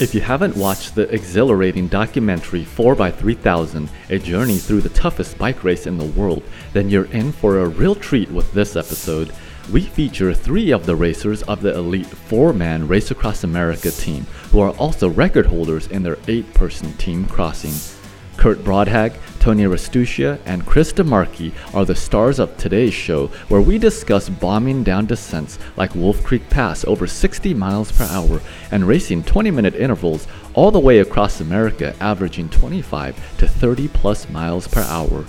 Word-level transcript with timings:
If 0.00 0.14
you 0.14 0.22
haven't 0.22 0.56
watched 0.56 0.94
the 0.94 1.12
exhilarating 1.14 1.86
documentary 1.86 2.64
4x3000, 2.64 3.88
a 4.08 4.18
journey 4.18 4.56
through 4.56 4.80
the 4.80 4.88
toughest 4.88 5.36
bike 5.36 5.62
race 5.62 5.86
in 5.86 5.98
the 5.98 6.06
world, 6.18 6.42
then 6.72 6.88
you're 6.88 7.04
in 7.12 7.30
for 7.30 7.58
a 7.58 7.68
real 7.68 7.94
treat 7.94 8.30
with 8.30 8.50
this 8.54 8.74
episode. 8.74 9.32
We 9.70 9.82
feature 9.82 10.32
three 10.32 10.72
of 10.72 10.86
the 10.86 10.96
racers 10.96 11.42
of 11.42 11.60
the 11.60 11.76
elite 11.76 12.06
four 12.06 12.54
man 12.54 12.88
Race 12.88 13.10
Across 13.10 13.44
America 13.44 13.90
team, 13.90 14.26
who 14.50 14.60
are 14.60 14.74
also 14.76 15.10
record 15.10 15.46
holders 15.46 15.86
in 15.88 16.02
their 16.02 16.18
eight 16.26 16.52
person 16.54 16.94
team 16.94 17.26
crossing. 17.26 18.01
Kurt 18.36 18.58
Broadhag, 18.58 19.16
Tony 19.38 19.64
Restuccia, 19.64 20.38
and 20.46 20.64
Chris 20.64 20.92
Demarchi 20.92 21.52
are 21.74 21.84
the 21.84 21.94
stars 21.94 22.38
of 22.38 22.56
today's 22.56 22.94
show, 22.94 23.26
where 23.48 23.60
we 23.60 23.78
discuss 23.78 24.28
bombing 24.28 24.84
down 24.84 25.06
descents 25.06 25.58
like 25.76 25.94
Wolf 25.94 26.22
Creek 26.22 26.48
Pass 26.48 26.84
over 26.84 27.06
60 27.06 27.54
miles 27.54 27.90
per 27.92 28.04
hour 28.04 28.40
and 28.70 28.86
racing 28.86 29.24
20 29.24 29.50
minute 29.50 29.74
intervals 29.74 30.26
all 30.54 30.70
the 30.70 30.78
way 30.78 30.98
across 30.98 31.40
America, 31.40 31.94
averaging 32.00 32.48
25 32.50 33.38
to 33.38 33.48
30 33.48 33.88
plus 33.88 34.28
miles 34.28 34.68
per 34.68 34.82
hour. 34.82 35.24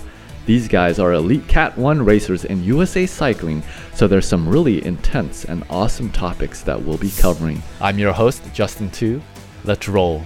These 0.46 0.68
guys 0.68 0.98
are 0.98 1.14
elite 1.14 1.48
Cat 1.48 1.76
1 1.78 2.04
racers 2.04 2.44
in 2.44 2.62
USA 2.64 3.06
Cycling, 3.06 3.62
so 3.94 4.06
there's 4.06 4.28
some 4.28 4.48
really 4.48 4.84
intense 4.84 5.44
and 5.44 5.64
awesome 5.70 6.10
topics 6.10 6.60
that 6.62 6.82
we'll 6.82 6.98
be 6.98 7.10
covering. 7.10 7.62
I'm 7.80 7.98
your 7.98 8.12
host, 8.12 8.42
Justin 8.52 8.90
Tu. 8.90 9.22
Let's 9.64 9.88
roll. 9.88 10.22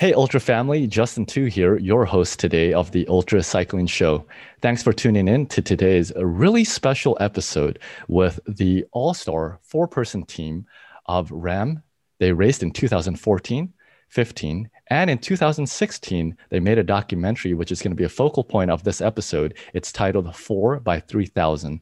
Hey, 0.00 0.12
Ultra 0.12 0.38
family, 0.38 0.86
Justin 0.86 1.26
Tu 1.26 1.46
here, 1.46 1.76
your 1.76 2.04
host 2.04 2.38
today 2.38 2.72
of 2.72 2.92
the 2.92 3.04
Ultra 3.08 3.42
Cycling 3.42 3.88
Show. 3.88 4.24
Thanks 4.62 4.80
for 4.80 4.92
tuning 4.92 5.26
in 5.26 5.46
to 5.46 5.60
today's 5.60 6.12
really 6.14 6.62
special 6.62 7.16
episode 7.18 7.80
with 8.06 8.38
the 8.46 8.84
all 8.92 9.12
star 9.12 9.58
four 9.64 9.88
person 9.88 10.24
team 10.24 10.66
of 11.06 11.32
RAAM. 11.32 11.82
They 12.20 12.30
raced 12.30 12.62
in 12.62 12.70
2014, 12.70 13.72
15, 14.08 14.70
and 14.86 15.10
in 15.10 15.18
2016, 15.18 16.36
they 16.48 16.60
made 16.60 16.78
a 16.78 16.84
documentary, 16.84 17.54
which 17.54 17.72
is 17.72 17.82
going 17.82 17.90
to 17.90 17.96
be 17.96 18.04
a 18.04 18.08
focal 18.08 18.44
point 18.44 18.70
of 18.70 18.84
this 18.84 19.00
episode. 19.00 19.58
It's 19.74 19.90
titled 19.90 20.32
4 20.32 20.78
by 20.78 21.00
3000. 21.00 21.80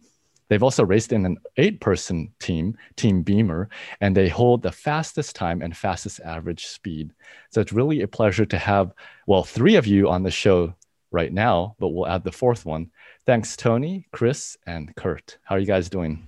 They've 0.49 0.63
also 0.63 0.85
raced 0.85 1.13
in 1.13 1.27
an 1.27 1.39
eight 1.57 1.81
person 1.81 2.33
team, 2.39 2.77
Team 2.97 3.23
Beamer, 3.23 3.69
and 4.01 4.17
they 4.17 4.29
hold 4.29 4.63
the 4.63 4.73
fastest 4.73 5.35
time 5.35 5.63
and 5.63 5.77
fastest 5.77 6.21
average 6.21 6.67
speed. 6.67 7.13
So 7.51 7.61
it's 7.61 7.73
really 7.73 8.03
a 8.03 8.09
pleasure 8.09 8.47
to 8.47 8.59
have, 8.59 8.93
well, 9.27 9.43
three 9.43 9.77
of 9.77 9.87
you 9.87 10.09
on 10.09 10.23
the 10.23 10.31
show 10.31 10.75
right 11.11 11.33
now, 11.33 11.75
but 11.79 11.89
we'll 11.89 12.07
add 12.07 12.25
the 12.25 12.33
fourth 12.33 12.65
one. 12.65 12.91
Thanks, 13.25 13.57
Tony, 13.57 14.07
Chris, 14.13 14.57
and 14.67 14.95
Kurt. 14.95 15.39
How 15.43 15.57
are 15.57 15.59
you 15.59 15.67
guys 15.67 15.89
doing? 15.89 16.27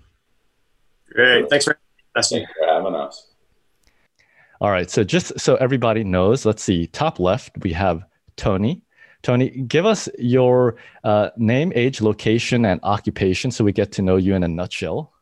Great. 1.10 1.48
Thanks 1.48 1.64
for, 1.64 1.78
Thanks 2.14 2.30
for 2.30 2.66
having 2.66 2.94
us. 2.94 3.28
All 4.60 4.70
right. 4.70 4.90
So 4.90 5.04
just 5.04 5.38
so 5.38 5.54
everybody 5.56 6.02
knows, 6.02 6.44
let's 6.44 6.62
see. 6.62 6.88
Top 6.88 7.20
left, 7.20 7.56
we 7.58 7.72
have 7.72 8.04
Tony. 8.36 8.82
Tony, 9.22 9.50
give 9.50 9.84
us 9.84 10.08
your 10.18 10.76
uh, 11.04 11.30
name, 11.36 11.72
age, 11.74 12.00
location, 12.00 12.64
and 12.64 12.80
occupation 12.82 13.50
so 13.50 13.64
we 13.64 13.72
get 13.72 13.92
to 13.92 14.02
know 14.02 14.16
you 14.16 14.34
in 14.34 14.42
a 14.42 14.48
nutshell. 14.48 15.12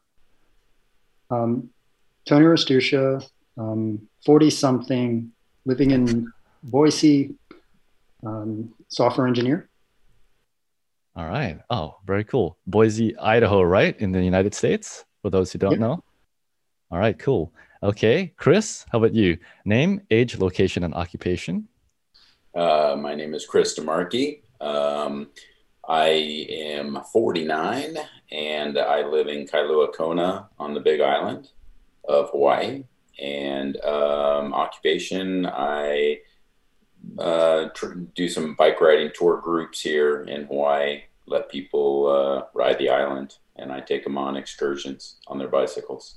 Um, 1.30 1.70
Tony 2.26 2.44
Restuccia, 2.44 3.26
40 3.56 4.46
um, 4.46 4.50
something, 4.50 5.32
living 5.64 5.90
in 5.92 6.30
Boise, 6.62 7.34
um, 8.24 8.74
software 8.88 9.26
engineer. 9.26 9.68
All 11.16 11.26
right. 11.26 11.58
Oh, 11.70 11.96
very 12.04 12.24
cool. 12.24 12.58
Boise, 12.66 13.16
Idaho, 13.16 13.62
right? 13.62 13.98
In 13.98 14.12
the 14.12 14.22
United 14.22 14.54
States, 14.54 15.04
for 15.22 15.30
those 15.30 15.50
who 15.50 15.58
don't 15.58 15.72
yep. 15.72 15.80
know. 15.80 16.04
All 16.90 16.98
right, 16.98 17.18
cool. 17.18 17.52
Okay. 17.82 18.34
Chris, 18.36 18.84
how 18.92 18.98
about 18.98 19.14
you? 19.14 19.38
Name, 19.64 20.02
age, 20.10 20.38
location, 20.38 20.84
and 20.84 20.92
occupation. 20.94 21.68
Uh, 22.56 22.96
my 22.98 23.14
name 23.14 23.34
is 23.34 23.44
Chris 23.44 23.78
Demarchi. 23.78 24.40
Um, 24.62 25.28
I 25.86 26.08
am 26.48 26.98
49 27.12 27.98
and 28.32 28.78
I 28.78 29.06
live 29.06 29.28
in 29.28 29.46
Kailua 29.46 29.92
Kona 29.94 30.48
on 30.58 30.72
the 30.72 30.80
Big 30.80 31.02
Island 31.02 31.50
of 32.08 32.30
Hawaii. 32.30 32.84
And 33.20 33.78
um, 33.84 34.54
occupation, 34.54 35.44
I 35.44 36.20
uh, 37.18 37.68
tr- 37.74 38.00
do 38.14 38.26
some 38.26 38.54
bike 38.54 38.80
riding 38.80 39.10
tour 39.14 39.38
groups 39.38 39.82
here 39.82 40.22
in 40.22 40.46
Hawaii, 40.46 41.02
let 41.26 41.50
people 41.50 42.06
uh, 42.06 42.46
ride 42.54 42.78
the 42.78 42.88
island, 42.88 43.36
and 43.56 43.70
I 43.70 43.80
take 43.80 44.02
them 44.02 44.16
on 44.16 44.34
excursions 44.34 45.16
on 45.26 45.38
their 45.38 45.48
bicycles. 45.48 46.16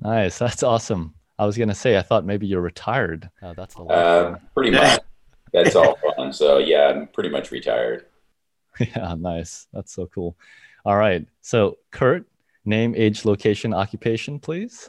Nice. 0.00 0.38
That's 0.38 0.64
awesome. 0.64 1.14
I 1.38 1.46
was 1.46 1.56
going 1.56 1.68
to 1.68 1.74
say, 1.74 1.96
I 1.96 2.02
thought 2.02 2.24
maybe 2.24 2.48
you're 2.48 2.60
retired. 2.60 3.30
Uh, 3.40 3.54
that's 3.54 3.76
a 3.76 3.82
lot. 3.82 3.92
Uh, 3.92 4.36
pretty 4.54 4.72
much 4.72 4.98
that's 5.52 5.76
all 5.76 5.96
fun. 6.16 6.32
So 6.32 6.58
yeah, 6.58 6.88
I'm 6.88 7.08
pretty 7.08 7.30
much 7.30 7.50
retired. 7.50 8.06
Yeah, 8.78 9.14
nice. 9.18 9.66
That's 9.72 9.92
so 9.92 10.06
cool. 10.06 10.36
All 10.84 10.96
right. 10.96 11.26
So 11.42 11.78
Kurt, 11.90 12.24
name, 12.64 12.94
age, 12.96 13.24
location, 13.24 13.74
occupation, 13.74 14.38
please. 14.38 14.88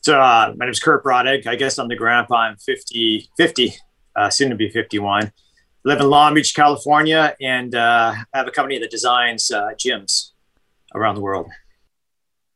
So 0.00 0.18
uh, 0.20 0.54
my 0.56 0.64
name 0.64 0.72
is 0.72 0.80
Kurt 0.80 1.04
Broadhag. 1.04 1.46
I 1.46 1.56
guess 1.56 1.78
I'm 1.78 1.88
the 1.88 1.96
grandpa. 1.96 2.36
I'm 2.36 2.56
50, 2.56 3.28
50 3.36 3.74
uh, 4.16 4.30
soon 4.30 4.50
to 4.50 4.56
be 4.56 4.68
51. 4.68 5.32
live 5.84 6.00
in 6.00 6.10
Long 6.10 6.34
Beach, 6.34 6.54
California, 6.54 7.36
and 7.40 7.74
uh, 7.74 8.14
I 8.32 8.38
have 8.38 8.48
a 8.48 8.50
company 8.50 8.78
that 8.78 8.90
designs 8.90 9.50
uh, 9.50 9.70
gyms 9.76 10.30
around 10.94 11.14
the 11.14 11.20
world. 11.20 11.50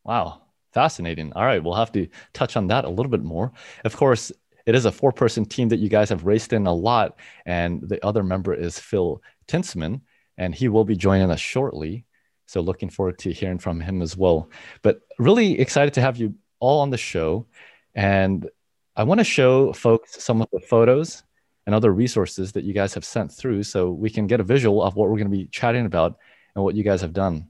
Wow, 0.04 0.43
fascinating. 0.72 1.32
All 1.34 1.44
right, 1.44 1.62
we'll 1.62 1.75
have 1.75 1.93
to 1.93 2.08
touch 2.32 2.56
on 2.56 2.69
that 2.69 2.84
a 2.84 2.88
little 2.88 3.10
bit 3.10 3.22
more. 3.22 3.53
Of 3.84 3.97
course, 3.97 4.32
it 4.66 4.75
is 4.75 4.84
a 4.84 4.93
four 4.93 5.12
person 5.12 5.44
team 5.44 5.69
that 5.69 5.78
you 5.78 5.88
guys 5.88 6.09
have 6.10 6.27
raced 6.27 6.53
in 6.53 6.66
a 6.66 6.75
lot. 6.75 7.19
And 7.47 7.81
the 7.88 8.04
other 8.04 8.22
member 8.22 8.53
is 8.53 8.78
Phil 8.78 9.22
Tinstman, 9.47 10.00
and 10.37 10.54
he 10.54 10.69
will 10.69 10.84
be 10.84 10.97
joining 10.97 11.31
us 11.31 11.41
shortly. 11.41 12.04
So 12.47 12.60
looking 12.60 12.91
forward 12.91 13.19
to 13.21 13.32
hearing 13.32 13.59
from 13.59 13.81
him 13.81 14.03
as 14.03 14.16
well. 14.16 14.50
But 14.82 15.00
really 15.19 15.59
excited 15.59 15.94
to 15.94 16.00
have 16.00 16.16
you 16.16 16.34
all 16.60 16.81
on 16.81 16.91
the 16.91 16.99
show. 16.99 17.47
And 17.94 18.49
I 18.97 19.05
want 19.05 19.21
to 19.21 19.25
show 19.25 19.72
folks 19.72 20.22
some 20.22 20.43
of 20.43 20.49
the 20.53 20.60
photos 20.60 21.22
and 21.66 21.75
other 21.75 21.93
resources 21.93 22.53
that 22.53 22.65
you 22.65 22.72
guys 22.72 22.94
have 22.94 23.05
sent 23.05 23.32
through 23.32 23.62
so 23.62 23.91
we 23.91 24.10
can 24.10 24.26
get 24.26 24.41
a 24.41 24.44
visual 24.44 24.82
of 24.82 24.94
what 24.97 25.09
we're 25.09 25.19
going 25.19 25.31
to 25.31 25.37
be 25.37 25.47
chatting 25.47 25.87
about 25.87 26.19
and 26.55 26.65
what 26.65 26.76
you 26.76 26.82
guys 26.82 27.00
have 27.00 27.12
done. 27.12 27.49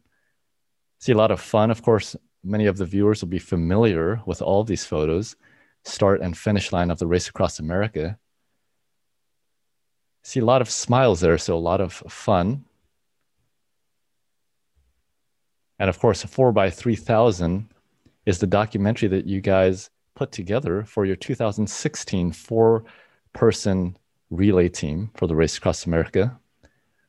See 0.99 1.12
a 1.12 1.16
lot 1.16 1.31
of 1.31 1.41
fun. 1.41 1.71
Of 1.71 1.82
course, 1.82 2.16
many 2.43 2.66
of 2.66 2.78
the 2.78 2.87
viewers 2.87 3.21
will 3.21 3.28
be 3.28 3.38
familiar 3.38 4.21
with 4.26 4.41
all 4.41 4.65
these 4.65 4.84
photos 4.84 5.37
start 5.86 6.20
and 6.20 6.36
finish 6.36 6.72
line 6.72 6.91
of 6.91 6.98
the 6.98 7.06
race 7.06 7.28
across 7.28 7.58
America. 7.58 8.19
See 10.22 10.41
a 10.41 10.44
lot 10.44 10.60
of 10.60 10.69
smiles 10.69 11.20
there, 11.20 11.38
so 11.38 11.56
a 11.56 11.58
lot 11.58 11.80
of 11.80 11.92
fun. 11.92 12.64
And 15.78 15.88
of 15.88 15.98
course, 15.98 16.25
4 16.25 16.52
by 16.52 16.70
3000 16.70 17.69
is 18.25 18.38
the 18.38 18.46
documentary 18.46 19.08
that 19.08 19.26
you 19.26 19.41
guys 19.41 19.91
put 20.14 20.32
together 20.32 20.82
for 20.82 21.04
your 21.04 21.16
2016 21.16 22.32
four 22.32 22.84
person 23.32 23.96
relay 24.30 24.69
team 24.69 25.10
for 25.14 25.28
the 25.28 25.36
Race 25.36 25.58
Across 25.58 25.86
America, 25.86 26.36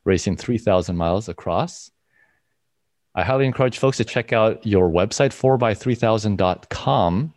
racing 0.04 0.36
3,000 0.36 0.96
miles 0.96 1.28
across. 1.28 1.90
I 3.14 3.24
highly 3.24 3.46
encourage 3.46 3.78
folks 3.78 3.96
to 3.96 4.04
check 4.04 4.32
out 4.32 4.64
your 4.64 4.88
website, 4.88 5.32
4by3000.com, 5.32 7.34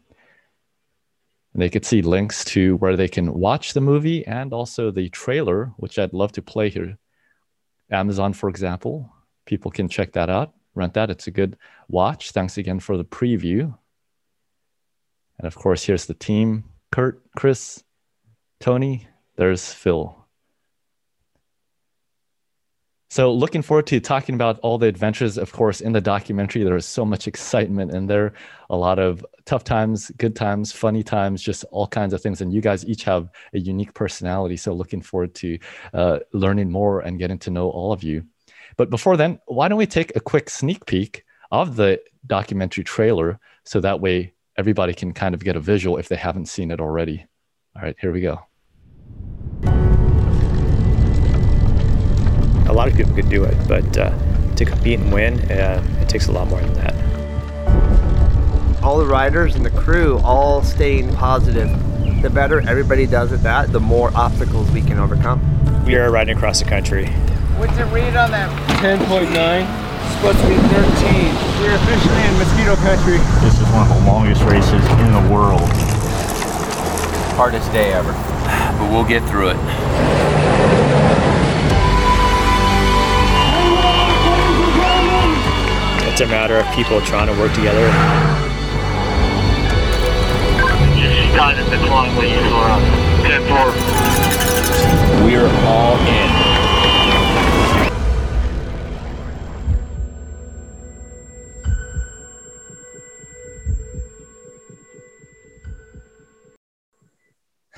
and 1.53 1.62
they 1.62 1.69
could 1.69 1.86
see 1.86 2.01
links 2.01 2.45
to 2.45 2.77
where 2.77 2.95
they 2.95 3.07
can 3.07 3.33
watch 3.33 3.74
the 3.74 3.81
movie 3.81 4.25
and 4.25 4.53
also 4.53 4.89
the 4.89 5.09
trailer, 5.09 5.74
which 5.77 6.00
I'd 6.00 6.13
love 6.13 6.31
to 6.33 6.42
play 6.42 6.69
here. 6.69 6.98
Amazon, 7.89 8.33
for 8.33 8.50
example, 8.50 9.12
people 9.45 9.69
can 9.69 9.89
check 9.89 10.13
that 10.13 10.30
out, 10.30 10.53
rent 10.75 10.94
that. 10.94 11.09
It's 11.09 11.27
a 11.27 11.31
good 11.31 11.57
watch. 11.89 12.31
Thanks 12.31 12.57
again 12.57 12.80
for 12.80 12.95
the 12.95 13.03
preview. 13.03 13.77
And 15.38 15.48
of 15.48 15.56
course, 15.56 15.83
here's 15.83 16.06
the 16.06 16.13
team 16.13 16.63
Kurt, 16.92 17.21
Chris, 17.36 17.83
Tony, 18.59 19.07
there's 19.36 19.74
Phil. 19.74 20.20
So, 23.12 23.34
looking 23.34 23.62
forward 23.62 23.88
to 23.88 24.00
talking 24.00 24.36
about 24.36 24.58
all 24.60 24.78
the 24.78 24.88
adventures. 24.88 25.38
Of 25.38 25.52
course, 25.52 25.81
in 25.81 25.92
the 25.92 26.00
documentary, 26.00 26.63
there 26.63 26.78
is 26.78 26.86
so 26.86 27.04
much 27.04 27.28
excitement 27.28 27.94
in 27.94 28.08
there, 28.08 28.31
a 28.69 28.78
lot 28.78 29.00
of 29.00 29.25
tough 29.44 29.66
times, 29.66 30.12
good 30.12 30.34
times, 30.34 30.72
funny 30.72 31.04
times, 31.04 31.42
just 31.42 31.66
all 31.72 31.88
kinds 31.88 32.13
of 32.13 32.22
things. 32.22 32.40
And 32.40 32.54
you 32.54 32.62
guys 32.62 32.86
each 32.86 33.04
have 33.04 33.30
a 33.54 33.60
unique 33.60 33.94
personality. 33.94 34.56
So, 34.56 34.72
looking 34.72 35.02
forward 35.02 35.36
to 35.36 35.60
uh, 35.94 36.19
learning 36.31 36.72
more 36.72 37.02
and 37.02 37.19
getting 37.19 37.38
to 37.40 37.50
know 37.50 37.69
all 37.69 37.92
of 37.92 38.02
you. 38.02 38.24
But 38.78 38.90
before 38.90 39.18
then, 39.18 39.42
why 39.46 39.68
don't 39.68 39.78
we 39.78 39.88
take 39.88 40.16
a 40.16 40.22
quick 40.22 40.50
sneak 40.50 40.86
peek 40.86 41.25
of 41.52 41.75
the 41.75 42.00
documentary 42.28 42.86
trailer 42.86 43.42
so 43.66 43.81
that 43.81 44.00
way 44.00 44.31
everybody 44.56 44.94
can 44.94 45.14
kind 45.14 45.36
of 45.36 45.44
get 45.44 45.57
a 45.57 45.60
visual 45.60 45.98
if 45.98 46.07
they 46.07 46.16
haven't 46.16 46.46
seen 46.46 46.72
it 46.72 46.80
already. 46.80 47.25
All 47.75 47.81
right, 47.81 47.96
here 48.00 48.14
we 48.14 48.22
go. 48.22 48.40
A 52.68 52.74
lot 52.74 52.88
of 52.88 52.96
people 52.96 53.13
could 53.13 53.30
do 53.30 53.44
it, 53.44 53.56
but 53.68 53.98
uh, 53.98 54.12
to 54.56 54.66
compete 54.66 55.00
and 55.00 55.12
win, 55.12 55.40
uh, 55.52 55.84
it 56.02 56.10
takes 56.10 56.28
a 56.28 56.31
lot 56.31 56.48
more 56.48 56.62
than 56.62 56.74
that. 56.75 56.96
All 58.84 58.98
the 58.98 59.06
riders 59.06 59.56
and 59.56 59.66
the 59.66 59.69
crew 59.69 60.19
all 60.24 60.63
staying 60.63 61.13
positive. 61.16 61.69
The 62.22 62.30
better 62.30 62.62
everybody 62.62 63.08
does 63.08 63.31
at 63.31 63.44
that, 63.44 63.72
the 63.72 63.80
more 63.80 64.12
obstacles 64.16 64.69
we 64.72 64.81
can 64.81 65.00
overcome. 65.00 65.40
We 65.86 65.96
are 65.96 66.12
riding 66.12 66.36
across 66.38 66.60
the 66.60 66.69
country. 66.69 67.08
What's 67.58 67.75
the 67.78 67.86
read 67.88 68.16
on 68.16 68.31
that? 68.31 68.50
10.9. 68.81 69.30
Supposed 70.16 70.40
to 70.40 70.48
be 70.48 70.56
13. 70.56 71.52
We're 71.62 71.75
officially 71.75 72.22
in 72.25 72.38
mosquito 72.38 72.75
country. 72.78 73.18
This 73.42 73.60
is 73.60 73.68
one 73.74 73.90
of 73.90 73.98
the 73.98 74.06
longest 74.06 74.42
races 74.44 74.81
in 75.02 75.12
the 75.14 75.34
world. 75.34 75.62
Hardest 77.38 77.72
day 77.72 77.94
ever, 77.94 78.14
but 78.78 78.92
we'll 78.92 79.06
get 79.06 79.28
through 79.30 79.50
it. 79.50 80.20
It's 86.12 86.19
a 86.19 86.28
matter 86.28 86.58
of 86.58 86.69
people 86.75 87.00
trying 87.00 87.34
to 87.34 87.40
work 87.40 87.54
together. 87.54 87.88
Just 91.00 91.31
started 91.31 91.66
the 91.68 91.78
climb 91.88 92.18
lead 92.18 92.38
for 92.52 92.68
uh, 92.68 92.80
10 93.24 93.48
4. 93.48 95.25
We're 95.25 95.48
all 95.66 95.98
in. 96.06 96.30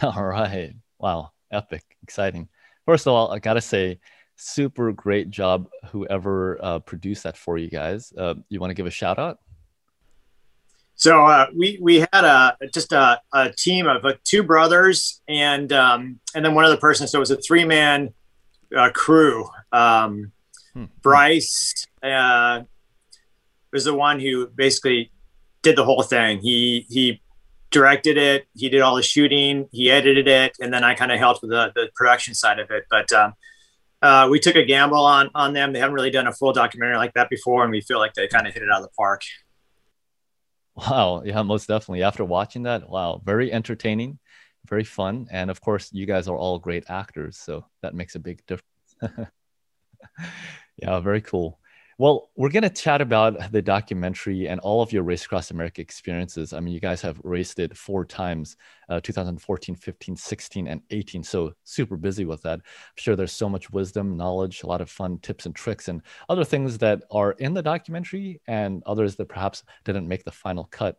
All 0.15 0.25
right. 0.25 0.73
Wow. 0.97 1.33
Epic. 1.51 1.83
Exciting. 2.01 2.49
First 2.87 3.05
of 3.05 3.13
all, 3.13 3.31
I 3.31 3.37
got 3.37 3.53
to 3.53 3.61
say, 3.61 3.99
super 4.43 4.91
great 4.91 5.29
job, 5.29 5.69
whoever 5.91 6.59
uh, 6.61 6.79
produced 6.79 7.23
that 7.23 7.37
for 7.37 7.57
you 7.57 7.69
guys. 7.69 8.13
Uh, 8.17 8.35
you 8.49 8.59
want 8.59 8.71
to 8.71 8.75
give 8.75 8.85
a 8.85 8.91
shout 8.91 9.17
out? 9.17 9.39
So 10.95 11.25
uh, 11.25 11.47
we 11.55 11.79
we 11.81 11.99
had 11.99 12.23
a 12.23 12.57
just 12.73 12.91
a, 12.91 13.19
a 13.33 13.51
team 13.51 13.87
of 13.87 14.05
uh, 14.05 14.13
two 14.23 14.43
brothers 14.43 15.21
and 15.27 15.71
um, 15.73 16.19
and 16.35 16.45
then 16.45 16.53
one 16.53 16.65
other 16.65 16.77
person. 16.77 17.07
So 17.07 17.17
it 17.17 17.19
was 17.19 17.31
a 17.31 17.37
three 17.37 17.65
man 17.65 18.13
uh, 18.75 18.89
crew. 18.91 19.49
Um, 19.71 20.31
hmm. 20.73 20.85
Bryce 21.01 21.87
uh, 22.03 22.61
was 23.71 23.85
the 23.85 23.93
one 23.93 24.19
who 24.19 24.47
basically 24.47 25.11
did 25.61 25.75
the 25.75 25.83
whole 25.83 26.03
thing. 26.03 26.39
He 26.39 26.85
he 26.89 27.21
directed 27.71 28.17
it. 28.17 28.45
He 28.55 28.69
did 28.69 28.81
all 28.81 28.95
the 28.95 29.03
shooting. 29.03 29.67
He 29.71 29.89
edited 29.89 30.27
it, 30.27 30.55
and 30.61 30.71
then 30.71 30.83
I 30.83 30.93
kind 30.93 31.11
of 31.11 31.17
helped 31.17 31.41
with 31.41 31.49
the, 31.49 31.71
the 31.75 31.89
production 31.95 32.35
side 32.35 32.59
of 32.59 32.69
it. 32.69 32.85
But 32.89 33.11
um, 33.11 33.33
uh, 34.03 34.27
we 34.29 34.37
took 34.37 34.55
a 34.55 34.65
gamble 34.65 35.05
on 35.05 35.31
on 35.33 35.53
them. 35.53 35.71
They 35.71 35.79
haven't 35.79 35.95
really 35.95 36.11
done 36.11 36.27
a 36.27 36.33
full 36.33 36.51
documentary 36.51 36.97
like 36.97 37.13
that 37.13 37.29
before, 37.29 37.63
and 37.63 37.71
we 37.71 37.79
feel 37.79 37.99
like 37.99 38.13
they 38.13 38.27
kind 38.27 38.45
of 38.45 38.53
hit 38.53 38.61
it 38.61 38.69
out 38.69 38.81
of 38.81 38.83
the 38.83 38.91
park. 38.97 39.23
Wow, 40.75 41.23
yeah, 41.23 41.41
most 41.41 41.67
definitely. 41.67 42.03
After 42.03 42.25
watching 42.25 42.63
that, 42.63 42.89
wow, 42.89 43.21
very 43.23 43.51
entertaining, 43.51 44.19
very 44.67 44.83
fun, 44.83 45.27
and 45.31 45.49
of 45.49 45.61
course, 45.61 45.89
you 45.93 46.05
guys 46.05 46.27
are 46.27 46.35
all 46.35 46.59
great 46.59 46.83
actors, 46.89 47.37
so 47.37 47.65
that 47.81 47.95
makes 47.95 48.15
a 48.15 48.19
big 48.19 48.41
difference. 48.45 48.97
yeah, 50.77 50.99
very 50.99 51.21
cool. 51.21 51.59
Well, 51.99 52.29
we're 52.35 52.49
going 52.49 52.63
to 52.63 52.69
chat 52.69 53.01
about 53.01 53.51
the 53.51 53.61
documentary 53.61 54.47
and 54.47 54.59
all 54.61 54.81
of 54.81 54.91
your 54.91 55.03
Race 55.03 55.25
Across 55.25 55.51
America 55.51 55.81
experiences. 55.81 56.51
I 56.51 56.59
mean, 56.59 56.73
you 56.73 56.79
guys 56.79 57.01
have 57.01 57.19
raced 57.23 57.59
it 57.59 57.77
four 57.77 58.03
times 58.03 58.57
uh, 58.89 58.99
2014, 58.99 59.75
15, 59.75 60.15
16, 60.15 60.67
and 60.67 60.81
18. 60.89 61.23
So, 61.23 61.53
super 61.63 61.95
busy 61.95 62.25
with 62.25 62.41
that. 62.43 62.59
I'm 62.59 62.95
sure 62.95 63.15
there's 63.15 63.31
so 63.31 63.47
much 63.47 63.69
wisdom, 63.69 64.17
knowledge, 64.17 64.63
a 64.63 64.67
lot 64.67 64.81
of 64.81 64.89
fun 64.89 65.19
tips 65.19 65.45
and 65.45 65.55
tricks, 65.55 65.87
and 65.87 66.01
other 66.29 66.43
things 66.43 66.79
that 66.79 67.03
are 67.11 67.33
in 67.33 67.53
the 67.53 67.61
documentary 67.61 68.41
and 68.47 68.81
others 68.85 69.15
that 69.17 69.29
perhaps 69.29 69.63
didn't 69.85 70.07
make 70.07 70.23
the 70.23 70.31
final 70.31 70.65
cut. 70.65 70.97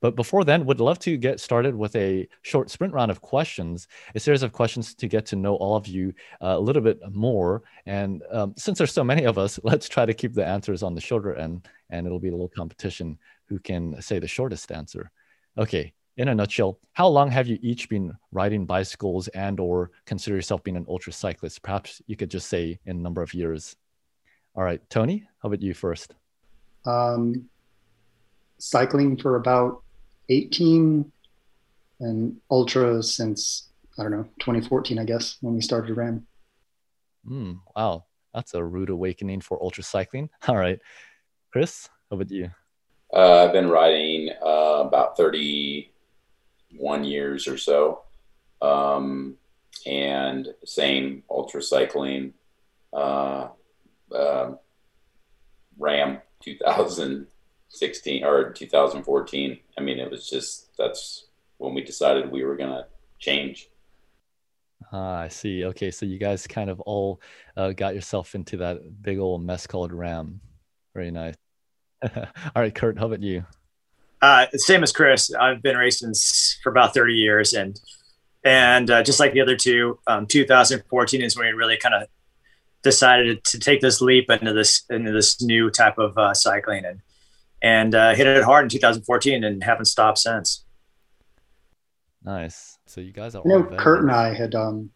But 0.00 0.14
before 0.14 0.44
then, 0.44 0.64
would 0.66 0.80
love 0.80 0.98
to 1.00 1.16
get 1.16 1.40
started 1.40 1.74
with 1.74 1.94
a 1.96 2.28
short 2.42 2.70
sprint 2.70 2.94
round 2.94 3.10
of 3.10 3.20
questions, 3.20 3.88
a 4.14 4.20
series 4.20 4.42
of 4.42 4.52
questions 4.52 4.94
to 4.94 5.08
get 5.08 5.26
to 5.26 5.36
know 5.36 5.56
all 5.56 5.76
of 5.76 5.88
you 5.88 6.14
uh, 6.40 6.56
a 6.56 6.60
little 6.60 6.82
bit 6.82 7.00
more. 7.12 7.62
And 7.86 8.22
um, 8.30 8.54
since 8.56 8.78
there's 8.78 8.92
so 8.92 9.04
many 9.04 9.24
of 9.24 9.38
us, 9.38 9.58
let's 9.64 9.88
try 9.88 10.06
to 10.06 10.14
keep 10.14 10.34
the 10.34 10.46
answers 10.46 10.82
on 10.82 10.94
the 10.94 11.00
shorter 11.00 11.34
end, 11.34 11.68
and 11.90 12.06
it'll 12.06 12.20
be 12.20 12.28
a 12.28 12.32
little 12.32 12.48
competition 12.48 13.18
who 13.46 13.58
can 13.58 14.00
say 14.00 14.18
the 14.18 14.28
shortest 14.28 14.70
answer. 14.70 15.10
Okay, 15.56 15.92
in 16.16 16.28
a 16.28 16.34
nutshell, 16.34 16.78
how 16.92 17.08
long 17.08 17.30
have 17.30 17.46
you 17.46 17.58
each 17.62 17.88
been 17.88 18.12
riding 18.32 18.66
bicycles 18.66 19.28
and 19.28 19.58
or 19.58 19.90
consider 20.04 20.36
yourself 20.36 20.62
being 20.62 20.76
an 20.76 20.86
ultra 20.88 21.12
cyclist? 21.12 21.62
Perhaps 21.62 22.02
you 22.06 22.16
could 22.16 22.30
just 22.30 22.48
say 22.48 22.78
in 22.86 23.02
number 23.02 23.22
of 23.22 23.34
years. 23.34 23.76
All 24.54 24.64
right, 24.64 24.80
Tony, 24.90 25.28
how 25.42 25.48
about 25.48 25.62
you 25.62 25.74
first? 25.74 26.14
Um, 26.84 27.48
cycling 28.58 29.16
for 29.16 29.36
about 29.36 29.82
18 30.28 31.10
and 32.00 32.36
ultra 32.50 33.02
since 33.02 33.68
I 33.98 34.02
don't 34.02 34.12
know 34.12 34.28
2014, 34.40 34.98
I 34.98 35.04
guess, 35.04 35.38
when 35.40 35.54
we 35.54 35.60
started 35.60 35.96
RAAM. 35.96 36.26
Mm, 37.28 37.58
wow, 37.74 38.04
that's 38.32 38.54
a 38.54 38.62
rude 38.62 38.90
awakening 38.90 39.40
for 39.40 39.62
ultra 39.62 39.82
cycling. 39.82 40.30
All 40.48 40.56
right, 40.56 40.78
Chris, 41.50 41.88
how 42.10 42.16
about 42.16 42.30
you? 42.30 42.50
Uh, 43.12 43.44
I've 43.44 43.52
been 43.52 43.68
riding 43.68 44.30
uh, 44.42 44.84
about 44.86 45.16
31 45.16 47.04
years 47.04 47.48
or 47.48 47.58
so, 47.58 48.02
um, 48.62 49.36
and 49.86 50.48
same 50.64 51.22
ultra 51.30 51.62
cycling. 51.62 52.34
Uh, 52.92 53.48
uh 54.14 54.54
RAAM 55.78 56.18
2000 56.40 57.26
16 57.68 58.24
or 58.24 58.52
2014. 58.52 59.58
I 59.76 59.80
mean, 59.80 59.98
it 59.98 60.10
was 60.10 60.28
just 60.28 60.76
that's 60.76 61.26
when 61.58 61.74
we 61.74 61.82
decided 61.82 62.30
we 62.30 62.44
were 62.44 62.56
going 62.56 62.70
to 62.70 62.86
change. 63.18 63.68
Ah, 64.92 65.20
I 65.20 65.28
see. 65.28 65.64
Okay, 65.64 65.90
so 65.90 66.06
you 66.06 66.18
guys 66.18 66.46
kind 66.46 66.70
of 66.70 66.80
all 66.80 67.20
uh, 67.56 67.72
got 67.72 67.94
yourself 67.94 68.34
into 68.34 68.56
that 68.58 69.02
big 69.02 69.18
old 69.18 69.42
mess 69.44 69.66
called 69.66 69.92
RAAM. 69.92 70.40
Very 70.94 71.10
nice. 71.10 71.34
all 72.02 72.22
right, 72.56 72.74
Kurt, 72.74 72.98
how 72.98 73.06
about 73.06 73.22
you? 73.22 73.44
Uh, 74.22 74.46
same 74.54 74.82
as 74.82 74.92
Chris. 74.92 75.32
I've 75.34 75.62
been 75.62 75.76
racing 75.76 76.14
for 76.62 76.70
about 76.70 76.94
30 76.94 77.12
years, 77.12 77.52
and 77.52 77.78
and 78.44 78.90
uh, 78.90 79.02
just 79.02 79.20
like 79.20 79.32
the 79.32 79.40
other 79.40 79.56
two, 79.56 79.98
um, 80.06 80.26
2014 80.26 81.22
is 81.22 81.36
when 81.36 81.46
we 81.46 81.52
really 81.52 81.76
kind 81.76 81.94
of 81.94 82.08
decided 82.82 83.44
to 83.44 83.58
take 83.58 83.80
this 83.80 84.00
leap 84.00 84.30
into 84.30 84.52
this 84.52 84.84
into 84.90 85.12
this 85.12 85.42
new 85.42 85.70
type 85.70 85.98
of 85.98 86.16
uh, 86.16 86.34
cycling, 86.34 86.84
and 86.84 87.00
and 87.62 87.94
uh, 87.94 88.14
hit 88.14 88.26
it 88.26 88.44
hard 88.44 88.64
in 88.64 88.68
2014 88.68 89.44
and 89.44 89.62
haven't 89.62 89.86
stopped 89.86 90.18
since. 90.18 90.64
Nice. 92.24 92.78
So 92.86 93.00
you 93.00 93.12
guys 93.12 93.34
are. 93.34 93.42
I 93.44 93.48
know 93.48 93.64
Kurt 93.64 94.02
and 94.02 94.10
I 94.10 94.34
had 94.34 94.54
um, 94.54 94.90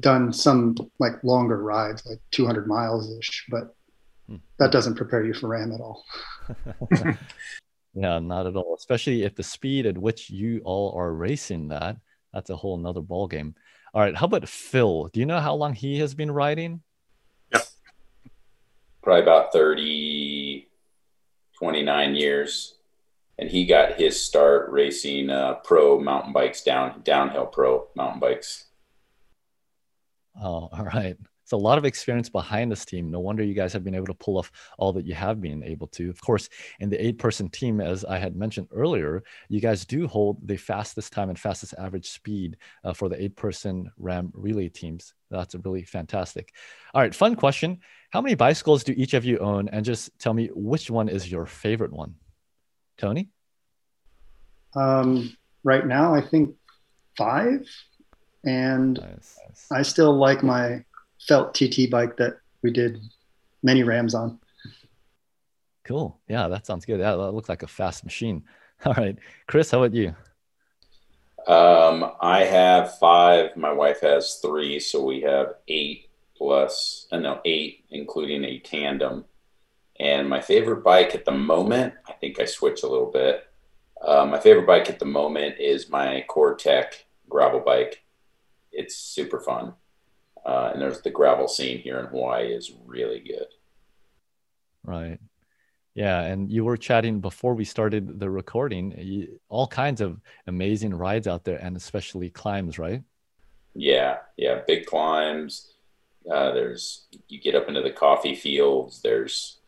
done 0.00 0.32
some 0.32 0.76
like 0.98 1.22
longer 1.22 1.62
rides, 1.62 2.04
like 2.06 2.20
200 2.32 2.66
miles 2.66 3.10
ish, 3.18 3.46
but 3.50 3.74
hmm. 4.28 4.36
that 4.58 4.72
doesn't 4.72 4.96
prepare 4.96 5.24
you 5.24 5.34
for 5.34 5.48
RAAM 5.48 5.72
at 5.72 5.80
all. 5.80 6.04
yeah, 7.94 8.18
not 8.18 8.46
at 8.46 8.56
all. 8.56 8.74
Especially 8.76 9.22
if 9.22 9.34
the 9.34 9.42
speed 9.42 9.86
at 9.86 9.98
which 9.98 10.30
you 10.30 10.60
all 10.64 10.94
are 10.96 11.12
racing 11.12 11.68
that, 11.68 11.96
that's 12.32 12.50
a 12.50 12.56
whole 12.56 12.76
nother 12.76 13.00
ball 13.00 13.28
game. 13.28 13.54
All 13.94 14.02
right, 14.02 14.16
how 14.16 14.26
about 14.26 14.48
Phil? 14.48 15.08
Do 15.12 15.20
you 15.20 15.26
know 15.26 15.38
how 15.38 15.54
long 15.54 15.72
he 15.72 16.00
has 16.00 16.14
been 16.14 16.30
riding? 16.30 16.82
Yep. 17.52 17.62
Probably 19.04 19.22
about 19.22 19.52
30, 19.52 20.43
29 21.58 22.14
years, 22.14 22.74
and 23.38 23.50
he 23.50 23.66
got 23.66 23.94
his 23.94 24.20
start 24.20 24.70
racing 24.70 25.30
uh, 25.30 25.54
pro 25.64 25.98
mountain 26.00 26.32
bikes 26.32 26.62
down 26.62 27.02
downhill 27.04 27.46
pro 27.46 27.88
mountain 27.96 28.20
bikes. 28.20 28.66
Oh, 30.40 30.68
all 30.72 30.84
right. 30.84 31.16
It's 31.44 31.52
a 31.52 31.56
lot 31.58 31.76
of 31.76 31.84
experience 31.84 32.30
behind 32.30 32.72
this 32.72 32.86
team. 32.86 33.10
No 33.10 33.20
wonder 33.20 33.44
you 33.44 33.52
guys 33.52 33.74
have 33.74 33.84
been 33.84 33.94
able 33.94 34.06
to 34.06 34.14
pull 34.14 34.38
off 34.38 34.50
all 34.78 34.94
that 34.94 35.04
you 35.04 35.14
have 35.14 35.42
been 35.42 35.62
able 35.62 35.86
to. 35.88 36.08
Of 36.08 36.18
course, 36.22 36.48
in 36.80 36.88
the 36.88 37.06
eight-person 37.06 37.50
team, 37.50 37.82
as 37.82 38.02
I 38.02 38.16
had 38.16 38.34
mentioned 38.34 38.68
earlier, 38.72 39.22
you 39.50 39.60
guys 39.60 39.84
do 39.84 40.08
hold 40.08 40.38
the 40.48 40.56
fastest 40.56 41.12
time 41.12 41.28
and 41.28 41.38
fastest 41.38 41.74
average 41.76 42.08
speed 42.08 42.56
uh, 42.82 42.94
for 42.94 43.10
the 43.10 43.22
eight-person 43.22 43.90
RAAM 43.98 44.32
relay 44.34 44.70
teams. 44.70 45.12
That's 45.30 45.54
really 45.54 45.84
fantastic. 45.84 46.54
All 46.94 47.02
right, 47.02 47.14
fun 47.14 47.36
question. 47.36 47.80
How 48.14 48.20
many 48.20 48.36
bicycles 48.36 48.84
do 48.84 48.94
each 48.96 49.12
of 49.14 49.24
you 49.24 49.38
own? 49.38 49.68
And 49.70 49.84
just 49.84 50.16
tell 50.20 50.32
me 50.32 50.48
which 50.54 50.88
one 50.88 51.08
is 51.08 51.28
your 51.32 51.46
favorite 51.46 51.92
one. 51.92 52.14
Tony? 52.96 53.28
Um, 54.76 55.36
right 55.64 55.84
now, 55.84 56.14
I 56.14 56.20
think 56.20 56.54
five. 57.18 57.68
And 58.44 59.00
nice. 59.00 59.66
I 59.72 59.82
still 59.82 60.16
like 60.16 60.44
my 60.44 60.84
felt 61.26 61.54
TT 61.54 61.90
bike 61.90 62.16
that 62.18 62.34
we 62.62 62.70
did 62.70 63.00
many 63.64 63.82
RAAMs 63.82 64.14
on. 64.14 64.38
Cool. 65.82 66.16
Yeah, 66.28 66.46
that 66.46 66.66
sounds 66.66 66.84
good. 66.84 67.00
That, 67.00 67.16
that 67.16 67.32
looks 67.32 67.48
like 67.48 67.64
a 67.64 67.66
fast 67.66 68.04
machine. 68.04 68.44
All 68.86 68.94
right, 68.94 69.18
Chris, 69.48 69.72
how 69.72 69.82
about 69.82 69.92
you? 69.92 70.14
Um, 71.48 72.12
I 72.20 72.44
have 72.44 72.96
five. 72.96 73.56
My 73.56 73.72
wife 73.72 74.02
has 74.02 74.36
three, 74.36 74.78
so 74.78 75.02
we 75.02 75.22
have 75.22 75.54
eight 75.66 76.03
plus, 76.36 77.06
uh, 77.12 77.18
no, 77.18 77.40
eight, 77.44 77.84
including 77.90 78.44
a 78.44 78.58
tandem. 78.58 79.24
And 80.00 80.28
my 80.28 80.40
favorite 80.40 80.82
bike 80.82 81.14
at 81.14 81.24
the 81.24 81.32
moment, 81.32 81.94
I 82.08 82.12
think 82.12 82.40
I 82.40 82.44
switch 82.44 82.82
a 82.82 82.88
little 82.88 83.10
bit. 83.10 83.44
Uh, 84.02 84.26
my 84.26 84.38
favorite 84.38 84.66
bike 84.66 84.90
at 84.90 84.98
the 84.98 85.04
moment 85.04 85.56
is 85.58 85.88
my 85.88 86.24
Tech 86.58 87.06
gravel 87.28 87.60
bike. 87.60 88.02
It's 88.72 88.96
super 88.96 89.40
fun. 89.40 89.74
Uh, 90.44 90.70
and 90.72 90.82
there's 90.82 91.00
the 91.00 91.10
gravel 91.10 91.48
scene 91.48 91.78
here 91.78 91.98
in 92.00 92.06
Hawaii 92.06 92.48
is 92.48 92.72
really 92.84 93.20
good. 93.20 93.46
Right. 94.82 95.18
Yeah, 95.94 96.22
and 96.22 96.50
you 96.50 96.64
were 96.64 96.76
chatting 96.76 97.20
before 97.20 97.54
we 97.54 97.64
started 97.64 98.18
the 98.18 98.28
recording. 98.28 98.94
You, 98.98 99.40
all 99.48 99.68
kinds 99.68 100.00
of 100.00 100.20
amazing 100.48 100.92
rides 100.92 101.28
out 101.28 101.44
there, 101.44 101.58
and 101.58 101.76
especially 101.76 102.30
climbs, 102.30 102.78
right? 102.80 103.02
Yeah, 103.74 104.18
yeah, 104.36 104.62
big 104.66 104.86
climbs. 104.86 105.73
Uh, 106.30 106.52
there's 106.52 107.06
you 107.28 107.40
get 107.40 107.54
up 107.54 107.68
into 107.68 107.82
the 107.82 107.90
coffee 107.90 108.34
fields. 108.34 109.00
There's 109.02 109.58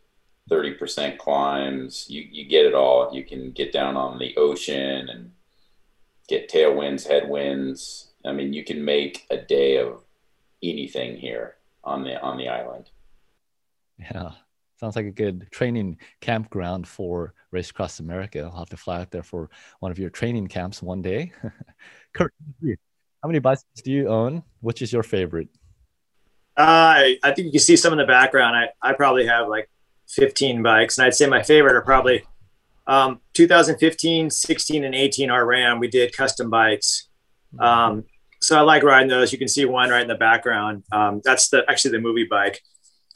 thirty 0.49 0.73
percent 0.73 1.19
climbs. 1.19 2.07
You 2.09 2.23
you 2.31 2.45
get 2.47 2.67
it 2.67 2.75
all. 2.75 3.15
You 3.15 3.25
can 3.25 3.53
get 3.53 3.73
down 3.73 3.97
on 3.97 4.19
the 4.19 4.37
ocean 4.37 5.09
and 5.09 5.33
get 6.29 6.51
tailwinds, 6.51 7.07
headwinds. 7.07 8.13
I 8.25 8.33
mean, 8.33 8.53
you 8.53 8.65
can 8.65 8.85
make 8.85 9.27
a 9.31 9.37
day 9.37 9.77
of 9.79 10.03
anything 10.63 11.17
here 11.17 11.57
on 11.85 12.03
the 12.03 12.21
on 12.21 12.39
the 12.39 12.49
island. 12.49 12.91
Yeah, 13.99 14.33
Sounds 14.79 14.95
like 14.95 15.07
a 15.07 15.11
good 15.11 15.51
training 15.51 15.99
campground 16.21 16.87
for 16.87 17.33
Race 17.51 17.71
Across 17.71 18.01
America. 18.01 18.41
I'll 18.41 18.59
have 18.59 18.69
to 18.69 18.77
fly 18.77 19.01
out 19.01 19.11
there 19.11 19.23
for 19.23 19.49
one 19.81 19.91
of 19.91 19.99
your 19.99 20.11
training 20.11 20.49
camps 20.49 20.83
one 20.83 21.01
day. 21.01 21.33
Kurt, 22.13 22.35
how 22.63 23.27
many 23.27 23.39
bicycles 23.39 23.81
do 23.83 23.91
you 23.91 24.09
own? 24.09 24.43
Which 24.61 24.83
is 24.83 24.93
your 24.93 25.03
favorite? 25.03 25.49
Uh, 26.57 27.21
I 27.23 27.33
think 27.33 27.47
you 27.47 27.51
can 27.53 27.61
see 27.61 27.77
some 27.77 27.93
in 27.93 27.99
the 27.99 28.07
background. 28.07 28.57
I, 28.57 28.91
I 28.91 28.95
probably 28.95 29.27
have 29.27 29.49
like 29.49 29.69
15 30.09 30.63
bikes, 30.63 30.99
and 30.99 31.07
I'd 31.07 31.15
say 31.15 31.27
my 31.27 31.43
favorite 31.43 31.77
are 31.77 31.83
probably 31.83 32.25
um, 32.87 33.21
2015, 33.35 34.31
16, 34.31 34.85
and 34.85 34.95
18 34.95 35.31
our 35.31 35.45
RAAM. 35.45 35.81
We 35.81 35.89
did 35.89 36.17
custom 36.17 36.51
bikes. 36.51 37.09
Um, 37.59 38.05
so 38.41 38.59
I 38.59 38.63
like 38.63 38.83
riding 38.83 39.09
those. 39.09 39.33
You 39.33 39.39
can 39.39 39.49
see 39.49 39.65
one 39.65 39.91
right 39.91 40.03
in 40.03 40.09
the 40.09 40.15
background. 40.15 40.85
Um, 40.93 41.21
that's 41.25 41.49
the 41.49 41.65
actually 41.69 41.93
the 41.93 42.01
movie 42.01 42.27
bike 42.29 42.61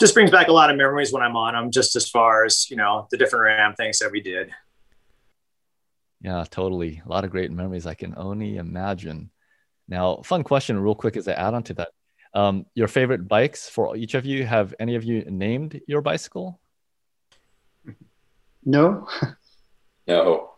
just 0.00 0.14
brings 0.14 0.30
back 0.30 0.48
a 0.48 0.52
lot 0.52 0.70
of 0.70 0.76
memories 0.76 1.12
when 1.12 1.22
I'm 1.22 1.36
on 1.36 1.52
them, 1.52 1.70
just 1.70 1.94
as 1.94 2.08
far 2.08 2.46
as, 2.46 2.70
you 2.70 2.76
know, 2.76 3.06
the 3.10 3.18
different 3.18 3.44
RAAM 3.44 3.74
things 3.74 3.98
that 3.98 4.10
we 4.10 4.22
did. 4.22 4.50
Yeah, 6.22 6.44
totally. 6.50 7.02
A 7.04 7.08
lot 7.08 7.24
of 7.24 7.30
great 7.30 7.50
memories 7.50 7.86
I 7.86 7.94
can 7.94 8.14
only 8.16 8.56
imagine. 8.56 9.30
Now, 9.88 10.22
fun 10.24 10.42
question, 10.42 10.80
real 10.80 10.94
quick, 10.94 11.16
as 11.18 11.28
I 11.28 11.32
add 11.32 11.52
on 11.52 11.62
to 11.64 11.74
that. 11.74 11.90
Um, 12.32 12.66
your 12.74 12.88
favorite 12.88 13.26
bikes 13.26 13.68
for 13.68 13.96
each 13.96 14.14
of 14.14 14.24
you, 14.24 14.46
have 14.46 14.74
any 14.78 14.94
of 14.94 15.04
you 15.04 15.24
named 15.28 15.80
your 15.86 16.00
bicycle? 16.00 16.60
No. 18.64 19.08
no. 20.06 20.50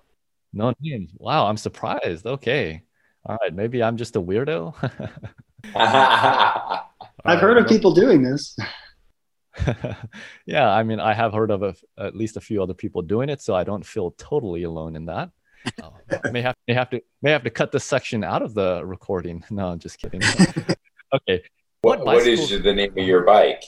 No 0.52 0.74
names. 0.80 1.12
Wow, 1.16 1.46
I'm 1.46 1.56
surprised. 1.56 2.26
Okay. 2.26 2.82
All 3.24 3.38
right. 3.40 3.54
Maybe 3.54 3.82
I'm 3.82 3.96
just 3.96 4.16
a 4.16 4.20
weirdo. 4.20 4.74
I've 5.74 7.40
heard 7.40 7.56
of 7.56 7.66
people 7.66 7.94
doing 7.94 8.22
this. 8.22 8.56
yeah, 10.46 10.68
I 10.68 10.82
mean, 10.82 10.98
I 10.98 11.14
have 11.14 11.32
heard 11.32 11.50
of 11.50 11.62
a, 11.62 11.74
at 11.98 12.16
least 12.16 12.36
a 12.36 12.40
few 12.40 12.62
other 12.62 12.74
people 12.74 13.02
doing 13.02 13.28
it, 13.28 13.40
so 13.40 13.54
I 13.54 13.64
don't 13.64 13.84
feel 13.84 14.12
totally 14.12 14.64
alone 14.64 14.96
in 14.96 15.06
that. 15.06 15.30
Oh, 15.80 15.92
may 16.32 16.42
have 16.42 16.56
may 16.66 16.74
have 16.74 16.90
to 16.90 17.00
may 17.20 17.30
have 17.30 17.44
to 17.44 17.50
cut 17.50 17.70
this 17.70 17.84
section 17.84 18.24
out 18.24 18.42
of 18.42 18.52
the 18.54 18.84
recording. 18.84 19.44
No, 19.48 19.68
I'm 19.68 19.78
just 19.78 19.98
kidding. 19.98 20.20
okay. 21.14 21.44
What, 21.82 22.04
what 22.04 22.24
is 22.28 22.48
the 22.48 22.72
name 22.72 22.92
of 22.96 23.04
your 23.04 23.22
bike? 23.24 23.64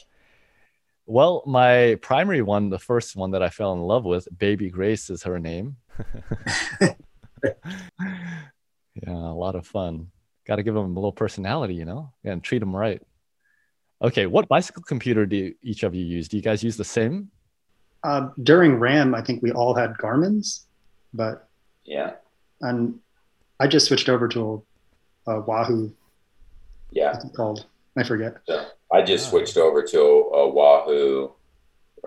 Well, 1.04 1.42
my 1.47 1.99
primary 2.00 2.42
one, 2.42 2.71
the 2.71 2.78
first 2.78 3.16
one 3.16 3.33
that 3.33 3.42
I 3.42 3.50
fell 3.50 3.73
in 3.73 3.80
love 3.80 4.04
with, 4.04 4.28
Baby 4.38 4.71
Grace 4.71 5.11
is 5.11 5.25
her 5.25 5.40
name. 5.40 5.76
yeah, 6.83 6.92
a 9.09 9.35
lot 9.35 9.56
of 9.56 9.66
fun. 9.66 10.12
Got 10.47 10.56
to 10.56 10.62
give 10.62 10.75
them 10.75 10.85
a 10.85 10.94
little 10.94 11.11
personality, 11.11 11.75
you 11.75 11.85
know, 11.85 12.12
and 12.23 12.40
treat 12.40 12.61
them 12.61 12.75
right. 12.75 13.02
Okay, 14.00 14.26
what 14.26 14.47
bicycle 14.47 14.85
computer 14.85 15.26
do 15.26 15.52
each 15.62 15.83
of 15.83 15.92
you 15.92 16.04
use? 16.04 16.28
Do 16.28 16.37
you 16.37 16.42
guys 16.42 16.62
use 16.62 16.76
the 16.76 16.85
same? 16.85 17.33
Uh, 18.04 18.28
during 18.44 18.78
RAAM, 18.78 19.16
I 19.16 19.23
think 19.23 19.42
we 19.42 19.50
all 19.50 19.75
had 19.75 19.99
Garmin's, 19.99 20.66
but 21.12 21.49
yeah, 21.85 22.12
and 22.61 23.00
I 23.59 23.66
just 23.66 23.87
switched 23.87 24.09
over 24.09 24.28
to 24.28 24.62
a, 25.26 25.33
a 25.33 25.40
Wahoo. 25.40 25.92
Yeah, 26.92 27.18
called 27.35 27.66
I 27.96 28.02
forget. 28.02 28.36
So 28.46 28.66
I 28.92 29.02
just 29.02 29.30
switched 29.30 29.56
over 29.56 29.82
to 29.82 30.00
a 30.00 30.48
Wahoo 30.48 31.32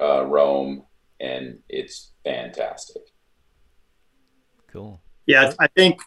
uh, 0.01 0.25
Roam, 0.25 0.83
and 1.19 1.59
it's 1.69 2.11
fantastic. 2.23 3.03
Cool. 4.71 5.01
Yeah, 5.25 5.53
I 5.59 5.67
think 5.67 5.99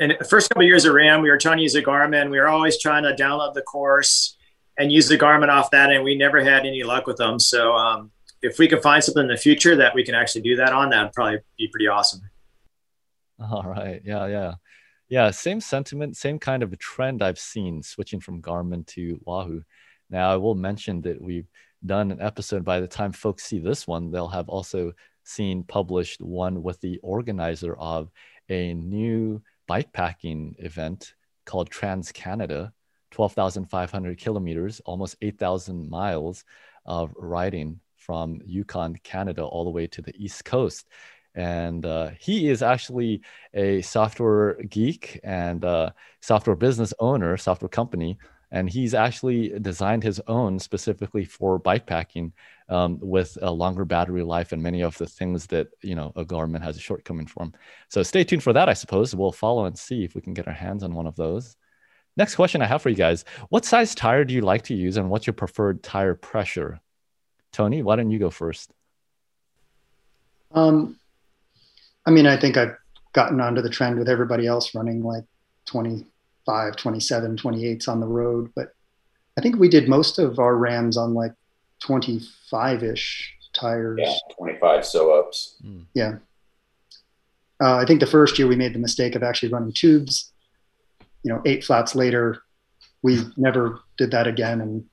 in 0.00 0.14
the 0.18 0.24
first 0.24 0.48
couple 0.48 0.62
of 0.62 0.66
years 0.66 0.84
of 0.84 0.94
RAAM, 0.94 1.22
we 1.22 1.30
were 1.30 1.38
trying 1.38 1.56
to 1.56 1.62
use 1.62 1.74
a 1.74 1.82
Garmin. 1.82 2.30
We 2.30 2.38
were 2.38 2.48
always 2.48 2.80
trying 2.80 3.02
to 3.04 3.14
download 3.14 3.54
the 3.54 3.62
course 3.62 4.36
and 4.78 4.92
use 4.92 5.08
the 5.08 5.18
Garmin 5.18 5.48
off 5.48 5.70
that, 5.72 5.90
and 5.90 6.04
we 6.04 6.16
never 6.16 6.42
had 6.42 6.64
any 6.64 6.84
luck 6.84 7.06
with 7.06 7.16
them. 7.16 7.38
So 7.38 7.72
um, 7.72 8.10
if 8.42 8.58
we 8.58 8.68
can 8.68 8.80
find 8.80 9.02
something 9.02 9.22
in 9.22 9.28
the 9.28 9.36
future 9.36 9.74
that 9.76 9.94
we 9.94 10.04
can 10.04 10.14
actually 10.14 10.42
do 10.42 10.56
that 10.56 10.72
on, 10.72 10.90
that'd 10.90 11.12
probably 11.12 11.38
be 11.56 11.68
pretty 11.68 11.88
awesome. 11.88 12.20
All 13.40 13.64
right. 13.64 14.00
Yeah. 14.04 14.26
Yeah. 14.26 14.54
Yeah. 15.08 15.30
Same 15.30 15.60
sentiment, 15.60 16.16
same 16.16 16.38
kind 16.38 16.62
of 16.62 16.72
a 16.72 16.76
trend 16.76 17.22
I've 17.22 17.38
seen 17.38 17.82
switching 17.82 18.20
from 18.20 18.42
Garmin 18.42 18.86
to 18.88 19.20
Wahoo. 19.24 19.62
Now, 20.10 20.32
I 20.32 20.36
will 20.36 20.54
mention 20.54 21.00
that 21.02 21.20
we've 21.20 21.48
done 21.84 22.10
an 22.10 22.20
episode. 22.20 22.64
By 22.64 22.80
the 22.80 22.88
time 22.88 23.12
folks 23.12 23.44
see 23.44 23.58
this 23.58 23.86
one, 23.86 24.10
they'll 24.10 24.28
have 24.28 24.48
also 24.48 24.92
seen 25.24 25.62
published 25.62 26.20
one 26.20 26.62
with 26.62 26.80
the 26.80 26.98
organizer 27.02 27.76
of 27.76 28.10
a 28.48 28.74
new 28.74 29.42
bikepacking 29.68 30.54
event 30.64 31.14
called 31.44 31.70
Trans 31.70 32.12
Canada 32.12 32.72
12,500 33.10 34.18
kilometers, 34.18 34.80
almost 34.80 35.16
8,000 35.22 35.88
miles 35.88 36.44
of 36.84 37.12
riding 37.16 37.80
from 37.96 38.40
Yukon, 38.44 38.96
Canada, 39.02 39.42
all 39.42 39.64
the 39.64 39.70
way 39.70 39.86
to 39.88 40.02
the 40.02 40.14
East 40.16 40.44
Coast. 40.44 40.86
And 41.38 41.86
uh, 41.86 42.10
he 42.18 42.48
is 42.48 42.64
actually 42.64 43.22
a 43.54 43.80
software 43.82 44.54
geek 44.68 45.20
and 45.22 45.64
uh, 45.64 45.90
software 46.20 46.56
business 46.56 46.92
owner, 46.98 47.36
software 47.36 47.68
company. 47.68 48.18
And 48.50 48.68
he's 48.68 48.92
actually 48.92 49.56
designed 49.60 50.02
his 50.02 50.20
own 50.26 50.58
specifically 50.58 51.24
for 51.24 51.60
bikepacking 51.60 52.32
um, 52.68 52.98
with 53.00 53.38
a 53.40 53.52
longer 53.52 53.84
battery 53.84 54.24
life 54.24 54.50
and 54.50 54.60
many 54.60 54.82
of 54.82 54.98
the 54.98 55.06
things 55.06 55.46
that, 55.46 55.68
you 55.80 55.94
know, 55.94 56.12
a 56.16 56.24
Garmin 56.24 56.60
has 56.60 56.76
a 56.76 56.80
shortcoming 56.80 57.28
for 57.28 57.44
him. 57.44 57.52
So 57.88 58.02
stay 58.02 58.24
tuned 58.24 58.42
for 58.42 58.52
that, 58.54 58.68
I 58.68 58.72
suppose. 58.72 59.14
We'll 59.14 59.30
follow 59.30 59.66
and 59.66 59.78
see 59.78 60.02
if 60.02 60.16
we 60.16 60.20
can 60.20 60.34
get 60.34 60.48
our 60.48 60.52
hands 60.52 60.82
on 60.82 60.92
one 60.92 61.06
of 61.06 61.14
those. 61.14 61.56
Next 62.16 62.34
question 62.34 62.62
I 62.62 62.66
have 62.66 62.82
for 62.82 62.88
you 62.88 62.96
guys 62.96 63.24
What 63.48 63.64
size 63.64 63.94
tire 63.94 64.24
do 64.24 64.34
you 64.34 64.40
like 64.40 64.64
to 64.64 64.74
use 64.74 64.96
and 64.96 65.08
what's 65.08 65.28
your 65.28 65.34
preferred 65.34 65.84
tire 65.84 66.16
pressure? 66.16 66.80
Tony, 67.52 67.84
why 67.84 67.94
don't 67.94 68.10
you 68.10 68.18
go 68.18 68.30
first? 68.30 68.72
Um, 70.50 70.98
I 72.08 72.10
mean, 72.10 72.26
I 72.26 72.36
think 72.36 72.56
I've 72.56 72.74
gotten 73.12 73.40
onto 73.40 73.62
the 73.62 73.70
trend 73.70 73.98
with 73.98 74.08
everybody 74.08 74.46
else 74.46 74.74
running 74.74 75.02
like 75.02 75.24
25, 75.66 76.76
27, 76.76 77.36
28s 77.36 77.88
on 77.88 78.00
the 78.00 78.06
road. 78.06 78.50
But 78.56 78.72
I 79.36 79.40
think 79.40 79.56
we 79.56 79.68
did 79.68 79.88
most 79.88 80.18
of 80.18 80.38
our 80.38 80.54
RAAMs 80.54 80.96
on 80.96 81.14
like 81.14 81.32
25 81.84 82.82
ish 82.82 83.34
tires. 83.52 84.00
Yeah, 84.02 84.14
25 84.36 84.84
sew 84.84 85.18
ups. 85.18 85.56
Mm. 85.64 85.84
Yeah. 85.94 86.16
Uh, 87.62 87.76
I 87.76 87.84
think 87.84 88.00
the 88.00 88.06
first 88.06 88.38
year 88.38 88.48
we 88.48 88.56
made 88.56 88.74
the 88.74 88.78
mistake 88.80 89.14
of 89.14 89.22
actually 89.22 89.50
running 89.50 89.72
tubes 89.72 90.32
you 91.22 91.32
know, 91.32 91.42
eight 91.44 91.64
flats 91.64 91.94
later, 91.94 92.42
we 93.02 93.20
never 93.36 93.80
did 93.96 94.10
that 94.12 94.26
again. 94.26 94.60
And 94.60 94.84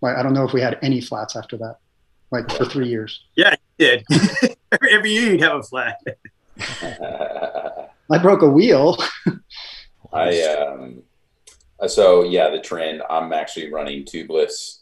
like, 0.00 0.16
I 0.16 0.22
don't 0.22 0.34
know 0.34 0.44
if 0.44 0.52
we 0.52 0.60
had 0.60 0.78
any 0.82 1.00
flats 1.00 1.36
after 1.36 1.56
that, 1.58 1.78
like 2.30 2.50
for 2.52 2.64
three 2.64 2.88
years. 2.88 3.24
Yeah, 3.36 3.54
you 3.78 3.86
did. 3.86 4.56
Every 4.90 5.10
year 5.10 5.32
you'd 5.32 5.40
have 5.40 5.60
a 5.60 5.62
flat. 5.62 6.00
I 8.10 8.18
broke 8.20 8.42
a 8.42 8.48
wheel. 8.48 8.96
I, 10.12 10.42
um, 10.42 11.02
so 11.86 12.22
yeah, 12.22 12.50
the 12.50 12.60
trend, 12.60 13.02
I'm 13.08 13.32
actually 13.32 13.72
running 13.72 14.04
tubeless. 14.04 14.80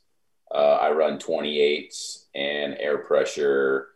Uh, 0.53 0.79
I 0.83 0.91
run 0.91 1.19
28s 1.19 2.27
and 2.35 2.77
air 2.79 2.99
pressure, 2.99 3.89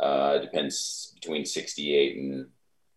uh, 0.00 0.38
depends 0.38 1.12
between 1.14 1.44
68 1.44 2.16
and 2.16 2.46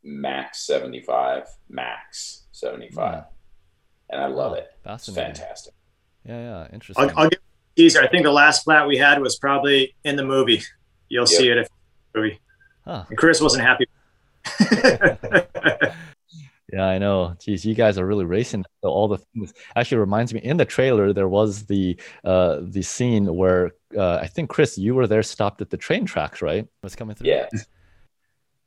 max 0.08 0.60
75 0.68 1.48
max 1.68 2.44
75 2.52 3.12
yeah. 3.12 3.24
and 4.12 4.22
i 4.22 4.28
love 4.28 4.52
oh, 4.52 4.56
it 4.56 4.68
it's 4.86 5.12
fantastic 5.12 5.74
yeah 6.24 6.40
yeah 6.40 6.68
interesting 6.72 7.10
i'll, 7.10 7.24
I'll 7.24 7.30
give 7.30 7.40
teaser 7.76 8.04
i 8.04 8.08
think 8.08 8.22
the 8.22 8.32
last 8.32 8.66
flat 8.66 8.86
we 8.86 8.98
had 8.98 9.20
was 9.20 9.36
probably 9.38 9.96
in 10.04 10.16
the 10.16 10.24
movie 10.24 10.62
you'll 11.10 11.22
yep. 11.22 11.28
see 11.28 11.50
it 11.50 11.58
if 11.58 11.68
Really. 12.16 12.40
Huh. 12.86 13.04
And 13.10 13.18
Chris 13.18 13.42
wasn't 13.42 13.64
happy. 13.64 13.88
Yeah, 16.74 16.86
I 16.88 16.98
know. 16.98 17.36
Geez, 17.40 17.64
you 17.66 17.76
guys 17.76 17.98
are 17.98 18.06
really 18.06 18.26
racing. 18.26 18.66
So 18.82 18.90
all 18.90 19.08
the 19.08 19.18
things 19.18 19.54
actually 19.76 20.00
reminds 20.00 20.34
me 20.34 20.42
in 20.42 20.58
the 20.58 20.66
trailer 20.66 21.14
there 21.14 21.30
was 21.30 21.66
the 21.66 21.98
uh 22.24 22.60
the 22.62 22.82
scene 22.82 23.34
where 23.36 23.72
uh 23.96 24.16
I 24.16 24.28
think 24.28 24.50
Chris 24.50 24.78
you 24.78 24.96
were 24.96 25.08
there 25.08 25.24
stopped 25.24 25.62
at 25.62 25.70
the 25.70 25.78
train 25.78 26.06
tracks, 26.06 26.42
right? 26.42 26.68
Was 26.84 26.96
coming 26.96 27.16
through. 27.16 27.30
Yeah. 27.30 27.48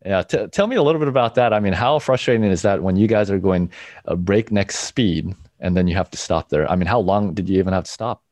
Yeah, 0.06 0.22
t- 0.22 0.46
tell 0.46 0.68
me 0.68 0.76
a 0.76 0.82
little 0.82 1.00
bit 1.00 1.08
about 1.08 1.34
that. 1.34 1.52
I 1.52 1.58
mean, 1.58 1.72
how 1.72 1.98
frustrating 1.98 2.44
is 2.44 2.62
that 2.62 2.82
when 2.84 2.94
you 2.94 3.08
guys 3.08 3.32
are 3.32 3.38
going 3.38 3.72
uh, 4.06 4.14
breakneck 4.14 4.70
speed 4.70 5.34
and 5.58 5.76
then 5.76 5.88
you 5.88 5.96
have 5.96 6.08
to 6.12 6.16
stop 6.16 6.50
there? 6.50 6.70
I 6.70 6.76
mean, 6.76 6.86
how 6.86 7.00
long 7.00 7.34
did 7.34 7.48
you 7.48 7.58
even 7.58 7.72
have 7.72 7.84
to 7.84 7.90
stop? 7.90 8.22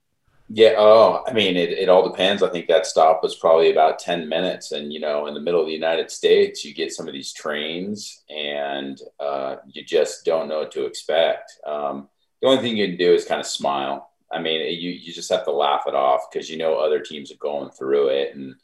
Yeah. 0.48 0.74
Oh, 0.78 1.24
I 1.26 1.32
mean, 1.32 1.56
it, 1.56 1.70
it 1.70 1.88
all 1.88 2.08
depends. 2.08 2.42
I 2.42 2.48
think 2.50 2.68
that 2.68 2.86
stop 2.86 3.22
was 3.22 3.34
probably 3.34 3.72
about 3.72 3.98
10 3.98 4.28
minutes. 4.28 4.70
And, 4.70 4.92
you 4.92 5.00
know, 5.00 5.26
in 5.26 5.34
the 5.34 5.40
middle 5.40 5.60
of 5.60 5.66
the 5.66 5.72
United 5.72 6.10
States, 6.10 6.64
you 6.64 6.72
get 6.72 6.92
some 6.92 7.08
of 7.08 7.14
these 7.14 7.32
trains 7.32 8.22
and 8.30 9.00
uh, 9.18 9.56
you 9.66 9.84
just 9.84 10.24
don't 10.24 10.48
know 10.48 10.60
what 10.60 10.70
to 10.72 10.86
expect. 10.86 11.52
Um, 11.66 12.08
the 12.40 12.48
only 12.48 12.62
thing 12.62 12.76
you 12.76 12.86
can 12.86 12.96
do 12.96 13.12
is 13.12 13.24
kind 13.24 13.40
of 13.40 13.46
smile. 13.46 14.10
I 14.30 14.40
mean, 14.40 14.60
you, 14.80 14.90
you 14.90 15.12
just 15.12 15.30
have 15.32 15.44
to 15.44 15.52
laugh 15.52 15.84
it 15.88 15.94
off 15.94 16.30
because 16.30 16.48
you 16.48 16.58
know 16.58 16.76
other 16.76 17.00
teams 17.00 17.32
are 17.32 17.36
going 17.36 17.70
through 17.70 18.08
it. 18.08 18.36
And 18.36 18.54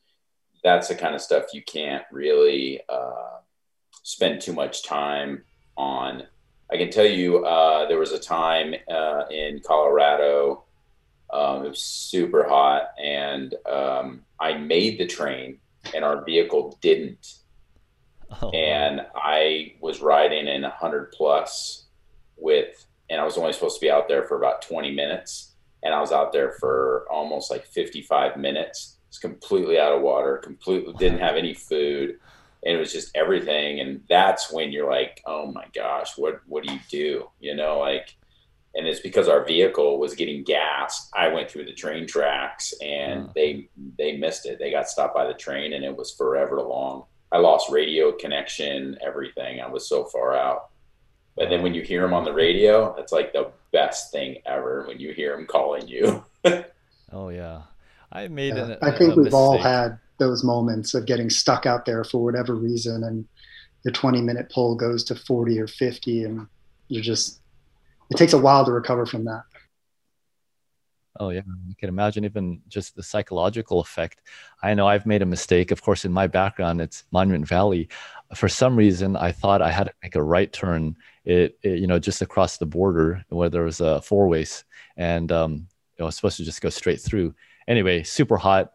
that's 0.62 0.86
the 0.86 0.94
kind 0.94 1.16
of 1.16 1.20
stuff 1.20 1.46
you 1.52 1.62
can't 1.62 2.04
really 2.12 2.80
uh, 2.88 3.38
spend 4.04 4.40
too 4.40 4.52
much 4.52 4.84
time 4.84 5.42
on. 5.76 6.24
I 6.70 6.76
can 6.76 6.90
tell 6.90 7.06
you 7.06 7.44
uh, 7.44 7.88
there 7.88 7.98
was 7.98 8.12
a 8.12 8.18
time 8.20 8.74
uh, 8.88 9.24
in 9.30 9.60
Colorado 9.66 10.64
um, 11.32 11.64
it 11.64 11.70
was 11.70 11.82
super 11.82 12.46
hot, 12.46 12.88
and 13.02 13.54
um, 13.70 14.22
I 14.38 14.54
made 14.54 14.98
the 14.98 15.06
train, 15.06 15.58
and 15.94 16.04
our 16.04 16.24
vehicle 16.24 16.78
didn't. 16.82 17.38
Oh, 18.40 18.50
And 18.50 19.02
I 19.14 19.74
was 19.80 20.00
riding 20.00 20.46
in 20.46 20.62
100 20.62 21.12
plus 21.12 21.86
with, 22.36 22.86
and 23.08 23.20
I 23.20 23.24
was 23.24 23.38
only 23.38 23.52
supposed 23.52 23.76
to 23.76 23.80
be 23.80 23.90
out 23.90 24.08
there 24.08 24.24
for 24.24 24.36
about 24.36 24.62
20 24.62 24.94
minutes, 24.94 25.52
and 25.82 25.94
I 25.94 26.00
was 26.00 26.12
out 26.12 26.32
there 26.32 26.52
for 26.60 27.06
almost 27.10 27.50
like 27.50 27.66
55 27.66 28.36
minutes. 28.36 28.98
It's 29.08 29.18
completely 29.18 29.78
out 29.78 29.92
of 29.92 30.02
water, 30.02 30.38
completely 30.38 30.94
didn't 30.94 31.18
have 31.18 31.36
any 31.36 31.54
food, 31.54 32.18
and 32.64 32.76
it 32.76 32.78
was 32.78 32.92
just 32.92 33.14
everything. 33.14 33.80
And 33.80 34.02
that's 34.08 34.52
when 34.52 34.70
you're 34.70 34.90
like, 34.90 35.22
oh 35.26 35.50
my 35.50 35.66
gosh, 35.74 36.16
what 36.16 36.40
what 36.46 36.64
do 36.64 36.72
you 36.72 36.80
do? 36.90 37.28
You 37.40 37.54
know, 37.54 37.78
like 37.78 38.16
and 38.74 38.86
it's 38.86 39.00
because 39.00 39.28
our 39.28 39.44
vehicle 39.44 39.98
was 39.98 40.14
getting 40.14 40.42
gas. 40.44 41.08
I 41.14 41.28
went 41.28 41.50
through 41.50 41.66
the 41.66 41.74
train 41.74 42.06
tracks 42.06 42.72
and 42.82 43.24
Wow. 43.26 43.32
they 43.34 43.68
they 43.98 44.16
missed 44.16 44.46
it. 44.46 44.58
They 44.58 44.70
got 44.70 44.88
stopped 44.88 45.14
by 45.14 45.26
the 45.26 45.34
train 45.34 45.72
and 45.74 45.84
it 45.84 45.96
was 45.96 46.12
forever 46.12 46.60
long. 46.62 47.04
I 47.30 47.38
lost 47.38 47.70
radio 47.70 48.12
connection, 48.12 48.98
everything. 49.04 49.60
I 49.60 49.68
was 49.68 49.88
so 49.88 50.04
far 50.04 50.34
out. 50.34 50.70
But 51.36 51.48
then 51.48 51.62
when 51.62 51.72
you 51.74 51.82
hear 51.82 52.02
them 52.02 52.12
on 52.12 52.24
the 52.24 52.32
radio, 52.32 52.94
it's 52.96 53.12
like 53.12 53.32
the 53.32 53.50
best 53.72 54.12
thing 54.12 54.36
ever 54.44 54.84
when 54.86 55.00
you 55.00 55.12
hear 55.14 55.34
them 55.36 55.46
calling 55.46 55.88
you. 55.88 56.24
oh 57.12 57.28
yeah. 57.30 57.62
I 58.10 58.28
made 58.28 58.54
Yeah, 58.56 58.72
an, 58.72 58.78
I 58.82 58.90
think 58.90 59.16
a 59.16 59.20
we've 59.20 59.32
all 59.34 59.56
had 59.58 59.98
those 60.18 60.44
moments 60.44 60.92
of 60.94 61.06
getting 61.06 61.30
stuck 61.30 61.64
out 61.64 61.86
there 61.86 62.04
for 62.04 62.22
whatever 62.22 62.54
reason, 62.54 63.02
and 63.04 63.26
the 63.84 63.90
20 63.90 64.20
minute 64.20 64.50
pull 64.54 64.74
goes 64.74 65.02
to 65.04 65.14
40 65.14 65.58
or 65.58 65.66
50, 65.66 66.24
and 66.24 66.46
you're 66.88 67.02
just, 67.02 67.40
it 68.12 68.18
takes 68.18 68.34
a 68.34 68.38
while 68.38 68.62
to 68.66 68.72
recover 68.72 69.06
from 69.06 69.24
that. 69.24 69.44
Oh 71.18 71.30
yeah, 71.30 71.40
I 71.40 71.74
can 71.78 71.88
imagine 71.88 72.24
even 72.26 72.60
just 72.68 72.94
the 72.94 73.02
psychological 73.02 73.80
effect. 73.80 74.20
I 74.62 74.74
know 74.74 74.86
I've 74.86 75.06
made 75.06 75.22
a 75.22 75.26
mistake. 75.26 75.70
Of 75.70 75.80
course, 75.80 76.04
in 76.04 76.12
my 76.12 76.26
background, 76.26 76.82
it's 76.82 77.04
Monument 77.10 77.46
Valley. 77.46 77.88
For 78.34 78.48
some 78.48 78.76
reason, 78.76 79.16
I 79.16 79.32
thought 79.32 79.62
I 79.62 79.70
had 79.70 79.84
to 79.84 79.94
make 80.02 80.14
a 80.14 80.22
right 80.22 80.52
turn. 80.52 80.96
It, 81.24 81.58
it 81.62 81.78
you 81.78 81.86
know, 81.86 81.98
just 81.98 82.20
across 82.20 82.58
the 82.58 82.66
border 82.66 83.24
where 83.30 83.48
there 83.48 83.62
was 83.64 83.80
a 83.80 84.02
four 84.02 84.28
ways, 84.28 84.64
and 84.96 85.32
um, 85.32 85.68
I 85.98 86.04
was 86.04 86.16
supposed 86.16 86.36
to 86.36 86.44
just 86.44 86.60
go 86.60 86.68
straight 86.68 87.00
through. 87.00 87.34
Anyway, 87.66 88.02
super 88.02 88.36
hot, 88.36 88.72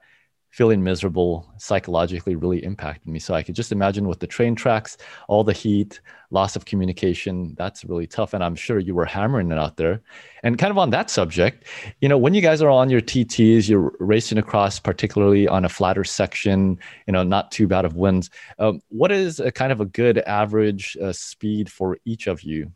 feeling 0.51 0.83
miserable, 0.83 1.51
psychologically 1.57 2.35
really 2.35 2.63
impacted 2.63 3.07
me. 3.07 3.19
So 3.19 3.33
I 3.33 3.43
could 3.43 3.55
just 3.55 3.71
imagine 3.71 4.07
with 4.07 4.19
the 4.19 4.27
train 4.27 4.55
tracks, 4.55 4.97
all 5.27 5.43
the 5.43 5.53
heat, 5.53 5.99
loss 6.31 6.55
of 6.55 6.65
communication. 6.65 7.53
That's 7.57 7.85
really 7.85 8.07
tough, 8.07 8.33
and 8.33 8.43
I'm 8.43 8.55
sure 8.55 8.79
you 8.79 8.95
were 8.95 9.05
hammering 9.05 9.51
it 9.51 9.57
out 9.57 9.77
there. 9.77 10.01
And 10.43 10.57
kind 10.57 10.71
of 10.71 10.77
on 10.77 10.89
that 10.91 11.09
subject, 11.09 11.65
you 12.01 12.09
know, 12.09 12.17
when 12.17 12.33
you 12.33 12.41
guys 12.41 12.61
are 12.61 12.69
on 12.69 12.89
your 12.89 13.01
TTs, 13.01 13.69
you're 13.69 13.93
racing 13.99 14.37
across, 14.37 14.79
particularly 14.79 15.47
on 15.47 15.65
a 15.65 15.69
flatter 15.69 16.03
section, 16.03 16.79
you 17.05 17.13
know, 17.13 17.23
not 17.23 17.51
too 17.51 17.67
bad 17.67 17.85
of 17.85 17.95
winds. 17.95 18.29
Um, 18.59 18.81
what 18.89 19.11
is 19.11 19.39
a 19.39 19.51
kind 19.51 19.71
of 19.71 19.81
a 19.81 19.85
good 19.85 20.19
average 20.19 20.97
uh, 21.01 21.13
speed 21.13 21.71
for 21.71 21.97
each 22.05 22.27
of 22.27 22.41
you? 22.41 22.71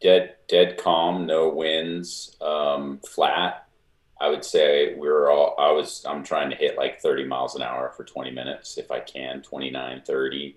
dead 0.00 0.36
dead 0.48 0.78
calm, 0.78 1.26
no 1.26 1.48
winds, 1.48 2.36
um, 2.40 3.00
flat. 3.00 3.65
I 4.20 4.28
would 4.28 4.44
say 4.44 4.94
we 4.94 5.08
were 5.08 5.30
all 5.30 5.54
I 5.58 5.70
was 5.72 6.04
I'm 6.08 6.22
trying 6.22 6.50
to 6.50 6.56
hit 6.56 6.76
like 6.76 7.00
30 7.00 7.24
miles 7.24 7.54
an 7.54 7.62
hour 7.62 7.92
for 7.96 8.04
20 8.04 8.30
minutes 8.30 8.78
if 8.78 8.90
I 8.90 9.00
can, 9.00 9.42
29, 9.42 10.02
30. 10.06 10.56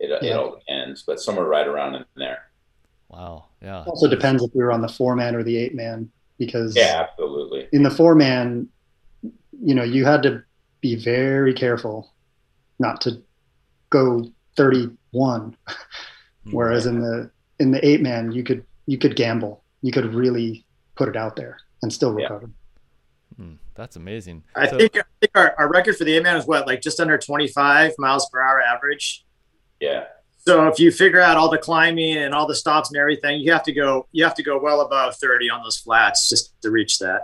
It, 0.00 0.10
it 0.10 0.22
Yeah. 0.22 0.36
all 0.38 0.56
depends, 0.58 1.02
but 1.02 1.20
somewhere 1.20 1.46
right 1.46 1.66
around 1.66 1.94
in 1.96 2.04
there. 2.16 2.50
Wow. 3.08 3.46
Yeah. 3.62 3.84
Also 3.84 4.08
depends 4.08 4.42
if 4.42 4.50
we 4.54 4.62
were 4.62 4.72
on 4.72 4.80
the 4.82 4.88
four 4.88 5.14
man 5.16 5.34
or 5.34 5.42
the 5.42 5.56
eight 5.56 5.74
man, 5.74 6.10
because 6.38 6.76
Yeah, 6.76 7.06
absolutely. 7.08 7.68
in 7.72 7.82
the 7.82 7.90
four 7.90 8.14
man, 8.14 8.68
you 9.22 9.74
know, 9.74 9.84
you 9.84 10.04
had 10.04 10.22
to 10.24 10.42
be 10.80 10.94
very 10.96 11.54
careful 11.54 12.12
not 12.78 13.00
to 13.02 13.22
go 13.90 14.24
31. 14.56 15.56
Whereas 16.50 16.86
in 16.86 17.00
the 17.00 17.30
in 17.58 17.70
the 17.70 17.84
eight 17.86 18.02
man, 18.02 18.32
you 18.32 18.42
could 18.44 18.64
you 18.86 18.98
could 18.98 19.16
gamble. 19.16 19.62
You 19.82 19.92
could 19.92 20.12
really 20.14 20.64
put 20.96 21.08
it 21.08 21.16
out 21.16 21.36
there 21.36 21.58
and 21.82 21.92
still 21.92 22.12
recover. 22.12 22.46
Hmm, 22.46 22.52
that's 23.74 23.96
amazing. 23.96 24.44
I 24.54 24.68
So- 24.68 24.78
think, 24.78 24.96
I 24.96 25.02
think 25.20 25.32
our, 25.34 25.54
our 25.58 25.68
record 25.70 25.96
for 25.96 26.04
the 26.04 26.16
A 26.16 26.22
man 26.22 26.36
is 26.36 26.46
what, 26.46 26.66
like 26.66 26.80
just 26.80 27.00
under 27.00 27.18
25 27.18 27.92
miles 27.98 28.28
per 28.30 28.40
hour 28.40 28.60
average. 28.60 29.24
Yeah. 29.80 30.04
So 30.46 30.68
if 30.68 30.78
you 30.78 30.90
figure 30.90 31.20
out 31.20 31.36
all 31.36 31.50
the 31.50 31.58
climbing 31.58 32.18
and 32.18 32.34
all 32.34 32.46
the 32.46 32.54
stops 32.54 32.90
and 32.90 32.98
everything, 32.98 33.40
you 33.40 33.50
have 33.52 33.62
to 33.64 33.72
go 33.72 34.06
you 34.12 34.24
have 34.24 34.34
to 34.34 34.42
go 34.42 34.60
well 34.60 34.80
above 34.82 35.16
30 35.16 35.48
on 35.50 35.62
those 35.62 35.78
flats 35.78 36.28
just 36.28 36.60
to 36.62 36.70
reach 36.70 36.98
that. 36.98 37.22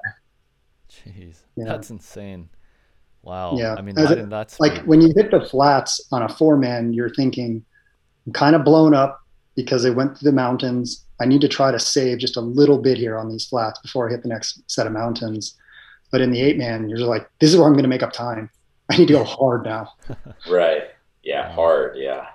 Jeez, 0.90 1.36
Yeah. 1.56 1.64
that's 1.66 1.90
insane. 1.90 2.48
Wow. 3.22 3.56
Yeah. 3.56 3.74
I 3.76 3.82
mean, 3.82 3.98
As 3.98 4.04
not 4.08 4.12
it- 4.12 4.18
in 4.18 4.30
that 4.30 4.56
Like 4.58 4.76
speed. 4.76 4.86
when 4.86 5.00
you 5.02 5.12
hit 5.14 5.30
the 5.30 5.40
flats 5.44 6.00
on 6.10 6.22
a 6.22 6.28
four 6.28 6.56
man, 6.56 6.92
you're 6.92 7.10
thinking, 7.14 7.64
I'm 8.26 8.32
kind 8.32 8.56
of 8.56 8.64
blown 8.64 8.94
up 8.94 9.20
because 9.54 9.82
they 9.82 9.90
went 9.90 10.16
through 10.16 10.30
the 10.30 10.34
mountains. 10.36 11.04
I 11.20 11.26
need 11.26 11.42
to 11.42 11.48
try 11.48 11.70
to 11.70 11.78
save 11.78 12.18
just 12.18 12.38
a 12.38 12.40
little 12.40 12.78
bit 12.78 12.96
here 12.96 13.18
on 13.18 13.28
these 13.28 13.44
flats 13.46 13.78
before 13.80 14.08
I 14.08 14.12
hit 14.12 14.22
the 14.22 14.28
next 14.28 14.62
set 14.70 14.86
of 14.86 14.92
mountains. 14.94 15.56
But 16.11 16.20
in 16.20 16.31
the 16.31 16.40
eight 16.40 16.59
man, 16.59 16.88
you're 16.88 16.99
just 16.99 17.09
like, 17.09 17.31
this 17.38 17.51
is 17.51 17.57
where 17.57 17.66
I'm 17.66 17.73
going 17.75 17.85
to 17.85 17.88
make 17.88 18.03
up 18.03 18.12
time. 18.12 18.51
I 18.90 18.96
need 18.96 19.07
to 19.07 19.14
go 19.14 19.25
hard 19.25 19.64
now. 19.64 19.92
Right. 20.49 20.85
Yeah. 21.23 21.53
Hard. 21.53 21.96
Yeah. 21.96 22.27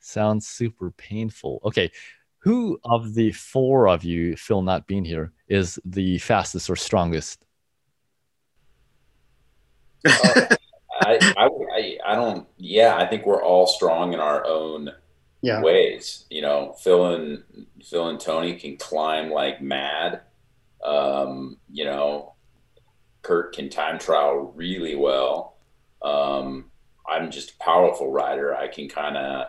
Sounds 0.00 0.46
super 0.46 0.90
painful. 0.92 1.60
Okay. 1.64 1.90
Who 2.38 2.80
of 2.84 3.14
the 3.14 3.32
four 3.32 3.88
of 3.88 4.04
you, 4.04 4.36
Phil 4.36 4.62
not 4.62 4.86
being 4.86 5.04
here, 5.04 5.32
is 5.48 5.78
the 5.84 6.18
fastest 6.18 6.70
or 6.70 6.76
strongest? 6.76 7.44
I, 10.06 10.56
I, 11.02 11.18
I, 11.36 11.98
I 12.06 12.14
don't, 12.14 12.46
yeah, 12.56 12.96
I 12.96 13.06
think 13.06 13.26
we're 13.26 13.42
all 13.42 13.66
strong 13.66 14.12
in 14.14 14.20
our 14.20 14.46
own 14.46 14.90
Yeah. 15.42 15.60
ways. 15.62 16.26
You 16.30 16.42
know, 16.42 16.74
Phil 16.80 17.14
and 17.14 17.42
Phil 17.84 18.08
and 18.08 18.20
Tony 18.20 18.54
can 18.54 18.76
climb 18.76 19.30
like 19.30 19.60
mad. 19.60 20.22
Um, 20.84 21.58
you 21.70 21.84
know, 21.84 22.34
Kurt 23.28 23.54
can 23.54 23.68
time 23.68 23.98
trial 23.98 24.54
really 24.56 24.96
well. 24.96 25.58
Um, 26.00 26.70
I'm 27.06 27.30
just 27.30 27.50
a 27.50 27.58
powerful 27.58 28.10
rider. 28.10 28.56
I 28.56 28.68
can 28.68 28.88
kind 28.88 29.18
of 29.18 29.48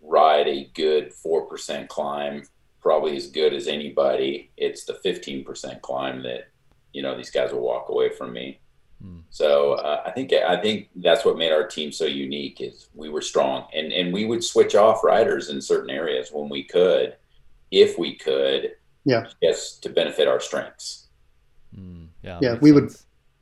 ride 0.00 0.46
a 0.46 0.70
good 0.74 1.12
four 1.12 1.46
percent 1.46 1.88
climb, 1.88 2.44
probably 2.80 3.16
as 3.16 3.26
good 3.26 3.52
as 3.52 3.66
anybody. 3.66 4.52
It's 4.56 4.84
the 4.84 4.94
fifteen 4.94 5.44
percent 5.44 5.82
climb 5.82 6.22
that 6.22 6.50
you 6.92 7.02
know 7.02 7.16
these 7.16 7.30
guys 7.30 7.52
will 7.52 7.62
walk 7.62 7.88
away 7.88 8.10
from 8.10 8.32
me. 8.32 8.60
Hmm. 9.02 9.22
So 9.30 9.72
uh, 9.72 10.04
I 10.06 10.12
think 10.12 10.32
I 10.32 10.60
think 10.60 10.88
that's 10.94 11.24
what 11.24 11.36
made 11.36 11.50
our 11.50 11.66
team 11.66 11.90
so 11.90 12.04
unique 12.04 12.60
is 12.60 12.90
we 12.94 13.08
were 13.08 13.22
strong 13.22 13.66
and 13.74 13.92
and 13.92 14.12
we 14.12 14.24
would 14.24 14.44
switch 14.44 14.76
off 14.76 15.02
riders 15.02 15.50
in 15.50 15.60
certain 15.60 15.90
areas 15.90 16.30
when 16.30 16.48
we 16.48 16.62
could, 16.62 17.16
if 17.72 17.98
we 17.98 18.14
could. 18.14 18.76
Yeah. 19.04 19.26
Just 19.42 19.82
to 19.82 19.88
benefit 19.88 20.28
our 20.28 20.38
strengths. 20.38 21.08
Hmm, 21.74 22.04
yeah. 22.22 22.38
Yeah, 22.42 22.52
makes 22.52 22.62
we 22.62 22.72
would- 22.72 22.94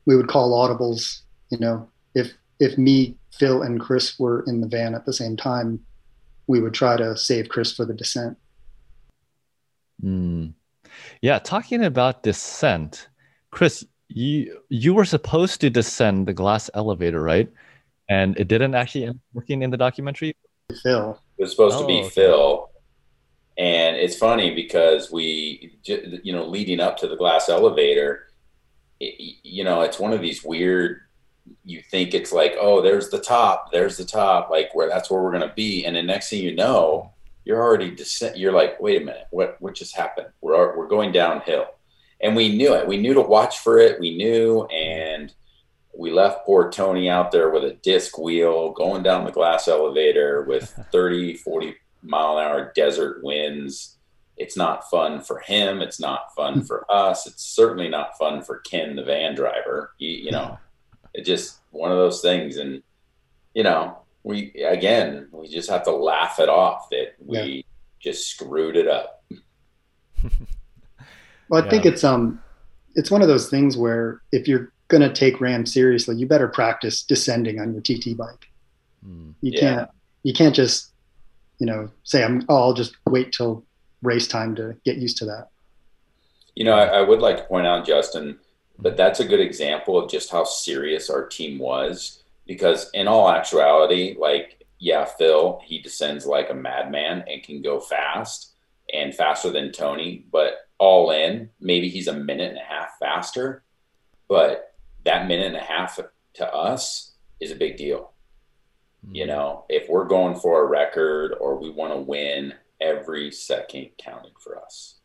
we 0.06 0.16
would 0.16 0.28
call 0.28 0.52
audibles 0.52 1.20
you 1.50 1.58
know 1.58 1.86
if 2.14 2.32
if 2.60 2.78
me 2.78 3.16
phil 3.32 3.62
and 3.62 3.78
chris 3.80 4.18
were 4.18 4.42
in 4.46 4.60
the 4.62 4.66
van 4.68 4.94
at 4.94 5.04
the 5.04 5.12
same 5.12 5.36
time 5.36 5.78
we 6.46 6.60
would 6.60 6.72
try 6.74 6.96
to 6.96 7.14
save 7.16 7.48
chris 7.48 7.72
for 7.74 7.84
the 7.84 7.92
descent 7.94 8.36
Hmm. 10.00 10.46
Yeah, 11.22 11.38
talking 11.40 11.84
about 11.84 12.22
descent, 12.22 13.08
Chris, 13.50 13.84
you 14.08 14.60
you 14.68 14.94
were 14.94 15.04
supposed 15.04 15.60
to 15.60 15.70
descend 15.70 16.26
the 16.28 16.32
glass 16.32 16.70
elevator, 16.74 17.20
right? 17.22 17.50
And 18.08 18.38
it 18.38 18.48
didn't 18.48 18.74
actually 18.74 19.04
end 19.04 19.16
up 19.16 19.22
working 19.34 19.62
in 19.62 19.70
the 19.70 19.76
documentary. 19.76 20.36
Phil. 20.82 21.20
It 21.36 21.42
was 21.42 21.50
supposed 21.50 21.76
Oh, 21.76 21.80
to 21.82 21.86
be 21.86 21.98
okay. 22.00 22.08
Phil. 22.10 22.70
And 23.58 23.96
it's 23.96 24.16
funny 24.16 24.54
because 24.54 25.10
we, 25.10 25.76
you 25.82 26.32
know, 26.32 26.46
leading 26.46 26.78
up 26.80 26.96
to 26.98 27.08
the 27.08 27.16
glass 27.16 27.48
elevator, 27.48 28.27
it, 29.00 29.36
you 29.42 29.64
know, 29.64 29.82
it's 29.82 29.98
one 29.98 30.12
of 30.12 30.20
these 30.20 30.44
weird. 30.44 31.00
You 31.64 31.82
think 31.90 32.12
it's 32.12 32.32
like, 32.32 32.54
oh, 32.60 32.82
there's 32.82 33.08
the 33.08 33.20
top, 33.20 33.72
there's 33.72 33.96
the 33.96 34.04
top, 34.04 34.50
like 34.50 34.74
where 34.74 34.88
that's 34.88 35.10
where 35.10 35.22
we're 35.22 35.32
gonna 35.32 35.52
be, 35.54 35.84
and 35.84 35.96
the 35.96 36.02
next 36.02 36.30
thing 36.30 36.42
you 36.42 36.54
know, 36.54 37.12
you're 37.44 37.62
already 37.62 37.90
descent. 37.90 38.36
You're 38.36 38.52
like, 38.52 38.80
wait 38.80 39.00
a 39.02 39.04
minute, 39.04 39.26
what 39.30 39.56
what 39.60 39.74
just 39.74 39.96
happened? 39.96 40.28
We're 40.40 40.76
we're 40.76 40.88
going 40.88 41.12
downhill, 41.12 41.66
and 42.20 42.36
we 42.36 42.56
knew 42.56 42.74
it. 42.74 42.86
We 42.86 42.98
knew 42.98 43.14
to 43.14 43.22
watch 43.22 43.60
for 43.60 43.78
it. 43.78 43.98
We 43.98 44.16
knew, 44.16 44.64
and 44.66 45.32
we 45.98 46.12
left 46.12 46.46
poor 46.46 46.70
Tony 46.70 47.10
out 47.10 47.32
there 47.32 47.50
with 47.50 47.64
a 47.64 47.74
disc 47.74 48.18
wheel 48.18 48.72
going 48.72 49.02
down 49.02 49.24
the 49.24 49.32
glass 49.32 49.66
elevator 49.66 50.42
with 50.42 50.68
30, 50.92 51.36
40 51.38 51.74
mile 52.02 52.38
an 52.38 52.44
hour 52.44 52.72
desert 52.74 53.22
winds. 53.22 53.97
It's 54.38 54.56
not 54.56 54.88
fun 54.88 55.20
for 55.20 55.40
him. 55.40 55.82
It's 55.82 56.00
not 56.00 56.34
fun 56.34 56.64
for 56.64 56.86
us. 56.90 57.26
It's 57.26 57.42
certainly 57.44 57.88
not 57.88 58.16
fun 58.16 58.42
for 58.42 58.58
Ken, 58.60 58.96
the 58.96 59.02
van 59.04 59.34
driver. 59.34 59.92
You, 59.98 60.10
you 60.10 60.30
know, 60.30 60.58
it 61.12 61.24
just 61.24 61.58
one 61.72 61.90
of 61.90 61.98
those 61.98 62.20
things. 62.22 62.56
And, 62.56 62.82
you 63.54 63.64
know, 63.64 63.98
we, 64.22 64.52
again, 64.62 65.28
we 65.32 65.48
just 65.48 65.68
have 65.68 65.82
to 65.84 65.90
laugh 65.92 66.38
it 66.38 66.48
off 66.48 66.88
that 66.90 67.14
we 67.18 67.64
just 68.00 68.28
screwed 68.28 68.76
it 68.76 68.88
up. 68.88 69.24
Well, 71.50 71.64
I 71.64 71.70
think 71.70 71.86
it's 71.86 72.04
um, 72.04 72.42
it's 72.94 73.10
one 73.10 73.22
of 73.22 73.28
those 73.28 73.48
things 73.48 73.74
where 73.74 74.20
if 74.32 74.46
you're 74.46 74.70
gonna 74.88 75.10
take 75.10 75.40
RAAM 75.40 75.64
seriously, 75.64 76.14
you 76.16 76.26
better 76.26 76.48
practice 76.48 77.02
descending 77.02 77.58
on 77.58 77.72
your 77.72 77.80
TT 77.80 78.16
bike. 78.16 78.48
Hmm. 79.02 79.30
You 79.40 79.52
Yeah. 79.54 79.60
can't 79.60 79.90
you 80.24 80.34
can't 80.34 80.54
just 80.54 80.90
you 81.58 81.66
know 81.66 81.88
say 82.04 82.22
I'm 82.22 82.44
oh 82.50 82.56
I'll 82.56 82.74
just 82.74 82.96
wait 83.06 83.32
till 83.32 83.64
race 84.02 84.28
time 84.28 84.54
to 84.56 84.76
get 84.84 84.96
used 84.96 85.18
to 85.18 85.24
that. 85.26 85.48
You 86.54 86.64
know, 86.64 86.74
I, 86.74 86.86
I 86.86 87.00
would 87.02 87.20
like 87.20 87.36
to 87.36 87.44
point 87.44 87.66
out, 87.66 87.86
Justin, 87.86 88.38
but 88.78 88.96
that's 88.96 89.20
a 89.20 89.24
good 89.24 89.40
example 89.40 89.98
of 89.98 90.10
just 90.10 90.30
how 90.30 90.44
serious 90.44 91.10
our 91.10 91.26
team 91.26 91.58
was. 91.58 92.22
Because 92.46 92.90
in 92.94 93.06
all 93.06 93.30
actuality, 93.30 94.16
like, 94.18 94.64
yeah, 94.78 95.04
Phil, 95.04 95.60
he 95.64 95.80
descends 95.80 96.24
like 96.24 96.48
a 96.50 96.54
madman 96.54 97.24
and 97.28 97.42
can 97.42 97.60
go 97.60 97.78
fast 97.78 98.54
and 98.92 99.14
faster 99.14 99.50
than 99.50 99.70
Tony. 99.70 100.24
But 100.32 100.54
all 100.78 101.10
in, 101.10 101.50
maybe 101.60 101.88
he's 101.88 102.08
a 102.08 102.14
minute 102.14 102.50
and 102.50 102.58
a 102.58 102.62
half 102.62 102.98
faster. 102.98 103.64
But 104.28 104.74
that 105.04 105.28
minute 105.28 105.46
and 105.46 105.56
a 105.56 105.60
half 105.60 106.00
to 106.34 106.54
us 106.54 107.12
is 107.40 107.50
a 107.50 107.56
big 107.56 107.76
deal. 107.76 108.12
You 109.12 109.24
mm-hmm. 109.24 109.30
know, 109.30 109.64
if 109.68 109.88
we're 109.88 110.06
going 110.06 110.36
for 110.36 110.62
a 110.62 110.66
record 110.66 111.34
or 111.40 111.58
we 111.58 111.70
want 111.70 111.92
to 111.92 111.98
win, 111.98 112.54
every 112.80 113.30
second 113.30 113.90
counted 113.98 114.32
for 114.40 114.58
us. 114.58 114.98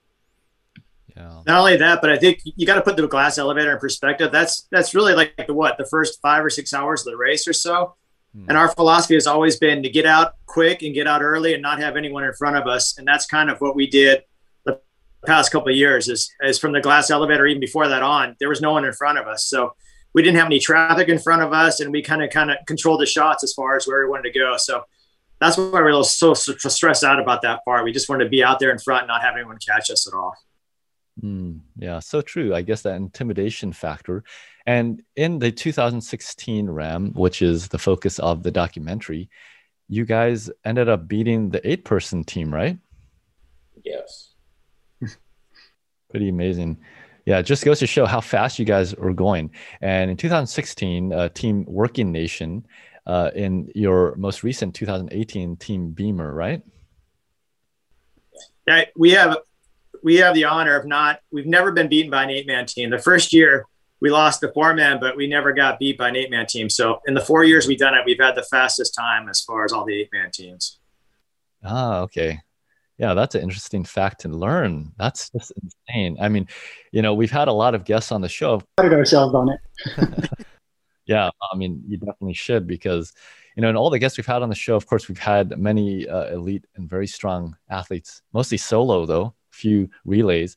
Yeah. 1.16 1.42
Not 1.46 1.60
only 1.60 1.78
that, 1.78 2.02
but 2.02 2.12
I 2.12 2.18
think 2.18 2.42
you 2.44 2.66
got 2.66 2.76
to 2.76 2.82
put 2.82 2.98
the 2.98 3.08
glass 3.08 3.38
elevator 3.38 3.74
in 3.74 3.80
perspective. 3.80 4.32
That's 4.32 4.68
that's 4.72 4.96
really 4.96 5.14
like 5.14 5.36
the 5.48 5.54
what 5.54 5.78
the 5.78 5.86
first 5.86 6.20
five 6.22 6.44
or 6.44 6.50
six 6.50 6.74
hours 6.74 7.02
of 7.02 7.12
the 7.12 7.18
race 7.18 7.48
or 7.48 7.54
so. 7.54 7.96
Hmm. 8.36 8.46
And 8.50 8.58
our 8.58 8.70
philosophy 8.70 9.14
has 9.14 9.28
always 9.28 9.58
been 9.58 9.84
to 9.84 9.90
get 9.90 10.06
out 10.06 10.34
quick 10.48 10.82
and 10.82 10.94
get 10.94 11.08
out 11.08 11.22
early 11.22 11.54
and 11.54 11.62
not 11.62 11.80
have 11.80 11.98
anyone 11.98 12.24
in 12.24 12.34
front 12.34 12.58
of 12.58 12.68
us. 12.68 12.98
And 12.98 13.08
that's 13.08 13.28
kind 13.28 13.52
of 13.52 13.62
what 13.62 13.76
we 13.76 13.86
did 13.86 14.24
the 14.66 14.80
past 15.26 15.52
couple 15.52 15.70
of 15.70 15.76
years. 15.76 16.10
Is 16.10 16.32
is 16.42 16.58
from 16.58 16.72
the 16.72 16.82
glass 16.82 17.12
elevator 17.12 17.46
even 17.46 17.60
before 17.60 17.88
that 17.88 18.02
on, 18.02 18.36
there 18.40 18.50
was 18.50 18.62
no 18.62 18.72
one 18.72 18.86
in 18.86 18.94
front 18.94 19.20
of 19.20 19.28
us, 19.28 19.46
so 19.46 19.76
we 20.14 20.24
didn't 20.24 20.38
have 20.38 20.48
any 20.48 20.60
traffic 20.60 21.10
in 21.10 21.20
front 21.20 21.44
of 21.44 21.54
us, 21.54 21.80
and 21.80 21.92
we 21.92 22.02
kind 22.02 22.24
of 22.24 22.32
kind 22.32 22.50
of 22.50 22.58
controlled 22.66 23.02
the 23.02 23.06
shots 23.06 23.44
as 23.44 23.54
far 23.54 23.76
as 23.76 23.88
where 23.88 24.04
we 24.04 24.10
wanted 24.10 24.32
to 24.32 24.40
go. 24.40 24.58
So 24.58 24.84
that's 25.44 25.58
why 25.58 25.82
we 25.82 25.92
were 25.92 26.04
so, 26.04 26.34
so 26.34 26.54
stressed 26.70 27.04
out 27.04 27.20
about 27.20 27.42
that 27.42 27.66
part. 27.66 27.84
We 27.84 27.92
just 27.92 28.08
wanted 28.08 28.24
to 28.24 28.30
be 28.30 28.44
out 28.44 28.60
there 28.60 28.72
in 28.72 28.80
front, 28.80 29.02
and 29.02 29.08
not 29.10 29.22
have 29.22 29.36
anyone 29.36 29.58
catch 29.58 29.90
us 29.90 30.08
at 30.08 30.14
all. 30.14 30.34
Mm, 31.22 31.60
yeah, 31.78 32.00
so 32.00 32.22
true. 32.22 32.56
I 32.56 32.62
guess 32.62 32.82
that 32.84 32.96
intimidation 32.96 33.74
factor. 33.74 34.24
And 34.66 35.04
in 35.16 35.40
the 35.40 35.52
2016 35.52 36.68
RAAM, 36.68 37.14
which 37.14 37.42
is 37.42 37.68
the 37.68 37.78
focus 37.78 38.20
of 38.20 38.44
the 38.44 38.52
documentary, 38.52 39.30
you 39.90 40.06
guys 40.06 40.50
ended 40.64 40.88
up 40.88 41.08
beating 41.08 41.50
the 41.50 41.68
eight 41.70 41.84
person 41.84 42.24
team, 42.24 42.54
right? 42.54 42.78
Yes. 43.84 44.32
Pretty 46.10 46.30
amazing. 46.30 46.78
Yeah, 47.26 47.40
it 47.40 47.44
just 47.44 47.64
goes 47.64 47.80
to 47.80 47.88
show 47.88 48.06
how 48.06 48.22
fast 48.22 48.60
you 48.60 48.66
guys 48.66 48.94
are 48.94 49.14
going. 49.14 49.52
And 49.82 50.10
in 50.10 50.18
2016, 50.18 51.14
uh, 51.14 51.30
Team 51.30 51.66
Working 51.68 52.12
Nation, 52.12 52.66
uh, 53.06 53.32
in 53.36 53.70
your 53.76 54.16
most 54.16 54.44
recent 54.44 54.76
2018 54.76 55.58
Team 55.58 55.92
Beamer, 55.92 56.34
right? 56.34 56.62
Yeah, 58.68 58.86
we 58.96 59.12
have 59.12 59.38
we 60.04 60.18
have 60.18 60.36
the 60.36 60.46
honor 60.46 60.76
of 60.76 60.86
not. 60.86 61.20
We've 61.32 61.46
never 61.46 61.72
been 61.72 61.90
beaten 61.90 62.12
by 62.12 62.24
an 62.24 62.30
eight 62.30 62.48
man 62.48 62.66
team. 62.66 62.90
The 62.90 63.00
first 63.00 63.34
year 63.34 63.66
we 64.00 64.10
lost 64.10 64.42
the 64.42 64.52
four 64.52 64.74
man, 64.74 65.00
but 65.00 65.16
we 65.16 65.28
never 65.28 65.54
got 65.54 65.80
beat 65.80 65.98
by 65.98 66.10
an 66.10 66.16
eight 66.16 66.30
man 66.30 66.46
team. 66.46 66.70
So 66.70 67.00
in 67.08 67.14
the 67.14 67.22
four 67.22 67.44
years 67.44 67.68
we've 67.68 67.80
done 67.80 67.94
it, 67.94 68.02
we've 68.06 68.20
had 68.20 68.36
the 68.36 68.44
fastest 68.44 68.94
time 68.94 69.30
as 69.30 69.42
far 69.42 69.64
as 69.64 69.72
all 69.72 69.86
the 69.86 69.94
eight 69.94 70.10
man 70.12 70.30
teams. 70.32 70.80
Ah, 71.64 72.00
okay. 72.02 72.40
Yeah, 72.98 73.14
that's 73.14 73.36
an 73.36 73.42
interesting 73.42 73.84
fact 73.84 74.22
to 74.22 74.30
learn. 74.30 74.92
That's 74.98 75.30
just 75.30 75.52
insane. 75.62 76.18
I 76.22 76.30
mean, 76.30 76.48
you 76.92 77.02
know, 77.02 77.14
we've 77.14 77.32
had 77.32 77.48
a 77.48 77.54
lot 77.54 77.76
of 77.76 77.86
guests 77.86 78.12
on 78.12 78.22
the 78.22 78.30
show. 78.30 78.62
Prided 78.78 78.94
ourselves 78.94 79.34
on 79.34 79.50
it. 79.50 80.30
Yeah, 81.06 81.30
I 81.52 81.56
mean, 81.58 81.84
you 81.88 81.98
definitely 81.98 82.34
should 82.34 82.66
because, 82.66 83.14
you 83.56 83.62
know, 83.62 83.68
and 83.70 83.78
all 83.78 83.90
the 83.90 84.00
guests 84.00 84.18
we've 84.18 84.26
had 84.26 84.42
on 84.42 84.50
the 84.50 84.56
show, 84.56 84.76
of 84.76 84.86
course, 84.86 85.08
we've 85.08 85.20
had 85.20 85.58
many 85.60 86.08
uh, 86.08 86.28
elite 86.34 86.66
and 86.76 86.90
very 86.90 87.08
strong 87.08 87.56
athletes, 87.70 88.22
mostly 88.34 88.58
solo 88.58 89.06
though, 89.06 89.26
a 89.52 89.56
few 89.56 89.90
relays. 90.06 90.56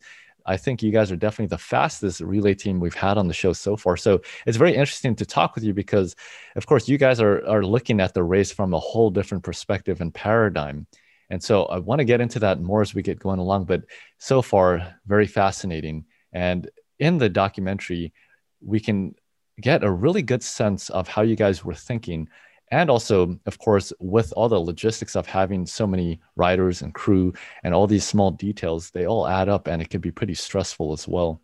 I 0.48 0.56
think 0.56 0.80
you 0.80 0.92
guys 0.92 1.10
are 1.10 1.16
definitely 1.16 1.48
the 1.48 1.58
fastest 1.58 2.20
relay 2.20 2.54
team 2.54 2.78
we've 2.78 2.94
had 2.94 3.18
on 3.18 3.26
the 3.26 3.34
show 3.34 3.52
so 3.52 3.76
far. 3.76 3.96
So 3.96 4.20
it's 4.46 4.56
very 4.56 4.74
interesting 4.76 5.16
to 5.16 5.26
talk 5.26 5.56
with 5.56 5.64
you 5.64 5.74
because, 5.74 6.14
of 6.54 6.66
course, 6.66 6.88
you 6.88 6.98
guys 6.98 7.20
are 7.20 7.44
are 7.48 7.64
looking 7.64 8.00
at 8.00 8.14
the 8.14 8.22
race 8.22 8.52
from 8.52 8.72
a 8.72 8.78
whole 8.78 9.10
different 9.10 9.42
perspective 9.42 10.00
and 10.00 10.14
paradigm. 10.14 10.86
And 11.30 11.42
so 11.42 11.64
I 11.64 11.78
want 11.80 11.98
to 11.98 12.04
get 12.04 12.20
into 12.20 12.38
that 12.40 12.60
more 12.60 12.80
as 12.80 12.94
we 12.94 13.02
get 13.02 13.18
going 13.18 13.40
along. 13.40 13.64
But 13.64 13.82
so 14.18 14.40
far, 14.40 14.94
very 15.06 15.26
fascinating. 15.26 16.04
And 16.32 16.70
in 17.00 17.18
the 17.18 17.28
documentary, 17.28 18.12
we 18.60 18.78
can 18.78 19.16
get 19.60 19.84
a 19.84 19.90
really 19.90 20.22
good 20.22 20.42
sense 20.42 20.90
of 20.90 21.08
how 21.08 21.22
you 21.22 21.36
guys 21.36 21.64
were 21.64 21.74
thinking. 21.74 22.28
And 22.70 22.90
also, 22.90 23.38
of 23.46 23.58
course, 23.58 23.92
with 24.00 24.32
all 24.36 24.48
the 24.48 24.58
logistics 24.60 25.16
of 25.16 25.26
having 25.26 25.66
so 25.66 25.86
many 25.86 26.20
riders 26.34 26.82
and 26.82 26.92
crew 26.92 27.32
and 27.62 27.72
all 27.72 27.86
these 27.86 28.04
small 28.04 28.30
details, 28.32 28.90
they 28.90 29.06
all 29.06 29.26
add 29.26 29.48
up 29.48 29.68
and 29.68 29.80
it 29.80 29.90
can 29.90 30.00
be 30.00 30.10
pretty 30.10 30.34
stressful 30.34 30.92
as 30.92 31.06
well. 31.06 31.40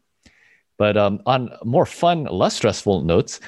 But 0.79 0.97
um, 0.97 1.23
on 1.27 1.51
more 1.65 1.87
fun, 1.87 2.25
less 2.25 2.57
stressful 2.57 3.03
notes, 3.03 3.41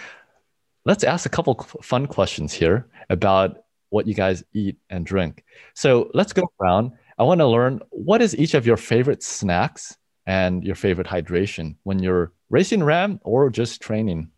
let's 0.85 1.05
ask 1.05 1.27
a 1.27 1.31
couple 1.31 1.55
fun 1.83 2.07
questions 2.07 2.53
here 2.53 2.87
about 3.11 3.65
what 3.91 4.07
you 4.07 4.15
guys 4.15 4.45
eat 4.53 4.77
and 4.91 5.05
drink. 5.05 5.45
So 5.75 6.11
let's 6.15 6.33
go 6.33 6.45
around. 6.61 6.93
I 7.19 7.23
want 7.23 7.41
to 7.41 7.47
learn 7.47 7.81
what 7.91 8.23
is 8.23 8.37
each 8.37 8.55
of 8.55 8.67
your 8.67 8.77
favorite 8.77 9.23
snacks 9.23 9.97
and 10.27 10.65
your 10.65 10.75
favorite 10.75 11.07
hydration 11.07 11.77
when 11.83 11.99
you're 12.01 12.33
racing 12.51 12.83
RAAM 12.83 13.21
or 13.23 13.51
just 13.51 13.81
training. 13.81 14.31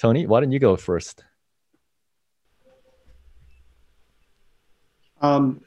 Tony, 0.00 0.26
why 0.26 0.40
don't 0.40 0.50
you 0.50 0.58
go 0.58 0.76
first? 0.76 1.24
Um, 5.20 5.60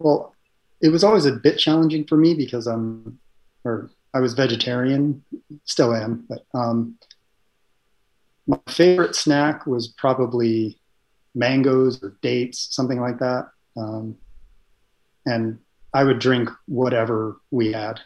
well, 0.00 0.34
it 0.80 0.88
was 0.88 1.04
always 1.04 1.24
a 1.24 1.30
bit 1.30 1.56
challenging 1.56 2.08
for 2.08 2.16
me 2.16 2.34
because 2.34 2.66
I'm, 2.66 3.20
or 3.64 3.88
I 4.12 4.18
was 4.18 4.34
vegetarian, 4.34 5.22
still 5.64 5.94
am, 5.94 6.26
but 6.28 6.44
um, 6.54 6.98
my 8.48 8.58
favorite 8.66 9.14
snack 9.14 9.64
was 9.64 9.86
probably 9.86 10.80
mangoes 11.36 12.02
or 12.02 12.16
dates, 12.20 12.66
something 12.72 13.00
like 13.00 13.20
that. 13.20 13.48
Um, 13.76 14.16
and 15.24 15.60
I 15.92 16.02
would 16.02 16.18
drink 16.18 16.50
whatever 16.66 17.36
we 17.52 17.70
had. 17.70 18.00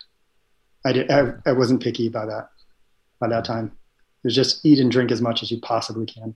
I 0.84 0.92
did. 0.92 1.10
I, 1.10 1.32
I 1.46 1.52
wasn't 1.52 1.82
picky 1.82 2.10
by 2.10 2.26
that. 2.26 2.50
By 3.20 3.28
that 3.28 3.46
time, 3.46 3.72
it 4.22 4.26
was 4.26 4.34
just 4.34 4.64
eat 4.64 4.78
and 4.78 4.90
drink 4.90 5.10
as 5.10 5.22
much 5.22 5.42
as 5.42 5.50
you 5.50 5.60
possibly 5.60 6.06
can. 6.06 6.34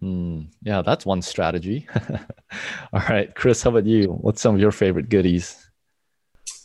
Mm, 0.00 0.46
yeah, 0.62 0.82
that's 0.82 1.04
one 1.04 1.20
strategy. 1.20 1.86
All 2.92 3.02
right, 3.08 3.34
Chris, 3.34 3.62
how 3.62 3.70
about 3.70 3.86
you? 3.86 4.12
What's 4.20 4.40
some 4.40 4.54
of 4.54 4.60
your 4.60 4.72
favorite 4.72 5.08
goodies? 5.08 5.68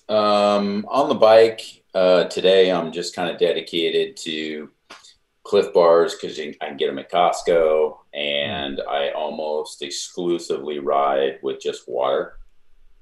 Um, 0.08 0.86
on 0.88 1.10
the 1.10 1.16
bike 1.16 1.84
uh, 1.94 2.26
today, 2.26 2.72
I'm 2.72 2.92
just 2.92 3.16
kind 3.16 3.30
of 3.30 3.40
dedicated 3.40 4.16
to 4.18 4.70
Clif 5.44 5.74
Bars 5.74 6.16
because 6.16 6.40
I 6.40 6.54
can 6.60 6.78
get 6.78 6.88
them 6.88 7.00
at 7.00 7.12
Costco, 7.12 7.98
and 8.14 8.82
I 8.90 9.10
almost 9.12 9.82
exclusively 9.82 10.80
ride 10.80 11.40
with 11.42 11.60
just 11.60 11.88
water. 11.88 12.40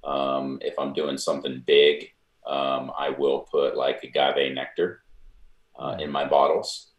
Um, 0.03 0.59
if 0.61 0.77
I'm 0.79 0.93
doing 0.93 1.17
something 1.17 1.63
big, 1.65 2.11
um, 2.45 2.91
I 2.97 3.09
will 3.09 3.39
put 3.39 3.77
like 3.77 4.03
agave 4.03 4.53
nectar 4.53 5.03
uh, 5.77 5.97
in 5.99 6.11
my 6.11 6.25
bottles, 6.25 6.91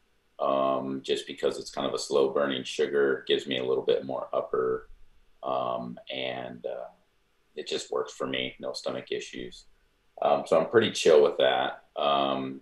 um, 0.44 1.00
just 1.02 1.26
because 1.26 1.58
it's 1.58 1.70
kind 1.70 1.86
of 1.86 1.94
a 1.94 1.98
slow 1.98 2.30
burning 2.30 2.64
sugar, 2.64 3.24
gives 3.26 3.46
me 3.46 3.58
a 3.58 3.64
little 3.64 3.84
bit 3.84 4.04
more 4.04 4.28
upper, 4.32 4.88
um, 5.42 5.98
and 6.12 6.66
uh, 6.66 6.88
it 7.56 7.66
just 7.66 7.90
works 7.90 8.12
for 8.12 8.26
me. 8.26 8.54
No 8.60 8.72
stomach 8.72 9.10
issues, 9.10 9.64
um, 10.20 10.44
so 10.46 10.60
I'm 10.60 10.68
pretty 10.68 10.90
chill 10.90 11.22
with 11.22 11.38
that. 11.38 11.84
Um, 11.96 12.60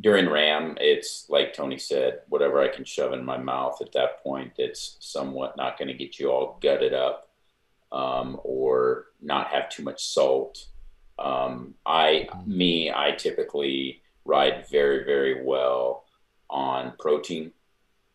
during 0.00 0.26
RAAM, 0.26 0.76
it's 0.78 1.26
like 1.30 1.54
Tony 1.54 1.78
said, 1.78 2.20
whatever 2.28 2.60
I 2.60 2.68
can 2.68 2.84
shove 2.84 3.14
in 3.14 3.24
my 3.24 3.38
mouth 3.38 3.80
at 3.80 3.92
that 3.92 4.22
point, 4.22 4.52
it's 4.58 4.98
somewhat 5.00 5.56
not 5.56 5.78
going 5.78 5.88
to 5.88 5.94
get 5.94 6.18
you 6.18 6.30
all 6.30 6.58
gutted 6.60 6.92
up 6.92 7.30
um, 7.92 8.38
or 8.44 9.06
not 9.22 9.48
have 9.48 9.70
too 9.70 9.82
much 9.82 10.04
salt. 10.04 10.66
Um, 11.18 11.74
I, 11.86 12.28
me, 12.44 12.92
I 12.92 13.12
typically 13.12 14.02
ride 14.26 14.66
very, 14.70 15.04
very 15.04 15.42
well 15.42 16.05
on 16.50 16.92
protein. 16.98 17.52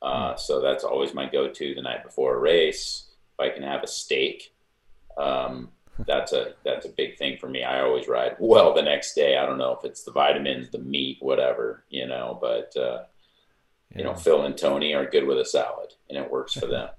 Uh, 0.02 0.36
so 0.36 0.62
that's 0.62 0.84
always 0.84 1.14
my 1.14 1.30
go-to 1.30 1.76
the 1.76 1.82
night 1.82 2.04
before 2.04 2.36
a 2.36 2.40
race. 2.40 3.10
If 3.34 3.40
I 3.40 3.54
can 3.54 3.64
have 3.64 3.84
a 3.84 3.88
steak, 3.88 4.54
um, 5.18 5.70
that's 6.08 6.34
a 6.34 6.54
that's 6.64 6.86
a 6.86 6.90
big 6.90 7.18
thing 7.18 7.38
for 7.38 7.48
me. 7.48 7.64
I 7.64 7.82
always 7.82 8.08
ride 8.08 8.36
well 8.40 8.74
the 8.74 8.82
next 8.82 9.14
day. 9.14 9.38
I 9.38 9.46
don't 9.46 9.58
know 9.58 9.76
if 9.78 9.86
it's 9.86 10.04
the 10.04 10.12
vitamins, 10.12 10.70
the 10.70 10.80
meat, 10.80 11.18
whatever, 11.20 11.84
you 11.90 12.08
know, 12.08 12.38
but 12.42 12.74
uh, 12.76 13.04
yeah. 13.92 13.98
you 13.98 14.04
know, 14.04 14.16
Phil 14.16 14.44
and 14.44 14.58
Tony 14.58 14.94
are 14.94 15.06
good 15.06 15.26
with 15.26 15.38
a 15.38 15.46
salad, 15.46 15.94
and 16.10 16.18
it 16.18 16.32
works 16.32 16.54
for 16.54 16.68
them. 16.68 16.90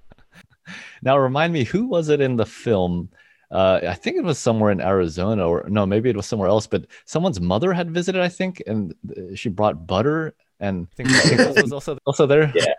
now, 1.01 1.17
remind 1.17 1.53
me, 1.53 1.63
who 1.63 1.87
was 1.87 2.09
it 2.09 2.21
in 2.21 2.37
the 2.37 2.45
film? 2.45 3.09
Uh, 3.51 3.81
I 3.87 3.93
think 3.93 4.17
it 4.17 4.23
was 4.23 4.39
somewhere 4.39 4.71
in 4.71 4.81
Arizona, 4.81 5.47
or 5.47 5.65
no, 5.69 5.85
maybe 5.85 6.09
it 6.09 6.15
was 6.15 6.25
somewhere 6.25 6.49
else. 6.49 6.65
But 6.65 6.87
someone's 7.05 7.41
mother 7.41 7.73
had 7.73 7.91
visited, 7.91 8.21
I 8.21 8.29
think, 8.29 8.63
and 8.65 8.95
she 9.35 9.49
brought 9.49 9.85
butter, 9.85 10.33
and 10.59 10.87
I 10.91 10.95
think, 10.95 11.09
I 11.09 11.19
think 11.19 11.55
was 11.63 11.73
also 11.73 11.97
also 12.05 12.25
there. 12.25 12.51
Yeah, 12.55 12.73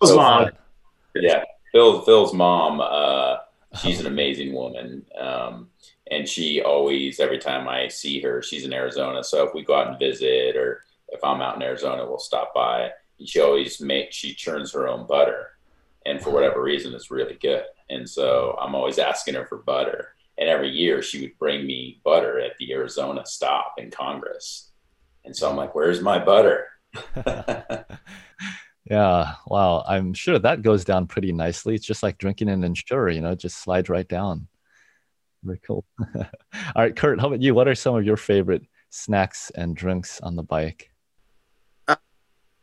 Phil's 0.00 0.16
mom. 0.16 0.50
Yeah, 1.14 1.44
Phil. 1.72 2.02
Phil's 2.02 2.34
mom. 2.34 2.80
Uh, 2.80 3.38
she's 3.80 4.00
an 4.00 4.06
amazing 4.06 4.52
woman. 4.52 5.04
Um, 5.18 5.68
and 6.10 6.28
she 6.28 6.60
always, 6.60 7.20
every 7.20 7.38
time 7.38 7.68
I 7.68 7.88
see 7.88 8.20
her, 8.22 8.42
she's 8.42 8.64
in 8.64 8.72
Arizona. 8.72 9.22
So 9.22 9.46
if 9.46 9.54
we 9.54 9.64
go 9.64 9.74
out 9.74 9.88
and 9.88 9.98
visit, 9.98 10.56
or 10.56 10.84
if 11.08 11.22
I'm 11.22 11.40
out 11.40 11.56
in 11.56 11.62
Arizona, 11.62 12.04
we'll 12.04 12.18
stop 12.18 12.52
by. 12.52 12.90
And 13.18 13.28
she 13.28 13.40
always 13.40 13.80
makes, 13.80 14.16
she 14.16 14.34
churns 14.34 14.72
her 14.72 14.88
own 14.88 15.06
butter. 15.06 15.52
And 16.06 16.20
for 16.20 16.30
whatever 16.30 16.62
reason, 16.62 16.94
it's 16.94 17.10
really 17.10 17.38
good. 17.40 17.64
And 17.90 18.08
so 18.08 18.58
I'm 18.60 18.74
always 18.74 18.98
asking 18.98 19.34
her 19.34 19.46
for 19.46 19.58
butter. 19.58 20.14
And 20.38 20.48
every 20.48 20.70
year 20.70 21.02
she 21.02 21.20
would 21.20 21.38
bring 21.38 21.66
me 21.66 22.00
butter 22.02 22.40
at 22.40 22.56
the 22.58 22.72
Arizona 22.72 23.24
stop 23.26 23.74
in 23.78 23.90
Congress. 23.90 24.70
And 25.24 25.36
so 25.36 25.48
I'm 25.50 25.56
like, 25.56 25.74
where's 25.74 26.00
my 26.00 26.18
butter? 26.18 26.66
Yeah, 28.90 29.34
wow. 29.46 29.84
I'm 29.86 30.12
sure 30.14 30.38
that 30.40 30.62
goes 30.62 30.84
down 30.84 31.06
pretty 31.06 31.32
nicely. 31.32 31.76
It's 31.76 31.86
just 31.86 32.02
like 32.02 32.18
drinking 32.18 32.48
an 32.48 32.64
Ensure, 32.64 33.08
you 33.08 33.20
know, 33.20 33.36
just 33.36 33.58
slides 33.58 33.88
right 33.88 34.06
down. 34.06 34.48
Very 35.44 35.60
cool. 35.64 35.84
All 36.16 36.24
right, 36.74 36.94
Kurt, 36.94 37.20
how 37.20 37.28
about 37.28 37.40
you? 37.40 37.54
What 37.54 37.68
are 37.68 37.74
some 37.76 37.94
of 37.94 38.04
your 38.04 38.16
favorite 38.16 38.62
snacks 38.90 39.50
and 39.54 39.76
drinks 39.76 40.20
on 40.20 40.34
the 40.34 40.42
bike? 40.42 40.90
Uh, 41.86 41.96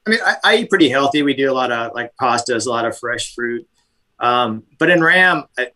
I 0.06 0.10
mean, 0.10 0.20
I, 0.24 0.36
I, 0.44 0.56
eat 0.58 0.70
pretty 0.70 0.90
healthy. 0.90 1.24
We 1.24 1.34
do 1.34 1.50
a 1.50 1.54
lot 1.54 1.72
of 1.72 1.94
like 1.96 2.12
pastas, 2.22 2.68
a 2.68 2.70
lot 2.70 2.86
of 2.86 2.98
fresh 2.98 3.34
fruit. 3.34 3.66
Um, 4.20 4.64
but 4.80 4.90
in 4.90 5.02
RAAM, 5.02 5.46
I, 5.58 5.72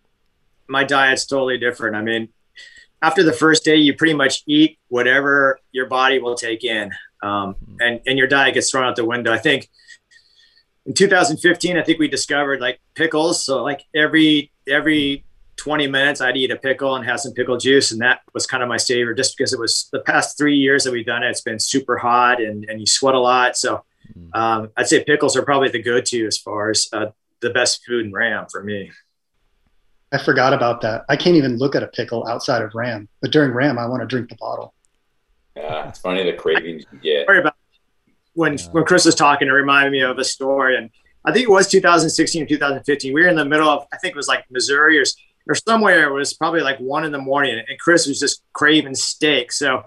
my 0.68 0.84
diet's 0.84 1.26
totally 1.26 1.60
different. 1.60 1.96
I 1.96 2.02
mean, 2.02 2.28
after 3.02 3.24
the 3.24 3.34
first 3.34 3.64
day, 3.64 3.78
you 3.78 3.96
pretty 3.96 4.16
much 4.16 4.44
eat 4.48 4.78
whatever 4.90 5.60
your 5.72 5.88
body 5.88 6.20
will 6.20 6.36
take 6.36 6.66
in, 6.66 6.92
um, 7.22 7.56
mm-hmm. 7.56 7.76
and 7.80 8.02
and 8.06 8.18
your 8.18 8.28
diet 8.28 8.54
gets 8.54 8.72
thrown 8.72 8.86
out 8.86 8.96
the 8.96 9.06
window. 9.06 9.32
I 9.32 9.38
think 9.38 9.70
in 10.86 10.94
2015, 10.94 11.78
I 11.78 11.84
think 11.84 12.00
we 12.00 12.08
discovered 12.08 12.60
like 12.60 12.80
pickles. 12.96 13.46
So 13.46 13.64
like 13.64 13.86
every 13.96 14.52
every 14.68 15.24
20 15.58 15.88
minutes, 15.88 16.22
I'd 16.22 16.38
eat 16.38 16.50
a 16.50 16.56
pickle 16.56 16.96
and 16.96 17.06
have 17.06 17.20
some 17.20 17.34
pickle 17.34 17.58
juice, 17.58 17.92
and 17.92 18.02
that 18.02 18.22
was 18.34 18.48
kind 18.48 18.64
of 18.64 18.70
my 18.70 18.78
savior. 18.78 19.14
Just 19.14 19.38
because 19.38 19.54
it 19.54 19.60
was 19.60 19.90
the 19.92 20.00
past 20.00 20.38
three 20.38 20.56
years 20.56 20.84
that 20.84 20.92
we've 20.92 21.06
done 21.06 21.24
it, 21.24 21.30
it's 21.30 21.42
been 21.42 21.60
super 21.60 21.98
hot 21.98 22.42
and 22.42 22.66
and 22.66 22.80
you 22.80 22.88
sweat 22.88 23.16
a 23.16 23.20
lot. 23.20 23.58
So 23.58 23.84
mm-hmm. 24.18 24.40
um, 24.40 24.70
I'd 24.78 24.88
say 24.88 25.04
pickles 25.04 25.36
are 25.36 25.44
probably 25.44 25.70
the 25.70 25.82
go-to 25.82 26.26
as 26.26 26.38
far 26.38 26.70
as 26.70 26.90
uh, 26.94 27.08
the 27.42 27.52
best 27.52 27.82
food 27.86 28.06
in 28.06 28.12
RAAM 28.12 28.48
for 28.52 28.64
me. 28.64 28.92
I 30.12 30.18
forgot 30.18 30.54
about 30.54 30.82
that. 30.82 31.06
I 31.08 31.16
can't 31.16 31.38
even 31.38 31.58
look 31.58 31.74
at 31.74 31.84
a 31.84 31.88
pickle 31.88 32.28
outside 32.28 32.62
of 32.62 32.74
RAAM, 32.76 33.08
but 33.22 33.32
during 33.32 33.52
RAAM, 33.52 33.78
I 33.78 33.86
want 33.86 34.02
to 34.02 34.08
drink 34.08 34.30
the 34.30 34.36
bottle. 34.36 34.74
Yeah, 35.56 35.90
it's 35.90 36.00
funny 36.00 36.24
the 36.24 36.38
cravings 36.38 36.86
you 36.92 37.00
get. 37.00 37.26
Sorry 37.26 37.40
about 37.40 37.56
when 38.34 38.58
yeah. 38.58 38.66
when 38.72 38.86
Chris 38.86 39.06
was 39.06 39.16
talking, 39.16 39.48
it 39.48 39.52
reminded 39.52 39.92
me 39.92 40.02
of 40.02 40.18
a 40.18 40.24
story, 40.24 40.78
and 40.78 40.90
I 41.26 41.32
think 41.32 41.44
it 41.44 41.52
was 41.52 41.68
2016 41.68 42.44
or 42.44 42.46
2015. 42.46 43.14
We 43.14 43.22
were 43.22 43.28
in 43.28 43.36
the 43.36 43.46
middle 43.46 43.70
of, 43.70 43.86
I 43.94 43.98
think 43.98 44.14
it 44.14 44.18
was 44.18 44.28
like 44.28 44.46
Missouri 44.50 45.00
or 45.00 45.04
or 45.48 45.56
somewhere. 45.56 46.08
It 46.08 46.14
was 46.14 46.34
probably 46.34 46.62
like 46.62 46.78
one 46.80 47.04
in 47.04 47.12
the 47.12 47.20
morning, 47.20 47.62
and 47.68 47.80
Chris 47.80 48.08
was 48.08 48.20
just 48.20 48.44
craving 48.54 48.96
steak. 48.96 49.52
So 49.52 49.86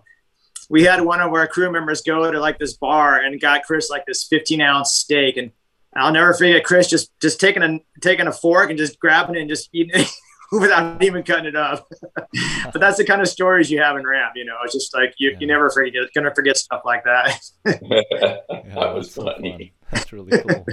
we 0.68 0.85
had 0.85 1.00
one 1.00 1.20
of 1.20 1.33
our 1.33 1.46
crew 1.46 1.70
members 1.70 2.03
go 2.03 2.31
to 2.31 2.40
like 2.40 2.59
this 2.59 2.77
bar 2.77 3.16
and 3.16 3.40
got 3.40 3.64
Chris 3.64 3.90
like 3.90 4.07
this 4.07 4.24
15 4.24 4.61
ounce 4.61 4.92
steak, 4.92 5.37
and 5.37 5.50
I'll 5.96 6.12
never 6.12 6.35
forget 6.35 6.64
Chris 6.64 6.88
just 6.88 7.11
just 7.20 7.40
taking 7.40 7.62
a 7.62 7.79
taking 8.00 8.27
a 8.27 8.33
fork 8.33 8.70
and 8.70 8.79
just 8.79 8.98
grabbing 8.98 9.37
it 9.37 9.40
and 9.40 9.48
just 9.48 9.70
eating 9.72 10.00
it. 10.00 10.09
without 10.60 11.02
even 11.02 11.22
cutting 11.22 11.46
it 11.46 11.56
up. 11.56 11.88
but 12.72 12.80
that's 12.80 12.98
the 12.98 13.04
kind 13.04 13.20
of 13.20 13.28
stories 13.28 13.70
you 13.70 13.80
have 13.80 13.96
in 13.96 14.04
RAAM. 14.04 14.32
You 14.36 14.44
know, 14.44 14.56
it's 14.64 14.74
just 14.74 14.94
like 14.94 15.14
you, 15.18 15.30
yeah. 15.30 15.38
you 15.40 15.46
never 15.46 15.70
forget 15.70 15.92
gonna 16.14 16.34
forget 16.34 16.56
stuff 16.56 16.82
like 16.84 17.04
that. 17.04 17.40
yeah, 17.66 18.36
that 18.74 18.94
was 18.94 19.14
funny. 19.14 19.72
Fun. 19.80 19.90
That's 19.90 20.12
really 20.12 20.38
cool. 20.38 20.66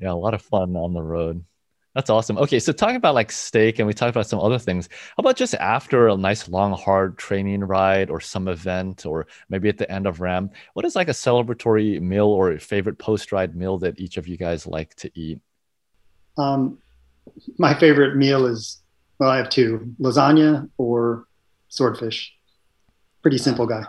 yeah, 0.00 0.10
a 0.10 0.14
lot 0.14 0.34
of 0.34 0.42
fun 0.42 0.76
on 0.76 0.92
the 0.92 1.02
road. 1.02 1.44
That's 1.94 2.10
awesome. 2.10 2.36
Okay, 2.36 2.58
so 2.58 2.72
talking 2.72 2.96
about 2.96 3.14
like 3.14 3.32
steak, 3.32 3.78
and 3.78 3.86
we 3.86 3.94
talked 3.94 4.10
about 4.10 4.26
some 4.26 4.40
other 4.40 4.58
things. 4.58 4.88
How 5.16 5.20
about 5.20 5.36
just 5.36 5.54
after 5.54 6.08
a 6.08 6.16
nice 6.16 6.48
long 6.48 6.72
hard 6.72 7.16
training 7.16 7.60
ride, 7.60 8.10
or 8.10 8.20
some 8.20 8.48
event, 8.48 9.06
or 9.06 9.26
maybe 9.48 9.68
at 9.68 9.78
the 9.78 9.90
end 9.90 10.06
of 10.06 10.20
RAAM? 10.20 10.50
What 10.74 10.84
is 10.84 10.96
like 10.96 11.08
a 11.08 11.12
celebratory 11.12 12.00
meal 12.00 12.26
or 12.26 12.52
a 12.52 12.60
favorite 12.60 12.98
post 12.98 13.32
ride 13.32 13.54
meal 13.54 13.78
that 13.78 14.00
each 14.00 14.16
of 14.16 14.26
you 14.26 14.36
guys 14.36 14.66
like 14.66 14.94
to 14.96 15.10
eat? 15.18 15.40
Um, 16.36 16.78
my 17.58 17.74
favorite 17.74 18.16
meal 18.16 18.46
is 18.46 18.82
well, 19.18 19.30
I 19.30 19.38
have 19.38 19.48
two: 19.48 19.94
lasagna 20.00 20.68
or 20.78 21.26
swordfish. 21.68 22.32
Pretty 23.22 23.38
simple 23.38 23.66
guy. 23.66 23.84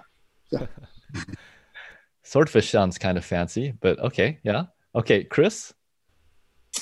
So. 0.50 0.68
swordfish 2.24 2.70
sounds 2.70 2.98
kind 2.98 3.18
of 3.18 3.26
fancy, 3.26 3.74
but 3.80 4.00
okay, 4.00 4.40
yeah, 4.44 4.66
okay, 4.96 5.24
Chris. 5.24 5.74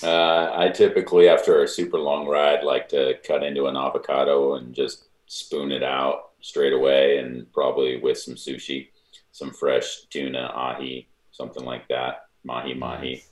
Uh, 0.03 0.51
I 0.53 0.69
typically, 0.69 1.29
after 1.29 1.63
a 1.63 1.67
super 1.67 1.97
long 1.97 2.27
ride, 2.27 2.63
like 2.63 2.89
to 2.89 3.15
cut 3.25 3.43
into 3.43 3.67
an 3.67 3.77
avocado 3.77 4.55
and 4.55 4.73
just 4.73 5.05
spoon 5.27 5.71
it 5.71 5.83
out 5.83 6.31
straight 6.41 6.73
away, 6.73 7.17
and 7.19 7.51
probably 7.53 7.97
with 7.97 8.17
some 8.17 8.35
sushi, 8.35 8.89
some 9.31 9.51
fresh 9.51 10.01
tuna, 10.09 10.51
ahi, 10.53 11.07
something 11.31 11.63
like 11.63 11.87
that, 11.87 12.25
mahi 12.43 12.73
mahi. 12.73 13.23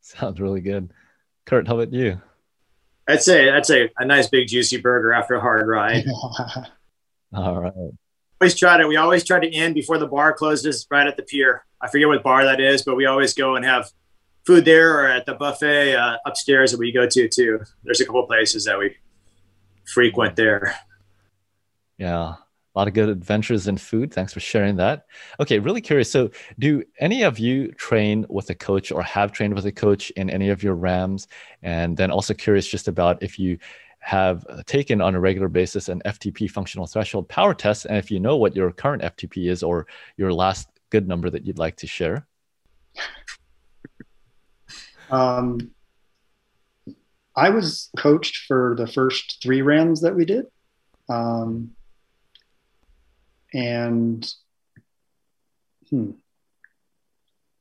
Sounds 0.00 0.40
really 0.40 0.60
good. 0.60 0.92
Kurt, 1.46 1.68
how 1.68 1.78
about 1.78 1.92
you? 1.92 2.20
I'd 3.06 3.22
say 3.22 3.46
that's 3.46 3.70
a, 3.70 3.90
a 3.98 4.04
nice 4.04 4.28
big 4.28 4.48
juicy 4.48 4.78
burger 4.78 5.12
after 5.12 5.34
a 5.34 5.40
hard 5.40 5.68
ride. 5.68 6.04
All 7.34 7.60
right. 7.60 7.72
Always 8.40 8.54
try 8.58 8.78
to 8.78 8.86
we 8.86 8.96
always 8.96 9.24
try 9.24 9.40
to 9.40 9.50
end 9.52 9.74
before 9.74 9.98
the 9.98 10.06
bar 10.06 10.32
closes 10.32 10.86
right 10.90 11.06
at 11.06 11.16
the 11.16 11.22
pier. 11.22 11.64
I 11.80 11.88
forget 11.88 12.08
what 12.08 12.22
bar 12.22 12.44
that 12.44 12.60
is, 12.60 12.82
but 12.82 12.96
we 12.96 13.06
always 13.06 13.34
go 13.34 13.56
and 13.56 13.64
have 13.64 13.90
food 14.46 14.64
there 14.64 14.98
or 14.98 15.06
at 15.06 15.26
the 15.26 15.34
buffet 15.34 15.94
uh, 15.94 16.16
upstairs 16.26 16.72
that 16.72 16.78
we 16.78 16.92
go 16.92 17.06
to 17.06 17.28
too. 17.28 17.60
There's 17.82 18.00
a 18.00 18.06
couple 18.06 18.26
places 18.26 18.64
that 18.64 18.78
we 18.78 18.96
frequent 19.86 20.36
there. 20.36 20.74
Yeah 21.98 22.34
a 22.74 22.78
lot 22.78 22.88
of 22.88 22.94
good 22.94 23.08
adventures 23.08 23.68
in 23.68 23.76
food. 23.76 24.12
Thanks 24.12 24.32
for 24.32 24.40
sharing 24.40 24.76
that. 24.76 25.06
Okay, 25.38 25.58
really 25.58 25.80
curious. 25.80 26.10
So, 26.10 26.30
do 26.58 26.82
any 26.98 27.22
of 27.22 27.38
you 27.38 27.70
train 27.72 28.26
with 28.28 28.50
a 28.50 28.54
coach 28.54 28.90
or 28.90 29.02
have 29.02 29.32
trained 29.32 29.54
with 29.54 29.66
a 29.66 29.72
coach 29.72 30.10
in 30.10 30.28
any 30.28 30.48
of 30.48 30.62
your 30.62 30.74
RAAMs? 30.74 31.26
And 31.62 31.96
then 31.96 32.10
also 32.10 32.34
curious 32.34 32.66
just 32.66 32.88
about 32.88 33.22
if 33.22 33.38
you 33.38 33.58
have 34.00 34.44
taken 34.66 35.00
on 35.00 35.14
a 35.14 35.20
regular 35.20 35.48
basis 35.48 35.88
an 35.88 36.02
FTP 36.04 36.50
functional 36.50 36.86
threshold 36.86 37.28
power 37.28 37.54
test, 37.54 37.86
and 37.86 37.96
if 37.96 38.10
you 38.10 38.20
know 38.20 38.36
what 38.36 38.56
your 38.56 38.70
current 38.72 39.02
FTP 39.02 39.48
is 39.48 39.62
or 39.62 39.86
your 40.16 40.32
last 40.32 40.68
good 40.90 41.08
number 41.08 41.30
that 41.30 41.46
you'd 41.46 41.58
like 41.58 41.76
to 41.76 41.86
share. 41.86 42.26
Um, 45.10 45.70
I 47.36 47.50
was 47.50 47.90
coached 47.96 48.46
for 48.46 48.74
the 48.76 48.86
first 48.86 49.38
three 49.42 49.60
RAAMs 49.60 50.00
that 50.02 50.14
we 50.14 50.24
did. 50.24 50.46
Um, 51.08 51.72
and 53.54 54.30
hmm, 55.88 56.10
I'm 56.10 56.14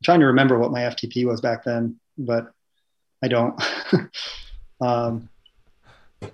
trying 0.03 0.19
to 0.19 0.25
remember 0.27 0.59
what 0.59 0.71
my 0.71 0.81
FTP 0.81 1.25
was 1.25 1.39
back 1.39 1.63
then, 1.63 1.99
but 2.17 2.51
I 3.23 3.29
don't. 3.29 3.61
um, 4.81 5.29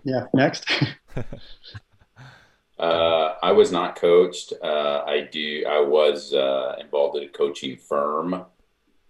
yeah, 0.03 0.25
next. 0.33 0.65
Uh, 2.79 3.35
I 3.43 3.51
was 3.51 3.73
not 3.73 3.97
coached. 3.97 4.53
Uh, 4.63 5.03
I 5.05 5.27
do. 5.29 5.65
I 5.69 5.81
was 5.81 6.33
uh, 6.33 6.75
involved 6.79 7.17
in 7.17 7.23
a 7.23 7.27
coaching 7.27 7.75
firm 7.75 8.45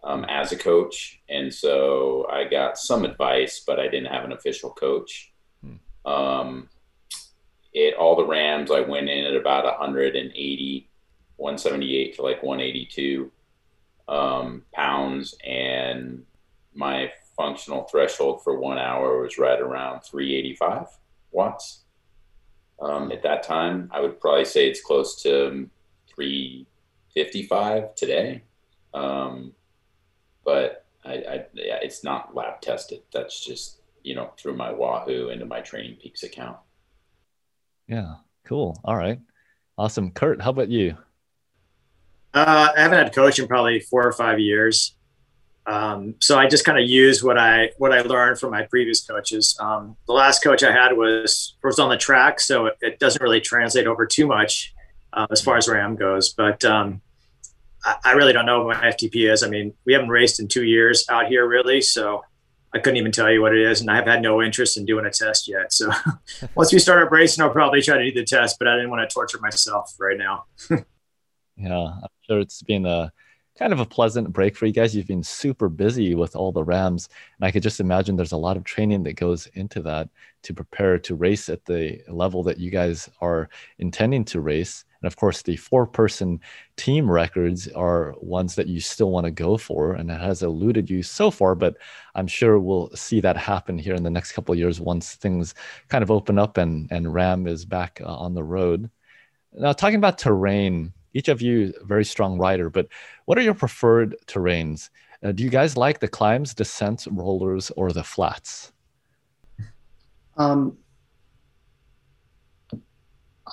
um, 0.03 0.25
as 0.25 0.51
a 0.51 0.57
coach, 0.57 1.21
and 1.29 1.53
so 1.53 2.25
I 2.31 2.45
got 2.45 2.79
some 2.79 3.05
advice, 3.05 3.61
but 3.65 3.79
I 3.79 3.83
didn't 3.83 4.11
have 4.11 4.23
an 4.23 4.31
official 4.31 4.71
coach. 4.71 5.31
Hmm. 5.63 6.11
Um, 6.11 6.69
it 7.71 7.93
all 7.93 8.15
the 8.15 8.25
RAAMs. 8.25 8.71
I 8.71 8.81
went 8.81 9.07
in 9.07 9.18
at 9.18 9.18
about 9.49 9.79
180, 9.79 10.89
178 11.37 12.15
to 12.15 12.21
like 12.21 12.43
182 12.43 13.31
um, 14.07 14.63
pounds, 14.71 15.35
and 15.43 16.23
my 16.75 17.11
functional 17.35 17.83
threshold 17.85 18.43
for 18.43 18.59
one 18.59 18.77
hour 18.77 19.21
was 19.21 19.39
right 19.39 19.59
around 19.59 20.01
385 20.01 20.87
watts. 21.31 21.81
Um, 22.79 23.11
at 23.11 23.23
that 23.23 23.41
time, 23.41 23.89
I 23.91 24.01
would 24.01 24.19
probably 24.21 24.45
say 24.45 24.69
it's 24.69 24.81
close 24.81 25.21
to 25.23 25.67
355 26.13 27.95
today. 27.95 28.43
Um, 28.93 29.53
but 30.45 30.85
I, 31.03 31.13
I, 31.13 31.45
yeah, 31.53 31.79
it's 31.81 32.03
not 32.03 32.35
lab 32.35 32.61
tested. 32.61 33.01
That's 33.11 33.43
just, 33.43 33.81
you 34.03 34.13
know, 34.13 34.31
through 34.37 34.55
my 34.55 34.71
Wahoo 34.71 35.29
into 35.29 35.45
my 35.45 35.61
Training 35.61 35.97
Peaks 36.01 36.23
account. 36.23 36.57
Yeah, 37.87 38.15
cool. 38.45 38.79
All 38.85 38.95
right. 38.95 39.19
Awesome. 39.79 40.11
Kurt, 40.11 40.41
how 40.41 40.49
about 40.49 40.67
you? 40.67 40.97
Uh, 42.33 42.67
I 42.75 42.81
haven't 42.81 42.97
had 42.97 43.07
a 43.07 43.11
coach 43.11 43.39
in 43.39 43.47
probably 43.47 43.79
four 43.79 44.05
or 44.05 44.11
five 44.11 44.37
years. 44.37 44.93
Um, 45.65 46.15
so 46.19 46.37
I 46.37 46.47
just 46.47 46.65
kind 46.65 46.77
of 46.77 46.85
use 46.85 47.23
what 47.23 47.37
I 47.37 47.69
what 47.77 47.93
I 47.93 48.01
learned 48.01 48.41
from 48.41 48.51
my 48.51 48.63
previous 48.63 48.99
coaches. 49.07 49.55
Um, 49.57 49.95
the 50.05 50.11
last 50.11 50.43
coach 50.43 50.63
I 50.63 50.73
had 50.73 50.97
was 50.97 51.55
was 51.63 51.79
on 51.79 51.89
the 51.89 51.95
track, 51.95 52.41
so 52.41 52.65
it, 52.65 52.77
it 52.81 52.99
doesn't 52.99 53.21
really 53.21 53.39
translate 53.39 53.87
over 53.87 54.05
too 54.05 54.27
much 54.27 54.73
uh, 55.13 55.27
as 55.31 55.41
far 55.41 55.55
as 55.55 55.69
RAAM 55.69 55.95
goes. 55.95 56.33
But 56.33 56.65
um, 56.65 56.99
I, 57.85 57.95
I, 58.03 58.11
really 58.13 58.33
don't 58.33 58.45
know 58.45 58.65
what 58.65 58.81
my 58.81 58.87
FTP 58.87 59.31
is. 59.31 59.43
I 59.43 59.47
mean, 59.47 59.73
we 59.85 59.93
haven't 59.93 60.09
raced 60.09 60.41
in 60.41 60.49
two 60.49 60.65
years 60.65 61.05
out 61.09 61.27
here, 61.27 61.47
really, 61.47 61.79
so 61.79 62.25
I 62.73 62.79
couldn't 62.79 62.97
even 62.97 63.11
tell 63.11 63.31
you 63.31 63.41
what 63.41 63.55
it 63.55 63.61
is, 63.61 63.81
and 63.81 63.89
I 63.89 63.95
have 63.95 64.05
had 64.05 64.21
no 64.21 64.41
interest 64.41 64.77
in 64.77 64.85
doing 64.85 65.05
a 65.05 65.11
test 65.11 65.47
yet. 65.47 65.73
So 65.73 65.91
once 66.55 66.71
we 66.71 66.79
start 66.79 67.03
up 67.03 67.11
racing, 67.11 67.43
I'll 67.43 67.49
probably 67.49 67.81
try 67.81 67.97
to 67.97 68.11
do 68.11 68.19
the 68.19 68.25
test, 68.25 68.57
but 68.59 68.67
I 68.67 68.75
didn't 68.75 68.91
want 68.91 69.07
to 69.07 69.13
torture 69.13 69.39
myself 69.39 69.95
right 69.99 70.17
now. 70.17 70.45
yeah, 71.57 71.83
I'm 71.83 72.09
sure 72.27 72.39
it's 72.39 72.61
been 72.61 72.85
a 72.85 73.11
kind 73.57 73.73
of 73.73 73.79
a 73.79 73.85
pleasant 73.85 74.31
break 74.31 74.55
for 74.55 74.65
you 74.65 74.71
guys. 74.71 74.95
You've 74.95 75.07
been 75.07 75.23
super 75.23 75.67
busy 75.67 76.15
with 76.15 76.35
all 76.35 76.51
the 76.51 76.63
RAAMs, 76.63 77.09
and 77.37 77.45
I 77.45 77.51
could 77.51 77.63
just 77.63 77.79
imagine 77.79 78.15
there's 78.15 78.31
a 78.31 78.37
lot 78.37 78.55
of 78.55 78.63
training 78.63 79.03
that 79.03 79.13
goes 79.13 79.47
into 79.47 79.81
that 79.81 80.09
to 80.43 80.53
prepare 80.53 80.97
to 80.99 81.15
race 81.15 81.49
at 81.49 81.65
the 81.65 82.01
level 82.07 82.43
that 82.43 82.59
you 82.59 82.71
guys 82.71 83.09
are 83.19 83.49
intending 83.79 84.23
to 84.25 84.41
race. 84.41 84.85
And 85.01 85.07
of 85.07 85.15
course, 85.15 85.41
the 85.41 85.55
four-person 85.55 86.41
team 86.75 87.09
records 87.09 87.67
are 87.69 88.15
ones 88.19 88.55
that 88.55 88.67
you 88.67 88.79
still 88.81 89.11
want 89.11 89.25
to 89.25 89.31
go 89.31 89.57
for, 89.57 89.93
and 89.93 90.11
it 90.11 90.19
has 90.19 90.43
eluded 90.43 90.89
you 90.89 91.03
so 91.03 91.31
far. 91.31 91.55
But 91.55 91.77
I'm 92.15 92.27
sure 92.27 92.59
we'll 92.59 92.89
see 92.95 93.21
that 93.21 93.37
happen 93.37 93.77
here 93.77 93.95
in 93.95 94.03
the 94.03 94.09
next 94.09 94.33
couple 94.33 94.53
of 94.53 94.59
years 94.59 94.81
once 94.81 95.15
things 95.15 95.55
kind 95.87 96.03
of 96.03 96.11
open 96.11 96.37
up 96.37 96.57
and 96.57 96.91
and 96.91 97.13
RAAM 97.13 97.47
is 97.47 97.65
back 97.65 98.01
uh, 98.03 98.07
on 98.07 98.33
the 98.33 98.43
road. 98.43 98.89
Now, 99.53 99.73
talking 99.73 99.97
about 99.97 100.17
terrain 100.17 100.93
each 101.13 101.27
of 101.27 101.41
you 101.41 101.73
very 101.83 102.05
strong 102.05 102.37
rider, 102.37 102.69
but 102.69 102.87
what 103.25 103.37
are 103.37 103.41
your 103.41 103.55
preferred 103.55 104.15
terrains? 104.27 104.89
Uh, 105.23 105.31
do 105.31 105.43
you 105.43 105.49
guys 105.49 105.75
like 105.75 105.99
the 105.99 106.07
climbs, 106.07 106.53
descents, 106.53 107.07
rollers, 107.07 107.71
or 107.71 107.91
the 107.91 108.03
flats? 108.03 108.71
Um, 110.37 110.77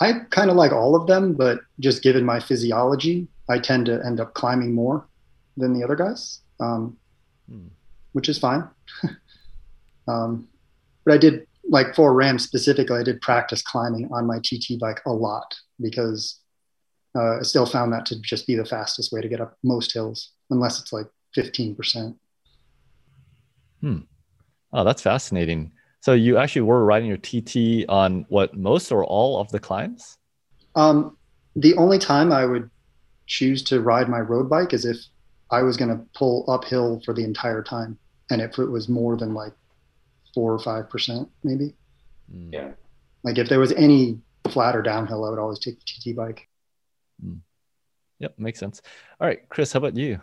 I 0.01 0.21
kind 0.31 0.51
of 0.51 0.57
like 0.57 0.73
all 0.73 0.95
of 0.95 1.07
them, 1.07 1.35
but 1.35 1.61
just 1.81 2.03
given 2.03 2.25
my 2.25 2.41
physiology, 2.41 3.29
I 3.49 3.59
tend 3.59 3.87
to 3.87 4.03
end 4.05 4.21
up 4.21 4.35
climbing 4.35 4.75
more 4.75 5.07
than 5.57 5.73
the 5.73 5.85
other 5.85 5.97
guys, 5.97 6.41
um, 6.61 6.97
hmm. 7.49 7.69
which 8.13 8.29
is 8.29 8.39
fine. 8.39 8.69
um, 10.09 10.49
but 11.05 11.15
I 11.15 11.19
did 11.19 11.47
like 11.69 11.95
for 11.95 12.13
RAAM 12.15 12.39
specifically, 12.39 12.99
I 12.99 13.03
did 13.03 13.21
practice 13.21 13.63
climbing 13.63 14.09
on 14.13 14.27
my 14.27 14.39
TT 14.39 14.79
bike 14.79 15.01
a 15.07 15.13
lot 15.13 15.55
because 15.81 16.41
uh, 17.17 17.39
I 17.39 17.43
still 17.43 17.67
found 17.67 17.93
that 17.93 18.07
to 18.07 18.21
just 18.21 18.47
be 18.47 18.55
the 18.55 18.65
fastest 18.65 19.13
way 19.13 19.21
to 19.21 19.29
get 19.29 19.41
up 19.41 19.57
most 19.63 19.93
hills, 19.93 20.33
unless 20.51 20.81
it's 20.81 20.93
like 20.93 21.07
15%. 21.37 22.15
Hmm. 23.81 23.99
Oh, 24.73 24.85
that's 24.85 25.03
fascinating. 25.03 25.73
So 26.07 26.13
you 26.13 26.39
actually 26.39 26.63
were 26.63 26.85
riding 26.85 27.09
your 27.09 27.17
TT 27.17 27.85
on 27.89 28.27
what 28.29 28.57
most 28.57 28.93
or 28.93 29.05
all 29.05 29.41
of 29.41 29.51
the 29.51 29.59
climbs? 29.59 30.19
Um, 30.77 31.17
the 31.57 31.75
only 31.75 31.99
time 31.99 32.31
I 32.31 32.47
would 32.47 32.71
choose 33.27 33.61
to 33.65 33.81
ride 33.81 34.09
my 34.09 34.21
road 34.21 34.49
bike 34.49 34.73
is 34.73 34.85
if 34.85 34.99
I 35.51 35.63
was 35.63 35.77
going 35.77 35.91
to 35.91 36.01
pull 36.15 36.45
uphill 36.47 37.03
for 37.05 37.13
the 37.13 37.25
entire 37.25 37.61
time, 37.61 37.99
and 38.31 38.41
if 38.41 38.57
it 38.57 38.67
was 38.67 38.89
more 38.89 39.17
than 39.17 39.35
like 39.35 39.53
four 40.33 40.53
or 40.53 40.61
five 40.61 40.89
percent, 40.89 41.29
maybe. 41.43 41.75
Hmm. 42.31 42.53
Yeah. 42.53 42.71
Like 43.25 43.39
if 43.39 43.49
there 43.49 43.59
was 43.59 43.73
any 43.73 44.21
flat 44.49 44.77
or 44.77 44.83
downhill, 44.83 45.25
I 45.25 45.31
would 45.31 45.41
always 45.41 45.59
take 45.59 45.81
the 45.81 46.13
TT 46.13 46.17
bike. 46.17 46.49
Mm. 47.21 47.41
Yep, 48.21 48.39
makes 48.39 48.61
sense. 48.61 48.81
All 49.21 49.27
right, 49.27 49.41
Chris, 49.49 49.73
how 49.73 49.79
about 49.79 49.97
you? 49.97 50.21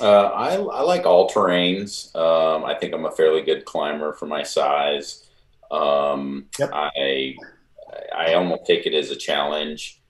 Uh, 0.00 0.26
I, 0.26 0.54
I 0.54 0.82
like 0.82 1.06
all 1.06 1.28
terrains. 1.28 2.14
Um, 2.14 2.64
I 2.64 2.74
think 2.74 2.94
I'm 2.94 3.04
a 3.04 3.10
fairly 3.10 3.42
good 3.42 3.64
climber 3.64 4.12
for 4.12 4.26
my 4.26 4.42
size. 4.42 5.28
Um, 5.70 6.46
yep. 6.58 6.70
I 6.72 7.36
I 8.14 8.34
almost 8.34 8.66
take 8.66 8.86
it 8.86 8.94
as 8.94 9.10
a 9.10 9.16
challenge. 9.16 10.00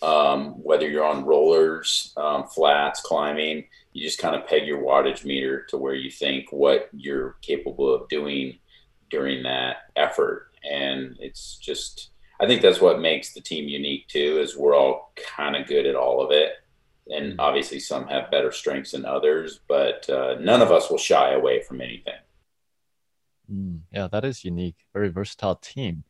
Um, 0.00 0.62
whether 0.62 0.88
you're 0.88 1.04
on 1.04 1.24
rollers, 1.24 2.12
um, 2.16 2.46
flats, 2.46 3.00
climbing, 3.00 3.64
you 3.92 4.04
just 4.04 4.20
kind 4.20 4.36
of 4.36 4.46
peg 4.46 4.64
your 4.64 4.80
wattage 4.80 5.24
meter 5.24 5.64
to 5.70 5.76
where 5.76 5.94
you 5.94 6.08
think 6.10 6.52
what 6.52 6.88
you're 6.92 7.36
capable 7.42 7.92
of 7.92 8.08
doing 8.08 8.58
during 9.10 9.42
that 9.42 9.76
effort, 9.96 10.52
and 10.68 11.16
it's 11.18 11.56
just 11.56 12.10
I 12.40 12.46
think 12.46 12.62
that's 12.62 12.80
what 12.80 13.00
makes 13.00 13.32
the 13.32 13.40
team 13.40 13.66
unique 13.68 14.06
too, 14.06 14.38
is 14.40 14.56
we're 14.56 14.76
all 14.76 15.12
kind 15.16 15.56
of 15.56 15.66
good 15.66 15.86
at 15.86 15.96
all 15.96 16.24
of 16.24 16.30
it. 16.30 16.52
And 17.10 17.32
mm-hmm. 17.32 17.40
obviously 17.40 17.80
some 17.80 18.06
have 18.08 18.30
better 18.30 18.52
strengths 18.52 18.92
than 18.92 19.04
others, 19.04 19.60
but 19.68 20.08
uh, 20.10 20.36
none 20.40 20.62
of 20.62 20.70
us 20.70 20.90
will 20.90 20.98
shy 20.98 21.32
away 21.32 21.62
from 21.62 21.80
anything. 21.80 22.14
Mm, 23.50 23.80
yeah, 23.92 24.08
that 24.08 24.24
is 24.24 24.44
unique. 24.44 24.76
Very 24.92 25.08
versatile 25.08 25.56
team. 25.56 26.04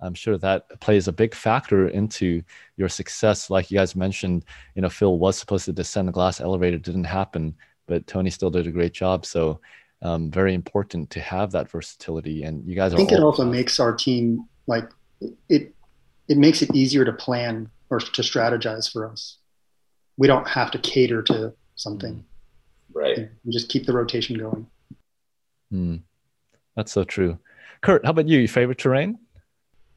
I'm 0.00 0.14
sure 0.14 0.36
that 0.38 0.80
plays 0.80 1.06
a 1.06 1.12
big 1.12 1.34
factor 1.34 1.88
into 1.88 2.42
your 2.76 2.88
success. 2.88 3.50
Like 3.50 3.70
you 3.70 3.78
guys 3.78 3.94
mentioned, 3.94 4.44
you 4.74 4.82
know, 4.82 4.88
Phil 4.88 5.18
was 5.18 5.38
supposed 5.38 5.64
to 5.66 5.72
descend 5.72 6.08
the 6.08 6.12
glass 6.12 6.40
elevator, 6.40 6.76
didn't 6.76 7.04
happen, 7.04 7.54
but 7.86 8.06
Tony 8.06 8.30
still 8.30 8.50
did 8.50 8.66
a 8.66 8.72
great 8.72 8.92
job. 8.92 9.24
So 9.24 9.60
um, 10.02 10.30
very 10.30 10.54
important 10.54 11.10
to 11.10 11.20
have 11.20 11.52
that 11.52 11.70
versatility. 11.70 12.42
And 12.42 12.66
you 12.66 12.74
guys 12.74 12.92
I 12.92 12.96
think 12.96 13.12
it 13.12 13.20
also 13.20 13.44
makes 13.44 13.78
our 13.78 13.94
team 13.94 14.48
like 14.66 14.90
it 15.48 15.72
it 16.28 16.36
makes 16.36 16.62
it 16.62 16.74
easier 16.74 17.04
to 17.04 17.12
plan 17.12 17.70
or 17.90 18.00
to 18.00 18.22
strategize 18.22 18.90
for 18.90 19.08
us. 19.08 19.38
We 20.16 20.26
don't 20.26 20.46
have 20.48 20.70
to 20.72 20.78
cater 20.78 21.22
to 21.22 21.52
something. 21.76 22.24
Right. 22.92 23.28
We 23.44 23.52
just 23.52 23.68
keep 23.68 23.86
the 23.86 23.92
rotation 23.92 24.38
going. 24.38 24.66
Mm, 25.72 26.02
that's 26.76 26.92
so 26.92 27.04
true. 27.04 27.38
Kurt, 27.80 28.04
how 28.04 28.10
about 28.10 28.28
you? 28.28 28.38
Your 28.38 28.48
favorite 28.48 28.78
terrain? 28.78 29.18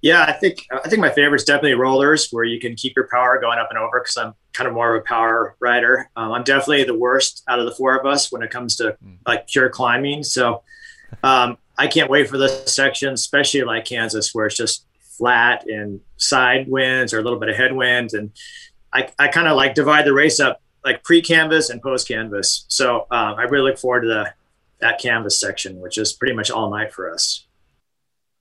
Yeah, 0.02 0.24
I 0.24 0.34
think 0.34 0.66
I 0.72 0.88
think 0.88 1.00
my 1.00 1.10
favorite 1.10 1.42
is 1.42 1.46
definitely 1.46 1.74
rollers, 1.74 2.30
where 2.32 2.44
you 2.44 2.60
can 2.60 2.76
keep 2.76 2.96
your 2.96 3.08
power 3.12 3.40
going 3.40 3.58
up 3.60 3.70
and 3.70 3.80
over. 3.80 4.00
Because 4.00 4.18
I'm 4.18 4.34
kind 4.54 4.68
of 4.68 4.74
more 4.74 4.96
of 4.96 5.02
a 5.02 5.04
power 5.04 5.56
rider. 5.60 6.10
Um, 6.16 6.32
I'm 6.32 6.44
definitely 6.44 6.84
the 6.84 6.98
worst 6.98 7.44
out 7.48 7.60
of 7.60 7.66
the 7.66 7.72
four 7.72 7.98
of 7.98 8.06
us 8.06 8.32
when 8.32 8.44
it 8.44 8.52
comes 8.52 8.76
to 8.78 8.98
mm. 9.04 9.18
like 9.26 9.48
pure 9.48 9.70
climbing. 9.70 10.24
So 10.24 10.64
um, 11.24 11.58
I 11.78 11.88
can't 11.88 12.10
wait 12.10 12.30
for 12.30 12.38
this 12.38 12.74
section, 12.74 13.14
especially 13.14 13.64
like 13.64 13.86
Kansas, 13.86 14.34
where 14.34 14.46
it's 14.46 14.58
just 14.58 14.86
flat 15.18 15.66
and 15.68 16.02
side 16.18 16.68
winds 16.68 17.14
or 17.14 17.20
a 17.20 17.24
little 17.24 17.40
bit 17.40 17.50
of 17.50 17.56
headwinds. 17.56 18.14
And 18.14 18.32
I, 18.96 19.10
I 19.20 19.28
kind 19.28 19.50
of 19.50 19.58
like 19.58 19.76
divide 19.76 20.06
the 20.06 20.14
race 20.14 20.40
up 20.40 20.62
like 20.86 21.04
pre 21.04 21.22
Kansas 21.22 21.70
and 21.70 21.82
post 21.82 22.08
Kansas. 22.08 22.66
So 22.70 23.08
um, 23.12 23.36
I 23.36 23.44
really 23.44 23.72
look 23.72 23.78
forward 23.78 24.02
to 24.02 24.08
the, 24.08 24.34
that 24.80 25.00
Kansas 25.00 25.38
section, 25.38 25.82
which 25.82 25.98
is 25.98 26.14
pretty 26.14 26.34
much 26.34 26.50
all 26.50 26.70
night 26.70 26.94
for 26.94 27.12
us. 27.12 27.46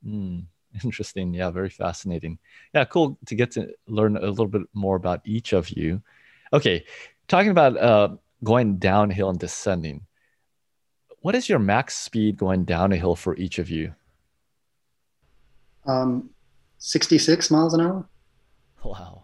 Mm, 0.07 0.45
interesting. 0.85 1.35
Yeah, 1.35 1.51
very 1.51 1.71
fascinating. 1.71 2.39
Yeah, 2.73 2.85
cool 2.85 3.19
to 3.27 3.35
get 3.35 3.51
to 3.53 3.75
learn 3.89 4.17
a 4.17 4.27
little 4.27 4.47
bit 4.47 4.63
more 4.75 4.95
about 4.95 5.23
each 5.25 5.53
of 5.53 5.71
you. 5.71 6.01
Okay, 6.53 6.85
talking 7.27 7.51
about 7.51 7.77
uh, 7.77 8.11
going 8.45 8.77
downhill 8.77 9.31
and 9.31 9.39
descending. 9.39 10.07
What 11.21 11.35
is 11.35 11.49
your 11.49 11.59
max 11.59 11.97
speed 11.97 12.37
going 12.37 12.65
down 12.65 12.93
a 12.93 12.97
hill 12.97 13.17
for 13.17 13.35
each 13.37 13.59
of 13.59 13.71
you? 13.71 13.95
Um, 15.87 16.31
66 16.79 17.51
miles 17.51 17.75
an 17.75 17.81
hour. 17.81 18.07
Wow. 18.85 19.24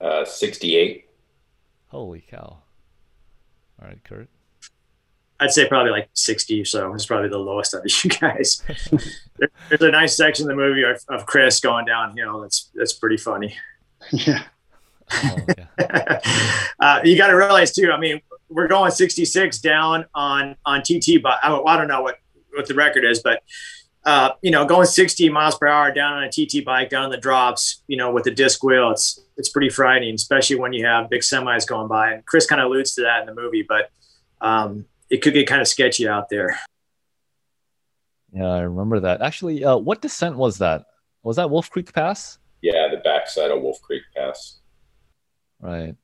Uh, 0.00 0.24
68. 0.24 1.06
Holy 1.88 2.20
cow. 2.20 2.58
All 3.80 3.88
right, 3.88 4.02
Kurt. 4.04 4.28
I'd 5.40 5.50
say 5.50 5.68
probably 5.68 5.90
like 5.90 6.08
60 6.14 6.60
or 6.60 6.64
so 6.64 6.94
is 6.94 7.06
probably 7.06 7.28
the 7.28 7.38
lowest 7.38 7.74
of 7.74 7.82
you 7.84 8.10
guys. 8.10 8.62
there, 9.36 9.48
there's 9.68 9.82
a 9.82 9.90
nice 9.90 10.16
section 10.16 10.44
of 10.44 10.56
the 10.56 10.62
movie 10.62 10.84
of, 10.84 11.04
of 11.08 11.26
Chris 11.26 11.60
going 11.60 11.84
downhill. 11.84 12.40
That's 12.40 12.70
that's 12.74 12.92
pretty 12.92 13.16
funny. 13.16 13.56
Yeah. 14.10 14.42
Oh, 15.10 15.36
yeah. 15.78 16.20
uh, 16.78 17.00
you 17.04 17.16
got 17.16 17.28
to 17.28 17.36
realize 17.36 17.72
too. 17.72 17.90
I 17.90 17.98
mean, 17.98 18.20
we're 18.50 18.68
going 18.68 18.90
66 18.90 19.58
down 19.60 20.04
on 20.14 20.56
on 20.66 20.82
TT, 20.82 21.22
but 21.22 21.38
I, 21.42 21.56
I 21.56 21.76
don't 21.78 21.88
know 21.88 22.02
what 22.02 22.18
what 22.52 22.68
the 22.68 22.74
record 22.74 23.04
is, 23.04 23.20
but 23.20 23.42
uh, 24.04 24.30
you 24.42 24.50
know, 24.50 24.66
going 24.66 24.86
60 24.86 25.28
miles 25.30 25.56
per 25.56 25.66
hour 25.66 25.90
down 25.90 26.14
on 26.14 26.24
a 26.24 26.30
TT 26.30 26.64
bike 26.64 26.90
down 26.90 27.10
the 27.10 27.16
drops, 27.16 27.82
you 27.86 27.96
know, 27.96 28.12
with 28.12 28.26
a 28.26 28.30
disc 28.30 28.62
wheel, 28.62 28.90
it's 28.90 29.20
it's 29.36 29.48
pretty 29.48 29.70
frightening, 29.70 30.14
especially 30.14 30.56
when 30.56 30.72
you 30.72 30.84
have 30.84 31.10
big 31.10 31.22
semis 31.22 31.66
going 31.66 31.88
by. 31.88 32.12
And 32.12 32.26
Chris 32.26 32.46
kind 32.46 32.60
of 32.60 32.66
alludes 32.66 32.94
to 32.94 33.02
that 33.02 33.20
in 33.20 33.26
the 33.26 33.34
movie, 33.34 33.64
but 33.66 33.90
um, 34.40 34.84
it 35.10 35.22
could 35.22 35.32
get 35.32 35.46
kind 35.46 35.60
of 35.60 35.68
sketchy 35.68 36.06
out 36.06 36.28
there. 36.28 36.58
Yeah, 38.32 38.48
I 38.48 38.60
remember 38.60 39.00
that. 39.00 39.22
Actually, 39.22 39.64
uh, 39.64 39.76
what 39.76 40.02
descent 40.02 40.36
was 40.36 40.58
that? 40.58 40.84
Was 41.22 41.36
that 41.36 41.50
Wolf 41.50 41.70
Creek 41.70 41.92
Pass? 41.92 42.38
Yeah, 42.62 42.88
the 42.90 42.98
backside 42.98 43.50
of 43.50 43.62
Wolf 43.62 43.80
Creek 43.80 44.02
Pass. 44.14 44.58
Right. 45.60 45.94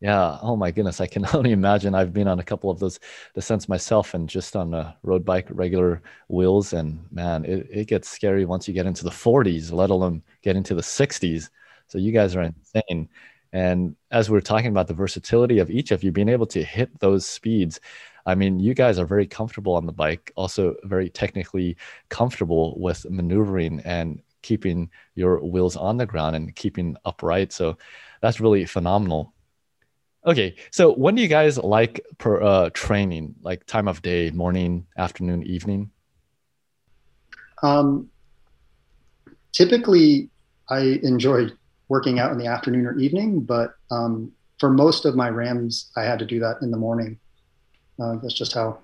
Yeah. 0.00 0.38
Oh 0.42 0.56
my 0.56 0.70
goodness. 0.70 1.00
I 1.00 1.06
can 1.06 1.24
only 1.34 1.52
imagine. 1.52 1.94
I've 1.94 2.12
been 2.12 2.28
on 2.28 2.38
a 2.38 2.44
couple 2.44 2.70
of 2.70 2.78
those 2.78 3.00
descents 3.34 3.68
myself 3.68 4.14
and 4.14 4.28
just 4.28 4.54
on 4.54 4.74
a 4.74 4.96
road 5.02 5.24
bike, 5.24 5.46
regular 5.50 6.02
wheels. 6.28 6.72
And 6.72 7.06
man, 7.10 7.44
it, 7.44 7.66
it 7.70 7.84
gets 7.88 8.08
scary 8.08 8.44
once 8.44 8.68
you 8.68 8.74
get 8.74 8.86
into 8.86 9.04
the 9.04 9.10
40s, 9.10 9.72
let 9.72 9.90
alone 9.90 10.22
get 10.42 10.56
into 10.56 10.74
the 10.74 10.82
60s. 10.82 11.50
So 11.88 11.98
you 11.98 12.12
guys 12.12 12.36
are 12.36 12.42
insane. 12.42 13.08
And 13.52 13.96
as 14.10 14.28
we're 14.28 14.40
talking 14.40 14.66
about 14.68 14.86
the 14.86 14.92
versatility 14.94 15.60
of 15.60 15.70
each 15.70 15.90
of 15.92 16.02
you 16.04 16.12
being 16.12 16.28
able 16.28 16.46
to 16.46 16.62
hit 16.62 16.98
those 17.00 17.24
speeds, 17.26 17.80
I 18.26 18.34
mean, 18.34 18.58
you 18.58 18.74
guys 18.74 18.98
are 18.98 19.06
very 19.06 19.26
comfortable 19.26 19.74
on 19.76 19.86
the 19.86 19.92
bike, 19.92 20.32
also 20.36 20.74
very 20.84 21.08
technically 21.08 21.76
comfortable 22.10 22.78
with 22.78 23.08
maneuvering 23.08 23.80
and 23.84 24.20
keeping 24.42 24.90
your 25.14 25.40
wheels 25.42 25.76
on 25.76 25.96
the 25.96 26.06
ground 26.06 26.36
and 26.36 26.54
keeping 26.54 26.96
upright. 27.04 27.52
So 27.52 27.78
that's 28.20 28.40
really 28.40 28.64
phenomenal. 28.66 29.32
Okay, 30.26 30.56
so 30.72 30.92
when 30.92 31.14
do 31.14 31.22
you 31.22 31.28
guys 31.28 31.56
like 31.56 32.04
per 32.18 32.42
uh, 32.42 32.70
training? 32.70 33.36
Like 33.42 33.64
time 33.66 33.86
of 33.86 34.02
day, 34.02 34.32
morning, 34.32 34.86
afternoon, 34.98 35.44
evening? 35.44 35.92
Um, 37.62 38.10
typically, 39.52 40.28
I 40.68 40.98
enjoy 41.04 41.46
working 41.88 42.18
out 42.18 42.32
in 42.32 42.38
the 42.38 42.46
afternoon 42.46 42.86
or 42.86 42.98
evening, 42.98 43.40
but 43.42 43.74
um, 43.92 44.32
for 44.58 44.68
most 44.68 45.04
of 45.04 45.14
my 45.14 45.30
RAAMs, 45.30 45.90
I 45.96 46.02
had 46.02 46.18
to 46.18 46.26
do 46.26 46.40
that 46.40 46.56
in 46.60 46.72
the 46.72 46.76
morning. 46.76 47.20
Uh, 48.00 48.16
that's 48.16 48.34
just 48.34 48.52
how 48.52 48.80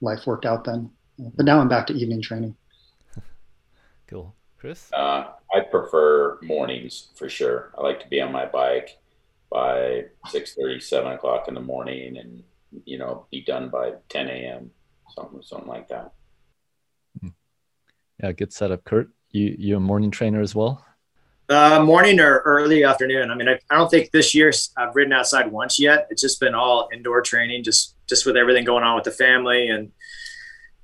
life 0.00 0.28
worked 0.28 0.46
out 0.46 0.62
then. 0.62 0.90
But 1.18 1.44
now 1.44 1.58
I'm 1.58 1.68
back 1.68 1.88
to 1.88 1.94
evening 1.94 2.22
training. 2.22 2.54
Cool. 4.06 4.32
Chris? 4.58 4.92
Uh, 4.92 5.32
I 5.52 5.60
prefer 5.60 6.38
mornings 6.42 7.08
for 7.16 7.28
sure. 7.28 7.72
I 7.76 7.82
like 7.82 8.00
to 8.00 8.08
be 8.08 8.20
on 8.20 8.30
my 8.30 8.46
bike 8.46 8.98
by 9.54 10.06
6 10.30 10.56
7 10.80 11.12
o'clock 11.12 11.46
in 11.46 11.54
the 11.54 11.60
morning 11.60 12.18
and, 12.18 12.42
you 12.84 12.98
know, 12.98 13.26
be 13.30 13.40
done 13.40 13.68
by 13.70 13.92
10 14.08 14.28
a.m., 14.28 14.72
something, 15.14 15.40
something 15.42 15.68
like 15.68 15.88
that. 15.88 16.12
Hmm. 17.20 17.28
Yeah, 18.20 18.32
good 18.32 18.52
setup. 18.52 18.82
Kurt, 18.84 19.10
you, 19.30 19.54
you 19.56 19.76
a 19.76 19.80
morning 19.80 20.10
trainer 20.10 20.40
as 20.40 20.56
well? 20.56 20.84
Uh, 21.48 21.80
morning 21.84 22.18
or 22.18 22.38
early 22.38 22.82
afternoon. 22.82 23.30
I 23.30 23.36
mean, 23.36 23.48
I, 23.48 23.60
I 23.70 23.76
don't 23.76 23.90
think 23.90 24.10
this 24.10 24.34
year 24.34 24.50
I've 24.76 24.96
ridden 24.96 25.12
outside 25.12 25.52
once 25.52 25.78
yet. 25.78 26.08
It's 26.10 26.22
just 26.22 26.40
been 26.40 26.54
all 26.54 26.88
indoor 26.92 27.22
training, 27.22 27.62
just 27.62 27.94
just 28.08 28.26
with 28.26 28.36
everything 28.36 28.64
going 28.64 28.82
on 28.82 28.96
with 28.96 29.04
the 29.04 29.10
family 29.10 29.68
and 29.68 29.92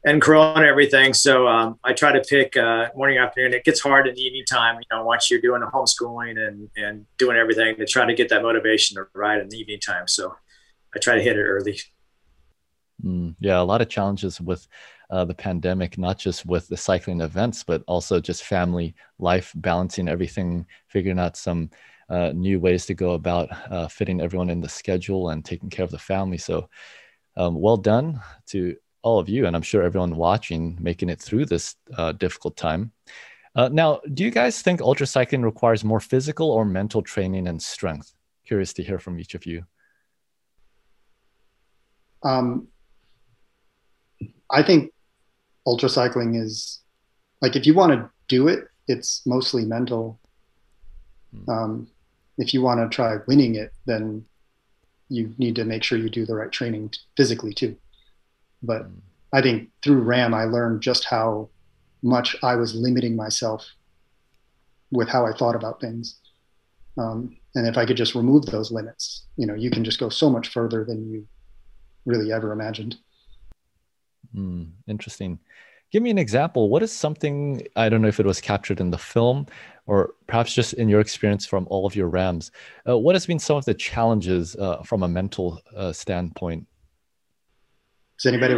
and 0.05 0.22
Corona 0.22 0.66
everything. 0.66 1.12
So 1.12 1.46
um, 1.46 1.78
I 1.84 1.92
try 1.92 2.12
to 2.12 2.20
pick 2.20 2.57
uh, 2.57 2.88
morning, 2.96 3.18
afternoon. 3.18 3.55
It 3.55 3.64
gets 3.64 3.80
hard 3.80 4.07
in 4.07 4.14
the 4.14 4.20
evening 4.20 4.44
time, 4.51 4.76
you 4.76 4.96
know, 4.96 5.05
once 5.05 5.30
you're 5.30 5.40
doing 5.40 5.61
the 5.61 5.66
homeschooling 5.66 6.38
and 6.38 6.68
and 6.76 7.07
doing 7.18 7.36
everything 7.36 7.76
to 7.76 7.86
try 7.86 8.07
to 8.07 8.14
get 8.14 8.28
that 8.30 8.42
motivation 8.42 8.96
to 8.96 9.07
ride 9.14 9.40
in 9.40 9.48
the 9.48 9.59
evening 9.59 9.80
time. 9.80 10.09
So 10.09 10.34
I 10.94 10.98
try 10.98 11.16
to 11.16 11.22
hit 11.22 11.36
it 11.36 11.42
early. 11.42 11.78
Mm, 13.05 13.34
yeah, 13.40 13.61
a 13.61 13.62
lot 13.62 13.80
of 13.80 13.88
challenges 13.88 14.40
with 14.40 14.66
uh, 15.11 15.24
the 15.24 15.34
pandemic, 15.34 15.98
not 15.98 16.18
just 16.18 16.46
with 16.46 16.68
the 16.68 16.76
cycling 16.76 17.20
events, 17.20 17.64
but 17.64 17.82
also 17.86 18.20
just 18.20 18.44
family 18.44 18.94
life, 19.18 19.53
balancing 19.57 20.09
everything, 20.09 20.66
figuring 20.88 21.18
out 21.18 21.36
some 21.36 21.70
uh, 22.11 22.32
new 22.34 22.61
ways 22.61 22.86
to 22.86 22.94
go 22.94 23.12
about 23.12 23.48
uh, 23.70 23.88
fitting 23.88 24.20
everyone 24.20 24.51
in 24.51 24.61
the 24.61 24.68
schedule 24.68 25.30
and 25.30 25.44
taking 25.44 25.70
care 25.70 25.84
of 25.84 25.90
the 25.90 25.98
family. 25.98 26.38
So, 26.38 26.68
um, 27.36 27.59
well 27.61 27.76
done 27.76 28.20
to 28.48 28.76
all 29.03 29.18
of 29.18 29.28
you, 29.28 29.46
and 29.46 29.57
I'm 29.57 29.62
sure 29.62 29.82
everyone 29.82 30.16
watching 30.16 30.76
making 30.80 31.09
it 31.09 31.20
through 31.20 31.46
this 31.46 31.76
uh, 31.96 32.12
difficult 32.12 32.57
time. 32.57 32.92
Uh, 33.55 33.68
now, 33.72 34.01
do 34.14 34.22
you 34.22 34.30
guys 34.30 34.62
think 34.62 34.80
ultra 34.80 35.07
cycling 35.07 35.42
requires 35.42 35.84
more 35.84 36.01
physical 36.01 36.51
or 36.51 36.64
mental 36.64 37.03
training 37.03 37.48
and 37.48 37.61
strength? 37.61 38.14
Curious 38.46 38.72
to 38.74 38.82
hear 38.82 38.98
from 38.98 39.18
each 39.18 39.34
of 39.34 39.46
you. 39.46 39.64
Um, 42.22 42.68
I 44.51 44.62
think 44.62 44.92
ultra 45.66 45.88
cycling 45.88 46.34
is 46.34 46.80
like 47.40 47.57
if 47.57 47.66
you 47.66 47.74
want 47.74 47.92
to 47.92 48.11
do 48.28 48.48
it, 48.48 48.68
it's 48.86 49.22
mostly 49.26 49.64
mental. 49.64 50.20
Hmm. 51.34 51.51
Um, 51.51 51.88
if 52.38 52.55
you 52.55 52.62
want 52.62 52.80
to 52.80 52.94
try 52.94 53.16
winning 53.26 53.55
it, 53.55 53.72
then 53.86 54.24
you 55.09 55.34
need 55.38 55.57
to 55.57 55.64
make 55.64 55.82
sure 55.82 55.98
you 55.98 56.09
do 56.09 56.24
the 56.24 56.34
right 56.34 56.51
training 56.53 56.92
physically 57.16 57.53
too. 57.53 57.76
But 58.62 58.82
hmm. 58.82 58.98
I 59.32 59.42
think 59.42 59.70
through 59.82 60.02
RAAM, 60.02 60.34
I 60.34 60.44
learned 60.44 60.82
just 60.82 61.04
how 61.04 61.48
much 62.02 62.34
I 62.42 62.56
was 62.56 62.74
limiting 62.74 63.14
myself 63.16 63.66
with 64.90 65.08
how 65.08 65.26
I 65.26 65.32
thought 65.32 65.54
about 65.54 65.80
things. 65.80 66.16
Um, 66.98 67.36
and 67.54 67.66
if 67.66 67.76
I 67.76 67.86
could 67.86 67.96
just 67.96 68.14
remove 68.14 68.46
those 68.46 68.72
limits, 68.72 69.26
you 69.36 69.46
know, 69.46 69.54
you 69.54 69.70
can 69.70 69.84
just 69.84 70.00
go 70.00 70.08
so 70.08 70.30
much 70.30 70.48
further 70.48 70.84
than 70.84 71.11
you 71.11 71.26
really 72.06 72.32
ever 72.32 72.52
imagined. 72.52 72.96
Mm, 74.34 74.70
interesting. 74.88 75.38
Give 75.90 76.02
me 76.02 76.11
an 76.11 76.18
example. 76.18 76.68
What 76.68 76.82
is 76.82 76.92
something, 76.92 77.66
I 77.74 77.88
don't 77.88 78.00
know 78.02 78.08
if 78.08 78.20
it 78.20 78.26
was 78.26 78.40
captured 78.40 78.80
in 78.80 78.90
the 78.90 78.98
film 78.98 79.46
or 79.86 80.14
perhaps 80.28 80.54
just 80.54 80.74
in 80.74 80.88
your 80.88 81.00
experience 81.00 81.46
from 81.46 81.66
all 81.68 81.84
of 81.84 81.96
your 81.96 82.08
RAAMs. 82.08 82.52
Uh, 82.88 82.96
what 82.96 83.16
has 83.16 83.26
been 83.26 83.40
some 83.40 83.56
of 83.56 83.64
the 83.64 83.74
challenges 83.74 84.54
uh, 84.56 84.82
from 84.82 85.02
a 85.02 85.08
mental 85.08 85.61
uh, 85.74 85.92
standpoint? 85.92 86.66
Does 88.20 88.32
anybody 88.32 88.54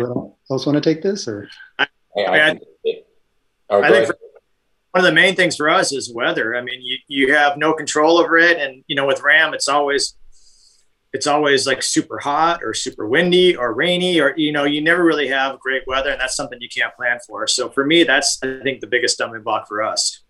else 0.51 0.67
want 0.67 0.75
to 0.75 0.81
take 0.81 1.03
this 1.03 1.29
or? 1.29 1.49
I, 1.79 1.87
I, 2.17 2.59
oh, 3.71 3.83
I 3.83 3.91
think 3.91 4.07
for, 4.09 4.17
one 4.91 5.05
of 5.05 5.05
the 5.05 5.13
main 5.13 5.37
things 5.37 5.57
for 5.57 5.71
us 5.71 5.93
is 5.93 6.13
weather. 6.13 6.57
I 6.57 6.63
mean, 6.63 6.81
you, 6.83 6.99
you 7.07 7.35
have 7.35 7.57
no 7.57 7.73
control 7.73 8.19
over 8.19 8.37
it. 8.39 8.59
And, 8.59 8.83
you 8.89 8.97
know, 8.97 9.07
with 9.07 9.23
RAAM, 9.23 9.55
it's 9.55 9.69
always 9.69 10.17
it's 11.13 11.27
always 11.27 11.67
like 11.67 11.83
super 11.83 12.19
hot 12.19 12.61
or 12.65 12.75
super 12.75 13.07
windy 13.07 13.55
or 13.55 13.75
rainy 13.75 14.21
or 14.21 14.35
you 14.37 14.51
know 14.51 14.65
you 14.65 14.81
never 14.81 15.05
really 15.05 15.29
have 15.29 15.61
great 15.61 15.83
weather 15.87 16.11
and 16.11 16.21
that's 16.21 16.35
something 16.35 16.59
you 16.61 16.69
can't 16.69 16.95
plan 16.97 17.19
for 17.27 17.47
so 17.47 17.69
for 17.69 17.85
me 17.85 18.03
that's 18.03 18.39
i 18.43 18.61
think 18.63 18.81
the 18.81 18.87
biggest 18.87 19.15
stumbling 19.15 19.43
block 19.43 19.69
for 19.69 19.83
us 19.83 20.23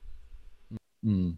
mm. 1.04 1.36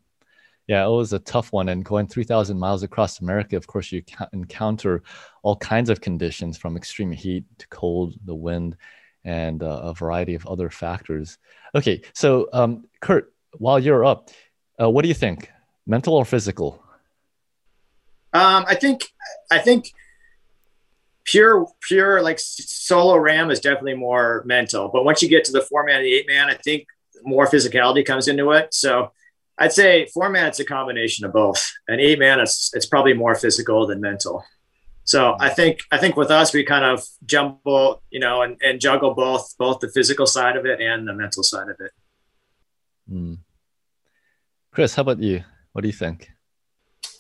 Yeah 0.67 0.87
it 0.87 0.91
was 0.91 1.13
a 1.13 1.19
tough 1.19 1.53
one 1.53 1.69
and 1.69 1.85
going 1.85 2.07
3000 2.07 2.59
miles 2.59 2.83
across 2.83 3.21
america 3.21 3.57
of 3.57 3.67
course 3.67 3.93
you 3.93 4.03
encounter 4.33 5.03
all 5.43 5.57
kinds 5.57 5.91
of 5.91 6.01
conditions 6.01 6.57
from 6.57 6.77
extreme 6.77 7.13
heat 7.13 7.45
to 7.59 7.69
cold 7.69 8.15
the 8.25 8.35
wind 8.35 8.77
and 9.25 9.63
uh, 9.63 9.81
a 9.85 9.95
variety 9.95 10.35
of 10.35 10.47
other 10.47 10.71
factors. 10.71 11.39
Okay 11.75 12.03
so 12.15 12.49
um, 12.53 12.85
kurt 13.01 13.33
while 13.59 13.79
you're 13.79 14.05
up 14.05 14.31
uh, 14.81 14.91
what 14.91 15.03
do 15.03 15.09
you 15.09 15.15
think? 15.15 15.51
Mental 15.87 16.15
or 16.15 16.25
physical? 16.25 16.83
Um, 18.33 18.65
I 18.67 18.75
think 18.75 19.13
I 19.51 19.59
think 19.59 19.93
pure 21.25 21.67
pure 21.81 22.21
like 22.23 22.39
solo 22.41 23.17
RAAM 23.17 23.51
is 23.51 23.61
definitely 23.61 23.95
more 23.95 24.43
mental, 24.45 24.89
but 24.89 25.05
once 25.05 25.23
you 25.23 25.29
get 25.29 25.45
to 25.45 25.53
the 25.53 25.61
four 25.61 25.85
man 25.85 25.97
and 25.97 26.05
the 26.05 26.15
eight 26.15 26.27
man, 26.27 26.51
I 26.51 26.55
think 26.55 26.87
more 27.23 27.47
physicality 27.47 28.05
comes 28.05 28.29
into 28.29 28.51
it. 28.53 28.75
So 28.75 29.13
I'd 29.59 29.73
say 29.73 30.07
four 30.13 30.29
man 30.31 30.47
it's 30.47 30.61
a 30.61 30.65
combination 30.65 31.25
of 31.25 31.33
both, 31.33 31.73
and 31.89 32.01
eight 32.01 32.19
man 32.19 32.41
it's 32.41 32.73
it's 32.75 32.87
probably 32.87 33.15
more 33.15 33.35
physical 33.35 33.87
than 33.87 34.01
mental. 34.01 34.45
So 35.05 35.37
I 35.39 35.51
think 35.51 35.81
I 35.93 35.99
think 35.99 36.17
with 36.17 36.31
us 36.31 36.53
we 36.53 36.65
kind 36.65 36.85
of 36.85 37.05
jumble, 37.27 38.03
you 38.11 38.21
know, 38.21 38.43
and, 38.43 38.57
and 38.63 38.81
juggle 38.81 39.15
both 39.15 39.55
both 39.59 39.81
the 39.81 39.91
physical 39.93 40.27
side 40.27 40.57
of 40.57 40.65
it 40.67 40.81
and 40.81 41.07
the 41.07 41.15
mental 41.15 41.43
side 41.43 41.69
of 41.69 41.77
it. 41.79 41.93
Mm. 43.11 43.39
Chris, 44.73 44.95
how 44.95 45.03
about 45.03 45.21
you? 45.21 45.45
What 45.73 45.83
do 45.83 45.89
you 45.89 45.93
think? 45.93 46.31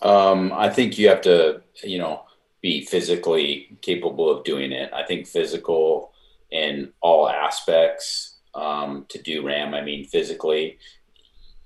Um, 0.03 0.53
I 0.53 0.71
think 0.71 0.99
you 0.99 1.09
have 1.09 1.21
to, 1.23 1.63
you 1.83 1.99
know, 1.99 2.25
be 2.63 2.85
physically 2.85 3.79
capable 3.83 4.31
of 4.31 4.45
doing 4.45 4.73
it. 4.73 4.93
I 4.93 5.05
think 5.05 5.27
physical 5.27 6.13
in 6.51 6.93
all 7.01 7.29
aspects 7.29 8.39
um, 8.55 9.07
to 9.11 9.21
do 9.21 9.47
RAAM. 9.47 9.75
I 9.75 9.83
mean, 9.83 10.07
physically, 10.07 10.79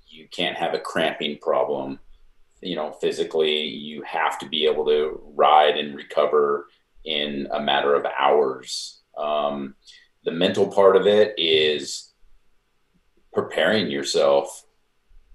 you 0.09 0.27
can't 0.31 0.57
have 0.57 0.73
a 0.73 0.79
cramping 0.79 1.37
problem. 1.37 1.99
You 2.61 2.75
know, 2.75 2.91
physically, 2.91 3.61
you 3.61 4.01
have 4.03 4.37
to 4.39 4.49
be 4.49 4.65
able 4.65 4.85
to 4.85 5.21
ride 5.35 5.77
and 5.77 5.95
recover 5.95 6.67
in 7.05 7.47
a 7.51 7.61
matter 7.61 7.95
of 7.95 8.05
hours. 8.05 9.01
Um, 9.17 9.75
the 10.25 10.31
mental 10.31 10.67
part 10.67 10.95
of 10.95 11.07
it 11.07 11.33
is 11.37 12.11
preparing 13.33 13.89
yourself, 13.89 14.65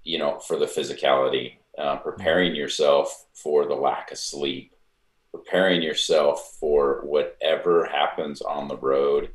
you 0.03 0.19
know, 0.19 0.39
for 0.39 0.57
the 0.57 0.65
physicality, 0.65 1.53
uh, 1.77 1.97
preparing 1.97 2.55
yourself 2.55 3.25
for 3.33 3.65
the 3.65 3.73
lack 3.73 4.11
of 4.11 4.17
sleep, 4.17 4.75
preparing 5.31 5.81
yourself 5.81 6.57
for 6.59 7.01
whatever 7.03 7.85
happens 7.85 8.41
on 8.41 8.67
the 8.67 8.77
road. 8.77 9.31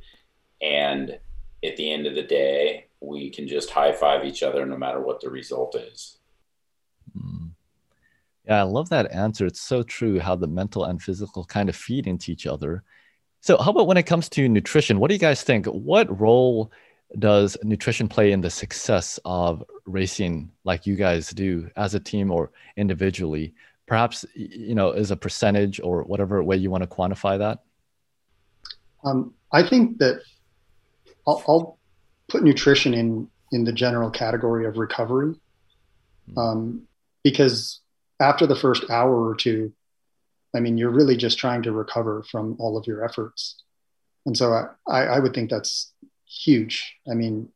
And 0.62 1.18
at 1.64 1.76
the 1.76 1.92
end 1.92 2.06
of 2.06 2.14
the 2.14 2.22
day, 2.22 2.89
we 3.00 3.30
can 3.30 3.48
just 3.48 3.70
high 3.70 3.92
five 3.92 4.24
each 4.24 4.42
other 4.42 4.66
no 4.66 4.76
matter 4.76 5.00
what 5.00 5.20
the 5.20 5.30
result 5.30 5.74
is. 5.74 6.18
Mm. 7.16 7.50
Yeah, 8.46 8.60
I 8.60 8.62
love 8.62 8.88
that 8.88 9.12
answer. 9.12 9.46
It's 9.46 9.60
so 9.60 9.82
true 9.82 10.18
how 10.18 10.34
the 10.34 10.46
mental 10.46 10.84
and 10.84 11.00
physical 11.00 11.44
kind 11.44 11.68
of 11.68 11.76
feed 11.76 12.06
into 12.06 12.32
each 12.32 12.46
other. 12.46 12.82
So, 13.40 13.56
how 13.56 13.70
about 13.70 13.86
when 13.86 13.96
it 13.96 14.04
comes 14.04 14.28
to 14.30 14.48
nutrition? 14.48 14.98
What 14.98 15.08
do 15.08 15.14
you 15.14 15.20
guys 15.20 15.42
think? 15.42 15.66
What 15.66 16.20
role 16.20 16.70
does 17.18 17.56
nutrition 17.62 18.08
play 18.08 18.32
in 18.32 18.40
the 18.40 18.50
success 18.50 19.18
of 19.24 19.64
racing 19.86 20.50
like 20.64 20.86
you 20.86 20.94
guys 20.94 21.30
do 21.30 21.68
as 21.76 21.94
a 21.94 22.00
team 22.00 22.30
or 22.30 22.50
individually? 22.76 23.54
Perhaps, 23.86 24.24
you 24.34 24.74
know, 24.74 24.90
as 24.90 25.10
a 25.10 25.16
percentage 25.16 25.80
or 25.82 26.04
whatever 26.04 26.42
way 26.42 26.56
you 26.56 26.70
want 26.70 26.82
to 26.82 26.88
quantify 26.88 27.38
that? 27.38 27.60
Um, 29.04 29.34
I 29.52 29.66
think 29.66 29.98
that 29.98 30.20
I'll, 31.26 31.42
I'll, 31.48 31.78
put 32.30 32.42
nutrition 32.42 32.94
in 32.94 33.28
in 33.52 33.64
the 33.64 33.72
general 33.72 34.10
category 34.10 34.64
of 34.66 34.76
recovery, 34.76 35.34
hmm. 36.32 36.38
um, 36.38 36.82
because 37.24 37.80
after 38.20 38.46
the 38.46 38.56
first 38.56 38.88
hour 38.90 39.28
or 39.28 39.34
two, 39.34 39.72
I 40.54 40.60
mean, 40.60 40.78
you're 40.78 40.90
really 40.90 41.16
just 41.16 41.38
trying 41.38 41.62
to 41.62 41.72
recover 41.72 42.22
from 42.30 42.56
all 42.58 42.76
of 42.76 42.86
your 42.86 43.04
efforts. 43.04 43.62
And 44.26 44.36
so 44.36 44.52
I, 44.86 45.04
I 45.04 45.18
would 45.18 45.34
think 45.34 45.50
that's 45.50 45.92
huge. 46.26 46.94
I 47.10 47.14
mean, 47.14 47.48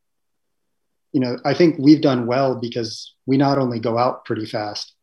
you 1.12 1.20
know, 1.20 1.38
I 1.44 1.54
think 1.54 1.76
we've 1.78 2.00
done 2.00 2.26
well 2.26 2.56
because 2.56 3.14
we 3.26 3.36
not 3.36 3.58
only 3.58 3.78
go 3.78 3.98
out 3.98 4.24
pretty 4.24 4.46
fast, 4.46 4.94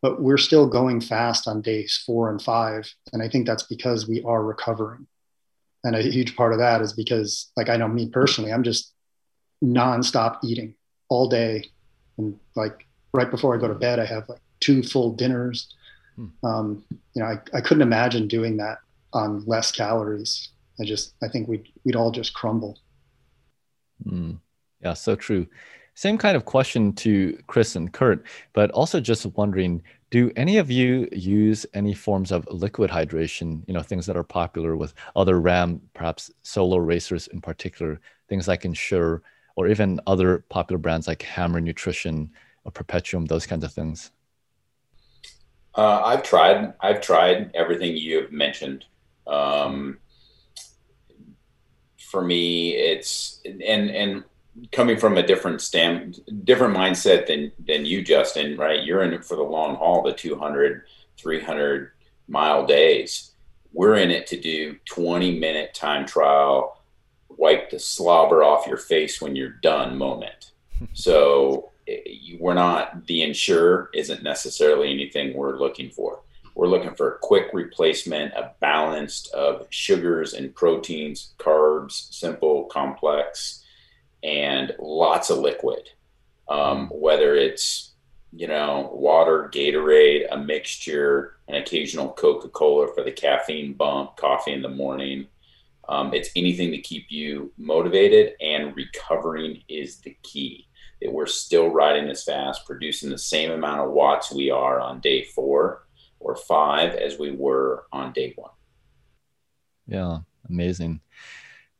but 0.00 0.20
we're 0.20 0.38
still 0.38 0.66
going 0.66 1.00
fast 1.00 1.46
on 1.46 1.62
days 1.62 2.02
four 2.06 2.30
and 2.30 2.40
five. 2.40 2.92
And 3.12 3.22
I 3.22 3.28
think 3.28 3.46
that's 3.46 3.64
because 3.64 4.08
we 4.08 4.22
are 4.22 4.42
recovering. 4.42 5.06
And 5.84 5.96
a 5.96 6.02
huge 6.02 6.36
part 6.36 6.52
of 6.52 6.60
that 6.60 6.80
is 6.80 6.92
because, 6.92 7.50
like, 7.56 7.68
I 7.68 7.76
know 7.76 7.88
me 7.88 8.08
personally, 8.08 8.52
I'm 8.52 8.62
just 8.62 8.92
nonstop 9.62 10.38
eating 10.42 10.74
all 11.08 11.28
day. 11.28 11.70
And 12.18 12.38
like 12.54 12.86
right 13.12 13.30
before 13.30 13.54
I 13.54 13.60
go 13.60 13.68
to 13.68 13.74
bed, 13.74 13.98
I 13.98 14.04
have 14.06 14.28
like 14.28 14.40
two 14.60 14.82
full 14.82 15.14
dinners. 15.14 15.74
Hmm. 16.16 16.26
Um, 16.44 16.84
you 17.14 17.22
know, 17.22 17.26
I, 17.26 17.40
I 17.56 17.60
couldn't 17.60 17.82
imagine 17.82 18.28
doing 18.28 18.56
that 18.58 18.78
on 19.12 19.44
less 19.46 19.72
calories. 19.72 20.50
I 20.80 20.84
just, 20.84 21.14
I 21.22 21.28
think 21.28 21.48
we'd, 21.48 21.68
we'd 21.84 21.96
all 21.96 22.10
just 22.10 22.34
crumble. 22.34 22.78
Mm. 24.04 24.38
Yeah, 24.80 24.94
so 24.94 25.14
true. 25.14 25.46
Same 25.94 26.16
kind 26.16 26.36
of 26.36 26.44
question 26.44 26.92
to 26.94 27.38
Chris 27.46 27.76
and 27.76 27.92
Kurt, 27.92 28.24
but 28.54 28.70
also 28.70 28.98
just 29.00 29.26
wondering 29.36 29.82
do 30.10 30.30
any 30.36 30.58
of 30.58 30.70
you 30.70 31.08
use 31.12 31.64
any 31.72 31.94
forms 31.94 32.32
of 32.32 32.46
liquid 32.50 32.90
hydration, 32.90 33.62
you 33.66 33.72
know, 33.72 33.80
things 33.80 34.04
that 34.04 34.16
are 34.16 34.22
popular 34.22 34.76
with 34.76 34.92
other 35.16 35.40
RAAM, 35.40 35.80
perhaps 35.94 36.30
solo 36.42 36.76
racers 36.76 37.28
in 37.28 37.40
particular, 37.40 37.98
things 38.28 38.46
like 38.46 38.66
Ensure, 38.66 39.22
or 39.56 39.68
even 39.68 40.00
other 40.06 40.44
popular 40.48 40.78
brands 40.78 41.06
like 41.06 41.22
Hammer 41.22 41.60
Nutrition 41.60 42.30
or 42.64 42.72
Perpetuum, 42.72 43.26
those 43.26 43.46
kinds 43.46 43.64
of 43.64 43.72
things? 43.72 44.10
Uh, 45.74 46.02
I've 46.04 46.22
tried. 46.22 46.74
I've 46.80 47.00
tried 47.00 47.50
everything 47.54 47.96
you've 47.96 48.32
mentioned. 48.32 48.84
Um, 49.26 49.98
for 51.98 52.22
me, 52.22 52.74
it's 52.74 53.40
and 53.44 53.62
and 53.90 54.24
coming 54.70 54.98
from 54.98 55.16
a 55.16 55.26
different 55.26 55.62
stamp, 55.62 56.16
different 56.44 56.76
mindset 56.76 57.26
than 57.26 57.52
than 57.66 57.86
you, 57.86 58.02
Justin. 58.02 58.56
Right? 58.56 58.84
You're 58.84 59.02
in 59.02 59.14
it 59.14 59.24
for 59.24 59.36
the 59.36 59.42
long 59.42 59.76
haul, 59.76 60.02
the 60.02 60.12
200, 60.12 60.82
300 61.16 61.92
mile 62.28 62.66
days. 62.66 63.32
We're 63.72 63.96
in 63.96 64.10
it 64.10 64.26
to 64.28 64.38
do 64.38 64.76
20 64.84 65.38
minute 65.38 65.72
time 65.72 66.04
trial, 66.04 66.81
wipe 67.42 67.70
the 67.70 67.78
slobber 67.78 68.44
off 68.44 68.68
your 68.68 68.76
face 68.76 69.20
when 69.20 69.34
you're 69.34 69.58
done 69.62 69.98
moment. 69.98 70.52
so 70.92 71.72
we're 72.38 72.54
not 72.54 73.06
the 73.08 73.22
Ensure 73.22 73.90
isn't 73.92 74.22
necessarily 74.22 74.92
anything 74.92 75.34
we're 75.34 75.58
looking 75.58 75.90
for. 75.90 76.22
We're 76.54 76.68
looking 76.68 76.94
for 76.94 77.14
a 77.14 77.18
quick 77.18 77.48
replacement, 77.52 78.34
a 78.34 78.52
balanced 78.60 79.32
of 79.34 79.66
sugars 79.70 80.34
and 80.34 80.54
proteins, 80.54 81.32
carbs, 81.38 82.12
simple, 82.12 82.66
complex, 82.66 83.64
and 84.22 84.72
lots 84.78 85.28
of 85.28 85.38
liquid. 85.38 85.88
Um, 86.48 86.88
mm. 86.88 87.00
whether 87.00 87.34
it's 87.34 87.92
you 88.32 88.46
know 88.46 88.90
water, 88.94 89.50
Gatorade, 89.52 90.26
a 90.30 90.38
mixture, 90.38 91.38
an 91.48 91.56
occasional 91.56 92.10
Coca 92.12 92.48
Cola 92.48 92.94
for 92.94 93.02
the 93.02 93.12
caffeine 93.12 93.72
bump, 93.72 94.16
coffee 94.16 94.52
in 94.52 94.62
the 94.62 94.68
morning. 94.68 95.26
Um, 95.88 96.14
it's 96.14 96.30
anything 96.36 96.70
to 96.70 96.78
keep 96.78 97.06
you 97.10 97.52
motivated 97.56 98.34
and 98.40 98.74
recovering 98.76 99.62
is 99.68 99.98
the 99.98 100.16
key 100.22 100.68
that 101.00 101.12
we're 101.12 101.26
still 101.26 101.68
riding 101.68 102.08
as 102.08 102.24
fast, 102.24 102.64
producing 102.66 103.10
the 103.10 103.18
same 103.18 103.50
amount 103.50 103.80
of 103.80 103.90
watts 103.90 104.32
we 104.32 104.50
are 104.50 104.80
on 104.80 105.00
day 105.00 105.24
four 105.24 105.86
or 106.20 106.36
five 106.36 106.94
as 106.94 107.18
we 107.18 107.32
were 107.32 107.84
on 107.92 108.12
day 108.12 108.32
one. 108.36 108.52
Yeah, 109.86 110.18
amazing. 110.48 111.00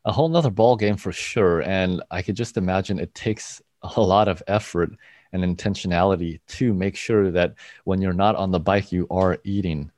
A 0.05 0.13
whole 0.13 0.29
nother 0.29 0.51
ball 0.51 0.77
game 0.77 0.97
for 0.97 1.13
sure. 1.13 1.63
And 1.63 2.03
I 2.11 2.23
could 2.23 2.35
just 2.35 2.57
imagine 2.57 2.99
it 2.99 3.15
takes 3.15 3.63
a 3.97 4.01
lot 4.01 4.27
of 4.29 4.43
effort 4.49 4.91
and 5.33 5.43
intentionality 5.43 6.41
to 6.47 6.75
make 6.75 6.97
sure 6.97 7.31
that 7.31 7.55
when 7.85 8.03
you're 8.03 8.13
not 8.13 8.37
on 8.37 8.51
the 8.51 8.61
bike, 8.61 8.93
you 8.93 9.07
are 9.11 9.39
eating. 9.45 9.91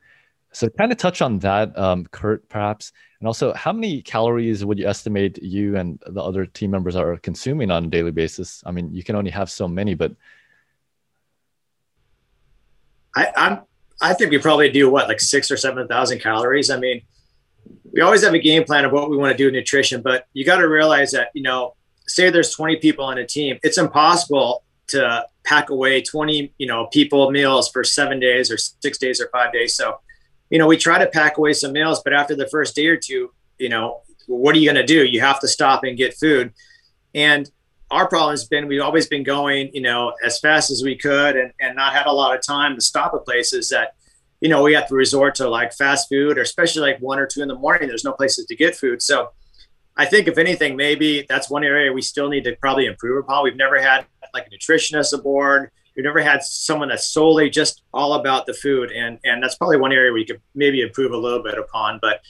So, 0.55 0.69
kind 0.69 0.89
of 0.89 0.97
touch 0.97 1.21
on 1.21 1.39
that, 1.39 1.77
um, 1.77 2.05
Kurt, 2.05 2.47
perhaps. 2.47 2.93
And 3.19 3.27
also, 3.27 3.53
how 3.53 3.73
many 3.73 4.01
calories 4.01 4.63
would 4.63 4.79
you 4.79 4.87
estimate 4.87 5.37
you 5.43 5.75
and 5.75 6.01
the 6.07 6.21
other 6.21 6.45
team 6.45 6.71
members 6.71 6.95
are 6.95 7.17
consuming 7.17 7.71
on 7.71 7.83
a 7.83 7.87
daily 7.87 8.11
basis? 8.11 8.63
I 8.65 8.71
mean, 8.71 8.93
you 8.93 9.03
can 9.03 9.17
only 9.17 9.31
have 9.31 9.49
so 9.51 9.67
many, 9.67 9.95
but 9.95 10.13
I, 13.17 13.33
I'm 13.35 13.59
I 13.99 14.13
think 14.13 14.31
we 14.31 14.37
probably 14.37 14.69
do 14.69 14.89
what 14.89 15.09
like 15.09 15.19
six 15.19 15.51
or 15.51 15.57
seven 15.57 15.89
thousand 15.89 16.19
calories. 16.19 16.69
I 16.69 16.77
mean, 16.77 17.01
we 17.91 17.99
always 17.99 18.23
have 18.23 18.33
a 18.33 18.39
game 18.39 18.63
plan 18.63 18.85
of 18.85 18.93
what 18.93 19.09
we 19.09 19.17
want 19.17 19.33
to 19.33 19.37
do 19.37 19.49
in 19.49 19.53
nutrition, 19.53 20.01
but 20.01 20.27
you 20.31 20.45
got 20.45 20.59
to 20.59 20.69
realize 20.69 21.11
that 21.11 21.31
you 21.33 21.41
know, 21.41 21.75
say 22.07 22.29
there's 22.29 22.55
20 22.55 22.77
people 22.77 23.03
on 23.03 23.17
a 23.17 23.27
team, 23.27 23.59
it's 23.61 23.77
impossible 23.77 24.63
to 24.87 25.25
pack 25.43 25.69
away 25.69 26.01
20 26.01 26.53
you 26.57 26.67
know 26.67 26.87
people 26.87 27.29
meals 27.29 27.69
for 27.69 27.83
seven 27.83 28.21
days 28.21 28.49
or 28.49 28.57
six 28.57 28.97
days 28.97 29.19
or 29.19 29.27
five 29.33 29.51
days. 29.51 29.75
So 29.75 29.99
you 30.55 30.59
know, 30.59 30.67
we 30.67 30.77
try 30.77 30.97
to 30.97 31.07
pack 31.07 31.37
away 31.37 31.51
some 31.51 31.73
meals, 31.73 32.01
but 32.01 32.13
after 32.13 32.33
the 32.33 32.47
first 32.47 32.77
day 32.77 32.87
or 32.87 32.95
two, 32.95 33.29
you 33.59 33.67
know, 33.67 34.03
what 34.25 34.55
are 34.55 34.57
you 34.57 34.71
going 34.71 34.81
to 34.81 34.85
do? 34.85 35.03
You 35.03 35.19
have 35.19 35.41
to 35.41 35.49
stop 35.49 35.83
and 35.83 35.97
get 35.97 36.13
food. 36.13 36.53
And 37.13 37.51
our 37.91 38.07
problem 38.07 38.31
has 38.31 38.45
been 38.45 38.69
we've 38.69 38.81
always 38.81 39.05
been 39.05 39.23
going, 39.23 39.69
you 39.73 39.81
know, 39.81 40.13
as 40.23 40.39
fast 40.39 40.71
as 40.71 40.81
we 40.81 40.95
could 40.95 41.35
and, 41.35 41.51
and 41.59 41.75
not 41.75 41.91
had 41.91 42.05
a 42.05 42.11
lot 42.13 42.33
of 42.33 42.41
time 42.41 42.75
to 42.75 42.81
stop 42.81 43.13
at 43.13 43.25
places 43.25 43.67
that, 43.67 43.95
you 44.39 44.47
know, 44.47 44.63
we 44.63 44.73
have 44.75 44.87
to 44.87 44.95
resort 44.95 45.35
to 45.35 45.49
like 45.49 45.73
fast 45.73 46.07
food 46.07 46.37
or 46.37 46.41
especially 46.43 46.89
like 46.89 47.01
one 47.01 47.19
or 47.19 47.27
two 47.27 47.41
in 47.41 47.49
the 47.49 47.55
morning. 47.55 47.89
There's 47.89 48.05
no 48.05 48.13
places 48.13 48.45
to 48.45 48.55
get 48.55 48.77
food. 48.77 49.01
So 49.01 49.31
I 49.97 50.05
think 50.05 50.29
if 50.29 50.37
anything, 50.37 50.77
maybe 50.77 51.25
that's 51.27 51.49
one 51.49 51.65
area 51.65 51.91
we 51.91 52.01
still 52.01 52.29
need 52.29 52.45
to 52.45 52.55
probably 52.61 52.85
improve 52.85 53.25
upon. 53.25 53.43
We've 53.43 53.57
never 53.57 53.81
had 53.81 54.05
like 54.33 54.47
a 54.47 54.55
nutritionist 54.55 55.11
aboard 55.11 55.69
we've 55.95 56.03
never 56.03 56.21
had 56.21 56.43
someone 56.43 56.89
that's 56.89 57.05
solely 57.05 57.49
just 57.49 57.83
all 57.93 58.13
about 58.13 58.45
the 58.45 58.53
food 58.53 58.91
and 58.91 59.19
and 59.23 59.41
that's 59.41 59.55
probably 59.55 59.77
one 59.77 59.91
area 59.91 60.11
we 60.11 60.25
could 60.25 60.41
maybe 60.53 60.81
improve 60.81 61.11
a 61.11 61.17
little 61.17 61.41
bit 61.41 61.57
upon 61.57 61.99
but 62.01 62.21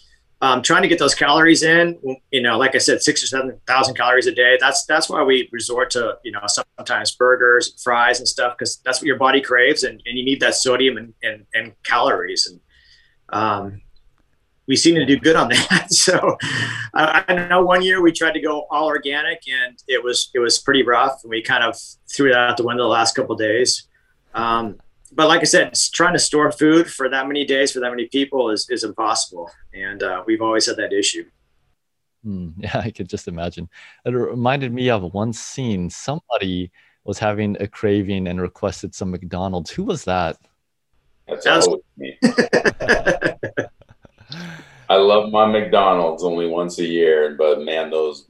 um, 0.41 0.61
trying 0.61 0.81
to 0.81 0.87
get 0.87 0.99
those 0.99 1.15
calories 1.15 1.63
in 1.63 1.97
you 2.31 2.41
know 2.41 2.57
like 2.57 2.75
i 2.75 2.77
said 2.77 3.01
six 3.01 3.23
or 3.23 3.27
seven 3.27 3.57
thousand 3.65 3.95
calories 3.95 4.27
a 4.27 4.35
day 4.35 4.57
that's 4.59 4.85
that's 4.85 5.09
why 5.09 5.23
we 5.23 5.49
resort 5.51 5.89
to 5.91 6.17
you 6.23 6.31
know 6.31 6.41
sometimes 6.47 7.15
burgers 7.15 7.81
fries 7.81 8.19
and 8.19 8.27
stuff 8.27 8.57
because 8.57 8.77
that's 8.85 8.99
what 8.99 9.07
your 9.07 9.17
body 9.17 9.41
craves 9.41 9.83
and, 9.83 10.01
and 10.05 10.17
you 10.17 10.25
need 10.25 10.39
that 10.39 10.53
sodium 10.55 10.97
and, 10.97 11.13
and, 11.23 11.45
and 11.53 11.73
calories 11.83 12.47
and 12.47 12.59
um, 13.29 13.81
we 14.67 14.75
seem 14.75 14.95
to 14.95 15.05
do 15.05 15.17
good 15.17 15.35
on 15.35 15.49
that. 15.49 15.87
So 15.91 16.37
I, 16.93 17.23
I 17.27 17.47
know 17.47 17.63
one 17.63 17.81
year 17.81 18.01
we 18.01 18.11
tried 18.11 18.33
to 18.33 18.41
go 18.41 18.65
all 18.69 18.85
organic 18.85 19.43
and 19.47 19.77
it 19.87 20.03
was 20.03 20.29
it 20.33 20.39
was 20.39 20.59
pretty 20.59 20.83
rough. 20.83 21.23
And 21.23 21.29
we 21.29 21.41
kind 21.41 21.63
of 21.63 21.77
threw 22.07 22.29
that 22.29 22.37
out 22.37 22.57
the 22.57 22.63
window 22.63 22.83
the 22.83 22.89
last 22.89 23.15
couple 23.15 23.35
days. 23.35 23.87
Um, 24.33 24.77
but 25.11 25.27
like 25.27 25.41
I 25.41 25.45
said, 25.45 25.73
trying 25.93 26.13
to 26.13 26.19
store 26.19 26.51
food 26.51 26.91
for 26.91 27.09
that 27.09 27.27
many 27.27 27.45
days 27.45 27.71
for 27.71 27.79
that 27.79 27.89
many 27.89 28.07
people 28.07 28.49
is 28.49 28.69
is 28.69 28.83
impossible, 28.83 29.49
and 29.73 30.03
uh, 30.03 30.23
we've 30.27 30.41
always 30.41 30.65
had 30.65 30.77
that 30.77 30.91
issue. 30.91 31.25
Mm, 32.25 32.53
yeah, 32.57 32.81
I 32.83 32.91
could 32.91 33.09
just 33.09 33.27
imagine. 33.27 33.69
It 34.05 34.11
reminded 34.11 34.73
me 34.73 34.89
of 34.89 35.13
one 35.13 35.31
scene. 35.31 35.89
Somebody 35.89 36.71
was 37.05 37.19
having 37.19 37.55
a 37.59 37.67
craving 37.67 38.27
and 38.27 38.41
requested 38.41 38.93
some 38.93 39.11
McDonald's. 39.11 39.71
Who 39.71 39.83
was 39.83 40.03
that? 40.05 40.37
That's 41.27 41.45
always 41.47 41.81
me. 41.97 42.17
I 44.89 44.95
love 44.95 45.31
my 45.31 45.45
McDonald's 45.45 46.23
only 46.23 46.47
once 46.47 46.79
a 46.79 46.85
year, 46.85 47.35
but 47.37 47.61
man, 47.61 47.89
those 47.89 48.25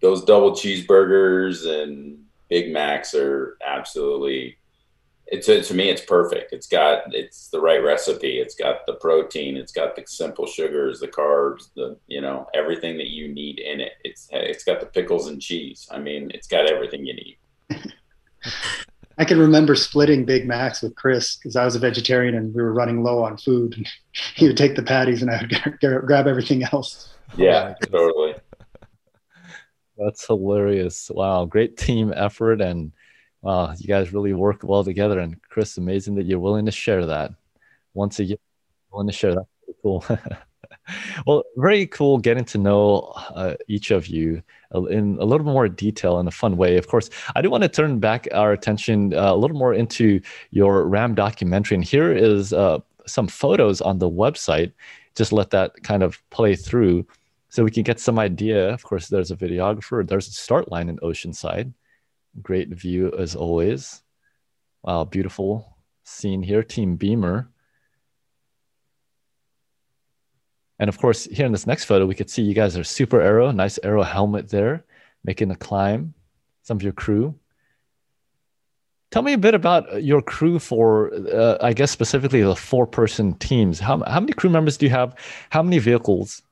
those 0.00 0.24
double 0.24 0.52
cheeseburgers 0.52 1.66
and 1.66 2.24
Big 2.48 2.72
Macs 2.72 3.14
are 3.14 3.56
absolutely. 3.64 4.56
It's 5.30 5.46
to 5.46 5.74
me, 5.74 5.90
it's 5.90 6.00
perfect. 6.00 6.54
It's 6.54 6.66
got 6.66 7.14
it's 7.14 7.48
the 7.48 7.60
right 7.60 7.82
recipe. 7.84 8.38
It's 8.38 8.54
got 8.54 8.86
the 8.86 8.94
protein. 8.94 9.58
It's 9.58 9.72
got 9.72 9.94
the 9.94 10.04
simple 10.06 10.46
sugars, 10.46 11.00
the 11.00 11.08
carbs, 11.08 11.68
the 11.76 11.98
you 12.06 12.22
know 12.22 12.46
everything 12.54 12.96
that 12.96 13.08
you 13.08 13.28
need 13.28 13.58
in 13.58 13.80
it. 13.80 13.92
It's 14.04 14.28
it's 14.32 14.64
got 14.64 14.80
the 14.80 14.86
pickles 14.86 15.28
and 15.28 15.40
cheese. 15.40 15.86
I 15.90 15.98
mean, 15.98 16.30
it's 16.32 16.48
got 16.48 16.66
everything 16.66 17.04
you 17.04 17.14
need. 17.14 17.38
I 19.18 19.24
can 19.24 19.38
remember 19.38 19.74
splitting 19.74 20.24
Big 20.24 20.46
Macs 20.46 20.80
with 20.80 20.94
Chris 20.94 21.36
because 21.36 21.56
I 21.56 21.64
was 21.64 21.74
a 21.74 21.80
vegetarian 21.80 22.36
and 22.36 22.54
we 22.54 22.62
were 22.62 22.72
running 22.72 23.02
low 23.02 23.22
on 23.24 23.36
food. 23.36 23.76
And 23.76 23.88
he 24.36 24.46
would 24.46 24.56
take 24.56 24.76
the 24.76 24.82
patties 24.82 25.22
and 25.22 25.30
I 25.30 25.40
would 25.40 25.80
grab 26.06 26.26
everything 26.26 26.62
else. 26.62 27.12
Yeah, 27.36 27.74
oh 27.82 27.86
totally. 27.86 28.34
That's 29.96 30.26
hilarious. 30.26 31.10
Wow, 31.12 31.44
great 31.44 31.76
team 31.76 32.12
effort 32.14 32.60
and 32.60 32.92
wow, 33.42 33.74
you 33.76 33.88
guys 33.88 34.12
really 34.12 34.32
work 34.32 34.60
well 34.62 34.84
together. 34.84 35.18
And 35.18 35.42
Chris, 35.42 35.76
amazing 35.76 36.14
that 36.14 36.26
you're 36.26 36.38
willing 36.38 36.66
to 36.66 36.72
share 36.72 37.06
that. 37.06 37.32
Once 37.94 38.20
again, 38.20 38.38
willing 38.92 39.08
to 39.08 39.12
share 39.12 39.34
that. 39.34 39.46
Cool. 39.82 40.04
well, 41.26 41.44
very 41.56 41.86
cool 41.86 42.18
getting 42.18 42.44
to 42.46 42.58
know 42.58 43.12
uh, 43.34 43.54
each 43.68 43.90
of 43.90 44.06
you 44.06 44.42
in 44.90 45.16
a 45.20 45.24
little 45.24 45.46
more 45.46 45.68
detail 45.68 46.20
in 46.20 46.28
a 46.28 46.30
fun 46.30 46.56
way. 46.56 46.76
Of 46.76 46.88
course, 46.88 47.10
I 47.34 47.42
do 47.42 47.50
want 47.50 47.62
to 47.62 47.68
turn 47.68 47.98
back 47.98 48.28
our 48.32 48.52
attention 48.52 49.14
uh, 49.14 49.32
a 49.32 49.36
little 49.36 49.56
more 49.56 49.74
into 49.74 50.20
your 50.50 50.86
RAAM 50.86 51.14
documentary. 51.14 51.76
And 51.76 51.84
here 51.84 52.12
is 52.12 52.52
uh, 52.52 52.78
some 53.06 53.28
photos 53.28 53.80
on 53.80 53.98
the 53.98 54.10
website. 54.10 54.72
Just 55.14 55.32
let 55.32 55.50
that 55.50 55.82
kind 55.82 56.02
of 56.02 56.22
play 56.30 56.54
through 56.54 57.06
so 57.48 57.64
we 57.64 57.70
can 57.70 57.82
get 57.82 57.98
some 57.98 58.18
idea. 58.18 58.68
Of 58.72 58.82
course, 58.82 59.08
there's 59.08 59.30
a 59.30 59.36
videographer, 59.36 60.06
there's 60.06 60.28
a 60.28 60.32
start 60.32 60.70
line 60.70 60.88
in 60.88 60.98
Oceanside. 60.98 61.72
Great 62.42 62.68
view 62.68 63.12
as 63.18 63.34
always. 63.34 64.02
Wow, 64.82 65.04
beautiful 65.04 65.76
scene 66.04 66.42
here. 66.42 66.62
Team 66.62 66.96
Beamer. 66.96 67.48
And 70.78 70.88
of 70.88 70.98
course, 70.98 71.24
here 71.24 71.46
in 71.46 71.52
this 71.52 71.66
next 71.66 71.84
photo, 71.84 72.06
we 72.06 72.14
could 72.14 72.30
see 72.30 72.42
you 72.42 72.54
guys 72.54 72.76
are 72.76 72.84
super 72.84 73.20
aero, 73.20 73.50
nice 73.50 73.78
aero 73.82 74.02
helmet 74.02 74.48
there, 74.48 74.84
making 75.24 75.50
a 75.50 75.56
climb, 75.56 76.14
some 76.62 76.76
of 76.76 76.82
your 76.82 76.92
crew. 76.92 77.34
Tell 79.10 79.22
me 79.22 79.32
a 79.32 79.38
bit 79.38 79.54
about 79.54 80.04
your 80.04 80.20
crew 80.20 80.58
for, 80.58 81.12
uh, 81.32 81.56
I 81.60 81.72
guess, 81.72 81.90
specifically 81.90 82.42
the 82.42 82.54
four 82.54 82.86
person 82.86 83.34
teams. 83.34 83.80
How, 83.80 84.02
how 84.06 84.20
many 84.20 84.34
crew 84.34 84.50
members 84.50 84.76
do 84.76 84.86
you 84.86 84.90
have? 84.90 85.14
How 85.50 85.62
many 85.62 85.78
vehicles? 85.78 86.42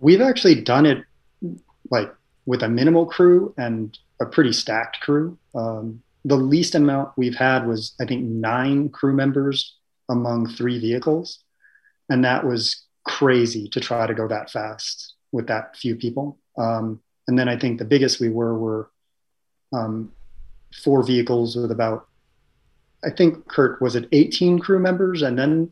We've 0.00 0.22
actually 0.22 0.62
done 0.62 0.86
it 0.86 1.04
like 1.90 2.12
with 2.46 2.62
a 2.62 2.68
minimal 2.68 3.06
crew 3.06 3.54
and 3.58 3.96
a 4.20 4.26
pretty 4.26 4.52
stacked 4.52 5.00
crew. 5.00 5.38
Um, 5.54 6.02
the 6.24 6.36
least 6.36 6.74
amount 6.74 7.10
we've 7.16 7.36
had 7.36 7.66
was, 7.66 7.94
I 8.00 8.06
think, 8.06 8.24
nine 8.24 8.88
crew 8.88 9.12
members 9.12 9.76
among 10.08 10.48
three 10.48 10.80
vehicles 10.80 11.40
and 12.08 12.24
that 12.24 12.44
was 12.46 12.86
crazy 13.04 13.68
to 13.68 13.80
try 13.80 14.06
to 14.06 14.14
go 14.14 14.28
that 14.28 14.50
fast 14.50 15.14
with 15.32 15.46
that 15.48 15.76
few 15.76 15.96
people. 15.96 16.38
Um, 16.58 17.00
and 17.28 17.38
then 17.38 17.48
I 17.48 17.56
think 17.56 17.78
the 17.78 17.84
biggest 17.84 18.20
we 18.20 18.28
were 18.28 18.58
were 18.58 18.90
um, 19.72 20.12
four 20.82 21.02
vehicles 21.02 21.56
with 21.56 21.70
about, 21.70 22.06
I 23.04 23.10
think 23.10 23.48
Kurt 23.48 23.80
was 23.82 23.96
it 23.96 24.08
18 24.12 24.58
crew 24.58 24.78
members, 24.78 25.22
and 25.22 25.38
then 25.38 25.70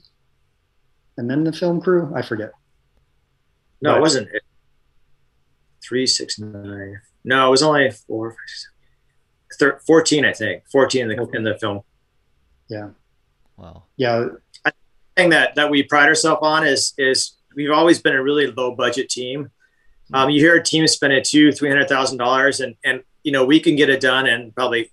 and 1.16 1.30
then 1.30 1.44
the 1.44 1.52
film 1.52 1.80
crew. 1.80 2.12
I 2.14 2.22
forget. 2.22 2.52
No, 3.80 3.92
but, 3.92 3.98
it 3.98 4.00
wasn't. 4.00 4.28
Three, 5.82 6.06
six, 6.06 6.38
nine. 6.38 7.00
No, 7.24 7.48
it 7.48 7.50
was 7.50 7.62
only 7.62 7.90
four, 7.90 8.36
thir- 9.58 9.80
14, 9.86 10.24
I 10.24 10.32
think. 10.32 10.64
14 10.70 11.02
in 11.02 11.08
the, 11.08 11.22
okay. 11.22 11.36
in 11.36 11.44
the 11.44 11.58
film. 11.58 11.82
Yeah. 12.68 12.90
Wow. 13.56 13.84
Yeah 13.96 14.26
thing 15.16 15.30
that 15.30 15.54
that 15.54 15.70
we 15.70 15.82
pride 15.82 16.08
ourselves 16.08 16.40
on 16.42 16.66
is 16.66 16.92
is 16.98 17.36
we've 17.54 17.70
always 17.70 18.00
been 18.00 18.14
a 18.14 18.22
really 18.22 18.48
low 18.48 18.74
budget 18.74 19.08
team. 19.08 19.50
Um, 20.12 20.30
you 20.30 20.40
hear 20.40 20.56
a 20.56 20.62
team 20.62 20.86
spending 20.86 21.22
two, 21.24 21.52
three 21.52 21.68
hundred 21.68 21.88
thousand 21.88 22.18
dollars, 22.18 22.60
and 22.60 22.74
and 22.84 23.02
you 23.22 23.32
know 23.32 23.44
we 23.44 23.60
can 23.60 23.76
get 23.76 23.90
it 23.90 24.00
done 24.00 24.26
And 24.26 24.54
probably. 24.54 24.90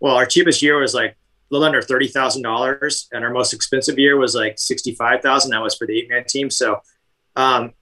Well, 0.00 0.16
our 0.16 0.26
cheapest 0.26 0.62
year 0.62 0.80
was 0.80 0.94
like 0.94 1.12
a 1.12 1.14
little 1.50 1.64
under 1.64 1.80
thirty 1.80 2.08
thousand 2.08 2.42
dollars, 2.42 3.08
and 3.12 3.24
our 3.24 3.30
most 3.30 3.52
expensive 3.52 4.00
year 4.00 4.16
was 4.16 4.34
like 4.34 4.58
sixty 4.58 4.96
five 4.96 5.22
thousand. 5.22 5.52
That 5.52 5.62
was 5.62 5.76
for 5.76 5.86
the 5.86 5.96
eight 5.96 6.08
man 6.08 6.24
team. 6.28 6.50
So, 6.50 6.80
um, 7.36 7.72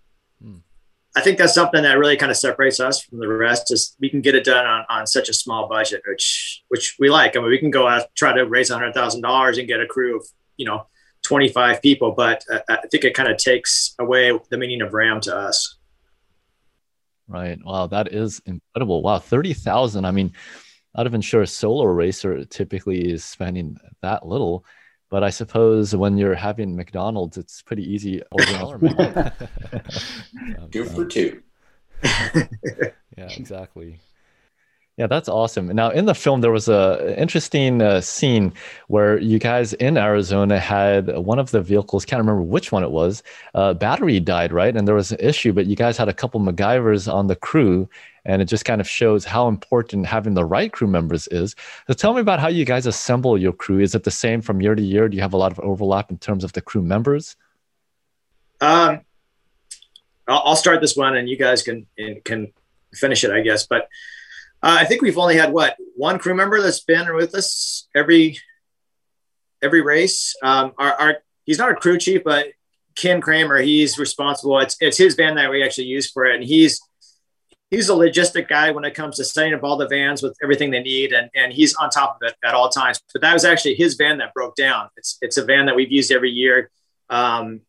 hmm. 0.43 0.57
I 1.17 1.23
think 1.23 1.39
that's 1.39 1.55
something 1.55 1.83
that 1.83 1.99
really 1.99 2.19
kind 2.19 2.31
of 2.31 2.37
separates 2.37 2.79
us 2.79 3.03
from 3.03 3.21
the 3.21 3.29
rest. 3.29 3.73
Is 3.73 3.97
we 3.99 4.11
can 4.11 4.21
get 4.21 4.35
it 4.35 4.45
done 4.45 4.67
on, 4.67 4.85
on 4.91 5.07
such 5.07 5.31
a 5.31 5.33
small 5.33 5.67
budget, 5.67 6.03
which 6.07 6.63
which 6.69 6.97
we 7.01 7.09
like. 7.09 7.37
I 7.37 7.41
mean, 7.41 7.49
we 7.49 7.59
can 7.59 7.71
go 7.71 7.89
out 7.89 8.15
try 8.15 8.35
to 8.35 8.45
raise 8.45 8.69
hundred 8.69 8.93
thousand 8.93 9.23
dollars 9.23 9.57
and 9.57 9.67
get 9.67 9.81
a 9.81 9.87
crew 9.87 10.19
of 10.19 10.27
you 10.59 10.67
know 10.67 10.87
25 11.31 11.81
people, 11.81 12.11
but 12.11 12.45
uh, 12.53 12.59
I 12.69 12.89
think 12.91 13.05
it 13.05 13.15
kind 13.15 13.31
of 13.31 13.37
takes 13.37 13.95
away 14.01 14.37
the 14.49 14.59
meaning 14.59 14.83
of 14.83 14.93
RAAM 14.93 15.21
to 15.21 15.37
us. 15.37 15.77
Right. 17.29 17.57
Wow, 17.65 17.87
that 17.87 18.13
is 18.13 18.43
incredible. 18.47 19.01
Wow, 19.01 19.21
30,000. 19.21 20.05
I 20.05 20.11
mean, 20.11 20.33
not 20.97 21.07
even 21.07 21.21
sure 21.21 21.43
a 21.43 21.47
solo 21.47 21.85
racer 21.85 22.45
typically 22.47 23.13
is 23.13 23.25
spending 23.25 23.77
that 24.03 24.27
little, 24.27 24.65
but 25.09 25.23
I 25.23 25.31
suppose 25.31 25.95
when 25.95 26.19
you're 26.19 26.35
having 26.35 26.75
McDonald's, 26.75 27.39
it's 27.39 27.63
pretty 27.63 27.85
easy. 27.85 28.21
two 30.73 30.85
for 30.85 31.05
two. 31.05 31.43
yeah, 32.03 33.29
exactly. 33.37 34.01
Yeah, 35.01 35.07
that's 35.07 35.31
awesome. 35.31 35.69
Now, 35.69 35.89
in 35.89 36.05
the 36.05 36.15
film, 36.15 36.43
there 36.43 36.51
was 36.51 36.69
a 36.69 37.19
interesting 37.19 37.81
uh, 37.81 38.03
scene 38.03 38.53
where 38.89 39.19
you 39.19 39.39
guys 39.39 39.73
in 39.73 39.97
Arizona 39.97 40.61
had 40.61 41.17
one 41.17 41.39
of 41.39 41.53
the 41.53 41.63
vehicles. 41.63 42.05
Can't 42.05 42.21
remember 42.21 42.43
which 42.43 42.71
one 42.71 42.83
it 42.83 42.91
was. 42.91 43.23
Uh, 43.55 43.73
battery 43.73 44.21
died, 44.21 44.53
right? 44.53 44.77
And 44.77 44.87
there 44.87 44.95
was 44.95 45.11
an 45.11 45.19
issue, 45.19 45.55
but 45.55 45.65
you 45.65 45.75
guys 45.75 45.97
had 45.97 46.11
a 46.11 46.13
couple 46.13 46.39
MacGyvers 46.39 47.11
on 47.11 47.29
the 47.29 47.35
crew, 47.35 47.89
and 48.27 48.43
it 48.43 48.45
just 48.45 48.67
kind 48.67 48.79
of 48.79 48.87
shows 48.87 49.25
how 49.25 49.49
important 49.49 50.05
having 50.05 50.35
the 50.35 50.45
right 50.45 50.71
crew 50.71 50.87
members 50.87 51.27
is. 51.29 51.57
So, 51.87 51.95
tell 51.95 52.13
me 52.13 52.21
about 52.21 52.39
how 52.39 52.49
you 52.49 52.67
guys 52.67 52.85
assemble 52.85 53.39
your 53.39 53.55
crew. 53.55 53.81
Is 53.81 53.95
it 53.95 54.05
the 54.05 54.11
same 54.11 54.43
from 54.43 54.61
year 54.61 54.75
to 54.75 54.83
year? 54.83 55.09
Do 55.09 55.17
you 55.17 55.23
have 55.23 55.33
a 55.33 55.39
lot 55.39 55.51
of 55.51 55.61
overlap 55.61 56.11
in 56.11 56.19
terms 56.19 56.45
of 56.45 56.53
the 56.53 56.61
crew 56.61 56.83
members? 56.83 57.37
Um, 58.61 59.01
I'll 60.29 60.57
start 60.57 60.83
this 60.83 60.95
one, 60.95 61.17
and 61.17 61.27
you 61.27 61.39
guys 61.39 61.63
can 61.63 61.87
can 62.27 62.53
finish 62.93 63.25
it, 63.25 63.31
I 63.31 63.41
guess. 63.41 63.67
But 63.67 63.89
uh, 64.63 64.77
I 64.81 64.85
think 64.85 65.03
we've 65.03 65.19
only 65.19 65.37
had 65.37 65.53
what 65.53 65.77
one 65.97 66.19
crew 66.19 66.35
member 66.35 66.61
that's 66.61 66.81
been 66.81 67.15
with 67.15 67.35
us 67.35 67.89
every 67.95 68.39
every 69.63 69.83
race. 69.83 70.35
Um, 70.43 70.73
our, 70.79 70.93
our 70.95 71.17
he's 71.45 71.59
not 71.59 71.71
a 71.71 71.75
crew 71.75 71.99
chief, 71.99 72.23
but 72.25 72.49
Ken 72.97 73.21
Kramer, 73.21 73.59
he's 73.59 73.99
responsible. 73.99 74.59
It's 74.59 74.77
it's 74.81 74.99
his 74.99 75.15
van 75.15 75.37
that 75.37 75.51
we 75.51 75.63
actually 75.65 75.87
use 75.87 76.11
for 76.11 76.27
it, 76.27 76.35
and 76.35 76.45
he's 76.45 76.81
he's 77.71 77.89
a 77.89 77.93
logistic 77.93 78.49
guy 78.49 78.71
when 78.71 78.85
it 78.85 78.95
comes 78.95 79.17
to 79.17 79.25
setting 79.25 79.55
up 79.55 79.63
all 79.63 79.77
the 79.77 79.89
vans 79.89 80.23
with 80.23 80.37
everything 80.43 80.71
they 80.71 80.83
need, 80.83 81.13
and 81.13 81.31
and 81.35 81.53
he's 81.53 81.75
on 81.77 81.89
top 81.89 82.19
of 82.21 82.29
it 82.29 82.37
at 82.45 82.55
all 82.55 82.69
times. 82.69 83.01
But 83.13 83.23
that 83.23 83.33
was 83.33 83.45
actually 83.45 83.75
his 83.75 83.95
van 83.95 84.19
that 84.19 84.35
broke 84.35 84.57
down. 84.57 84.89
It's 84.97 85.17
it's 85.23 85.37
a 85.39 85.45
van 85.45 85.67
that 85.67 85.77
we've 85.77 85.93
used 85.93 86.13
every 86.13 86.31
year. 86.31 86.71
Um, 87.09 87.63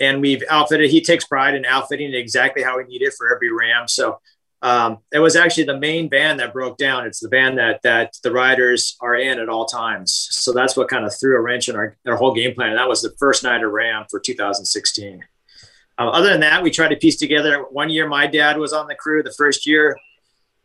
and 0.00 0.22
we've 0.22 0.42
outfitted. 0.48 0.90
He 0.90 1.02
takes 1.02 1.26
pride 1.26 1.54
in 1.54 1.66
outfitting 1.66 2.08
it 2.08 2.16
exactly 2.16 2.62
how 2.62 2.78
we 2.78 2.84
need 2.84 3.02
it 3.02 3.12
for 3.18 3.34
every 3.34 3.52
RAAM. 3.52 3.86
So 3.86 4.18
um, 4.62 4.98
it 5.10 5.20
was 5.20 5.36
actually 5.36 5.64
the 5.64 5.78
main 5.78 6.10
van 6.10 6.36
that 6.36 6.52
broke 6.52 6.76
down. 6.76 7.06
It's 7.06 7.20
the 7.20 7.28
van 7.28 7.56
that 7.56 7.80
that 7.82 8.16
the 8.22 8.30
riders 8.30 8.96
are 9.00 9.14
in 9.14 9.38
at 9.38 9.48
all 9.48 9.64
times. 9.64 10.28
So 10.30 10.52
that's 10.52 10.76
what 10.76 10.88
kind 10.88 11.04
of 11.04 11.18
threw 11.18 11.36
a 11.36 11.40
wrench 11.40 11.68
in 11.68 11.76
our, 11.76 11.96
our 12.06 12.16
whole 12.16 12.34
game 12.34 12.54
plan. 12.54 12.70
And 12.70 12.78
that 12.78 12.88
was 12.88 13.00
the 13.00 13.14
first 13.18 13.42
night 13.42 13.64
of 13.64 13.72
RAAM 13.72 14.06
for 14.10 14.20
2016. 14.20 15.24
Uh, 15.98 16.08
other 16.08 16.28
than 16.28 16.40
that, 16.40 16.62
we 16.62 16.70
tried 16.70 16.88
to 16.88 16.96
piece 16.96 17.16
together. 17.16 17.64
One 17.70 17.88
year, 17.88 18.06
my 18.06 18.26
dad 18.26 18.58
was 18.58 18.72
on 18.72 18.86
the 18.86 18.94
crew. 18.94 19.22
The 19.22 19.32
first 19.32 19.66
year, 19.66 19.96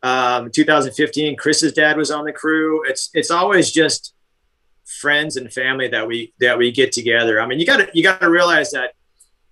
um, 0.04 0.52
2015, 0.52 1.38
Chris's 1.38 1.74
dad 1.74 1.96
was 1.96 2.12
on 2.12 2.26
the 2.26 2.34
crew. 2.34 2.84
It's 2.88 3.10
it's 3.14 3.32
always 3.32 3.72
just 3.72 4.14
friends 4.86 5.36
and 5.38 5.52
family 5.52 5.88
that 5.88 6.06
we 6.06 6.34
that 6.42 6.58
we 6.58 6.72
get 6.72 6.92
together. 6.92 7.40
I 7.40 7.48
mean, 7.48 7.60
you 7.60 7.66
got 7.66 7.78
to 7.78 7.90
you 7.94 8.04
got 8.04 8.20
to 8.20 8.30
realize 8.30 8.72
that 8.72 8.94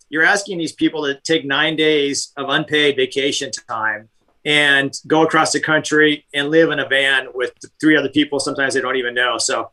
you're 0.09 0.23
asking 0.23 0.57
these 0.57 0.73
people 0.73 1.03
to 1.05 1.19
take 1.21 1.45
nine 1.45 1.77
days 1.77 2.33
of 2.37 2.49
unpaid 2.49 2.97
vacation 2.97 3.49
time 3.67 4.09
and 4.45 4.93
go 5.07 5.23
across 5.23 5.51
the 5.51 5.59
country 5.59 6.25
and 6.33 6.49
live 6.49 6.69
in 6.71 6.79
a 6.79 6.87
van 6.87 7.27
with 7.33 7.53
three 7.79 7.95
other 7.95 8.09
people. 8.09 8.39
Sometimes 8.39 8.73
they 8.73 8.81
don't 8.81 8.97
even 8.97 9.13
know. 9.13 9.37
So 9.37 9.71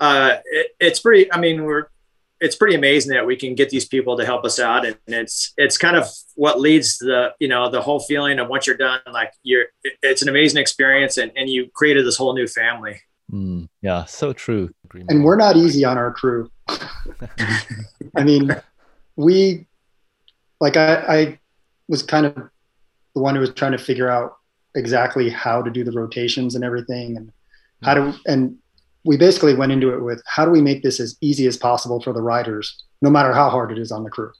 uh, 0.00 0.36
it, 0.44 0.68
it's 0.80 1.00
pretty. 1.00 1.32
I 1.32 1.38
mean, 1.38 1.64
we're 1.64 1.86
it's 2.40 2.56
pretty 2.56 2.74
amazing 2.74 3.12
that 3.14 3.26
we 3.26 3.34
can 3.34 3.54
get 3.54 3.70
these 3.70 3.86
people 3.86 4.16
to 4.18 4.24
help 4.24 4.44
us 4.44 4.60
out, 4.60 4.84
and, 4.84 4.96
and 5.06 5.14
it's 5.16 5.52
it's 5.56 5.78
kind 5.78 5.96
of 5.96 6.06
what 6.34 6.60
leads 6.60 6.98
the 6.98 7.32
you 7.38 7.48
know 7.48 7.70
the 7.70 7.80
whole 7.80 8.00
feeling 8.00 8.38
of 8.38 8.48
once 8.48 8.66
you're 8.66 8.76
done, 8.76 9.00
like 9.12 9.32
you're 9.42 9.66
it's 10.02 10.22
an 10.22 10.28
amazing 10.28 10.60
experience, 10.60 11.16
and 11.16 11.32
and 11.36 11.48
you 11.48 11.70
created 11.74 12.06
this 12.06 12.16
whole 12.16 12.34
new 12.34 12.46
family. 12.46 13.00
Mm, 13.32 13.68
yeah, 13.82 14.04
so 14.04 14.32
true. 14.32 14.70
And 15.08 15.24
we're 15.24 15.36
not 15.36 15.56
easy 15.56 15.84
on 15.84 15.98
our 15.98 16.12
crew. 16.12 16.50
I 16.68 18.22
mean, 18.24 18.54
we, 19.16 19.66
like, 20.60 20.76
I, 20.76 20.94
I 20.94 21.38
was 21.88 22.02
kind 22.02 22.26
of 22.26 22.50
the 23.16 23.22
one 23.22 23.34
who 23.34 23.40
was 23.40 23.52
trying 23.54 23.72
to 23.72 23.78
figure 23.78 24.10
out 24.10 24.36
exactly 24.74 25.30
how 25.30 25.62
to 25.62 25.70
do 25.70 25.82
the 25.82 25.90
rotations 25.90 26.54
and 26.54 26.62
everything, 26.62 27.16
and 27.16 27.32
how 27.82 27.94
to, 27.94 28.14
and 28.26 28.56
we 29.04 29.16
basically 29.16 29.54
went 29.54 29.72
into 29.72 29.88
it 29.94 30.02
with 30.02 30.22
how 30.26 30.44
do 30.44 30.50
we 30.50 30.60
make 30.60 30.82
this 30.82 31.00
as 31.00 31.16
easy 31.22 31.46
as 31.46 31.56
possible 31.56 32.00
for 32.02 32.12
the 32.12 32.20
riders, 32.20 32.84
no 33.00 33.08
matter 33.08 33.32
how 33.32 33.48
hard 33.48 33.72
it 33.72 33.78
is 33.78 33.90
on 33.90 34.04
the 34.04 34.10
crew. 34.10 34.32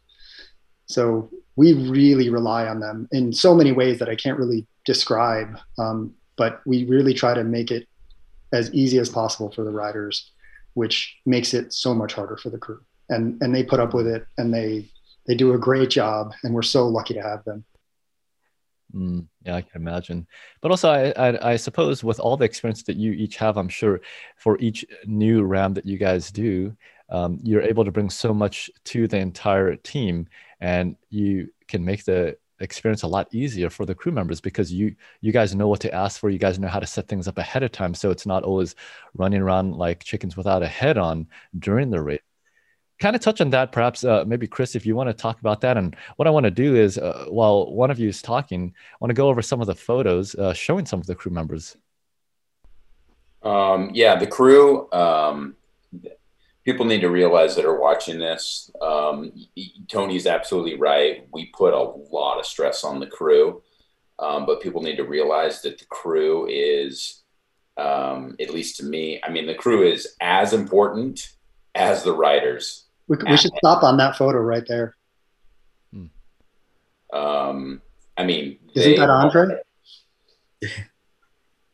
So 0.85 1.31
we 1.57 1.72
really 1.72 2.29
rely 2.29 2.68
on 2.68 2.81
them 2.81 3.09
in 3.12 3.33
so 3.33 3.55
many 3.55 3.72
ways 3.72 3.99
that 3.99 4.11
I 4.11 4.14
can't 4.14 4.39
really 4.39 4.66
describe. 4.85 5.59
Um, 5.79 6.14
but 6.37 6.61
we 6.66 6.85
really 6.85 7.14
try 7.14 7.33
to 7.33 7.45
make 7.45 7.70
it 7.70 7.89
as 8.53 8.72
easy 8.74 8.99
as 8.99 9.09
possible 9.09 9.51
for 9.51 9.64
the 9.64 9.70
riders, 9.70 10.33
which 10.74 11.16
makes 11.24 11.55
it 11.55 11.72
so 11.72 11.95
much 11.95 12.12
harder 12.12 12.37
for 12.37 12.51
the 12.51 12.59
crew. 12.59 12.83
And 13.09 13.41
and 13.41 13.55
they 13.55 13.64
put 13.64 13.81
up 13.81 13.95
with 13.95 14.07
it, 14.07 14.27
and 14.37 14.53
they 14.53 14.85
they 15.27 15.35
do 15.35 15.55
a 15.55 15.59
great 15.59 15.89
job, 15.89 16.35
and 16.43 16.53
we're 16.53 16.62
so 16.62 16.87
lucky 16.87 17.14
to 17.14 17.22
have 17.22 17.43
them. 17.45 17.64
Mm, 18.95 19.26
yeah, 19.45 19.57
I 19.57 19.62
can 19.62 19.80
imagine. 19.80 20.26
But 20.61 20.70
also, 20.70 20.89
I, 20.91 21.11
I, 21.11 21.53
I 21.53 21.57
suppose 21.57 22.05
with 22.05 22.20
all 22.20 22.37
the 22.37 22.45
experience 22.45 22.82
that 22.84 22.97
you 22.97 23.12
each 23.12 23.37
have, 23.37 23.57
I'm 23.57 23.68
sure 23.68 24.01
for 24.37 24.59
each 24.59 24.84
new 25.05 25.43
RAAM 25.43 25.74
that 25.74 25.87
you 25.87 25.99
guys 25.99 26.30
do, 26.30 26.76
um, 27.09 27.39
you're 27.43 27.62
able 27.62 27.84
to 27.84 27.93
bring 27.93 28.11
so 28.11 28.32
much 28.32 28.70
to 28.84 29.09
the 29.09 29.18
entire 29.18 29.76
team, 29.76 30.28
and 30.61 30.97
you 31.11 31.49
can 31.68 31.84
make 31.84 32.05
the 32.05 32.37
experience 32.61 33.03
a 33.03 33.07
lot 33.07 33.28
easier 33.34 33.68
for 33.68 33.84
the 33.84 33.95
crew 33.95 34.12
members 34.12 34.41
because 34.41 34.72
you 34.72 34.95
you 35.20 35.30
guys 35.30 35.55
know 35.55 35.68
what 35.68 35.78
to 35.80 35.93
ask 35.93 36.18
for 36.18 36.30
you 36.30 36.39
guys 36.39 36.59
know 36.59 36.68
how 36.68 36.80
to 36.80 36.87
set 36.87 37.07
things 37.07 37.28
up 37.28 37.37
ahead 37.37 37.62
of 37.62 37.70
time 37.70 37.93
so 37.93 38.11
it's 38.11 38.24
not 38.24 38.45
always 38.45 38.74
running 39.14 39.43
around 39.43 39.74
like 39.76 40.03
chickens 40.03 40.39
without 40.39 40.62
a 40.62 40.66
head 40.66 40.97
on 40.97 41.26
during 41.59 41.91
the 41.91 42.01
race 42.01 42.20
kind 42.99 43.15
of 43.15 43.23
touch 43.23 43.41
on 43.41 43.51
that 43.51 43.73
perhaps 43.73 44.05
uh, 44.05 44.25
maybe 44.27 44.47
chris 44.47 44.75
if 44.75 44.87
you 44.87 44.97
want 44.97 45.09
to 45.09 45.15
talk 45.15 45.41
about 45.41 45.61
that 45.61 45.77
and 45.77 45.97
what 46.17 46.27
i 46.27 46.31
want 46.31 46.45
to 46.45 46.51
do 46.51 46.75
is 46.77 46.99
uh, 46.99 47.27
while 47.29 47.73
one 47.73 47.91
of 47.91 47.99
you 47.99 48.09
is 48.09 48.23
talking 48.23 48.73
i 48.93 48.97
want 49.01 49.11
to 49.11 49.15
go 49.15 49.29
over 49.29 49.43
some 49.43 49.61
of 49.61 49.67
the 49.67 49.75
photos 49.75 50.35
uh, 50.37 50.53
showing 50.53 50.87
some 50.87 51.01
of 51.01 51.07
the 51.07 51.15
crew 51.15 51.33
members 51.33 51.77
um, 53.43 53.91
yeah 53.95 54.17
the 54.17 54.27
crew 54.27 54.91
um, 54.93 55.57
people 56.67 56.85
need 56.85 57.01
to 57.01 57.11
realize 57.11 57.55
that 57.55 57.65
are 57.65 57.81
watching 57.81 58.19
this. 58.19 58.71
Um, 58.83 59.33
Tony's 59.87 60.27
absolutely 60.27 60.77
right. 60.77 61.27
We 61.33 61.47
put 61.57 61.73
a 61.73 61.81
lot 61.81 62.41
of 62.41 62.45
stress 62.45 62.83
on 62.83 62.99
the 62.99 63.07
crew, 63.07 63.63
um, 64.19 64.45
but 64.47 64.61
people 64.61 64.83
need 64.83 64.97
to 64.97 65.05
realize 65.05 65.63
that 65.63 65.79
the 65.79 65.85
crew 65.87 66.49
is, 66.51 67.23
um, 67.77 68.35
at 68.41 68.53
least 68.53 68.79
to 68.79 68.85
me, 68.85 69.21
I 69.23 69.31
mean, 69.31 69.47
the 69.47 69.55
crew 69.55 69.87
is 69.87 70.17
as 70.21 70.53
important 70.53 71.37
as 71.77 72.03
the 72.03 72.13
riders. 72.13 72.86
We, 73.09 73.17
we 73.29 73.37
should 73.37 73.53
stop 73.59 73.83
on 73.83 73.97
that 73.99 74.17
photo 74.17 74.39
right 74.39 74.65
there. 74.67 74.97
Um, 77.13 77.81
I 78.17 78.25
mean, 78.25 78.59
isn't 78.75 78.97
that 78.97 79.11
Andre? 79.11 79.47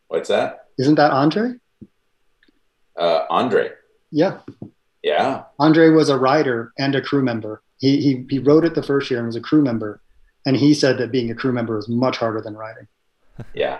What's 0.09 0.29
that? 0.29 0.69
Isn't 0.79 0.97
that 0.97 1.11
Andre? 1.11 1.55
Uh, 2.99 3.21
Andre. 3.31 3.71
Yeah. 4.11 4.41
Yeah. 5.03 5.45
Andre 5.59 5.89
was 5.89 6.09
a 6.09 6.19
rider 6.19 6.73
and 6.79 6.95
a 6.95 7.03
crew 7.03 7.23
member. 7.23 7.63
He, 7.79 8.01
he, 8.01 8.27
he 8.29 8.39
rode 8.39 8.65
it 8.65 8.75
the 8.75 8.83
first 8.83 9.11
year 9.11 9.19
and 9.19 9.27
was 9.27 9.37
a 9.37 9.41
crew 9.41 9.63
member. 9.63 10.01
And 10.45 10.57
he 10.57 10.75
said 10.75 10.99
that 10.99 11.11
being 11.11 11.31
a 11.31 11.35
crew 11.35 11.53
member 11.53 11.79
is 11.79 11.89
much 11.89 12.19
harder 12.19 12.41
than 12.41 12.57
riding. 12.57 12.87
Yeah. 13.55 13.79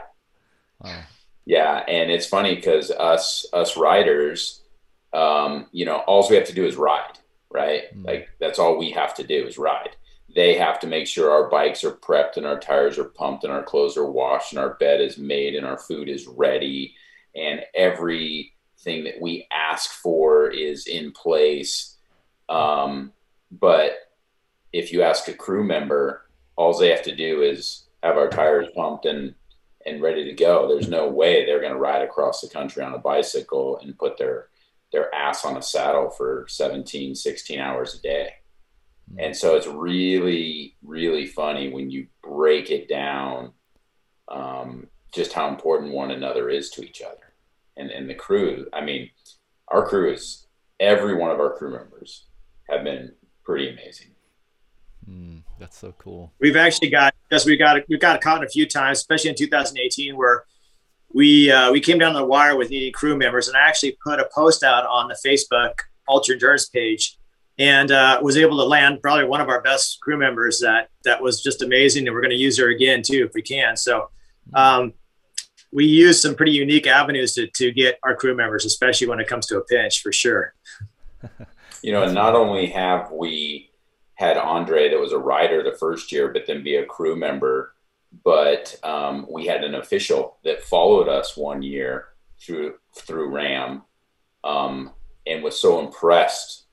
Wow. 0.81 1.03
Yeah. 1.45 1.85
And 1.87 2.11
it's 2.11 2.27
funny 2.27 2.55
because 2.55 2.91
us, 2.91 3.45
us 3.53 3.77
riders, 3.77 4.63
um, 5.13 5.67
you 5.73 5.85
know, 5.85 5.99
all 5.99 6.27
we 6.29 6.37
have 6.37 6.47
to 6.47 6.55
do 6.55 6.65
is 6.65 6.75
ride, 6.77 7.19
right? 7.53 7.85
Mm. 7.97 8.07
Like 8.07 8.29
that's 8.41 8.59
all 8.59 8.79
we 8.79 8.91
have 8.91 9.15
to 9.15 9.27
do 9.27 9.47
is 9.47 9.59
ride. 9.59 9.97
They 10.35 10.57
have 10.57 10.81
to 10.81 10.87
make 10.87 11.07
sure 11.07 11.31
our 11.31 11.51
bikes 11.51 11.85
are 11.85 11.93
prepped 11.93 12.37
and 12.37 12.47
our 12.47 12.59
tires 12.59 12.99
are 12.99 13.05
pumped 13.05 13.45
and 13.45 13.53
our 13.53 13.63
clothes 13.63 13.97
are 13.97 14.11
washed 14.11 14.53
and 14.53 14.59
our 14.59 14.75
bed 14.75 15.01
is 15.01 15.19
made 15.19 15.55
and 15.55 15.67
our 15.67 15.79
food 15.79 16.09
is 16.09 16.27
ready. 16.27 16.95
And 17.35 17.61
everything 17.75 19.05
that 19.05 19.21
we 19.21 19.47
ask 19.53 19.91
for 19.91 20.49
is 20.49 20.87
in 20.87 21.13
place. 21.13 21.97
Um, 22.49 23.13
but 23.51 23.93
if 24.73 24.93
you 24.93 25.03
ask 25.03 25.29
a 25.29 25.35
crew 25.35 25.65
member, 25.65 26.27
all 26.57 26.77
they 26.77 26.91
have 26.91 27.03
to 27.03 27.15
do 27.15 27.43
is 27.43 27.85
have 28.03 28.17
our 28.17 28.29
tires 28.29 28.69
pumped 28.75 29.07
and 29.07 29.35
and 29.85 30.01
ready 30.01 30.25
to 30.25 30.33
go. 30.33 30.69
There's 30.69 30.89
no 30.89 31.09
way 31.09 31.45
they're 31.45 31.61
going 31.61 31.73
to 31.73 31.79
ride 31.79 32.03
across 32.03 32.41
the 32.41 32.49
country 32.49 32.85
on 32.85 32.95
a 32.95 32.99
bicycle 32.99 33.79
and 33.79 33.99
put 33.99 34.17
their 34.17 34.49
their 34.93 35.15
ass 35.15 35.45
on 35.45 35.57
a 35.57 35.63
saddle 35.63 36.11
for 36.11 36.47
17, 36.49 37.15
16 37.15 37.59
hours 37.59 37.95
a 37.95 38.03
day. 38.03 38.33
And 39.19 39.37
so 39.37 39.57
it's 39.57 39.67
really, 39.67 40.77
really 40.83 41.27
funny 41.27 41.71
when 41.71 41.91
you 41.91 42.07
break 42.23 42.71
it 42.71 42.89
down, 42.89 43.53
um, 44.29 44.87
just 45.13 45.33
how 45.33 45.49
important 45.49 45.93
one 45.93 46.11
another 46.11 46.49
is 46.49 46.71
to 46.71 46.83
each 46.83 47.03
other 47.03 47.35
and, 47.77 47.91
and 47.91 48.09
the 48.09 48.15
crew. 48.15 48.67
I 48.73 48.83
mean, 48.83 49.11
our 49.69 49.87
crew 49.87 50.13
is 50.13 50.47
every 50.81 51.15
one 51.15 51.31
of 51.31 51.41
our 51.41 51.55
crew 51.57 51.73
members 51.73 52.27
have 52.71 52.85
been 52.85 53.13
pretty 53.45 53.69
amazing. 53.69 54.09
Mm, 55.09 55.43
that's 55.59 55.79
so 55.79 55.93
cool. 55.99 56.33
We've 56.41 56.57
actually 56.57 56.91
got 56.91 57.15
because 57.29 57.45
we 57.45 57.57
got 57.57 57.83
we 57.89 57.99
got 57.99 58.21
caught 58.21 58.39
in 58.39 58.45
a 58.45 58.49
few 58.49 58.67
times, 58.67 58.99
especially 58.99 59.31
in 59.31 59.37
2018, 59.37 60.17
where 60.17 60.45
we 61.15 61.51
uh, 61.51 61.71
we 61.73 61.81
came 61.81 61.99
down 61.99 62.15
the 62.15 62.25
wire 62.25 62.57
with 62.57 62.71
needing 62.71 62.93
crew 62.93 63.17
members, 63.17 63.49
and 63.49 63.57
I 63.57 63.61
actually 63.61 63.97
put 64.05 64.21
a 64.21 64.29
post 64.35 64.63
out 64.63 64.87
on 64.87 65.09
the 65.09 65.17
Facebook 65.25 65.73
Ultra 66.09 66.35
Endurance 66.35 66.69
page, 66.69 67.19
and 67.59 67.91
uh, 67.91 68.19
was 68.23 68.37
able 68.37 68.57
to 68.59 68.65
land 68.65 69.01
probably 69.03 69.25
one 69.25 69.41
of 69.41 69.49
our 69.49 69.61
best 69.61 70.01
crew 70.01 70.17
members. 70.17 70.61
That 70.61 70.89
that 71.05 71.23
was 71.23 71.43
just 71.43 71.63
amazing, 71.63 72.07
and 72.07 72.15
we're 72.15 72.23
going 72.23 72.31
to 72.31 72.37
use 72.37 72.59
her 72.59 72.69
again 72.69 73.03
too 73.03 73.25
if 73.27 73.35
we 73.35 73.43
can. 73.43 73.77
So. 73.77 74.11
Um, 74.55 74.95
we 75.75 75.87
use 75.87 76.21
some 76.21 76.35
pretty 76.35 76.53
unique 76.53 76.87
avenues 76.87 77.33
to, 77.35 77.47
to 77.47 77.73
get 77.73 77.99
our 78.03 78.15
crew 78.15 78.35
members, 78.35 78.67
especially 78.67 79.07
when 79.07 79.21
it 79.21 79.27
comes 79.27 79.47
to 79.47 79.57
a 79.57 79.65
pinch, 79.65 80.03
for 80.03 80.13
sure. 80.13 80.55
you 81.83 81.93
know, 81.93 82.03
and 82.03 82.15
not 82.15 82.35
only 82.35 82.67
have 82.67 83.11
we 83.11 83.71
had 84.15 84.37
Andre 84.37 84.91
that 84.91 85.01
was 85.01 85.13
a 85.13 85.19
rider 85.19 85.63
the 85.63 85.77
first 85.79 86.13
year, 86.13 86.29
but 86.29 86.47
then 86.47 86.63
be 86.63 86.77
a 86.77 86.87
crew 86.87 87.17
member, 87.17 87.75
but 88.25 88.77
um, 88.83 89.27
we 89.31 89.47
had 89.47 89.65
an 89.65 89.75
official 89.75 90.39
that 90.45 90.63
followed 90.63 91.09
us 91.09 91.37
one 91.37 91.63
year 91.63 92.09
through 92.41 92.75
through 92.95 93.31
RAAM, 93.31 93.83
um, 94.45 94.91
and 95.27 95.43
was 95.43 95.61
so 95.61 95.81
impressed 95.81 96.65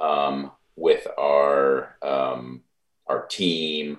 um, 0.00 0.50
with 0.76 1.06
our 1.18 1.96
um, 2.02 2.62
our 3.06 3.26
team 3.26 3.98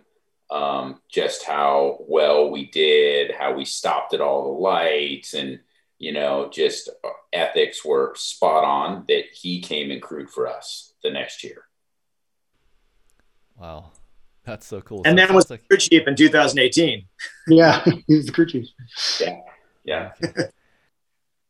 um, 0.49 1.01
just 1.09 1.43
how 1.43 1.97
well 2.07 2.49
we 2.49 2.65
did, 2.67 3.31
how 3.31 3.53
we 3.53 3.65
stopped 3.65 4.13
at 4.13 4.21
all 4.21 4.43
the 4.43 4.59
lights, 4.61 5.33
and 5.33 5.59
you 5.99 6.13
know, 6.13 6.49
just 6.51 6.89
ethics 7.33 7.83
were 7.83 8.13
spot 8.15 8.63
on. 8.63 9.05
That 9.07 9.25
he 9.33 9.61
came 9.61 9.91
and 9.91 10.01
crewed 10.01 10.29
for 10.29 10.47
us 10.47 10.93
the 11.03 11.11
next 11.11 11.43
year. 11.43 11.63
Wow, 13.57 13.91
that's 14.47 14.65
so 14.65 14.81
cool. 14.81 15.01
And 15.05 15.19
so 15.19 15.25
then 15.25 15.35
was 15.35 15.49
like... 15.49 15.61
the 15.61 15.67
crew 15.67 15.77
chief 15.77 16.07
in 16.07 16.15
2018. 16.15 17.05
Yeah, 17.49 17.83
he 18.07 18.15
was 18.15 18.25
the 18.25 18.31
crew 18.31 18.45
chief. 18.47 18.67
Yeah, 19.19 19.41
yeah. 19.83 20.11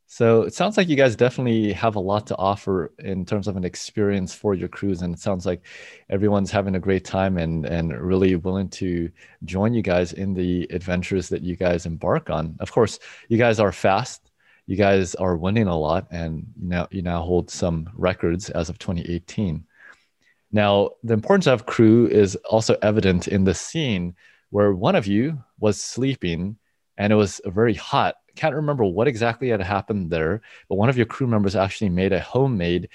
So 0.10 0.44
it 0.44 0.54
sounds 0.56 0.78
like 0.78 0.88
you 0.88 0.96
guys 0.96 1.16
definitely 1.16 1.74
have 1.74 1.96
a 1.96 2.00
lot 2.00 2.26
to 2.28 2.38
offer 2.38 2.92
in 2.98 3.24
terms 3.24 3.48
of 3.48 3.56
an 3.56 3.64
experience 3.66 4.34
for 4.34 4.56
your 4.56 4.70
crews, 4.70 5.04
and 5.04 5.14
it 5.14 5.20
sounds 5.20 5.46
like 5.46 5.62
everyone's 6.10 6.50
having 6.50 6.74
a 6.76 6.80
great 6.80 7.04
time 7.04 7.38
and 7.38 7.66
and 7.66 7.96
really 8.02 8.36
willing 8.38 8.70
to 8.70 9.12
join 9.44 9.76
you 9.76 9.84
guys 9.84 10.14
in 10.14 10.34
the 10.34 10.66
adventures 10.72 11.30
that 11.30 11.44
you 11.44 11.56
guys 11.56 11.86
embark 11.86 12.32
on. 12.32 12.56
Of 12.62 12.72
course, 12.72 12.98
you 13.28 13.38
guys 13.38 13.60
are 13.60 13.72
fast, 13.72 14.32
you 14.66 14.78
guys 14.78 15.14
are 15.16 15.36
winning 15.36 15.68
a 15.68 15.78
lot, 15.78 16.08
and 16.10 16.48
you 16.60 16.70
now 16.70 16.88
you 16.90 17.02
now 17.04 17.22
hold 17.22 17.52
some 17.52 17.90
records 17.94 18.50
as 18.50 18.70
of 18.70 18.80
2018. 18.80 19.67
Now, 20.58 20.74
the 21.04 21.14
importance 21.14 21.48
of 21.48 21.68
crew 21.68 22.08
is 22.08 22.36
also 22.38 22.76
evident 22.82 23.28
in 23.28 23.44
the 23.44 23.54
scene 23.54 24.16
where 24.50 24.74
one 24.74 24.96
of 24.96 25.06
you 25.06 25.44
was 25.60 25.80
sleeping 25.80 26.58
and 26.98 27.14
it 27.14 27.16
was 27.16 27.40
very 27.46 27.76
hot 27.76 28.16
can't 28.38 28.56
remember 28.56 28.86
what 28.86 29.08
exactly 29.08 29.50
had 29.50 29.62
happened 29.62 30.10
there, 30.10 30.42
but 30.70 30.76
one 30.76 30.90
of 30.90 30.96
your 30.96 31.06
crew 31.06 31.28
members 31.28 31.56
actually 31.56 31.90
made 31.90 32.14
a 32.14 32.20
homemade 32.22 32.88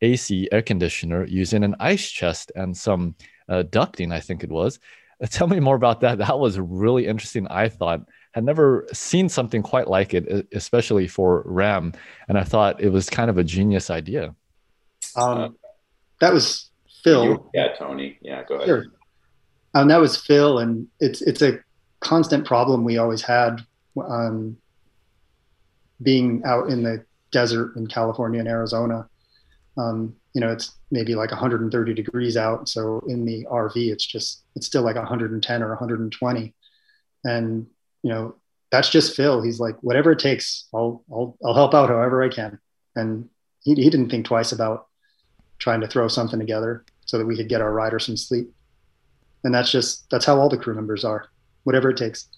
AC 0.00 0.48
air 0.50 0.62
conditioner 0.62 1.26
using 1.26 1.62
an 1.62 1.76
ice 1.78 2.08
chest 2.08 2.50
and 2.54 2.74
some 2.74 3.14
uh, 3.48 3.64
ducting, 3.64 4.14
I 4.14 4.20
think 4.20 4.42
it 4.42 4.50
was. 4.50 4.78
Uh, 5.22 5.26
tell 5.26 5.48
me 5.48 5.60
more 5.60 5.76
about 5.76 6.00
that. 6.00 6.18
That 6.18 6.38
was 6.38 6.58
really 6.58 7.06
interesting. 7.06 7.46
I 7.48 7.68
thought 7.68 8.00
had 8.32 8.44
never 8.44 8.86
seen 8.92 9.28
something 9.28 9.60
quite 9.60 9.88
like 9.88 10.14
it, 10.14 10.46
especially 10.54 11.08
for 11.08 11.42
RAAM, 11.44 11.92
and 12.28 12.38
I 12.38 12.44
thought 12.44 12.80
it 12.80 12.90
was 12.90 13.10
kind 13.10 13.28
of 13.28 13.36
a 13.36 13.44
genius 13.44 13.90
idea. 13.90 14.36
Um, 15.16 15.58
that 16.20 16.32
was 16.32 16.69
Phil. 17.02 17.50
Yeah, 17.54 17.74
Tony. 17.74 18.18
Yeah, 18.20 18.44
go 18.44 18.56
ahead. 18.56 18.66
Sure. 18.66 18.84
Um, 19.74 19.88
that 19.88 20.00
was 20.00 20.16
Phil, 20.16 20.58
and 20.58 20.88
it's 20.98 21.22
it's 21.22 21.42
a 21.42 21.60
constant 22.00 22.46
problem 22.46 22.84
we 22.84 22.98
always 22.98 23.22
had 23.22 23.64
um, 23.96 24.56
being 26.02 26.42
out 26.44 26.68
in 26.68 26.82
the 26.82 27.04
desert 27.30 27.76
in 27.76 27.86
California 27.86 28.40
and 28.40 28.48
Arizona. 28.48 29.08
Um, 29.76 30.16
you 30.34 30.40
know, 30.40 30.50
it's 30.50 30.72
maybe 30.90 31.14
like 31.14 31.30
130 31.30 31.94
degrees 31.94 32.36
out. 32.36 32.68
So 32.68 33.02
in 33.08 33.24
the 33.24 33.46
RV, 33.50 33.74
it's 33.76 34.06
just, 34.06 34.42
it's 34.54 34.66
still 34.66 34.82
like 34.82 34.96
110 34.96 35.62
or 35.62 35.68
120. 35.68 36.54
And, 37.24 37.66
you 38.02 38.10
know, 38.10 38.36
that's 38.70 38.90
just 38.90 39.16
Phil. 39.16 39.42
He's 39.42 39.58
like, 39.58 39.76
whatever 39.80 40.12
it 40.12 40.18
takes, 40.20 40.68
I'll, 40.72 41.04
I'll, 41.10 41.36
I'll 41.44 41.54
help 41.54 41.74
out 41.74 41.88
however 41.88 42.22
I 42.22 42.28
can. 42.28 42.58
And 42.94 43.28
he, 43.62 43.74
he 43.74 43.90
didn't 43.90 44.10
think 44.10 44.26
twice 44.26 44.52
about 44.52 44.86
trying 45.60 45.80
to 45.80 45.86
throw 45.86 46.08
something 46.08 46.40
together 46.40 46.84
so 47.04 47.16
that 47.18 47.26
we 47.26 47.36
could 47.36 47.48
get 47.48 47.60
our 47.60 47.72
rider 47.72 48.00
some 48.00 48.16
sleep. 48.16 48.52
And 49.44 49.54
that's 49.54 49.70
just, 49.70 50.10
that's 50.10 50.24
how 50.24 50.38
all 50.38 50.48
the 50.48 50.58
crew 50.58 50.74
members 50.74 51.04
are, 51.04 51.26
whatever 51.62 51.90
it 51.90 51.96
takes. 51.96 52.28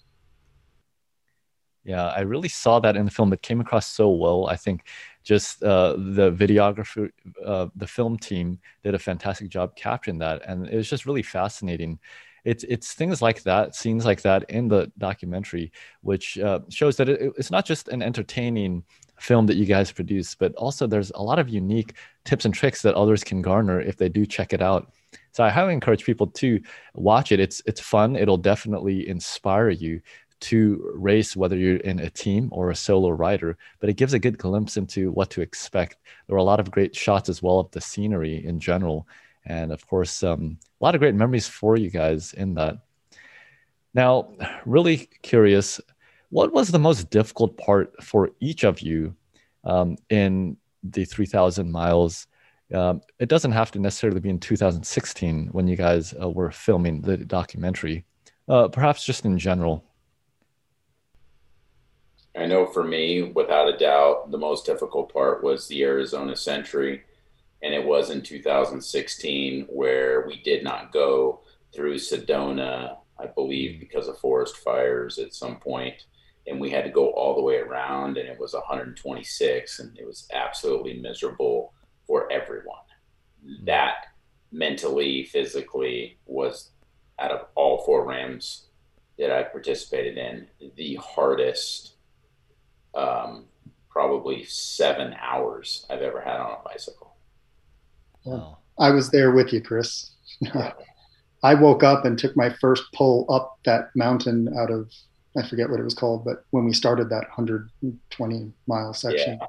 Yeah, 1.83 2.07
I 2.07 2.21
really 2.21 2.47
saw 2.47 2.79
that 2.79 2.95
in 2.95 3.03
the 3.03 3.11
film. 3.11 3.33
It 3.33 3.41
came 3.41 3.59
across 3.59 3.87
so 3.87 4.09
well. 4.09 4.47
I 4.47 4.55
think 4.55 4.87
just 5.23 5.61
uh, 5.63 5.95
the 5.97 6.31
videographer, 6.31 7.09
uh, 7.45 7.67
the 7.75 7.87
film 7.87 8.17
team 8.17 8.59
did 8.83 8.95
a 8.95 8.99
fantastic 8.99 9.49
job 9.49 9.75
capturing 9.75 10.19
that, 10.19 10.43
and 10.47 10.67
it 10.69 10.77
was 10.77 10.89
just 10.89 11.05
really 11.05 11.23
fascinating. 11.23 11.99
It's 12.45 12.63
it's 12.63 12.93
things 12.93 13.21
like 13.21 13.43
that, 13.43 13.75
scenes 13.75 14.05
like 14.05 14.21
that 14.21 14.49
in 14.49 14.69
the 14.69 14.91
documentary, 14.97 15.73
which 16.01 16.37
uh, 16.39 16.59
shows 16.69 16.95
that 16.97 17.09
it, 17.09 17.33
it's 17.37 17.51
not 17.51 17.65
just 17.65 17.89
an 17.89 18.01
entertaining 18.01 18.83
film 19.23 19.45
that 19.47 19.55
you 19.55 19.65
guys 19.65 19.91
produce, 19.91 20.35
but 20.35 20.53
also 20.55 20.85
there's 20.85 21.11
a 21.15 21.23
lot 21.23 21.39
of 21.39 21.47
unique 21.47 21.93
tips 22.25 22.45
and 22.45 22.53
tricks 22.53 22.81
that 22.81 22.95
others 22.95 23.23
can 23.23 23.41
garner 23.41 23.79
if 23.79 23.95
they 23.95 24.09
do 24.09 24.25
check 24.25 24.53
it 24.53 24.61
out. 24.61 24.91
So 25.31 25.43
I 25.43 25.49
highly 25.49 25.73
encourage 25.73 26.03
people 26.03 26.27
to 26.27 26.59
watch 26.93 27.31
it. 27.31 27.39
It's 27.39 27.61
it's 27.65 27.79
fun. 27.79 28.15
It'll 28.15 28.37
definitely 28.37 29.07
inspire 29.07 29.69
you 29.69 30.01
to 30.41 30.91
race, 30.95 31.37
whether 31.37 31.55
you're 31.55 31.77
in 31.77 31.99
a 31.99 32.09
team 32.09 32.49
or 32.51 32.69
a 32.69 32.75
solo 32.75 33.09
rider, 33.09 33.57
but 33.79 33.89
it 33.89 33.93
gives 33.93 34.13
a 34.13 34.19
good 34.19 34.37
glimpse 34.37 34.75
into 34.75 35.11
what 35.11 35.29
to 35.29 35.41
expect. 35.41 35.97
There 36.27 36.35
were 36.35 36.41
a 36.41 36.43
lot 36.43 36.59
of 36.59 36.69
great 36.69 36.93
shots 36.93 37.29
as 37.29 37.41
well 37.41 37.59
of 37.59 37.71
the 37.71 37.79
scenery 37.79 38.45
in 38.45 38.59
general. 38.59 39.07
And 39.45 39.71
of 39.71 39.87
course, 39.87 40.21
um, 40.21 40.57
a 40.81 40.83
lot 40.83 40.95
of 40.95 40.99
great 40.99 41.15
memories 41.15 41.47
for 41.47 41.77
you 41.77 41.89
guys 41.89 42.33
in 42.33 42.55
that. 42.55 42.79
Now, 43.93 44.33
really 44.65 44.97
curious, 45.21 45.79
what 46.33 46.51
was 46.51 46.69
the 46.69 46.79
most 46.79 47.11
difficult 47.11 47.55
part 47.57 47.93
for 48.03 48.31
each 48.39 48.63
of 48.63 48.79
you 48.79 49.15
um, 49.65 49.95
in 50.09 50.57
the 50.81 51.05
3,000 51.05 51.71
miles? 51.71 52.25
Um, 52.73 53.01
it 53.19 53.29
doesn't 53.29 53.51
have 53.51 53.69
to 53.73 53.79
necessarily 53.79 54.19
be 54.19 54.31
in 54.31 54.39
2016 54.39 55.49
when 55.51 55.67
you 55.67 55.75
guys 55.75 56.15
uh, 56.19 56.27
were 56.27 56.49
filming 56.49 57.01
the 57.01 57.17
documentary, 57.17 58.03
uh, 58.49 58.67
perhaps 58.67 59.05
just 59.05 59.25
in 59.25 59.37
general. 59.37 59.83
I 62.35 62.47
know 62.47 62.65
for 62.65 62.83
me, 62.83 63.21
without 63.21 63.71
a 63.71 63.77
doubt, 63.77 64.31
the 64.31 64.39
most 64.39 64.65
difficult 64.65 65.13
part 65.13 65.43
was 65.43 65.67
the 65.67 65.83
Arizona 65.83 66.35
Century. 66.35 67.03
And 67.61 67.75
it 67.75 67.85
was 67.85 68.09
in 68.09 68.23
2016 68.23 69.67
where 69.69 70.25
we 70.25 70.41
did 70.41 70.63
not 70.63 70.91
go 70.91 71.41
through 71.75 71.97
Sedona, 71.97 72.97
I 73.19 73.27
believe, 73.27 73.79
because 73.79 74.07
of 74.07 74.17
forest 74.17 74.57
fires 74.57 75.19
at 75.19 75.35
some 75.35 75.57
point. 75.57 76.05
And 76.47 76.59
we 76.59 76.69
had 76.69 76.83
to 76.83 76.89
go 76.89 77.11
all 77.11 77.35
the 77.35 77.41
way 77.41 77.57
around, 77.57 78.17
and 78.17 78.27
it 78.27 78.39
was 78.39 78.53
126, 78.53 79.79
and 79.79 79.97
it 79.97 80.05
was 80.05 80.27
absolutely 80.33 80.99
miserable 80.99 81.73
for 82.05 82.31
everyone. 82.31 82.77
That 83.63 84.07
mentally, 84.51 85.25
physically, 85.25 86.17
was 86.25 86.71
out 87.19 87.31
of 87.31 87.47
all 87.55 87.83
four 87.85 88.05
RAAMs 88.05 88.63
that 89.17 89.31
I 89.31 89.43
participated 89.43 90.17
in, 90.17 90.47
the 90.75 90.95
hardest 90.95 91.93
um, 92.95 93.45
probably 93.89 94.43
seven 94.45 95.15
hours 95.21 95.85
I've 95.89 96.01
ever 96.01 96.19
had 96.19 96.39
on 96.39 96.57
a 96.59 96.67
bicycle. 96.67 97.15
Wow. 98.25 98.57
I 98.79 98.89
was 98.89 99.11
there 99.11 99.31
with 99.31 99.53
you, 99.53 99.61
Chris. 99.61 100.11
I 101.43 101.53
woke 101.53 101.83
up 101.83 102.05
and 102.05 102.17
took 102.17 102.35
my 102.35 102.49
first 102.59 102.83
pull 102.93 103.25
up 103.29 103.59
that 103.65 103.89
mountain 103.95 104.53
out 104.57 104.71
of, 104.71 104.91
I 105.37 105.47
forget 105.47 105.69
what 105.69 105.79
it 105.79 105.83
was 105.83 105.93
called, 105.93 106.25
but 106.25 106.45
when 106.51 106.65
we 106.65 106.73
started 106.73 107.09
that 107.09 107.23
120 107.35 108.53
mile 108.67 108.93
section. 108.93 109.39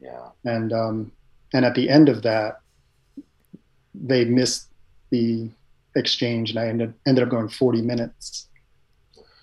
Yeah. 0.00 0.10
yeah. 0.44 0.52
And, 0.52 0.72
um, 0.72 1.12
and 1.52 1.64
at 1.64 1.74
the 1.74 1.88
end 1.88 2.08
of 2.08 2.22
that, 2.22 2.60
they 3.94 4.24
missed 4.24 4.68
the 5.10 5.48
exchange 5.96 6.50
and 6.50 6.58
I 6.58 6.66
ended, 6.68 6.94
ended 7.06 7.24
up 7.24 7.30
going 7.30 7.48
40 7.48 7.82
minutes 7.82 8.48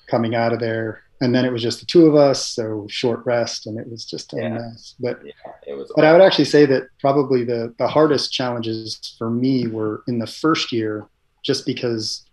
coming 0.07 0.35
out 0.35 0.53
of 0.53 0.59
there 0.59 1.03
and 1.21 1.35
then 1.35 1.45
it 1.45 1.51
was 1.51 1.61
just 1.61 1.79
the 1.79 1.85
two 1.85 2.07
of 2.07 2.15
us, 2.15 2.45
so 2.47 2.87
short 2.89 3.23
rest, 3.25 3.67
and 3.67 3.79
it 3.79 3.87
was 3.87 4.05
just 4.05 4.33
a 4.33 4.37
yeah. 4.37 4.49
mess. 4.49 4.95
But 4.99 5.19
yeah, 5.23 5.31
it 5.67 5.75
was. 5.75 5.91
But 5.95 6.03
I 6.03 6.11
would 6.11 6.21
actually 6.21 6.45
say 6.45 6.65
that 6.65 6.87
probably 6.99 7.43
the 7.43 7.73
the 7.77 7.87
hardest 7.87 8.33
challenges 8.33 9.15
for 9.19 9.29
me 9.29 9.67
were 9.67 10.03
in 10.07 10.17
the 10.17 10.25
first 10.25 10.71
year, 10.71 11.07
just 11.43 11.65
because 11.65 12.25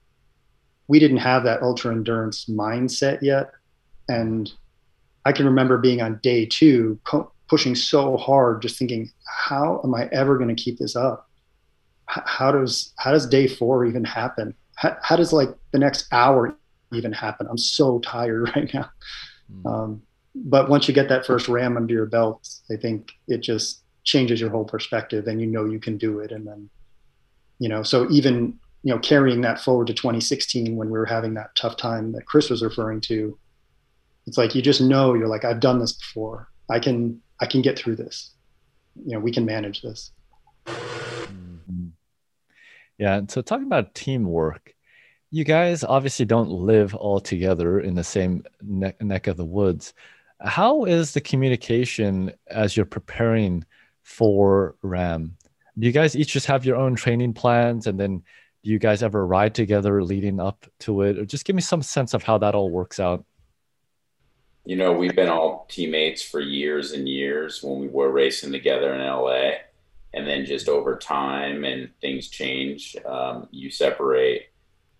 we 0.88 0.98
didn't 0.98 1.18
have 1.18 1.44
that 1.44 1.62
ultra 1.62 1.92
endurance 1.92 2.46
mindset 2.46 3.20
yet, 3.22 3.50
and 4.08 4.50
I 5.24 5.32
can 5.32 5.46
remember 5.46 5.78
being 5.78 6.00
on 6.02 6.18
day 6.22 6.46
two, 6.46 6.98
co- 7.04 7.30
pushing 7.48 7.74
so 7.74 8.16
hard, 8.16 8.62
just 8.62 8.78
thinking, 8.78 9.10
how 9.24 9.80
am 9.84 9.94
I 9.94 10.08
ever 10.12 10.36
going 10.36 10.54
to 10.54 10.60
keep 10.60 10.78
this 10.78 10.96
up? 10.96 11.28
H- 12.10 12.24
how 12.26 12.52
does 12.52 12.92
how 12.96 13.12
does 13.12 13.28
day 13.28 13.46
four 13.46 13.84
even 13.84 14.04
happen? 14.04 14.54
How, 14.76 14.96
how 15.02 15.16
does 15.16 15.32
like 15.32 15.50
the 15.72 15.78
next 15.78 16.06
hour 16.12 16.56
even 16.92 17.12
happen. 17.12 17.46
I'm 17.48 17.58
so 17.58 17.98
tired 18.00 18.50
right 18.56 18.72
now. 18.72 18.90
Mm. 19.52 19.66
Um, 19.66 20.02
but 20.34 20.68
once 20.68 20.86
you 20.88 20.94
get 20.94 21.08
that 21.08 21.26
first 21.26 21.48
RAAM 21.48 21.76
under 21.76 21.92
your 21.92 22.06
belt, 22.06 22.48
I 22.70 22.76
think 22.76 23.12
it 23.26 23.38
just 23.38 23.82
changes 24.04 24.40
your 24.40 24.50
whole 24.50 24.64
perspective 24.64 25.26
and 25.26 25.40
you 25.40 25.46
know 25.46 25.64
you 25.64 25.80
can 25.80 25.98
do 25.98 26.20
it. 26.20 26.32
And 26.32 26.46
then, 26.46 26.70
you 27.58 27.68
know, 27.68 27.82
so 27.82 28.08
even, 28.10 28.58
you 28.82 28.94
know, 28.94 29.00
carrying 29.00 29.40
that 29.42 29.60
forward 29.60 29.88
to 29.88 29.94
2016 29.94 30.76
when 30.76 30.88
we 30.88 30.98
were 30.98 31.06
having 31.06 31.34
that 31.34 31.54
tough 31.56 31.76
time 31.76 32.12
that 32.12 32.26
Chris 32.26 32.48
was 32.50 32.62
referring 32.62 33.00
to, 33.02 33.38
it's 34.26 34.38
like 34.38 34.54
you 34.54 34.62
just 34.62 34.80
know 34.80 35.14
you're 35.14 35.28
like, 35.28 35.44
I've 35.44 35.60
done 35.60 35.78
this 35.78 35.92
before. 35.92 36.48
I 36.70 36.78
can 36.78 37.20
I 37.40 37.46
can 37.46 37.62
get 37.62 37.78
through 37.78 37.96
this. 37.96 38.34
You 39.04 39.14
know, 39.14 39.20
we 39.20 39.32
can 39.32 39.44
manage 39.44 39.82
this. 39.82 40.12
Mm-hmm. 40.66 41.88
Yeah. 42.98 43.22
So 43.28 43.42
talking 43.42 43.66
about 43.66 43.94
teamwork, 43.94 44.74
you 45.30 45.44
guys 45.44 45.84
obviously 45.84 46.24
don't 46.24 46.50
live 46.50 46.94
all 46.94 47.20
together 47.20 47.80
in 47.80 47.94
the 47.94 48.04
same 48.04 48.44
neck, 48.62 49.00
neck 49.02 49.26
of 49.26 49.36
the 49.36 49.44
woods. 49.44 49.94
How 50.40 50.84
is 50.84 51.12
the 51.12 51.20
communication 51.20 52.32
as 52.48 52.76
you're 52.76 52.86
preparing 52.86 53.64
for 54.02 54.76
RAAM? 54.82 55.36
Do 55.78 55.86
you 55.86 55.92
guys 55.92 56.16
each 56.16 56.32
just 56.32 56.46
have 56.46 56.64
your 56.64 56.76
own 56.76 56.96
training 56.96 57.34
plans 57.34 57.86
and 57.86 57.98
then 57.98 58.22
you 58.68 58.78
guys 58.78 59.02
ever 59.02 59.26
ride 59.26 59.54
together 59.54 60.02
leading 60.02 60.40
up 60.40 60.66
to 60.80 61.02
it? 61.02 61.18
Or 61.18 61.24
just 61.24 61.44
give 61.44 61.56
me 61.56 61.62
some 61.62 61.82
sense 61.82 62.14
of 62.14 62.22
how 62.22 62.38
that 62.38 62.54
all 62.54 62.70
works 62.70 63.00
out. 63.00 63.24
You 64.64 64.76
know, 64.76 64.92
we've 64.92 65.16
been 65.16 65.28
all 65.28 65.66
teammates 65.70 66.22
for 66.22 66.40
years 66.40 66.92
and 66.92 67.08
years 67.08 67.62
when 67.62 67.80
we 67.80 67.88
were 67.88 68.10
racing 68.10 68.52
together 68.52 68.94
in 68.94 69.00
LA. 69.00 69.58
And 70.14 70.26
then 70.26 70.44
just 70.44 70.68
over 70.68 70.96
time 70.96 71.64
and 71.64 71.90
things 72.00 72.28
change, 72.28 72.96
um, 73.06 73.48
you 73.50 73.70
separate 73.70 74.48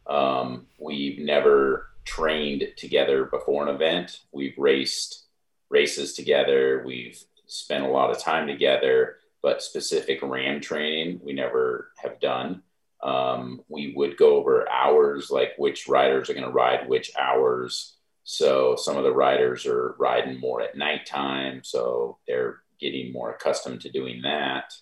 um, 0.09 0.67
we've 0.79 1.19
never 1.19 1.91
trained 2.05 2.65
together 2.77 3.27
before 3.27 3.69
an 3.69 3.75
event. 3.75 4.21
We've 4.33 4.57
raced 4.57 5.27
races 5.69 6.15
together. 6.15 6.83
We've 6.87 7.23
spent 7.47 7.85
a 7.85 7.89
lot 7.89 8.11
of 8.11 8.19
time 8.19 8.47
together, 8.47 9.17
but 9.43 9.63
specific 9.63 10.23
RAAM 10.23 10.61
training 10.61 11.21
we 11.23 11.35
never 11.35 11.93
have 11.99 12.19
done. 12.21 12.63
Um, 13.03 13.63
we 13.69 13.93
would 13.97 14.17
go 14.17 14.37
over 14.37 14.69
hours, 14.69 15.31
like 15.31 15.53
which 15.57 15.89
riders 15.89 16.29
are 16.29 16.35
going 16.35 16.47
to 16.47 16.51
ride 16.51 16.89
which 16.89 17.13
hours. 17.17 17.97
So 18.25 18.77
some 18.77 18.97
of 18.97 19.05
the 19.05 19.13
riders 19.13 19.67
are 19.67 19.95
riding 19.99 20.41
more 20.41 20.61
at 20.61 20.77
nighttime, 20.77 21.63
so 21.65 22.19
they're 22.27 22.61
getting 22.81 23.13
more 23.13 23.31
accustomed 23.31 23.83
to 23.83 23.91
doing 23.91 24.23
that. 24.23 24.73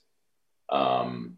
Um, 0.68 1.36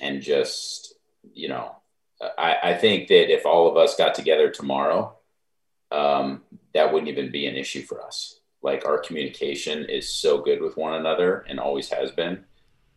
and 0.00 0.22
just 0.22 0.94
you 1.32 1.48
know 1.48 1.76
I, 2.20 2.56
I 2.62 2.74
think 2.74 3.08
that 3.08 3.32
if 3.32 3.44
all 3.44 3.68
of 3.68 3.76
us 3.76 3.96
got 3.96 4.14
together 4.14 4.50
tomorrow, 4.50 5.16
um, 5.92 6.42
that 6.74 6.92
wouldn't 6.92 7.10
even 7.10 7.30
be 7.30 7.46
an 7.46 7.56
issue 7.56 7.82
for 7.82 8.02
us. 8.02 8.40
Like 8.62 8.86
our 8.86 8.98
communication 8.98 9.84
is 9.84 10.12
so 10.12 10.38
good 10.38 10.60
with 10.60 10.76
one 10.76 10.94
another 10.94 11.44
and 11.48 11.60
always 11.60 11.88
has 11.90 12.10
been. 12.10 12.44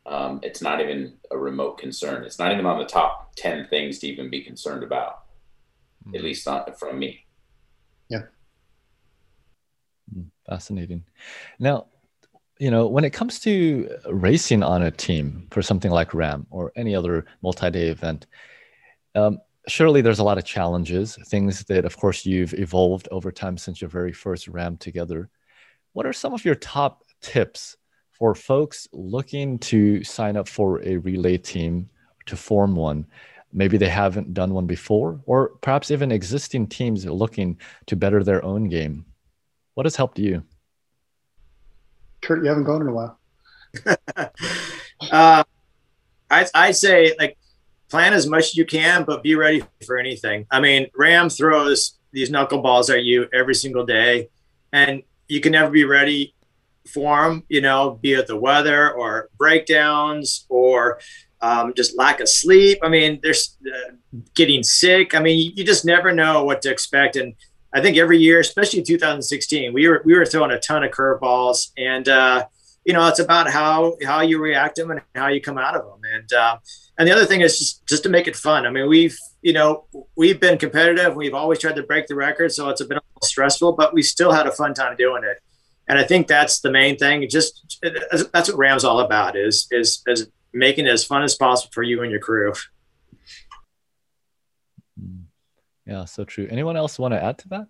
Um, 0.09 0.39
it's 0.41 0.61
not 0.61 0.81
even 0.81 1.13
a 1.29 1.37
remote 1.37 1.77
concern. 1.77 2.23
It's 2.23 2.39
not 2.39 2.51
even 2.51 2.65
on 2.65 2.79
the 2.79 2.85
top 2.85 3.35
10 3.35 3.67
things 3.67 3.99
to 3.99 4.07
even 4.07 4.29
be 4.29 4.41
concerned 4.41 4.83
about, 4.83 5.23
mm. 6.07 6.15
at 6.15 6.23
least 6.23 6.47
not 6.47 6.79
from 6.79 6.97
me. 6.97 7.27
Yeah. 8.09 8.23
Hmm, 10.11 10.23
fascinating. 10.47 11.03
Now, 11.59 11.85
you 12.57 12.71
know, 12.71 12.87
when 12.87 13.05
it 13.05 13.11
comes 13.11 13.39
to 13.41 13.87
racing 14.09 14.63
on 14.63 14.81
a 14.81 14.91
team 14.91 15.47
for 15.51 15.61
something 15.61 15.91
like 15.91 16.15
RAAM 16.15 16.47
or 16.49 16.71
any 16.75 16.95
other 16.95 17.25
multi 17.43 17.69
day 17.69 17.89
event, 17.89 18.25
um, 19.13 19.39
surely 19.67 20.01
there's 20.01 20.19
a 20.19 20.23
lot 20.23 20.39
of 20.39 20.43
challenges, 20.43 21.19
things 21.27 21.63
that, 21.65 21.85
of 21.85 21.95
course, 21.97 22.25
you've 22.25 22.55
evolved 22.55 23.07
over 23.11 23.31
time 23.31 23.59
since 23.59 23.79
your 23.79 23.91
very 23.91 24.11
first 24.11 24.47
RAAM 24.47 24.77
together. 24.77 25.29
What 25.93 26.07
are 26.07 26.13
some 26.13 26.33
of 26.33 26.43
your 26.43 26.55
top 26.55 27.03
tips 27.21 27.77
for 28.19 28.35
folks 28.35 28.87
looking 28.91 29.57
to 29.57 30.03
sign 30.03 30.35
up 30.35 30.47
for 30.47 30.83
a 30.83 30.97
relay 30.97 31.37
team 31.37 31.89
to 32.25 32.35
form 32.35 32.75
one, 32.75 33.07
maybe 33.53 33.77
they 33.77 33.89
haven't 33.89 34.33
done 34.33 34.53
one 34.53 34.67
before, 34.67 35.21
or 35.25 35.49
perhaps 35.61 35.89
even 35.89 36.11
existing 36.11 36.67
teams 36.67 37.05
looking 37.05 37.57
to 37.87 37.95
better 37.95 38.23
their 38.23 38.43
own 38.43 38.67
game. 38.67 39.05
What 39.73 39.85
has 39.85 39.95
helped 39.95 40.19
you? 40.19 40.43
Kurt, 42.21 42.43
you 42.43 42.49
haven't 42.49 42.65
gone 42.65 42.81
in 42.81 42.87
a 42.89 42.93
while. 42.93 43.19
uh, 45.11 45.43
I 46.29 46.45
I 46.53 46.71
say 46.71 47.15
like 47.17 47.37
plan 47.89 48.13
as 48.13 48.27
much 48.27 48.45
as 48.45 48.57
you 48.57 48.65
can, 48.65 49.05
but 49.05 49.23
be 49.23 49.35
ready 49.35 49.63
for 49.85 49.97
anything. 49.97 50.45
I 50.51 50.59
mean, 50.59 50.87
RAAM 50.95 51.29
throws 51.29 51.97
these 52.11 52.29
knuckleballs 52.29 52.93
at 52.93 53.03
you 53.03 53.27
every 53.33 53.55
single 53.55 53.85
day, 53.85 54.29
and 54.73 55.03
you 55.27 55.39
can 55.39 55.53
never 55.53 55.71
be 55.71 55.85
ready 55.85 56.33
for 56.89 57.23
them. 57.23 57.43
You 57.49 57.61
know, 57.61 57.99
be 58.01 58.13
it 58.13 58.27
the 58.27 58.37
weather 58.37 58.91
or 58.91 59.29
breakdowns 59.37 60.45
or 60.49 60.99
um, 61.41 61.73
just 61.75 61.97
lack 61.97 62.19
of 62.19 62.29
sleep. 62.29 62.79
I 62.83 62.89
mean, 62.89 63.19
there's 63.23 63.57
uh, 63.65 63.93
getting 64.33 64.63
sick. 64.63 65.15
I 65.15 65.19
mean, 65.19 65.53
you, 65.55 65.63
just 65.63 65.85
never 65.85 66.11
know 66.11 66.43
what 66.43 66.61
to 66.63 66.71
expect. 66.71 67.15
And 67.15 67.33
I 67.73 67.81
think 67.81 67.97
every 67.97 68.17
year, 68.17 68.39
especially 68.39 68.81
2016, 68.81 69.73
we 69.73 69.87
were 69.87 70.01
we 70.05 70.17
were 70.17 70.25
throwing 70.25 70.51
a 70.51 70.59
ton 70.59 70.83
of 70.83 70.91
curveballs, 70.91 71.71
and 71.77 72.07
uh, 72.09 72.45
you 72.83 72.93
know, 72.93 73.07
it's 73.07 73.19
about 73.19 73.49
how 73.49 73.95
how 74.03 74.21
you 74.21 74.39
react 74.39 74.75
to 74.75 74.81
them 74.81 74.91
and 74.91 75.01
how 75.15 75.27
you 75.27 75.41
come 75.41 75.57
out 75.57 75.75
of 75.75 75.83
them. 75.83 76.01
And 76.11 76.33
uh, 76.33 76.57
and 76.97 77.07
the 77.07 77.13
other 77.13 77.25
thing 77.25 77.41
is 77.41 77.57
just 77.57 77.87
just 77.87 78.03
to 78.03 78.09
make 78.09 78.27
it 78.27 78.35
fun. 78.35 78.65
I 78.65 78.71
mean, 78.71 78.89
we've 78.89 79.17
you 79.41 79.53
know 79.53 79.85
we've 80.15 80.39
been 80.39 80.57
competitive. 80.57 81.15
We've 81.15 81.33
always 81.33 81.59
tried 81.59 81.75
to 81.75 81.83
break 81.83 82.07
the 82.07 82.15
record, 82.15 82.51
so 82.51 82.69
it's 82.69 82.83
been 82.83 82.99
stressful, 83.23 83.73
but 83.73 83.93
we 83.93 84.01
still 84.01 84.31
had 84.31 84.47
a 84.47 84.51
fun 84.51 84.73
time 84.73 84.95
doing 84.97 85.23
it. 85.23 85.41
And 85.89 85.97
I 85.97 86.03
think 86.03 86.27
that's 86.27 86.61
the 86.61 86.71
main 86.71 86.97
thing. 86.97 87.27
just 87.27 87.79
that's 87.81 88.49
what 88.49 88.57
RAAM's 88.59 88.83
all 88.83 88.99
about 88.99 89.35
is 89.35 89.67
is 89.71 90.03
is 90.05 90.29
making 90.53 90.85
it 90.85 90.91
as 90.91 91.03
fun 91.03 91.23
as 91.23 91.35
possible 91.35 91.71
for 91.73 91.81
you 91.81 92.03
and 92.03 92.11
your 92.11 92.19
crew. 92.19 92.53
Mm. 95.01 95.23
Yeah, 95.87 96.05
so 96.05 96.25
true. 96.25 96.47
Anyone 96.49 96.77
else 96.77 96.99
want 96.99 97.15
to 97.15 97.23
add 97.23 97.39
to 97.39 97.49
that? 97.49 97.67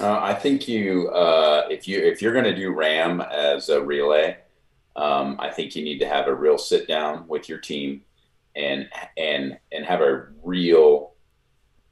Uh, 0.00 0.20
I 0.20 0.34
think 0.34 0.68
you, 0.68 1.08
uh, 1.08 1.66
if 1.68 1.86
you 1.88 1.98
if 1.98 2.22
you're 2.22 2.32
going 2.32 2.44
to 2.44 2.54
do 2.54 2.72
RAAM 2.72 3.20
as 3.20 3.68
a 3.68 3.82
relay, 3.82 4.38
um, 4.94 5.36
I 5.40 5.50
think 5.50 5.74
you 5.74 5.82
need 5.82 5.98
to 5.98 6.08
have 6.08 6.28
a 6.28 6.34
real 6.34 6.58
sit 6.58 6.86
down 6.86 7.26
with 7.26 7.48
your 7.48 7.58
team, 7.58 8.02
and 8.54 8.88
and 9.16 9.58
and 9.72 9.84
have 9.84 10.00
a 10.00 10.28
real, 10.44 11.14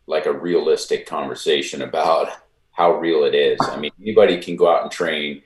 like 0.07 0.27
a 0.27 0.33
realistic 0.33 1.07
conversation 1.07 1.83
about 1.83 2.29
how 2.73 2.99
real 2.99 3.25
it 3.25 3.35
is. 3.35 3.59
I 3.61 3.79
mean, 3.79 3.91
anybody 4.01 4.41
can 4.41 4.57
go 4.57 4.71
out 4.71 4.83
and 4.83 4.91
train 4.91 5.43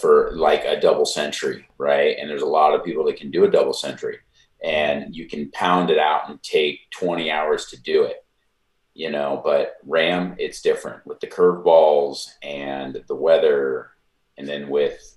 for 0.00 0.32
like 0.34 0.64
a 0.64 0.80
double 0.80 1.06
century, 1.06 1.66
right? 1.78 2.16
And 2.18 2.28
there's 2.28 2.42
a 2.42 2.46
lot 2.46 2.74
of 2.74 2.84
people 2.84 3.04
that 3.04 3.16
can 3.16 3.30
do 3.30 3.44
a 3.44 3.50
double 3.50 3.72
century 3.72 4.18
and 4.62 5.14
you 5.14 5.28
can 5.28 5.50
pound 5.52 5.90
it 5.90 5.98
out 5.98 6.28
and 6.28 6.42
take 6.42 6.90
20 6.90 7.30
hours 7.30 7.66
to 7.66 7.80
do 7.80 8.04
it, 8.04 8.24
you 8.94 9.10
know, 9.10 9.40
but 9.44 9.76
RAAM, 9.86 10.34
it's 10.38 10.60
different 10.60 11.06
with 11.06 11.20
the 11.20 11.26
curveballs 11.26 12.34
and 12.42 13.02
the 13.06 13.14
weather. 13.14 13.90
And 14.36 14.46
then 14.46 14.68
with, 14.68 15.16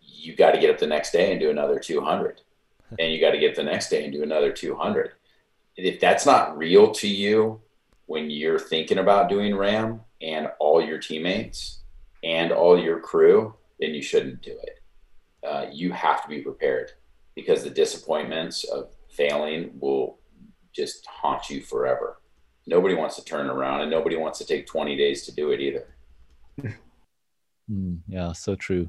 you 0.00 0.36
got 0.36 0.52
to 0.52 0.60
get 0.60 0.70
up 0.70 0.78
the 0.78 0.86
next 0.86 1.12
day 1.12 1.32
and 1.32 1.40
do 1.40 1.50
another 1.50 1.78
200 1.78 2.40
and 2.98 3.12
you 3.12 3.20
got 3.20 3.32
to 3.32 3.38
get 3.38 3.56
the 3.56 3.62
next 3.62 3.90
day 3.90 4.04
and 4.04 4.12
do 4.12 4.22
another 4.22 4.52
200. 4.52 5.12
If 5.76 6.00
that's 6.00 6.26
not 6.26 6.56
real 6.56 6.92
to 6.92 7.08
you 7.08 7.60
when 8.06 8.30
you're 8.30 8.58
thinking 8.58 8.98
about 8.98 9.28
doing 9.28 9.54
RAAM 9.54 10.00
and 10.20 10.48
all 10.58 10.82
your 10.82 10.98
teammates, 10.98 11.82
and 12.24 12.52
all 12.52 12.78
your 12.78 13.00
crew, 13.00 13.54
then 13.80 13.94
you 13.94 14.02
shouldn't 14.02 14.42
do 14.42 14.56
it. 14.62 14.80
Uh, 15.46 15.66
you 15.72 15.92
have 15.92 16.22
to 16.22 16.28
be 16.28 16.40
prepared 16.40 16.92
because 17.34 17.62
the 17.62 17.70
disappointments 17.70 18.64
of 18.64 18.90
failing 19.10 19.70
will 19.78 20.18
just 20.72 21.06
haunt 21.06 21.48
you 21.48 21.60
forever. 21.62 22.20
Nobody 22.66 22.94
wants 22.94 23.16
to 23.16 23.24
turn 23.24 23.46
around 23.48 23.82
and 23.82 23.90
nobody 23.90 24.16
wants 24.16 24.38
to 24.38 24.44
take 24.44 24.66
20 24.66 24.96
days 24.96 25.24
to 25.26 25.34
do 25.34 25.52
it 25.52 25.60
either. 25.60 25.96
Mm, 27.70 27.98
yeah, 28.06 28.32
so 28.32 28.54
true. 28.54 28.88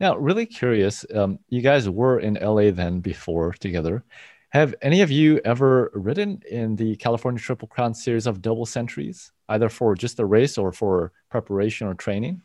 Now, 0.00 0.16
really 0.16 0.46
curious, 0.46 1.04
um, 1.14 1.38
you 1.48 1.60
guys 1.60 1.88
were 1.88 2.18
in 2.20 2.34
LA 2.34 2.70
then 2.70 3.00
before 3.00 3.52
together. 3.52 4.04
Have 4.50 4.74
any 4.80 5.02
of 5.02 5.10
you 5.10 5.40
ever 5.44 5.90
ridden 5.92 6.42
in 6.50 6.74
the 6.76 6.96
California 6.96 7.40
Triple 7.40 7.68
Crown 7.68 7.92
series 7.92 8.26
of 8.26 8.40
double 8.40 8.64
centuries, 8.64 9.30
either 9.50 9.68
for 9.68 9.94
just 9.94 10.18
a 10.20 10.24
race 10.24 10.56
or 10.56 10.72
for 10.72 11.12
preparation 11.30 11.86
or 11.86 11.94
training? 11.94 12.40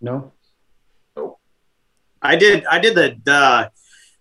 No. 0.00 0.32
Nope. 1.16 1.38
I 2.20 2.36
did. 2.36 2.66
I 2.66 2.78
did 2.78 2.94
the, 2.94 3.16
the 3.24 3.70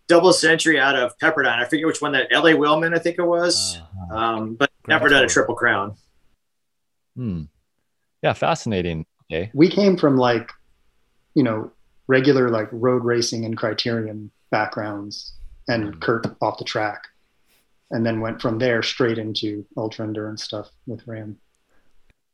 double 0.07 0.31
century 0.31 0.79
out 0.79 0.95
of 0.95 1.17
Pepperdine. 1.19 1.59
I 1.59 1.65
forget 1.65 1.85
which 1.85 2.01
one 2.01 2.13
that 2.13 2.27
L.A. 2.31 2.53
Wheelmen, 2.53 2.95
I 2.95 2.99
think 2.99 3.17
it 3.19 3.25
was, 3.25 3.77
uh-huh. 4.11 4.17
um, 4.17 4.55
but 4.55 4.69
Grand 4.83 5.01
never 5.01 5.09
done 5.09 5.25
a 5.25 5.27
triple 5.27 5.55
crown. 5.55 5.95
Hmm. 7.15 7.43
Yeah, 8.21 8.33
fascinating. 8.33 9.05
Okay. 9.31 9.51
We 9.53 9.69
came 9.69 9.97
from 9.97 10.17
like, 10.17 10.49
you 11.35 11.43
know, 11.43 11.71
regular 12.07 12.49
like 12.49 12.69
road 12.71 13.03
racing 13.03 13.45
and 13.45 13.57
criterium 13.57 14.29
backgrounds, 14.49 15.33
and. 15.69 15.99
Kurt 16.01 16.27
off 16.41 16.57
the 16.57 16.65
track, 16.65 17.03
and 17.91 18.05
then 18.05 18.19
went 18.19 18.41
from 18.41 18.59
there 18.59 18.81
straight 18.83 19.17
into 19.17 19.65
ultra 19.77 20.05
endurance 20.05 20.43
stuff 20.43 20.69
with 20.87 21.07
RAAM. 21.07 21.37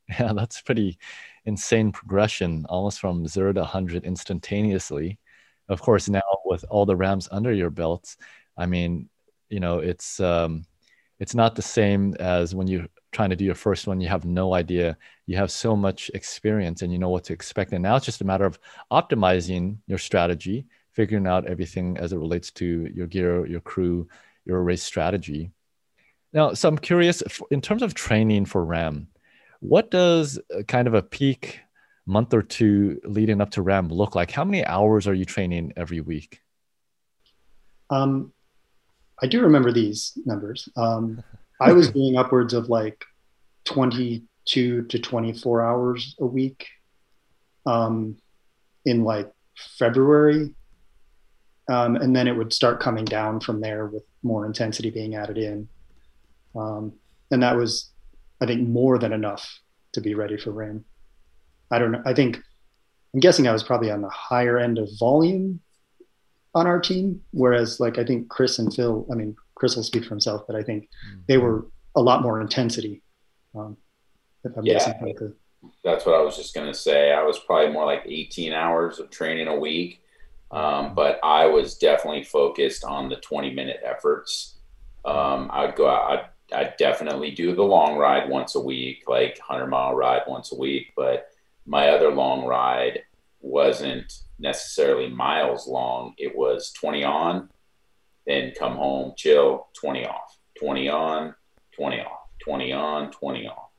Yeah, 0.07 0.33
that's 0.33 0.61
pretty 0.61 0.99
insane 1.45 1.91
progression, 1.91 2.65
almost 2.69 2.99
from 2.99 3.27
zero 3.27 3.53
to 3.53 3.61
100 3.61 4.03
instantaneously. 4.03 5.19
Of 5.67 5.81
course, 5.81 6.09
now 6.09 6.21
with 6.45 6.63
all 6.69 6.85
the 6.85 6.95
RAAMs 6.95 7.27
under 7.31 7.51
your 7.51 7.71
belts, 7.71 8.17
I 8.57 8.67
mean, 8.67 9.09
you 9.49 9.59
know, 9.59 9.79
it's 9.79 10.19
um, 10.19 10.65
it's 11.19 11.33
not 11.33 11.55
the 11.55 11.61
same 11.61 12.13
as 12.19 12.53
when 12.53 12.67
you're 12.67 12.87
trying 13.11 13.29
to 13.29 13.35
do 13.35 13.45
your 13.45 13.55
first 13.55 13.87
one. 13.87 14.01
You 14.01 14.09
have 14.09 14.25
no 14.25 14.53
idea. 14.53 14.97
You 15.25 15.37
have 15.37 15.49
so 15.49 15.75
much 15.75 16.11
experience 16.13 16.81
and 16.81 16.91
you 16.91 16.99
know 16.99 17.09
what 17.09 17.23
to 17.25 17.33
expect. 17.33 17.71
And 17.71 17.81
now 17.81 17.95
it's 17.95 18.05
just 18.05 18.21
a 18.21 18.25
matter 18.25 18.45
of 18.45 18.59
optimizing 18.91 19.77
your 19.87 19.97
strategy, 19.97 20.65
figuring 20.95 21.27
out 21.27 21.45
everything 21.45 21.97
as 21.97 22.13
it 22.13 22.17
relates 22.17 22.51
to 22.51 22.89
your 22.93 23.07
gear, 23.07 23.45
your 23.45 23.61
crew, 23.61 24.07
your 24.45 24.63
race 24.63 24.83
strategy. 24.83 25.51
Now, 26.33 26.53
so 26.53 26.67
I'm 26.67 26.77
curious 26.77 27.21
in 27.51 27.61
terms 27.61 27.81
of 27.83 27.93
training 27.93 28.45
for 28.45 28.65
RAAM 28.65 29.07
what 29.59 29.91
does 29.91 30.39
kind 30.67 30.87
of 30.87 30.93
a 30.93 31.01
peak 31.01 31.59
month 32.05 32.33
or 32.33 32.41
two 32.41 32.99
leading 33.03 33.41
up 33.41 33.51
to 33.51 33.61
RAAM 33.61 33.89
look 33.89 34.15
like? 34.15 34.31
How 34.31 34.43
many 34.43 34.65
hours 34.65 35.07
are 35.07 35.13
you 35.13 35.25
training 35.25 35.73
every 35.75 36.01
week? 36.01 36.41
Um, 37.89 38.31
I 39.21 39.27
do 39.27 39.41
remember 39.41 39.71
these 39.71 40.17
numbers. 40.25 40.69
Um, 40.75 41.23
I 41.59 41.71
was 41.71 41.89
doing 41.93 42.17
upwards 42.17 42.53
of 42.53 42.69
like 42.69 43.03
22 43.65 44.83
to 44.83 44.99
24 44.99 45.65
hours 45.65 46.15
a 46.19 46.25
week 46.25 46.67
um, 47.65 48.17
in 48.85 49.03
like 49.03 49.31
February. 49.79 50.53
Um, 51.67 51.95
and 51.95 52.15
then 52.15 52.27
it 52.27 52.37
would 52.37 52.53
start 52.53 52.79
coming 52.79 53.05
down 53.05 53.39
from 53.39 53.61
there 53.61 53.87
with 53.87 54.03
more 54.21 54.45
intensity 54.45 54.91
being 54.91 55.15
added 55.15 55.37
in. 55.37 55.67
Um, 56.55 56.93
and 57.31 57.41
that 57.41 57.55
was 57.55 57.91
I 58.41 58.45
think 58.45 58.67
more 58.67 58.97
than 58.97 59.13
enough 59.13 59.59
to 59.93 60.01
be 60.01 60.13
ready 60.13 60.37
for 60.37 60.51
rain. 60.51 60.83
I 61.71 61.79
don't 61.79 61.91
know. 61.91 62.01
I 62.05 62.13
think 62.13 62.37
I'm 63.13 63.19
guessing 63.19 63.47
I 63.47 63.53
was 63.53 63.63
probably 63.63 63.91
on 63.91 64.01
the 64.01 64.09
higher 64.09 64.57
end 64.57 64.77
of 64.77 64.89
volume 64.99 65.61
on 66.53 66.67
our 66.67 66.79
team, 66.79 67.21
whereas 67.31 67.79
like 67.79 67.97
I 67.97 68.03
think 68.03 68.29
Chris 68.29 68.59
and 68.59 68.73
Phil. 68.73 69.07
I 69.11 69.15
mean, 69.15 69.35
Chris 69.55 69.75
will 69.75 69.83
speak 69.83 70.03
for 70.03 70.09
himself, 70.09 70.45
but 70.47 70.55
I 70.55 70.63
think 70.63 70.83
mm-hmm. 70.83 71.21
they 71.27 71.37
were 71.37 71.65
a 71.95 72.01
lot 72.01 72.21
more 72.21 72.41
intensity. 72.41 73.01
Um, 73.55 73.77
yeah, 74.61 74.93
that's 75.83 76.05
what 76.05 76.15
I 76.15 76.21
was 76.21 76.35
just 76.35 76.53
going 76.53 76.67
to 76.67 76.77
say. 76.77 77.11
I 77.11 77.23
was 77.23 77.39
probably 77.39 77.71
more 77.71 77.85
like 77.85 78.03
18 78.05 78.53
hours 78.53 78.99
of 78.99 79.09
training 79.09 79.47
a 79.47 79.55
week, 79.55 80.03
um, 80.55 80.95
but 80.95 81.19
I 81.21 81.47
was 81.47 81.77
definitely 81.77 82.23
focused 82.23 82.85
on 82.85 83.09
the 83.09 83.17
20 83.17 83.53
minute 83.53 83.81
efforts. 83.83 84.55
Um, 85.03 85.49
I 85.51 85.65
would 85.65 85.75
go 85.75 85.89
out. 85.89 86.11
I'd 86.11 86.29
I 86.53 86.73
definitely 86.77 87.31
do 87.31 87.55
the 87.55 87.63
long 87.63 87.97
ride 87.97 88.29
once 88.29 88.55
a 88.55 88.59
week, 88.59 89.03
like 89.07 89.37
100 89.39 89.67
mile 89.67 89.95
ride 89.95 90.21
once 90.27 90.51
a 90.51 90.55
week. 90.55 90.93
But 90.95 91.27
my 91.65 91.89
other 91.89 92.11
long 92.11 92.45
ride 92.45 92.99
wasn't 93.41 94.21
necessarily 94.39 95.09
miles 95.09 95.67
long. 95.67 96.13
It 96.17 96.35
was 96.35 96.71
20 96.73 97.03
on, 97.03 97.49
then 98.25 98.53
come 98.57 98.75
home, 98.75 99.13
chill, 99.17 99.67
20 99.73 100.05
off, 100.05 100.37
20 100.59 100.87
on, 100.87 101.35
20 101.75 101.99
off, 101.99 102.19
20 102.43 102.71
on, 102.71 103.11
20 103.11 103.47
off. 103.47 103.69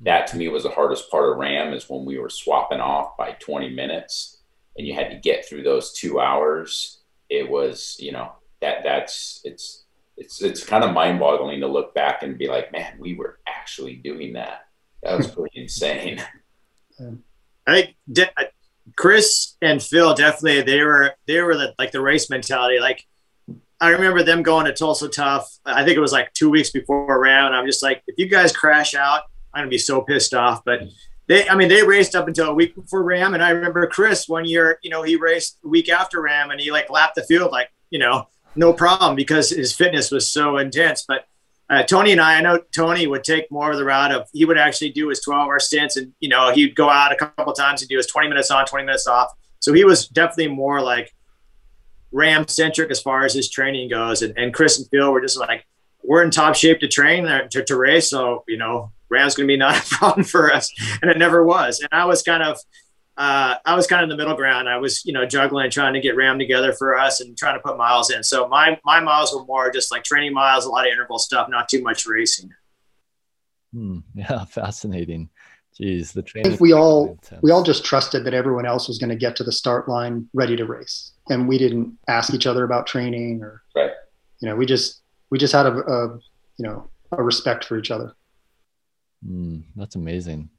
That 0.00 0.26
to 0.28 0.36
me 0.36 0.48
was 0.48 0.64
the 0.64 0.70
hardest 0.70 1.10
part 1.10 1.30
of 1.30 1.38
RAAM 1.38 1.72
is 1.72 1.88
when 1.88 2.04
we 2.04 2.18
were 2.18 2.28
swapping 2.28 2.80
off 2.80 3.16
by 3.16 3.32
20 3.32 3.70
minutes 3.70 4.35
and 4.76 4.86
you 4.86 4.94
had 4.94 5.10
to 5.10 5.16
get 5.16 5.46
through 5.46 5.62
those 5.62 5.92
two 5.92 6.20
hours. 6.20 7.02
It 7.28 7.48
was, 7.48 7.96
you 7.98 8.12
know, 8.12 8.32
that 8.60 8.78
that's, 8.84 9.40
it's, 9.44 9.86
it's 10.16 10.40
it's 10.42 10.64
kind 10.64 10.82
of 10.82 10.92
mind 10.92 11.20
boggling 11.20 11.60
to 11.60 11.66
look 11.66 11.94
back 11.94 12.22
and 12.22 12.38
be 12.38 12.48
like, 12.48 12.72
man, 12.72 12.94
we 12.98 13.14
were 13.14 13.38
actually 13.46 13.96
doing 13.96 14.32
that. 14.34 14.66
That 15.02 15.16
was 15.16 15.28
pretty 15.28 15.60
insane. 15.62 16.22
I 17.66 17.94
think 18.14 18.30
uh, 18.36 18.44
Chris 18.96 19.56
and 19.60 19.82
Phil 19.82 20.14
definitely 20.14 20.62
they 20.62 20.82
were 20.82 21.14
they 21.26 21.40
were 21.42 21.56
the, 21.56 21.74
like 21.78 21.92
the 21.92 22.00
race 22.00 22.30
mentality. 22.30 22.80
Like 22.80 23.04
I 23.80 23.90
remember 23.90 24.22
them 24.22 24.42
going 24.42 24.66
to 24.66 24.72
Tulsa 24.72 25.08
Tough. 25.08 25.50
I 25.66 25.84
think 25.84 25.96
it 25.96 26.00
was 26.00 26.12
like 26.12 26.32
two 26.32 26.48
weeks 26.48 26.70
before 26.70 27.26
and 27.26 27.54
I'm 27.54 27.66
just 27.66 27.82
like, 27.82 28.02
if 28.06 28.14
you 28.18 28.26
guys 28.26 28.56
crash 28.56 28.94
out, 28.94 29.22
I'm 29.52 29.62
gonna 29.62 29.70
be 29.70 29.78
so 29.78 30.00
pissed 30.00 30.32
off. 30.32 30.64
But 30.64 30.80
they, 31.28 31.48
I 31.48 31.56
mean, 31.56 31.68
they 31.68 31.82
raced 31.82 32.14
up 32.14 32.28
until 32.28 32.48
a 32.48 32.54
week 32.54 32.74
before 32.74 33.02
RAAM. 33.02 33.34
and 33.34 33.42
I 33.42 33.50
remember 33.50 33.86
Chris 33.86 34.28
one 34.28 34.44
year, 34.44 34.78
you 34.82 34.90
know, 34.90 35.02
he 35.02 35.16
raced 35.16 35.58
a 35.64 35.68
week 35.68 35.88
after 35.88 36.20
RAAM 36.20 36.50
and 36.50 36.60
he 36.60 36.70
like 36.70 36.88
lapped 36.90 37.16
the 37.16 37.24
field 37.24 37.50
like, 37.50 37.70
you 37.90 37.98
know, 37.98 38.28
no 38.54 38.72
problem 38.72 39.16
because 39.16 39.50
his 39.50 39.74
fitness 39.74 40.10
was 40.10 40.28
so 40.28 40.56
intense. 40.58 41.04
But 41.06 41.26
uh, 41.68 41.82
Tony 41.82 42.12
and 42.12 42.20
I, 42.20 42.38
I 42.38 42.40
know 42.42 42.60
Tony 42.74 43.06
would 43.06 43.24
take 43.24 43.50
more 43.50 43.72
of 43.72 43.76
the 43.76 43.84
route 43.84 44.12
of 44.12 44.28
he 44.32 44.44
would 44.44 44.56
actually 44.56 44.90
do 44.90 45.08
his 45.08 45.20
12 45.20 45.40
hour 45.40 45.58
stints 45.58 45.96
and, 45.96 46.12
you 46.20 46.28
know, 46.28 46.52
he'd 46.52 46.76
go 46.76 46.88
out 46.88 47.12
a 47.12 47.16
couple 47.16 47.52
times 47.52 47.82
and 47.82 47.88
do 47.88 47.96
his 47.96 48.06
20 48.06 48.28
minutes 48.28 48.50
on, 48.50 48.64
20 48.64 48.84
minutes 48.84 49.08
off. 49.08 49.32
So 49.58 49.72
he 49.72 49.84
was 49.84 50.06
definitely 50.06 50.54
more 50.54 50.80
like 50.80 51.12
RAAM 52.12 52.46
centric 52.46 52.90
as 52.90 53.00
far 53.00 53.24
as 53.24 53.34
his 53.34 53.50
training 53.50 53.90
goes. 53.90 54.22
And, 54.22 54.36
and 54.38 54.54
Chris 54.54 54.78
and 54.78 54.88
Phil 54.90 55.12
were 55.12 55.20
just 55.20 55.38
like, 55.38 55.66
we're 56.04 56.22
in 56.22 56.30
top 56.30 56.54
shape 56.54 56.78
to 56.80 56.88
train 56.88 57.26
uh, 57.26 57.48
to, 57.48 57.64
to 57.64 57.76
race. 57.76 58.10
So, 58.10 58.44
you 58.46 58.58
know, 58.58 58.92
RAAM's 59.10 59.34
going 59.34 59.46
to 59.46 59.52
be 59.52 59.56
not 59.56 59.78
a 59.78 59.88
problem 59.94 60.24
for 60.24 60.52
us. 60.52 60.70
And 61.02 61.10
it 61.10 61.18
never 61.18 61.44
was. 61.44 61.80
And 61.80 61.88
I 61.92 62.04
was 62.04 62.22
kind 62.22 62.42
of, 62.42 62.58
uh, 63.16 63.56
I 63.64 63.74
was 63.74 63.86
kind 63.86 64.02
of 64.02 64.10
in 64.10 64.16
the 64.16 64.22
middle 64.22 64.36
ground. 64.36 64.68
I 64.68 64.76
was, 64.76 65.04
you 65.04 65.12
know, 65.12 65.24
juggling, 65.24 65.70
trying 65.70 65.94
to 65.94 66.00
get 66.00 66.16
RAAM 66.16 66.38
together 66.38 66.72
for 66.72 66.98
us 66.98 67.20
and 67.20 67.36
trying 67.36 67.56
to 67.56 67.60
put 67.60 67.76
miles 67.76 68.10
in. 68.10 68.22
So 68.22 68.46
my 68.48 68.78
my 68.84 69.00
miles 69.00 69.34
were 69.34 69.44
more 69.44 69.70
just 69.70 69.90
like 69.90 70.04
training 70.04 70.34
miles, 70.34 70.66
a 70.66 70.68
lot 70.68 70.86
of 70.86 70.92
interval 70.92 71.18
stuff, 71.18 71.48
not 71.48 71.68
too 71.68 71.82
much 71.82 72.06
racing. 72.06 72.50
Hmm. 73.72 73.98
Yeah, 74.14 74.44
fascinating. 74.44 75.30
Jeez, 75.78 76.12
the 76.12 76.22
training. 76.22 76.46
I 76.46 76.50
think 76.50 76.60
we 76.60 76.72
all 76.72 77.10
intense. 77.10 77.42
we 77.42 77.50
all 77.50 77.62
just 77.62 77.84
trusted 77.84 78.24
that 78.24 78.32
everyone 78.32 78.64
else 78.64 78.88
was 78.88 78.98
going 78.98 79.10
to 79.10 79.16
get 79.16 79.36
to 79.36 79.44
the 79.44 79.52
start 79.52 79.88
line 79.88 80.26
ready 80.32 80.56
to 80.56 80.64
race, 80.64 81.12
and 81.28 81.46
we 81.46 81.58
didn't 81.58 81.98
ask 82.08 82.32
each 82.32 82.46
other 82.46 82.64
about 82.64 82.86
training 82.86 83.42
or, 83.42 83.62
right. 83.74 83.90
you 84.40 84.48
know, 84.48 84.56
we 84.56 84.64
just 84.64 85.02
we 85.28 85.38
just 85.38 85.52
had 85.52 85.66
a, 85.66 85.76
a 85.76 86.18
you 86.56 86.66
know 86.66 86.88
a 87.12 87.22
respect 87.22 87.66
for 87.66 87.78
each 87.78 87.90
other. 87.90 88.15
Mm, 89.24 89.64
that's 89.74 89.94
amazing. 89.94 90.50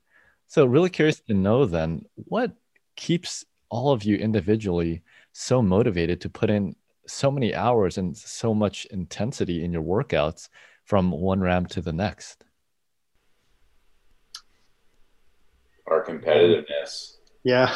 So, 0.47 0.65
really 0.65 0.89
curious 0.89 1.19
to 1.21 1.33
know 1.33 1.65
then 1.65 2.05
what 2.15 2.51
keeps 2.95 3.45
all 3.69 3.91
of 3.91 4.03
you 4.03 4.15
individually 4.15 5.03
so 5.33 5.61
motivated 5.61 6.21
to 6.21 6.29
put 6.29 6.49
in 6.49 6.75
so 7.05 7.29
many 7.29 7.53
hours 7.53 7.97
and 7.97 8.15
so 8.15 8.53
much 8.53 8.85
intensity 8.85 9.63
in 9.63 9.71
your 9.71 9.83
workouts 9.83 10.49
from 10.85 11.11
one 11.11 11.41
RAAM 11.41 11.65
to 11.67 11.81
the 11.81 11.93
next? 11.93 12.43
Our 15.87 16.05
competitiveness. 16.05 17.17
Yeah. 17.43 17.75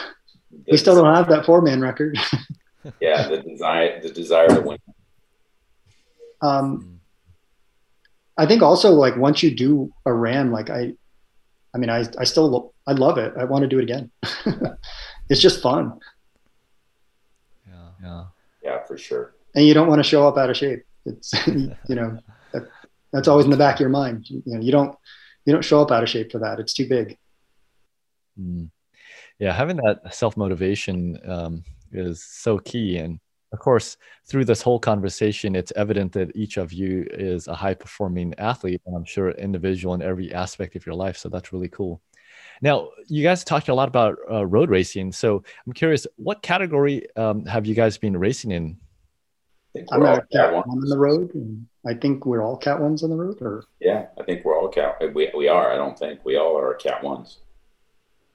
The 0.51 0.71
we 0.71 0.77
still 0.77 0.95
don't 0.95 1.13
have 1.13 1.29
that 1.29 1.45
four 1.45 1.61
man 1.61 1.81
record. 1.81 2.17
yeah, 2.99 3.27
the 3.27 3.41
desire 3.41 4.01
the 4.01 4.09
desire 4.09 4.47
to 4.49 4.61
win. 4.61 4.77
Um 6.41 7.00
I 8.41 8.45
think 8.45 8.61
also 8.61 8.91
like 8.91 9.15
once 9.17 9.43
you 9.43 9.53
do 9.53 9.91
a 10.05 10.13
RAAM, 10.13 10.51
like 10.51 10.69
I 10.69 10.93
I 11.73 11.77
mean, 11.77 11.89
I, 11.89 12.05
I 12.17 12.23
still, 12.25 12.73
I 12.85 12.93
love 12.93 13.17
it. 13.17 13.33
I 13.37 13.45
want 13.45 13.63
to 13.63 13.67
do 13.67 13.79
it 13.79 13.83
again. 13.83 14.11
it's 15.29 15.41
just 15.41 15.61
fun. 15.61 15.99
Yeah. 17.67 17.89
Yeah. 18.03 18.23
Yeah, 18.63 18.83
for 18.85 18.97
sure. 18.97 19.35
And 19.55 19.65
you 19.65 19.73
don't 19.73 19.87
want 19.87 19.99
to 19.99 20.03
show 20.03 20.27
up 20.27 20.37
out 20.37 20.49
of 20.49 20.57
shape. 20.57 20.83
It's, 21.05 21.33
you 21.47 21.95
know, 21.95 22.17
that, 22.51 22.67
that's 23.13 23.27
always 23.27 23.45
in 23.45 23.51
the 23.51 23.57
back 23.57 23.75
of 23.75 23.79
your 23.81 23.89
mind. 23.89 24.29
You 24.29 24.41
know, 24.45 24.59
you 24.59 24.71
don't, 24.71 24.97
you 25.45 25.53
don't 25.53 25.63
show 25.63 25.81
up 25.81 25.91
out 25.91 26.03
of 26.03 26.09
shape 26.09 26.31
for 26.31 26.39
that. 26.39 26.59
It's 26.59 26.73
too 26.73 26.87
big. 26.87 27.17
Mm. 28.39 28.69
Yeah. 29.39 29.53
Having 29.53 29.77
that 29.77 30.13
self 30.13 30.35
motivation 30.35 31.17
um, 31.25 31.63
is 31.91 32.23
so 32.23 32.57
key. 32.57 32.97
And 32.97 33.19
of 33.51 33.59
course, 33.59 33.97
through 34.25 34.45
this 34.45 34.61
whole 34.61 34.79
conversation, 34.79 35.55
it's 35.55 35.73
evident 35.75 36.13
that 36.13 36.35
each 36.35 36.57
of 36.57 36.71
you 36.71 37.05
is 37.11 37.47
a 37.47 37.55
high 37.55 37.73
performing 37.73 38.33
athlete, 38.37 38.81
and 38.85 38.95
I'm 38.95 39.05
sure 39.05 39.31
individual 39.31 39.93
in 39.93 40.01
every 40.01 40.33
aspect 40.33 40.75
of 40.75 40.85
your 40.85 40.95
life. 40.95 41.17
So 41.17 41.27
that's 41.29 41.51
really 41.51 41.67
cool. 41.67 42.01
Now, 42.61 42.89
you 43.07 43.23
guys 43.23 43.43
talked 43.43 43.69
a 43.69 43.73
lot 43.73 43.87
about 43.87 44.17
uh, 44.29 44.45
road 44.45 44.69
racing. 44.69 45.11
So 45.11 45.43
I'm 45.65 45.73
curious, 45.73 46.07
what 46.15 46.41
category 46.41 47.05
um, 47.15 47.45
have 47.45 47.65
you 47.65 47.75
guys 47.75 47.97
been 47.97 48.15
racing 48.15 48.51
in? 48.51 48.77
I'm 49.91 50.03
a 50.03 50.21
cat 50.31 50.53
one 50.53 50.69
on 50.69 50.79
the 50.81 50.97
road. 50.97 51.31
I 51.85 51.93
think 51.93 52.25
we're 52.25 52.43
all 52.43 52.57
cat 52.57 52.79
ones 52.79 53.03
on 53.03 53.09
the 53.09 53.15
road, 53.15 53.41
or 53.41 53.63
yeah, 53.79 54.07
I 54.19 54.23
think 54.23 54.43
we're 54.43 54.57
all 54.57 54.67
cat. 54.67 54.97
We, 55.13 55.31
we 55.35 55.47
are. 55.47 55.71
I 55.71 55.77
don't 55.77 55.97
think 55.97 56.19
we 56.25 56.35
all 56.37 56.57
are 56.57 56.73
cat 56.73 57.01
ones. 57.01 57.39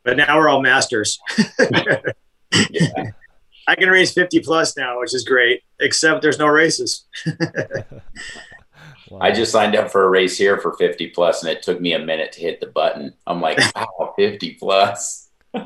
But 0.02 0.16
now 0.16 0.38
we're 0.38 0.48
all 0.48 0.62
masters. 0.62 1.18
yeah. 2.70 3.10
I 3.66 3.74
can 3.74 3.88
race 3.88 4.12
50 4.12 4.40
plus 4.40 4.76
now, 4.76 5.00
which 5.00 5.14
is 5.14 5.24
great, 5.24 5.62
except 5.80 6.22
there's 6.22 6.38
no 6.38 6.46
races. 6.46 7.06
wow. 9.10 9.18
I 9.20 9.32
just 9.32 9.52
signed 9.52 9.74
up 9.74 9.90
for 9.90 10.04
a 10.04 10.08
race 10.08 10.38
here 10.38 10.58
for 10.58 10.74
50 10.74 11.08
plus, 11.08 11.42
and 11.42 11.50
it 11.50 11.62
took 11.62 11.80
me 11.80 11.92
a 11.94 11.98
minute 11.98 12.32
to 12.32 12.40
hit 12.40 12.60
the 12.60 12.66
button. 12.66 13.12
I'm 13.26 13.40
like, 13.40 13.58
wow, 13.76 14.14
50 14.16 14.54
plus. 14.54 15.30
All 15.54 15.62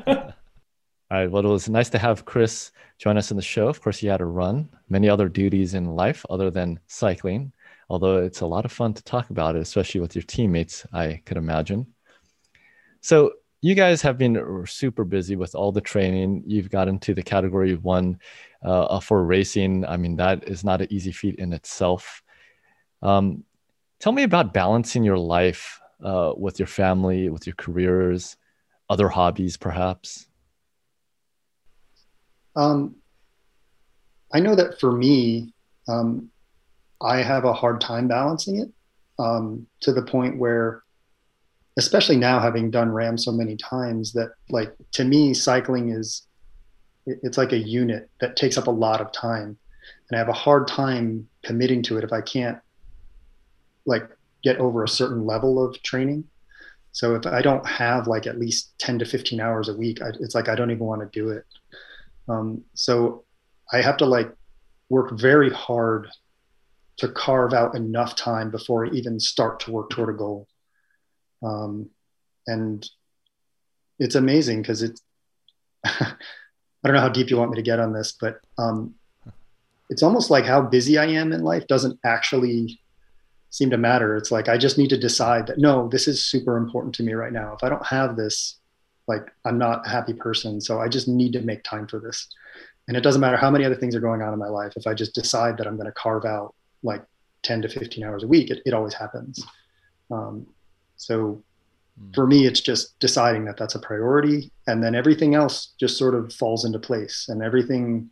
right. 1.17 1.29
Well, 1.29 1.45
it 1.45 1.49
was 1.49 1.69
nice 1.69 1.89
to 1.89 1.99
have 1.99 2.25
Chris 2.25 2.71
join 2.97 3.17
us 3.17 3.31
in 3.31 3.37
the 3.37 3.43
show. 3.43 3.67
Of 3.67 3.81
course, 3.81 3.99
he 3.99 4.07
had 4.07 4.17
to 4.17 4.25
run 4.25 4.69
many 4.89 5.09
other 5.09 5.27
duties 5.27 5.73
in 5.73 5.85
life 5.85 6.25
other 6.29 6.49
than 6.49 6.79
cycling, 6.87 7.51
although 7.89 8.17
it's 8.17 8.41
a 8.41 8.45
lot 8.45 8.65
of 8.65 8.71
fun 8.71 8.93
to 8.93 9.03
talk 9.03 9.29
about 9.29 9.55
it, 9.55 9.61
especially 9.61 10.01
with 10.01 10.15
your 10.15 10.23
teammates, 10.23 10.85
I 10.93 11.21
could 11.25 11.37
imagine. 11.37 11.87
So, 13.01 13.33
you 13.61 13.75
guys 13.75 14.01
have 14.01 14.17
been 14.17 14.65
super 14.65 15.03
busy 15.03 15.35
with 15.35 15.53
all 15.53 15.71
the 15.71 15.81
training. 15.81 16.43
You've 16.47 16.71
gotten 16.71 16.97
to 16.99 17.13
the 17.13 17.21
category 17.21 17.75
one 17.75 18.19
uh, 18.63 18.99
for 18.99 19.23
racing. 19.23 19.85
I 19.85 19.97
mean, 19.97 20.15
that 20.15 20.47
is 20.47 20.63
not 20.63 20.81
an 20.81 20.87
easy 20.89 21.11
feat 21.11 21.35
in 21.35 21.53
itself. 21.53 22.23
Um, 23.03 23.43
tell 23.99 24.11
me 24.11 24.23
about 24.23 24.53
balancing 24.53 25.03
your 25.03 25.17
life 25.17 25.79
uh, 26.03 26.33
with 26.35 26.57
your 26.57 26.67
family, 26.67 27.29
with 27.29 27.45
your 27.45 27.55
careers, 27.55 28.35
other 28.89 29.09
hobbies, 29.09 29.57
perhaps. 29.57 30.27
Um, 32.55 32.95
I 34.33 34.39
know 34.39 34.55
that 34.55 34.79
for 34.79 34.91
me, 34.91 35.53
um, 35.87 36.31
I 36.99 37.17
have 37.17 37.45
a 37.45 37.53
hard 37.53 37.79
time 37.79 38.07
balancing 38.07 38.59
it 38.59 38.69
um, 39.19 39.67
to 39.81 39.93
the 39.93 40.01
point 40.01 40.39
where 40.39 40.83
especially 41.77 42.17
now 42.17 42.39
having 42.39 42.69
done 42.71 42.89
RAAM 42.89 43.17
so 43.17 43.31
many 43.31 43.55
times 43.55 44.13
that 44.13 44.31
like 44.49 44.73
to 44.93 45.03
me 45.03 45.33
cycling 45.33 45.91
is 45.91 46.27
it's 47.05 47.37
like 47.37 47.51
a 47.51 47.57
unit 47.57 48.09
that 48.19 48.35
takes 48.35 48.57
up 48.57 48.67
a 48.67 48.71
lot 48.71 49.01
of 49.01 49.11
time. 49.11 49.57
And 50.09 50.15
i 50.15 50.17
have 50.17 50.29
a 50.29 50.33
hard 50.33 50.67
time 50.67 51.27
committing 51.43 51.81
to 51.83 51.97
it 51.97 52.03
if 52.03 52.11
i 52.11 52.21
can't 52.21 52.59
like 53.85 54.07
get 54.43 54.57
over 54.57 54.83
a 54.83 54.89
certain 54.89 55.25
level 55.25 55.63
of 55.63 55.81
training. 55.83 56.25
So 56.91 57.15
if 57.15 57.25
i 57.25 57.41
don't 57.41 57.65
have 57.65 58.07
like 58.07 58.27
at 58.27 58.39
least 58.39 58.77
10 58.79 58.99
to 58.99 59.05
15 59.05 59.39
hours 59.39 59.69
a 59.69 59.75
week 59.75 60.01
I, 60.01 60.09
it's 60.19 60.35
like 60.35 60.49
i 60.49 60.55
don't 60.55 60.71
even 60.71 60.85
want 60.85 61.01
to 61.01 61.19
do 61.19 61.29
it. 61.29 61.45
Um, 62.27 62.63
so 62.73 63.23
i 63.71 63.81
have 63.81 63.97
to 63.97 64.05
like 64.05 64.31
work 64.89 65.17
very 65.17 65.49
hard 65.49 66.09
to 66.97 67.07
carve 67.07 67.53
out 67.53 67.75
enough 67.75 68.15
time 68.15 68.51
before 68.51 68.85
I 68.85 68.89
even 68.89 69.19
start 69.19 69.59
to 69.61 69.71
work 69.71 69.89
toward 69.89 70.13
a 70.13 70.17
goal 70.17 70.47
um, 71.43 71.89
and 72.47 72.89
it's 73.99 74.15
amazing 74.15 74.61
because 74.61 74.81
it's 74.81 75.01
i 75.85 76.15
don't 76.83 76.95
know 76.95 77.01
how 77.01 77.09
deep 77.09 77.29
you 77.29 77.37
want 77.37 77.51
me 77.51 77.55
to 77.55 77.61
get 77.61 77.79
on 77.79 77.93
this 77.93 78.13
but 78.19 78.39
um, 78.57 78.93
it's 79.89 80.03
almost 80.03 80.29
like 80.29 80.45
how 80.45 80.61
busy 80.61 80.97
i 80.97 81.05
am 81.05 81.31
in 81.31 81.43
life 81.43 81.67
doesn't 81.67 81.99
actually 82.03 82.79
seem 83.51 83.69
to 83.69 83.77
matter. 83.77 84.15
It's 84.15 84.31
like 84.31 84.49
i 84.49 84.57
just 84.57 84.77
need 84.77 84.89
to 84.89 84.97
decide 84.97 85.45
that 85.47 85.59
no 85.59 85.87
this 85.89 86.07
is 86.07 86.25
super 86.25 86.57
important 86.57 86.95
to 86.95 87.03
me 87.03 87.13
right 87.13 87.33
now. 87.33 87.53
If 87.53 87.63
i 87.63 87.69
don't 87.69 87.85
have 87.85 88.15
this 88.15 88.57
like 89.07 89.27
i'm 89.45 89.57
not 89.57 89.85
a 89.85 89.89
happy 89.89 90.13
person 90.13 90.61
so 90.61 90.79
i 90.79 90.87
just 90.87 91.07
need 91.07 91.33
to 91.33 91.41
make 91.41 91.63
time 91.63 91.85
for 91.87 91.99
this. 91.99 92.27
And 92.87 92.97
it 92.97 93.01
doesn't 93.01 93.21
matter 93.21 93.37
how 93.37 93.51
many 93.51 93.63
other 93.63 93.75
things 93.75 93.95
are 93.95 94.01
going 94.01 94.21
on 94.21 94.33
in 94.33 94.39
my 94.39 94.47
life. 94.47 94.73
If 94.75 94.87
i 94.87 94.93
just 94.93 95.13
decide 95.13 95.57
that 95.57 95.67
i'm 95.67 95.75
going 95.75 95.85
to 95.85 95.91
carve 95.91 96.25
out 96.25 96.55
like 96.81 97.03
10 97.43 97.61
to 97.63 97.69
15 97.69 98.03
hours 98.03 98.23
a 98.23 98.27
week 98.27 98.49
it, 98.49 98.61
it 98.65 98.73
always 98.73 98.93
happens. 98.93 99.43
Um, 100.09 100.47
so 101.01 101.41
mm. 101.99 102.13
for 102.13 102.27
me, 102.27 102.45
it's 102.45 102.61
just 102.61 102.97
deciding 102.99 103.45
that 103.45 103.57
that's 103.57 103.73
a 103.73 103.79
priority, 103.79 104.51
and 104.67 104.83
then 104.83 104.93
everything 104.93 105.33
else 105.33 105.73
just 105.79 105.97
sort 105.97 106.13
of 106.13 106.31
falls 106.31 106.63
into 106.63 106.77
place, 106.77 107.25
and 107.27 107.41
everything 107.41 108.09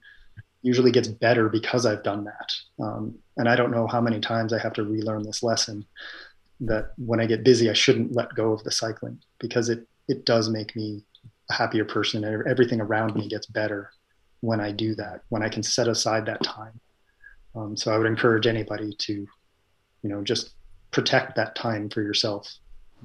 usually 0.64 0.92
gets 0.92 1.08
better 1.08 1.50
because 1.50 1.86
I've 1.86 2.04
done 2.04 2.26
that. 2.26 2.52
Um, 2.84 3.16
and 3.38 3.48
I 3.48 3.56
don't 3.56 3.72
know 3.72 3.88
how 3.88 4.02
many 4.02 4.20
times 4.20 4.52
I 4.52 4.60
have 4.60 4.74
to 4.74 4.84
relearn 4.84 5.24
this 5.24 5.44
lesson 5.44 5.86
that 6.62 6.92
when 6.98 7.22
I 7.22 7.28
get 7.28 7.46
busy, 7.46 7.70
I 7.70 7.74
shouldn't 7.74 8.14
let 8.14 8.34
go 8.34 8.52
of 8.52 8.64
the 8.64 8.72
cycling 8.72 9.20
because 9.40 9.70
it 9.70 9.88
it 10.08 10.26
does 10.26 10.50
make 10.50 10.76
me 10.76 11.04
a 11.52 11.54
happier 11.54 11.86
person. 11.86 12.24
And 12.24 12.48
everything 12.48 12.82
around 12.82 13.16
me 13.16 13.28
gets 13.28 13.46
better 13.46 13.92
when 14.42 14.60
I 14.60 14.72
do 14.72 14.96
that. 14.96 15.22
When 15.30 15.44
I 15.44 15.50
can 15.50 15.62
set 15.62 15.88
aside 15.88 16.26
that 16.26 16.44
time. 16.44 16.80
Um, 17.56 17.78
so 17.78 17.94
I 17.94 17.98
would 17.98 18.08
encourage 18.08 18.48
anybody 18.48 18.94
to, 18.94 19.14
you 19.14 20.10
know, 20.10 20.24
just 20.24 20.56
protect 20.92 21.36
that 21.36 21.56
time 21.56 21.90
for 21.90 22.02
yourself 22.02 22.52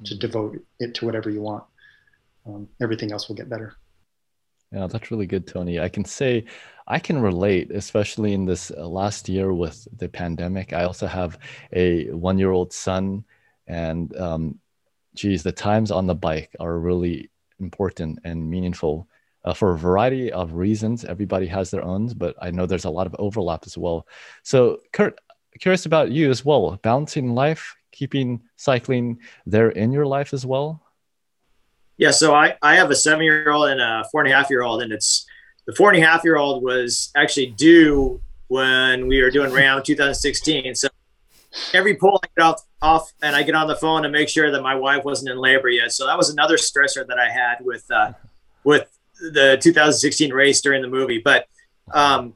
to 0.03 0.15
devote 0.15 0.63
it 0.79 0.93
to 0.95 1.05
whatever 1.05 1.29
you 1.29 1.41
want. 1.41 1.63
Um, 2.45 2.67
everything 2.81 3.11
else 3.11 3.27
will 3.27 3.35
get 3.35 3.49
better. 3.49 3.75
Yeah, 4.71 4.87
that's 4.87 5.11
really 5.11 5.25
good, 5.25 5.47
Tony. 5.47 5.79
I 5.79 5.89
can 5.89 6.05
say 6.05 6.45
I 6.87 6.99
can 6.99 7.21
relate, 7.21 7.71
especially 7.71 8.33
in 8.33 8.45
this 8.45 8.71
uh, 8.71 8.87
last 8.87 9.29
year 9.29 9.53
with 9.53 9.87
the 9.97 10.09
pandemic. 10.09 10.73
I 10.73 10.83
also 10.83 11.07
have 11.07 11.39
a 11.71 12.11
one 12.11 12.37
year 12.37 12.51
old 12.51 12.73
son, 12.73 13.23
and 13.67 14.15
um, 14.17 14.59
geez, 15.15 15.43
the 15.43 15.51
times 15.51 15.91
on 15.91 16.07
the 16.07 16.15
bike 16.15 16.55
are 16.59 16.77
really 16.77 17.29
important 17.59 18.19
and 18.23 18.49
meaningful 18.49 19.07
uh, 19.45 19.53
for 19.53 19.71
a 19.71 19.77
variety 19.77 20.31
of 20.31 20.53
reasons. 20.53 21.05
Everybody 21.05 21.47
has 21.47 21.71
their 21.71 21.83
own, 21.83 22.07
but 22.07 22.35
I 22.41 22.51
know 22.51 22.65
there's 22.65 22.85
a 22.85 22.89
lot 22.89 23.07
of 23.07 23.15
overlap 23.17 23.63
as 23.65 23.77
well. 23.77 24.07
So, 24.43 24.79
Kurt, 24.91 25.19
curious 25.59 25.85
about 25.85 26.11
you 26.11 26.29
as 26.29 26.43
well. 26.43 26.77
Balancing 26.81 27.33
life, 27.33 27.75
keeping 27.95 28.41
cycling 28.57 29.19
there 29.45 29.69
in 29.69 29.91
your 29.91 30.05
life 30.05 30.33
as 30.33 30.45
well. 30.45 30.81
Yeah, 31.97 32.11
so 32.11 32.35
I, 32.35 32.57
I 32.61 32.75
have 32.75 32.91
a 32.91 32.95
seven 32.95 33.23
year 33.23 33.49
old 33.49 33.69
and 33.69 33.79
a 33.79 34.03
four 34.11 34.21
and 34.21 34.31
a 34.31 34.35
half 34.35 34.49
year 34.49 34.63
old, 34.63 34.81
and 34.81 34.91
it's 34.91 35.25
the 35.65 35.73
four 35.73 35.91
and 35.91 36.03
a 36.03 36.05
half 36.05 36.23
year 36.23 36.37
old 36.37 36.63
was 36.63 37.11
actually 37.15 37.47
due 37.47 38.21
when 38.47 39.07
we 39.07 39.21
were 39.21 39.31
doing 39.31 39.51
RAAM 39.51 39.81
2016. 39.81 40.75
So 40.75 40.89
every 41.73 41.95
pull 41.95 42.19
I 42.21 42.27
get 42.37 42.43
off, 42.45 42.61
off 42.81 43.13
and 43.21 43.35
I 43.35 43.43
get 43.43 43.55
on 43.55 43.67
the 43.67 43.75
phone 43.75 44.03
to 44.03 44.09
make 44.09 44.29
sure 44.29 44.51
that 44.51 44.61
my 44.61 44.75
wife 44.75 45.03
wasn't 45.05 45.31
in 45.31 45.37
labor 45.37 45.69
yet. 45.69 45.93
So 45.93 46.05
that 46.05 46.17
was 46.17 46.29
another 46.29 46.57
stressor 46.57 47.07
that 47.07 47.17
I 47.17 47.29
had 47.29 47.57
with 47.61 47.89
uh, 47.89 48.11
with 48.63 48.89
the 49.19 49.57
2016 49.61 50.33
race 50.33 50.61
during 50.61 50.81
the 50.81 50.89
movie. 50.89 51.21
But 51.23 51.47
um, 51.93 52.33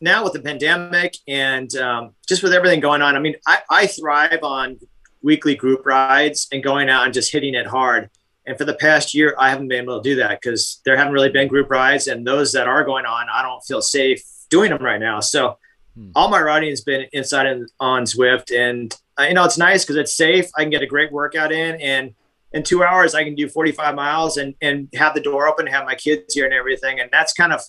now 0.00 0.24
with 0.24 0.32
the 0.32 0.40
pandemic 0.40 1.16
and 1.28 1.74
um, 1.76 2.14
just 2.26 2.42
with 2.42 2.52
everything 2.52 2.80
going 2.80 3.02
on, 3.02 3.14
I 3.14 3.18
mean, 3.18 3.36
I, 3.46 3.58
I 3.70 3.86
thrive 3.86 4.42
on 4.42 4.78
weekly 5.22 5.54
group 5.54 5.86
rides 5.86 6.48
and 6.52 6.62
going 6.62 6.88
out 6.88 7.04
and 7.04 7.14
just 7.14 7.32
hitting 7.32 7.54
it 7.54 7.66
hard. 7.66 8.10
And 8.46 8.58
for 8.58 8.64
the 8.64 8.74
past 8.74 9.14
year, 9.14 9.34
I 9.38 9.50
haven't 9.50 9.68
been 9.68 9.84
able 9.84 10.02
to 10.02 10.08
do 10.08 10.16
that 10.16 10.40
because 10.40 10.80
there 10.84 10.96
haven't 10.96 11.12
really 11.12 11.28
been 11.28 11.46
group 11.46 11.70
rides, 11.70 12.08
and 12.08 12.26
those 12.26 12.52
that 12.52 12.66
are 12.66 12.84
going 12.84 13.06
on, 13.06 13.26
I 13.32 13.42
don't 13.42 13.62
feel 13.62 13.80
safe 13.80 14.22
doing 14.50 14.70
them 14.70 14.82
right 14.82 15.00
now. 15.00 15.20
So 15.20 15.58
hmm. 15.94 16.10
all 16.16 16.28
my 16.28 16.40
riding 16.40 16.70
has 16.70 16.80
been 16.80 17.06
inside 17.12 17.46
and 17.46 17.70
on 17.78 18.02
Zwift, 18.02 18.54
and 18.54 18.94
uh, 19.18 19.24
you 19.24 19.34
know 19.34 19.44
it's 19.44 19.58
nice 19.58 19.84
because 19.84 19.96
it's 19.96 20.16
safe. 20.16 20.50
I 20.56 20.62
can 20.62 20.70
get 20.70 20.82
a 20.82 20.86
great 20.86 21.12
workout 21.12 21.52
in, 21.52 21.80
and 21.80 22.14
in 22.52 22.64
two 22.64 22.82
hours 22.82 23.14
I 23.14 23.22
can 23.22 23.36
do 23.36 23.48
45 23.48 23.94
miles 23.94 24.36
and 24.36 24.54
and 24.60 24.88
have 24.94 25.14
the 25.14 25.20
door 25.20 25.46
open, 25.46 25.68
have 25.68 25.84
my 25.84 25.94
kids 25.94 26.34
here 26.34 26.44
and 26.44 26.54
everything, 26.54 26.98
and 26.98 27.10
that's 27.12 27.32
kind 27.32 27.52
of 27.52 27.62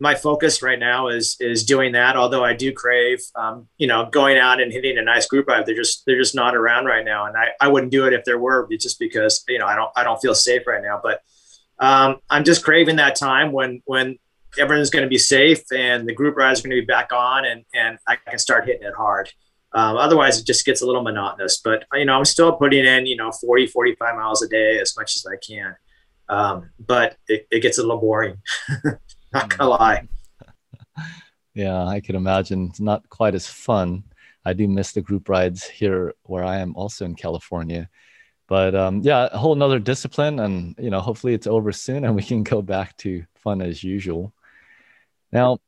my 0.00 0.14
focus 0.14 0.62
right 0.62 0.78
now 0.78 1.08
is 1.08 1.36
is 1.40 1.64
doing 1.64 1.92
that. 1.92 2.16
Although 2.16 2.42
I 2.42 2.54
do 2.54 2.72
crave, 2.72 3.20
um, 3.36 3.68
you 3.76 3.86
know, 3.86 4.08
going 4.10 4.38
out 4.38 4.60
and 4.60 4.72
hitting 4.72 4.98
a 4.98 5.02
nice 5.02 5.26
group 5.26 5.46
ride. 5.46 5.66
They're 5.66 5.74
just 5.74 6.04
they're 6.06 6.18
just 6.18 6.34
not 6.34 6.56
around 6.56 6.86
right 6.86 7.04
now, 7.04 7.26
and 7.26 7.36
I, 7.36 7.48
I 7.60 7.68
wouldn't 7.68 7.92
do 7.92 8.06
it 8.06 8.14
if 8.14 8.24
there 8.24 8.38
were, 8.38 8.66
just 8.80 8.98
because 8.98 9.44
you 9.46 9.58
know 9.58 9.66
I 9.66 9.76
don't 9.76 9.90
I 9.94 10.02
don't 10.02 10.20
feel 10.20 10.34
safe 10.34 10.66
right 10.66 10.82
now. 10.82 11.00
But 11.02 11.22
um, 11.78 12.16
I'm 12.30 12.44
just 12.44 12.64
craving 12.64 12.96
that 12.96 13.14
time 13.14 13.52
when 13.52 13.82
when 13.84 14.18
everyone's 14.58 14.90
going 14.90 15.04
to 15.04 15.08
be 15.08 15.18
safe 15.18 15.62
and 15.72 16.08
the 16.08 16.14
group 16.14 16.36
rides 16.36 16.60
are 16.60 16.62
going 16.64 16.76
to 16.76 16.82
be 16.82 16.86
back 16.86 17.12
on, 17.12 17.44
and 17.44 17.64
and 17.74 17.98
I 18.08 18.16
can 18.16 18.38
start 18.38 18.66
hitting 18.66 18.86
it 18.86 18.94
hard. 18.94 19.30
Um, 19.72 19.96
otherwise, 19.98 20.40
it 20.40 20.46
just 20.46 20.64
gets 20.64 20.80
a 20.80 20.86
little 20.86 21.02
monotonous. 21.02 21.60
But 21.62 21.84
you 21.92 22.06
know, 22.06 22.16
I'm 22.16 22.24
still 22.24 22.52
putting 22.52 22.86
in 22.86 23.04
you 23.04 23.16
know 23.16 23.32
40 23.32 23.66
45 23.66 24.14
miles 24.16 24.42
a 24.42 24.48
day 24.48 24.78
as 24.80 24.96
much 24.96 25.14
as 25.14 25.26
I 25.26 25.36
can. 25.46 25.76
Um, 26.30 26.70
but 26.78 27.16
it, 27.26 27.46
it 27.50 27.60
gets 27.60 27.76
a 27.78 27.82
little 27.82 28.00
boring. 28.00 28.38
Not 29.32 29.56
gonna 29.56 29.70
lie. 29.70 30.08
yeah, 31.54 31.84
I 31.84 32.00
can 32.00 32.16
imagine. 32.16 32.66
It's 32.66 32.80
not 32.80 33.08
quite 33.08 33.34
as 33.34 33.46
fun. 33.46 34.04
I 34.44 34.52
do 34.52 34.66
miss 34.66 34.92
the 34.92 35.02
group 35.02 35.28
rides 35.28 35.64
here 35.64 36.14
where 36.22 36.44
I 36.44 36.58
am, 36.58 36.74
also 36.74 37.04
in 37.04 37.14
California. 37.14 37.88
But 38.48 38.74
um, 38.74 39.00
yeah, 39.02 39.28
a 39.30 39.38
whole 39.38 39.54
nother 39.54 39.78
discipline, 39.78 40.40
and 40.40 40.74
you 40.78 40.90
know, 40.90 41.00
hopefully 41.00 41.34
it's 41.34 41.46
over 41.46 41.70
soon, 41.72 42.04
and 42.04 42.16
we 42.16 42.22
can 42.22 42.42
go 42.42 42.62
back 42.62 42.96
to 42.98 43.24
fun 43.36 43.62
as 43.62 43.84
usual. 43.84 44.32
Now, 45.32 45.58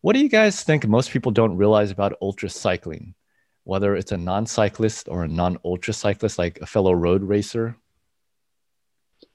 what 0.00 0.14
do 0.14 0.20
you 0.20 0.28
guys 0.28 0.62
think 0.62 0.86
most 0.86 1.10
people 1.10 1.32
don't 1.32 1.56
realize 1.56 1.90
about 1.90 2.16
ultra 2.22 2.48
cycling? 2.48 3.14
Whether 3.64 3.94
it's 3.96 4.12
a 4.12 4.16
non-cyclist 4.16 5.08
or 5.08 5.24
a 5.24 5.28
non-ultra 5.28 5.92
cyclist, 5.92 6.38
like 6.38 6.58
a 6.62 6.66
fellow 6.66 6.92
road 6.92 7.22
racer. 7.22 7.76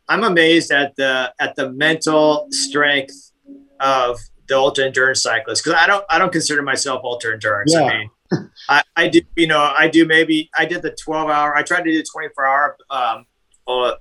I'm 0.10 0.24
amazed 0.24 0.72
at 0.72 0.96
the 0.96 1.32
at 1.40 1.56
the 1.56 1.72
mental 1.72 2.48
strength 2.50 3.33
of 3.84 4.20
the 4.48 4.58
ultra 4.58 4.86
endurance 4.86 5.22
cyclists 5.22 5.62
because 5.62 5.78
I 5.80 5.86
don't 5.86 6.04
I 6.10 6.18
don't 6.18 6.32
consider 6.32 6.62
myself 6.62 7.02
ultra 7.04 7.34
endurance. 7.34 7.74
Yeah. 7.74 7.84
I 7.84 7.98
mean, 7.98 8.50
I, 8.70 8.84
I 8.96 9.08
do 9.10 9.22
you 9.36 9.48
know 9.48 9.74
I 9.78 9.88
do 9.88 10.06
maybe 10.06 10.50
I 10.58 10.66
did 10.66 10.82
the 10.82 10.92
12 10.92 11.30
hour. 11.30 11.56
I 11.56 11.64
tried 11.64 11.84
to 11.84 11.92
do 11.92 11.98
the 11.98 12.08
24 12.12 12.46
hour 12.46 12.78
um, 12.90 13.26
uh, 13.68 13.96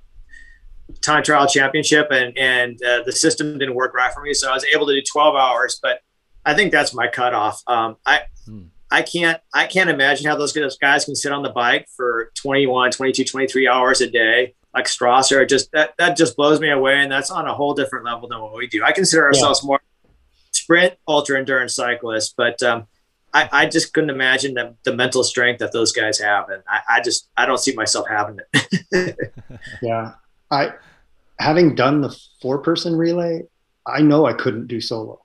time 1.01 1.23
trial 1.23 1.47
championship 1.47 2.07
and 2.11 2.37
and 2.37 2.81
uh, 2.83 3.03
the 3.05 3.11
system 3.11 3.57
didn't 3.59 3.75
work 3.75 3.93
right 3.93 4.13
for 4.13 4.21
me, 4.21 4.33
so 4.33 4.49
I 4.49 4.53
was 4.53 4.65
able 4.73 4.87
to 4.87 4.93
do 4.93 5.01
12 5.01 5.35
hours. 5.35 5.79
But 5.81 5.99
I 6.45 6.53
think 6.53 6.71
that's 6.71 6.93
my 6.93 7.07
cutoff. 7.07 7.61
Um, 7.67 7.97
I 8.05 8.21
hmm. 8.45 8.63
I 8.89 9.01
can't 9.01 9.39
I 9.53 9.65
can't 9.67 9.89
imagine 9.89 10.27
how 10.27 10.35
those 10.35 10.53
guys 10.53 11.05
can 11.05 11.15
sit 11.15 11.31
on 11.31 11.43
the 11.43 11.49
bike 11.49 11.87
for 11.95 12.31
21, 12.35 12.91
22, 12.91 13.23
23 13.23 13.67
hours 13.67 14.01
a 14.01 14.09
day 14.09 14.55
like 14.73 14.85
Strasser. 14.85 15.41
It 15.41 15.49
Just 15.49 15.71
that 15.71 15.93
that 15.97 16.17
just 16.17 16.35
blows 16.35 16.59
me 16.59 16.69
away, 16.69 17.01
and 17.01 17.11
that's 17.11 17.31
on 17.31 17.47
a 17.47 17.53
whole 17.53 17.73
different 17.73 18.05
level 18.05 18.27
than 18.27 18.41
what 18.41 18.55
we 18.55 18.67
do. 18.67 18.83
I 18.83 18.91
consider 18.91 19.25
ourselves 19.25 19.61
yeah. 19.63 19.67
more 19.67 19.81
sprint 20.51 20.95
ultra 21.07 21.37
endurance 21.37 21.75
cyclists, 21.75 22.33
but 22.35 22.61
um, 22.63 22.87
I, 23.33 23.49
I, 23.51 23.65
just 23.65 23.93
couldn't 23.93 24.11
imagine 24.11 24.53
the, 24.53 24.75
the 24.83 24.95
mental 24.95 25.23
strength 25.23 25.59
that 25.59 25.73
those 25.73 25.91
guys 25.91 26.19
have, 26.19 26.49
and 26.49 26.63
I, 26.67 26.97
I 26.97 27.01
just 27.01 27.29
I 27.35 27.45
don't 27.45 27.59
see 27.59 27.73
myself 27.73 28.07
having 28.07 28.39
it. 28.91 29.17
yeah, 29.81 30.13
I 30.51 30.73
having 31.39 31.75
done 31.75 32.01
the 32.01 32.15
four 32.41 32.59
person 32.59 32.95
relay, 32.95 33.43
I 33.87 34.01
know 34.01 34.25
I 34.25 34.33
couldn't 34.33 34.67
do 34.67 34.79
solo. 34.79 35.19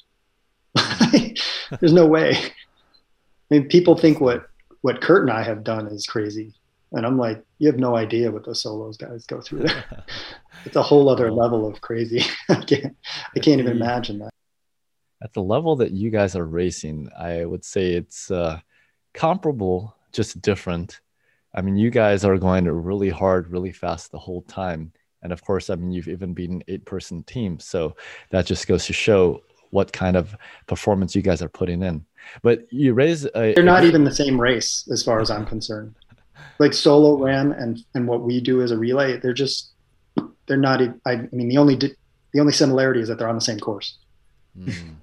There's 1.13 1.93
no 1.93 2.07
way. 2.07 2.35
I 2.37 3.55
mean, 3.55 3.69
people 3.69 3.97
think 3.97 4.21
what 4.21 4.49
what 4.81 5.01
Kurt 5.01 5.23
and 5.23 5.31
I 5.31 5.43
have 5.43 5.65
done 5.65 5.87
is 5.89 6.07
crazy. 6.07 6.55
And 6.93 7.05
I'm 7.05 7.19
like, 7.19 7.45
you 7.59 7.67
have 7.69 7.79
no 7.79 7.97
idea 7.97 8.31
what 8.31 8.45
those 8.45 8.63
solos 8.63 8.97
guys 8.97 9.27
go 9.27 9.41
through 9.41 9.65
there. 9.65 9.85
it's 10.65 10.77
a 10.77 10.83
whole 10.83 11.09
other 11.09 11.31
level 11.31 11.67
of 11.67 11.81
crazy. 11.81 12.23
I 12.49 12.63
can't, 12.63 12.97
I 13.37 13.41
can't 13.41 13.61
even 13.61 13.77
imagine 13.77 14.19
that. 14.21 14.31
At 15.23 15.33
the 15.33 15.43
level 15.43 15.77
that 15.77 15.91
you 15.91 16.11
guys 16.11 16.37
are 16.37 16.47
racing, 16.47 17.11
I 17.19 17.45
would 17.45 17.65
say 17.65 17.93
it's 17.93 18.31
uh, 18.31 18.61
comparable, 19.13 19.95
just 20.13 20.41
different. 20.41 21.01
I 21.55 21.61
mean, 21.61 21.77
you 21.77 21.91
guys 21.91 22.25
are 22.25 22.39
going 22.39 22.67
really 22.67 23.11
hard, 23.11 23.49
really 23.49 23.73
fast 23.73 24.13
the 24.13 24.19
whole 24.19 24.43
time. 24.43 24.93
And 25.23 25.33
of 25.33 25.45
course, 25.45 25.71
I 25.71 25.75
mean, 25.75 25.91
you've 25.91 26.09
even 26.09 26.35
been 26.35 26.53
an 26.53 26.63
eight 26.69 26.85
person 26.85 27.25
team. 27.25 27.59
So 27.59 27.97
that 28.31 28.47
just 28.47 28.69
goes 28.69 28.87
to 28.87 28.93
show 28.93 29.43
what 29.71 29.93
kind 29.93 30.17
of 30.17 30.37
performance 30.67 31.17
you 31.17 31.23
guys 31.23 31.43
are 31.43 31.49
putting 31.49 31.83
in. 31.83 32.07
But 32.43 32.73
you 32.73 32.95
raise 32.95 33.27
a. 33.27 33.55
They're 33.55 33.65
not 33.65 33.83
a, 33.83 33.87
even 33.87 34.05
the 34.05 34.15
same 34.15 34.41
race 34.41 34.89
as 34.91 35.03
far 35.03 35.21
as 35.21 35.31
I'm 35.31 35.45
concerned 35.45 35.97
like 36.59 36.73
solo 36.73 37.17
RAAM 37.17 37.53
and 37.53 37.85
and 37.95 38.07
what 38.07 38.23
we 38.23 38.41
do 38.41 38.63
as 38.63 38.71
a 38.71 38.79
relay 38.79 39.19
they're 39.19 39.33
just 39.33 39.73
they're 40.47 40.57
not 40.57 40.81
i, 41.07 41.17
mean 41.33 41.49
the 41.49 41.59
only 41.59 41.77
the 41.77 42.41
only 42.41 42.53
similarity 42.53 43.01
is 43.01 43.09
that 43.09 43.19
they're 43.19 43.29
on 43.29 43.35
the 43.35 43.41
same 43.41 43.59
course. 43.59 43.99
Mm. 44.59 44.97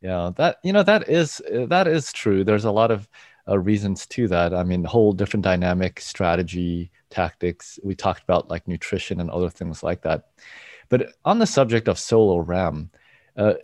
yeah 0.00 0.30
that 0.36 0.58
you 0.62 0.72
know 0.72 0.82
that 0.82 1.08
is 1.08 1.40
that 1.50 1.86
is 1.86 2.12
true. 2.12 2.44
There's 2.44 2.64
a 2.64 2.70
lot 2.70 2.90
of 2.90 3.08
uh, 3.48 3.58
reasons 3.58 4.06
to 4.08 4.26
that. 4.28 4.52
I 4.52 4.64
mean 4.64 4.84
whole 4.84 5.12
different 5.12 5.44
dynamic 5.44 6.00
strategy 6.00 6.90
tactics. 7.10 7.78
We 7.84 7.94
talked 7.94 8.22
about 8.22 8.50
like 8.50 8.66
nutrition 8.66 9.20
and 9.20 9.30
other 9.30 9.50
things 9.50 9.82
like 9.82 10.02
that. 10.02 10.28
But 10.88 11.12
on 11.24 11.38
the 11.38 11.46
subject 11.46 11.88
of 11.88 11.98
solo 11.98 12.38
RAAM 12.38 12.90
uh, 13.36 13.54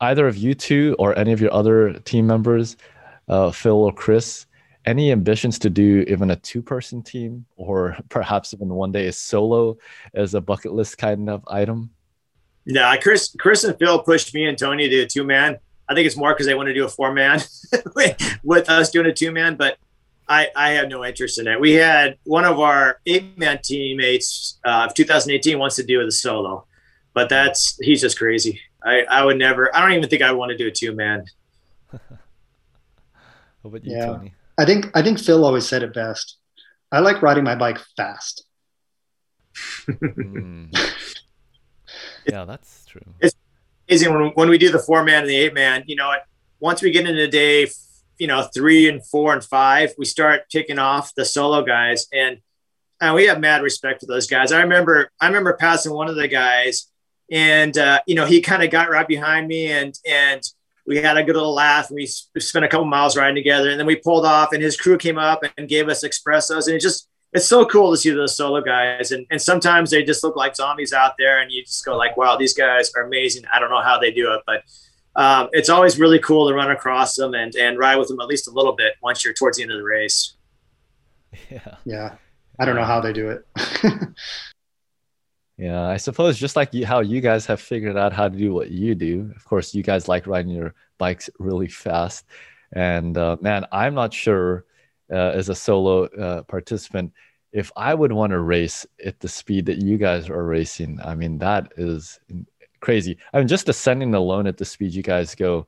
either 0.00 0.26
of 0.26 0.36
you 0.36 0.54
two 0.54 0.96
or 0.98 1.16
any 1.18 1.32
of 1.32 1.40
your 1.40 1.52
other 1.52 1.92
team 2.00 2.26
members 2.26 2.76
uh, 3.28 3.50
phil 3.50 3.76
or 3.76 3.92
chris 3.92 4.46
any 4.86 5.12
ambitions 5.12 5.58
to 5.60 5.70
do 5.70 6.04
even 6.08 6.30
a 6.30 6.36
two 6.36 6.62
person 6.62 7.02
team 7.02 7.44
or 7.56 7.96
perhaps 8.08 8.54
even 8.54 8.68
one 8.68 8.92
day 8.92 9.06
a 9.06 9.12
solo 9.12 9.76
as 10.14 10.34
a 10.34 10.40
bucket 10.40 10.72
list 10.72 10.98
kind 10.98 11.28
of 11.28 11.42
item? 11.48 11.90
Yeah, 12.64 12.94
Chris, 12.96 13.34
Chris 13.38 13.64
and 13.64 13.78
Phil 13.78 14.02
pushed 14.02 14.34
me 14.34 14.46
and 14.46 14.56
Tony 14.56 14.88
to 14.88 14.90
do 14.90 15.02
a 15.02 15.06
two 15.06 15.24
man. 15.24 15.58
I 15.88 15.94
think 15.94 16.06
it's 16.06 16.16
more 16.16 16.32
because 16.32 16.46
they 16.46 16.54
want 16.54 16.68
to 16.68 16.74
do 16.74 16.84
a 16.84 16.88
four 16.88 17.12
man 17.12 17.40
with 18.44 18.70
us 18.70 18.90
doing 18.90 19.06
a 19.06 19.12
two 19.12 19.32
man, 19.32 19.56
but 19.56 19.76
I, 20.28 20.48
I 20.54 20.70
have 20.70 20.88
no 20.88 21.04
interest 21.04 21.40
in 21.40 21.48
it. 21.48 21.58
We 21.58 21.72
had 21.72 22.16
one 22.22 22.44
of 22.44 22.60
our 22.60 23.00
eight 23.04 23.36
man 23.36 23.58
teammates 23.64 24.60
uh, 24.64 24.86
of 24.88 24.94
2018 24.94 25.58
wants 25.58 25.74
to 25.76 25.82
do 25.82 26.00
a 26.00 26.10
solo, 26.12 26.66
but 27.14 27.28
that's 27.28 27.76
he's 27.82 28.00
just 28.00 28.16
crazy. 28.16 28.60
I, 28.84 29.02
I 29.02 29.24
would 29.24 29.36
never. 29.36 29.74
I 29.74 29.80
don't 29.80 29.92
even 29.92 30.08
think 30.08 30.22
I 30.22 30.30
want 30.30 30.50
to 30.50 30.56
do 30.56 30.68
a 30.68 30.70
two 30.70 30.94
man. 30.94 31.24
How 31.92 31.98
about 33.64 33.84
you, 33.84 33.96
yeah. 33.96 34.06
Tony? 34.06 34.34
I 34.60 34.66
think 34.66 34.90
I 34.94 35.02
think 35.02 35.18
Phil 35.18 35.44
always 35.44 35.66
said 35.66 35.82
it 35.82 35.94
best. 35.94 36.36
I 36.92 37.00
like 37.00 37.22
riding 37.22 37.44
my 37.44 37.54
bike 37.54 37.78
fast. 37.96 38.44
mm. 39.88 40.92
Yeah, 42.26 42.44
that's 42.44 42.84
true. 42.84 43.00
It's 43.20 43.34
amazing 43.88 44.12
when, 44.12 44.30
when 44.34 44.48
we 44.50 44.58
do 44.58 44.70
the 44.70 44.78
four 44.78 45.02
man 45.02 45.22
and 45.22 45.30
the 45.30 45.36
eight 45.36 45.54
man. 45.54 45.84
You 45.86 45.96
know, 45.96 46.12
once 46.60 46.82
we 46.82 46.90
get 46.90 47.08
into 47.08 47.26
day, 47.26 47.68
you 48.18 48.26
know, 48.26 48.42
three 48.54 48.88
and 48.88 49.04
four 49.04 49.32
and 49.32 49.42
five, 49.42 49.94
we 49.96 50.04
start 50.04 50.42
kicking 50.50 50.78
off 50.78 51.14
the 51.14 51.24
solo 51.24 51.62
guys, 51.62 52.06
and 52.12 52.38
and 53.00 53.14
we 53.14 53.24
have 53.26 53.40
mad 53.40 53.62
respect 53.62 54.00
for 54.00 54.06
those 54.06 54.26
guys. 54.26 54.52
I 54.52 54.60
remember 54.60 55.10
I 55.20 55.26
remember 55.26 55.54
passing 55.54 55.94
one 55.94 56.08
of 56.08 56.16
the 56.16 56.28
guys 56.28 56.90
and 57.30 57.78
uh, 57.78 58.00
you 58.06 58.14
know 58.14 58.26
he 58.26 58.40
kind 58.40 58.62
of 58.62 58.70
got 58.70 58.90
right 58.90 59.06
behind 59.06 59.46
me, 59.48 59.70
and 59.70 59.98
and 60.06 60.42
we 60.90 60.96
had 60.96 61.16
a 61.16 61.22
good 61.22 61.36
little 61.36 61.54
laugh. 61.54 61.88
and 61.88 61.94
We 61.94 62.06
spent 62.06 62.64
a 62.64 62.68
couple 62.68 62.84
miles 62.84 63.16
riding 63.16 63.36
together, 63.36 63.70
and 63.70 63.78
then 63.78 63.86
we 63.86 63.94
pulled 63.94 64.26
off, 64.26 64.52
and 64.52 64.60
his 64.60 64.76
crew 64.76 64.98
came 64.98 65.18
up 65.18 65.44
and 65.56 65.68
gave 65.68 65.88
us 65.88 66.02
expressos 66.02 66.66
and 66.66 66.74
it 66.74 66.80
just 66.80 67.08
it's 67.32 67.46
so 67.46 67.64
cool 67.64 67.92
to 67.92 67.96
see 67.96 68.10
those 68.10 68.36
solo 68.36 68.60
guys, 68.60 69.12
and 69.12 69.24
and 69.30 69.40
sometimes 69.40 69.90
they 69.92 70.02
just 70.02 70.24
look 70.24 70.34
like 70.34 70.56
zombies 70.56 70.92
out 70.92 71.12
there, 71.16 71.38
and 71.40 71.52
you 71.52 71.62
just 71.64 71.84
go 71.84 71.96
like, 71.96 72.16
wow, 72.16 72.36
these 72.36 72.54
guys 72.54 72.90
are 72.96 73.04
amazing. 73.04 73.44
I 73.54 73.60
don't 73.60 73.70
know 73.70 73.80
how 73.80 74.00
they 74.00 74.10
do 74.10 74.32
it, 74.32 74.40
but 74.46 74.64
um, 75.14 75.48
it's 75.52 75.68
always 75.68 75.96
really 75.96 76.18
cool 76.18 76.48
to 76.48 76.54
run 76.54 76.72
across 76.72 77.14
them 77.14 77.34
and 77.34 77.54
and 77.54 77.78
ride 77.78 77.96
with 77.96 78.08
them 78.08 78.20
at 78.20 78.26
least 78.26 78.48
a 78.48 78.50
little 78.50 78.74
bit 78.74 78.94
once 79.00 79.24
you're 79.24 79.32
towards 79.32 79.58
the 79.58 79.62
end 79.62 79.72
of 79.72 79.78
the 79.78 79.84
race. 79.84 80.36
Yeah. 81.48 81.76
Yeah. 81.84 82.14
I 82.58 82.64
don't 82.64 82.74
know 82.74 82.84
how 82.84 83.00
they 83.00 83.12
do 83.12 83.30
it. 83.30 83.46
Yeah, 85.60 85.86
I 85.86 85.98
suppose 85.98 86.38
just 86.38 86.56
like 86.56 86.72
you, 86.72 86.86
how 86.86 87.00
you 87.00 87.20
guys 87.20 87.44
have 87.44 87.60
figured 87.60 87.98
out 87.98 88.14
how 88.14 88.30
to 88.30 88.36
do 88.36 88.54
what 88.54 88.70
you 88.70 88.94
do. 88.94 89.30
Of 89.36 89.44
course, 89.44 89.74
you 89.74 89.82
guys 89.82 90.08
like 90.08 90.26
riding 90.26 90.52
your 90.52 90.74
bikes 90.96 91.28
really 91.38 91.68
fast, 91.68 92.24
and 92.72 93.18
uh, 93.18 93.36
man, 93.42 93.66
I'm 93.70 93.94
not 93.94 94.14
sure 94.14 94.64
uh, 95.12 95.32
as 95.34 95.50
a 95.50 95.54
solo 95.54 96.04
uh, 96.04 96.44
participant 96.44 97.12
if 97.52 97.70
I 97.76 97.92
would 97.92 98.10
want 98.10 98.30
to 98.30 98.38
race 98.38 98.86
at 99.04 99.20
the 99.20 99.28
speed 99.28 99.66
that 99.66 99.82
you 99.82 99.98
guys 99.98 100.30
are 100.30 100.44
racing. 100.44 100.98
I 101.04 101.14
mean, 101.14 101.36
that 101.40 101.74
is 101.76 102.18
crazy. 102.80 103.18
I 103.34 103.38
mean, 103.38 103.48
just 103.48 103.66
descending 103.66 104.14
alone 104.14 104.46
at 104.46 104.56
the 104.56 104.64
speed 104.64 104.94
you 104.94 105.02
guys 105.02 105.34
go. 105.34 105.66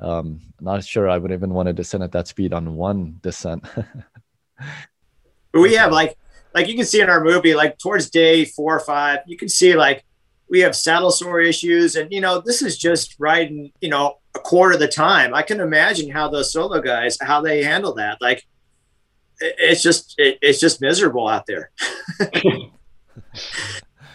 Um, 0.00 0.40
not 0.58 0.84
sure 0.84 1.10
I 1.10 1.18
would 1.18 1.32
even 1.32 1.52
want 1.52 1.66
to 1.66 1.74
descend 1.74 2.02
at 2.02 2.12
that 2.12 2.28
speed 2.28 2.54
on 2.54 2.76
one 2.76 3.18
descent. 3.20 3.62
we 5.52 5.74
have 5.74 5.92
like 5.92 6.16
like 6.54 6.68
you 6.68 6.76
can 6.76 6.86
see 6.86 7.00
in 7.00 7.10
our 7.10 7.22
movie, 7.22 7.54
like 7.54 7.78
towards 7.78 8.08
day 8.08 8.44
four 8.44 8.76
or 8.76 8.80
five, 8.80 9.20
you 9.26 9.36
can 9.36 9.48
see 9.48 9.74
like 9.74 10.04
we 10.48 10.60
have 10.60 10.76
saddle 10.76 11.10
sore 11.10 11.40
issues, 11.40 11.96
and 11.96 12.12
you 12.12 12.20
know 12.20 12.40
this 12.40 12.62
is 12.62 12.78
just 12.78 13.16
riding, 13.18 13.72
you 13.80 13.88
know, 13.88 14.18
a 14.34 14.38
quarter 14.38 14.74
of 14.74 14.80
the 14.80 14.88
time. 14.88 15.34
I 15.34 15.42
can 15.42 15.60
imagine 15.60 16.10
how 16.10 16.28
those 16.28 16.52
solo 16.52 16.80
guys 16.80 17.18
how 17.20 17.40
they 17.40 17.64
handle 17.64 17.94
that. 17.94 18.22
Like 18.22 18.44
it's 19.40 19.82
just 19.82 20.14
it, 20.16 20.38
it's 20.40 20.60
just 20.60 20.80
miserable 20.80 21.28
out 21.28 21.46
there. 21.46 21.70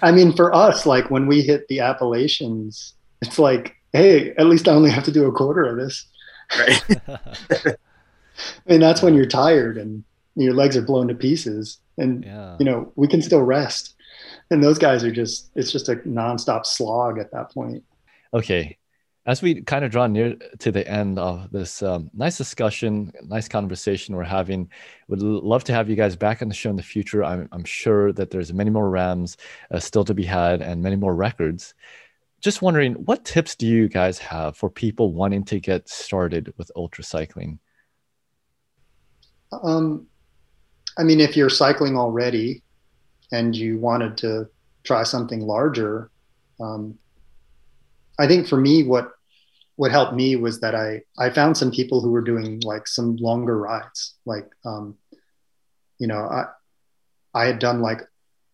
I 0.01 0.13
mean, 0.13 0.31
for 0.33 0.55
us, 0.55 0.85
like 0.85 1.11
when 1.11 1.27
we 1.27 1.41
hit 1.41 1.67
the 1.67 1.81
Appalachians, 1.81 2.93
it's 3.21 3.37
like, 3.37 3.75
hey, 3.91 4.31
at 4.31 4.47
least 4.47 4.69
I 4.69 4.71
only 4.71 4.91
have 4.91 5.03
to 5.03 5.11
do 5.11 5.25
a 5.25 5.31
quarter 5.31 5.65
of 5.65 5.75
this. 5.75 6.07
Right. 6.57 6.81
I 8.65 8.71
mean, 8.71 8.79
that's 8.79 9.01
when 9.01 9.13
you're 9.13 9.25
tired 9.25 9.77
and 9.77 10.05
your 10.35 10.53
legs 10.53 10.77
are 10.77 10.81
blown 10.81 11.09
to 11.09 11.15
pieces 11.15 11.79
and 11.99 12.23
yeah. 12.25 12.55
you 12.59 12.65
know 12.65 12.91
we 12.95 13.07
can 13.07 13.21
still 13.21 13.41
rest. 13.41 13.95
And 14.51 14.63
those 14.63 14.79
guys 14.79 15.03
are 15.03 15.11
just 15.11 15.51
it's 15.55 15.71
just 15.71 15.89
a 15.89 15.97
nonstop 15.97 16.65
slog 16.65 17.19
at 17.19 17.31
that 17.31 17.51
point. 17.51 17.83
Okay. 18.33 18.77
As 19.25 19.43
we 19.43 19.61
kind 19.61 19.85
of 19.85 19.91
draw 19.91 20.07
near 20.07 20.35
to 20.57 20.71
the 20.71 20.87
end 20.87 21.19
of 21.19 21.51
this 21.51 21.83
um, 21.83 22.09
nice 22.15 22.37
discussion 22.37 23.11
nice 23.23 23.47
conversation 23.47 24.15
we're 24.15 24.23
having 24.23 24.71
would 25.07 25.21
love 25.21 25.63
to 25.65 25.73
have 25.73 25.87
you 25.87 25.95
guys 25.95 26.15
back 26.15 26.41
on 26.41 26.47
the 26.47 26.55
show 26.55 26.69
in 26.69 26.75
the 26.75 26.83
future. 26.83 27.23
I'm, 27.23 27.47
I'm 27.51 27.65
sure 27.65 28.11
that 28.13 28.31
there's 28.31 28.51
many 28.53 28.71
more 28.71 28.89
RAAMs 28.89 29.37
uh, 29.71 29.79
still 29.79 30.05
to 30.05 30.15
be 30.15 30.23
had 30.23 30.61
and 30.61 30.81
many 30.81 30.95
more 30.95 31.13
records. 31.13 31.75
Just 32.41 32.61
wondering 32.61 32.93
what 32.93 33.25
tips 33.25 33.55
do 33.55 33.67
you 33.67 33.89
guys 33.89 34.17
have 34.17 34.55
for 34.57 34.69
people 34.69 35.13
wanting 35.13 35.43
to 35.45 35.59
get 35.59 35.89
started 35.89 36.53
with 36.57 36.71
ultra 36.75 37.03
cycling 37.03 37.59
um, 39.51 40.07
I 40.99 41.03
mean, 41.03 41.21
if 41.21 41.37
you're 41.37 41.49
cycling 41.49 41.97
already 41.97 42.61
and 43.31 43.55
you 43.55 43.77
wanted 43.77 44.17
to 44.17 44.49
try 44.83 45.03
something 45.03 45.39
larger, 45.39 46.11
um, 46.59 46.99
I 48.19 48.27
think 48.27 48.47
for 48.47 48.57
me, 48.57 48.83
what 48.83 49.11
what 49.77 49.91
helped 49.91 50.13
me 50.13 50.35
was 50.35 50.59
that 50.59 50.75
I 50.75 51.03
I 51.17 51.29
found 51.29 51.55
some 51.55 51.71
people 51.71 52.01
who 52.01 52.11
were 52.11 52.21
doing 52.21 52.59
like 52.65 52.85
some 52.85 53.15
longer 53.15 53.57
rides. 53.57 54.15
Like, 54.25 54.49
um, 54.65 54.97
you 55.99 56.07
know, 56.07 56.19
I 56.19 56.47
I 57.33 57.45
had 57.45 57.59
done 57.59 57.81
like 57.81 58.01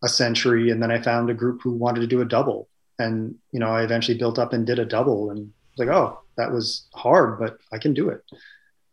a 0.04 0.08
century, 0.08 0.70
and 0.70 0.84
then 0.84 0.92
I 0.92 1.02
found 1.02 1.32
a 1.32 1.34
group 1.34 1.62
who 1.64 1.72
wanted 1.72 2.02
to 2.02 2.08
do 2.08 2.22
a 2.22 2.26
double, 2.26 2.70
and 3.00 3.36
you 3.52 3.60
know, 3.60 3.70
I 3.70 3.82
eventually 3.82 4.20
built 4.20 4.38
up 4.38 4.54
and 4.54 4.68
did 4.68 4.78
a 4.78 4.86
double, 4.86 5.32
and 5.32 5.52
like, 5.80 5.90
oh, 5.90 6.20
that 6.38 6.52
was 6.52 6.88
hard, 6.94 7.40
but 7.40 7.58
I 7.72 7.80
can 7.80 7.96
do 7.96 8.10
it. 8.10 8.22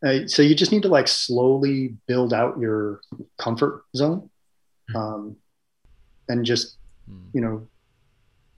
Uh, 0.04 0.26
so 0.26 0.42
you 0.42 0.54
just 0.54 0.72
need 0.72 0.82
to 0.82 0.88
like 0.88 1.06
slowly 1.08 1.94
build 2.06 2.32
out 2.32 2.58
your 2.58 3.00
comfort 3.38 3.84
zone 3.96 4.28
Hmm. 4.88 4.96
um, 4.96 5.36
and 6.28 6.44
just 6.44 6.76
you 7.32 7.40
know 7.40 7.66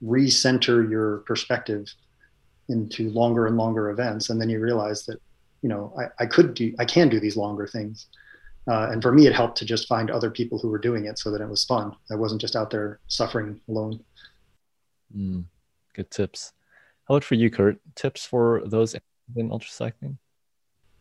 recenter 0.03 0.89
your 0.89 1.17
perspective 1.19 1.85
into 2.69 3.09
longer 3.09 3.47
and 3.47 3.57
longer 3.57 3.89
events. 3.91 4.29
And 4.29 4.41
then 4.41 4.49
you 4.49 4.59
realize 4.59 5.05
that 5.05 5.19
you 5.61 5.69
know 5.69 5.93
i, 5.99 6.23
I 6.23 6.25
could 6.25 6.53
do 6.53 6.73
i 6.79 6.85
can 6.85 7.09
do 7.09 7.19
these 7.19 7.37
longer 7.37 7.67
things. 7.67 8.07
Uh, 8.67 8.89
and 8.91 9.01
for 9.03 9.11
me 9.11 9.27
it 9.27 9.33
helped 9.33 9.57
to 9.59 9.65
just 9.65 9.87
find 9.87 10.09
other 10.09 10.31
people 10.31 10.57
who 10.57 10.69
were 10.69 10.79
doing 10.79 11.05
it 11.05 11.19
so 11.19 11.29
that 11.31 11.41
it 11.41 11.49
was 11.49 11.63
fun. 11.65 11.95
I 12.11 12.15
wasn't 12.15 12.41
just 12.41 12.55
out 12.55 12.71
there 12.71 12.99
suffering 13.07 13.61
alone. 13.69 13.99
Mm, 15.15 15.45
good 15.93 16.09
tips. 16.09 16.53
How 17.07 17.15
about 17.15 17.23
for 17.23 17.35
you 17.35 17.51
kurt? 17.51 17.77
Tips 17.93 18.25
for 18.25 18.63
those 18.65 18.95
in 19.35 19.51
ultra 19.51 19.69
cycling 19.69 20.17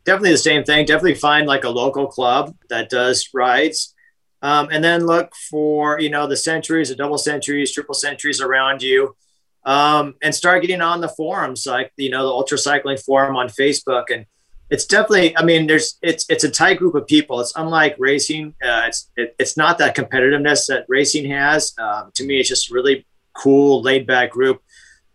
definitely 0.04 0.32
the 0.32 0.38
same 0.38 0.64
thing. 0.64 0.86
Definitely 0.86 1.14
find 1.14 1.46
like 1.46 1.64
a 1.64 1.70
local 1.70 2.06
club 2.06 2.54
that 2.68 2.90
does 2.90 3.28
rides. 3.34 3.94
Um, 4.42 4.68
and 4.70 4.84
then 4.84 5.06
look 5.06 5.34
for, 5.50 5.98
you 5.98 6.10
know, 6.10 6.26
the 6.26 6.36
centuries, 6.36 6.90
the 6.90 6.94
double 6.94 7.16
centuries, 7.16 7.72
triple 7.72 7.94
centuries 7.94 8.42
around 8.42 8.82
you. 8.82 9.16
Um, 9.64 10.16
and 10.22 10.34
start 10.34 10.60
getting 10.60 10.82
on 10.82 11.00
the 11.00 11.08
forums, 11.08 11.64
like, 11.66 11.90
you 11.96 12.10
know, 12.10 12.22
the 12.22 12.30
ultra 12.30 12.58
cycling 12.58 12.98
forum 12.98 13.34
on 13.36 13.48
Facebook. 13.48 14.04
And 14.12 14.26
it's 14.68 14.84
definitely, 14.84 15.34
I 15.38 15.42
mean, 15.42 15.66
there's, 15.66 15.96
it's, 16.02 16.26
it's 16.28 16.44
a 16.44 16.50
tight 16.50 16.76
group 16.76 16.94
of 16.94 17.06
people. 17.06 17.40
It's 17.40 17.54
unlike 17.56 17.96
racing. 17.98 18.54
Uh, 18.62 18.82
it's, 18.88 19.10
it, 19.16 19.34
it's 19.38 19.56
not 19.56 19.78
that 19.78 19.96
competitiveness 19.96 20.66
that 20.66 20.84
racing 20.88 21.30
has. 21.30 21.72
Um, 21.78 22.10
to 22.16 22.26
me, 22.26 22.40
it's 22.40 22.50
just 22.50 22.70
really 22.70 23.06
cool, 23.32 23.80
laid 23.80 24.06
back 24.06 24.32
group 24.32 24.62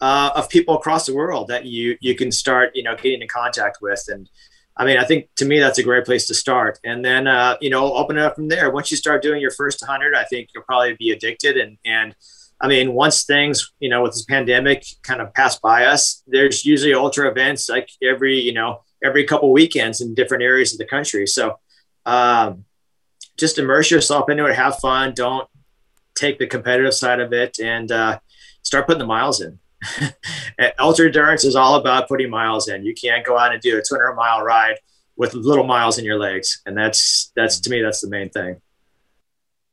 uh, 0.01 0.31
of 0.35 0.49
people 0.49 0.75
across 0.75 1.05
the 1.05 1.13
world 1.13 1.49
that 1.49 1.65
you, 1.65 1.95
you 2.01 2.15
can 2.15 2.31
start, 2.31 2.71
you 2.73 2.81
know, 2.81 2.95
getting 2.95 3.21
in 3.21 3.27
contact 3.27 3.77
with. 3.79 4.03
And, 4.07 4.27
I 4.79 4.85
mean, 4.85 4.97
I 4.97 5.03
think 5.03 5.27
to 5.35 5.45
me 5.45 5.59
that's 5.59 5.77
a 5.77 5.83
great 5.83 6.05
place 6.05 6.25
to 6.27 6.33
start, 6.33 6.79
and 6.85 7.03
then 7.03 7.27
uh, 7.27 7.57
you 7.59 7.69
know 7.69 7.93
open 7.93 8.17
it 8.17 8.23
up 8.23 8.35
from 8.35 8.47
there. 8.47 8.71
Once 8.71 8.89
you 8.89 8.95
start 8.95 9.21
doing 9.21 9.41
your 9.41 9.51
first 9.51 9.81
100, 9.81 10.15
I 10.15 10.23
think 10.23 10.49
you'll 10.55 10.63
probably 10.63 10.95
be 10.95 11.11
addicted. 11.11 11.57
And 11.57 11.77
and 11.85 12.15
I 12.61 12.69
mean, 12.69 12.93
once 12.93 13.25
things 13.25 13.73
you 13.81 13.89
know 13.89 14.03
with 14.03 14.13
this 14.13 14.23
pandemic 14.23 14.85
kind 15.03 15.21
of 15.21 15.33
pass 15.33 15.59
by 15.59 15.85
us, 15.85 16.23
there's 16.27 16.65
usually 16.65 16.93
ultra 16.93 17.29
events 17.29 17.67
like 17.67 17.89
every 18.01 18.39
you 18.39 18.53
know 18.53 18.81
every 19.03 19.25
couple 19.25 19.51
weekends 19.51 19.99
in 19.99 20.15
different 20.15 20.43
areas 20.43 20.71
of 20.71 20.77
the 20.77 20.85
country. 20.85 21.27
So 21.27 21.59
um, 22.05 22.63
just 23.37 23.59
immerse 23.59 23.91
yourself 23.91 24.29
into 24.29 24.45
it, 24.45 24.55
have 24.55 24.77
fun. 24.77 25.13
Don't 25.13 25.47
take 26.15 26.39
the 26.39 26.47
competitive 26.47 26.93
side 26.93 27.19
of 27.19 27.33
it, 27.33 27.59
and 27.59 27.91
uh, 27.91 28.19
start 28.61 28.87
putting 28.87 28.99
the 28.99 29.05
miles 29.05 29.41
in. 29.41 29.59
ultra 30.79 31.07
endurance 31.07 31.45
is 31.45 31.55
all 31.55 31.75
about 31.75 32.07
putting 32.07 32.29
miles 32.29 32.67
in. 32.67 32.85
You 32.85 32.93
can't 32.93 33.25
go 33.25 33.37
out 33.37 33.53
and 33.53 33.61
do 33.61 33.77
a 33.77 33.81
200 33.81 34.13
mile 34.13 34.41
ride 34.41 34.75
with 35.17 35.33
little 35.33 35.65
miles 35.65 35.97
in 35.97 36.05
your 36.05 36.17
legs, 36.17 36.61
and 36.65 36.77
that's 36.77 37.31
that's 37.35 37.59
to 37.61 37.69
me 37.69 37.81
that's 37.81 38.01
the 38.01 38.09
main 38.09 38.29
thing. 38.29 38.61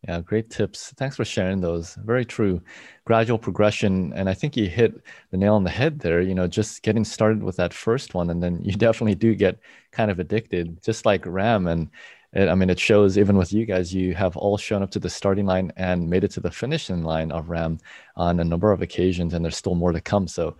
Yeah, 0.06 0.20
great 0.20 0.50
tips. 0.50 0.92
Thanks 0.96 1.16
for 1.16 1.24
sharing 1.24 1.60
those. 1.60 1.96
Very 2.04 2.24
true. 2.24 2.60
Gradual 3.04 3.38
progression, 3.38 4.12
and 4.12 4.28
I 4.28 4.34
think 4.34 4.56
you 4.56 4.68
hit 4.68 4.94
the 5.30 5.36
nail 5.36 5.54
on 5.54 5.64
the 5.64 5.70
head 5.70 5.98
there. 5.98 6.20
You 6.20 6.34
know, 6.34 6.46
just 6.46 6.82
getting 6.82 7.04
started 7.04 7.42
with 7.42 7.56
that 7.56 7.74
first 7.74 8.14
one, 8.14 8.30
and 8.30 8.42
then 8.42 8.60
you 8.62 8.72
definitely 8.76 9.16
do 9.16 9.34
get 9.34 9.58
kind 9.90 10.10
of 10.10 10.20
addicted, 10.20 10.82
just 10.82 11.06
like 11.06 11.24
RAAM. 11.26 11.66
And 11.66 11.90
it, 12.36 12.50
I 12.50 12.54
mean, 12.54 12.68
it 12.68 12.78
shows 12.78 13.16
even 13.16 13.38
with 13.38 13.50
you 13.50 13.64
guys, 13.64 13.94
you 13.94 14.14
have 14.14 14.36
all 14.36 14.58
shown 14.58 14.82
up 14.82 14.90
to 14.90 14.98
the 14.98 15.08
starting 15.08 15.46
line 15.46 15.72
and 15.78 16.10
made 16.10 16.22
it 16.22 16.30
to 16.32 16.40
the 16.40 16.50
finishing 16.50 17.02
line 17.02 17.32
of 17.32 17.48
RAAM 17.48 17.78
on 18.14 18.40
a 18.40 18.44
number 18.44 18.72
of 18.72 18.82
occasions, 18.82 19.32
and 19.32 19.42
there's 19.42 19.56
still 19.56 19.74
more 19.74 19.90
to 19.90 20.02
come. 20.02 20.28
So, 20.28 20.54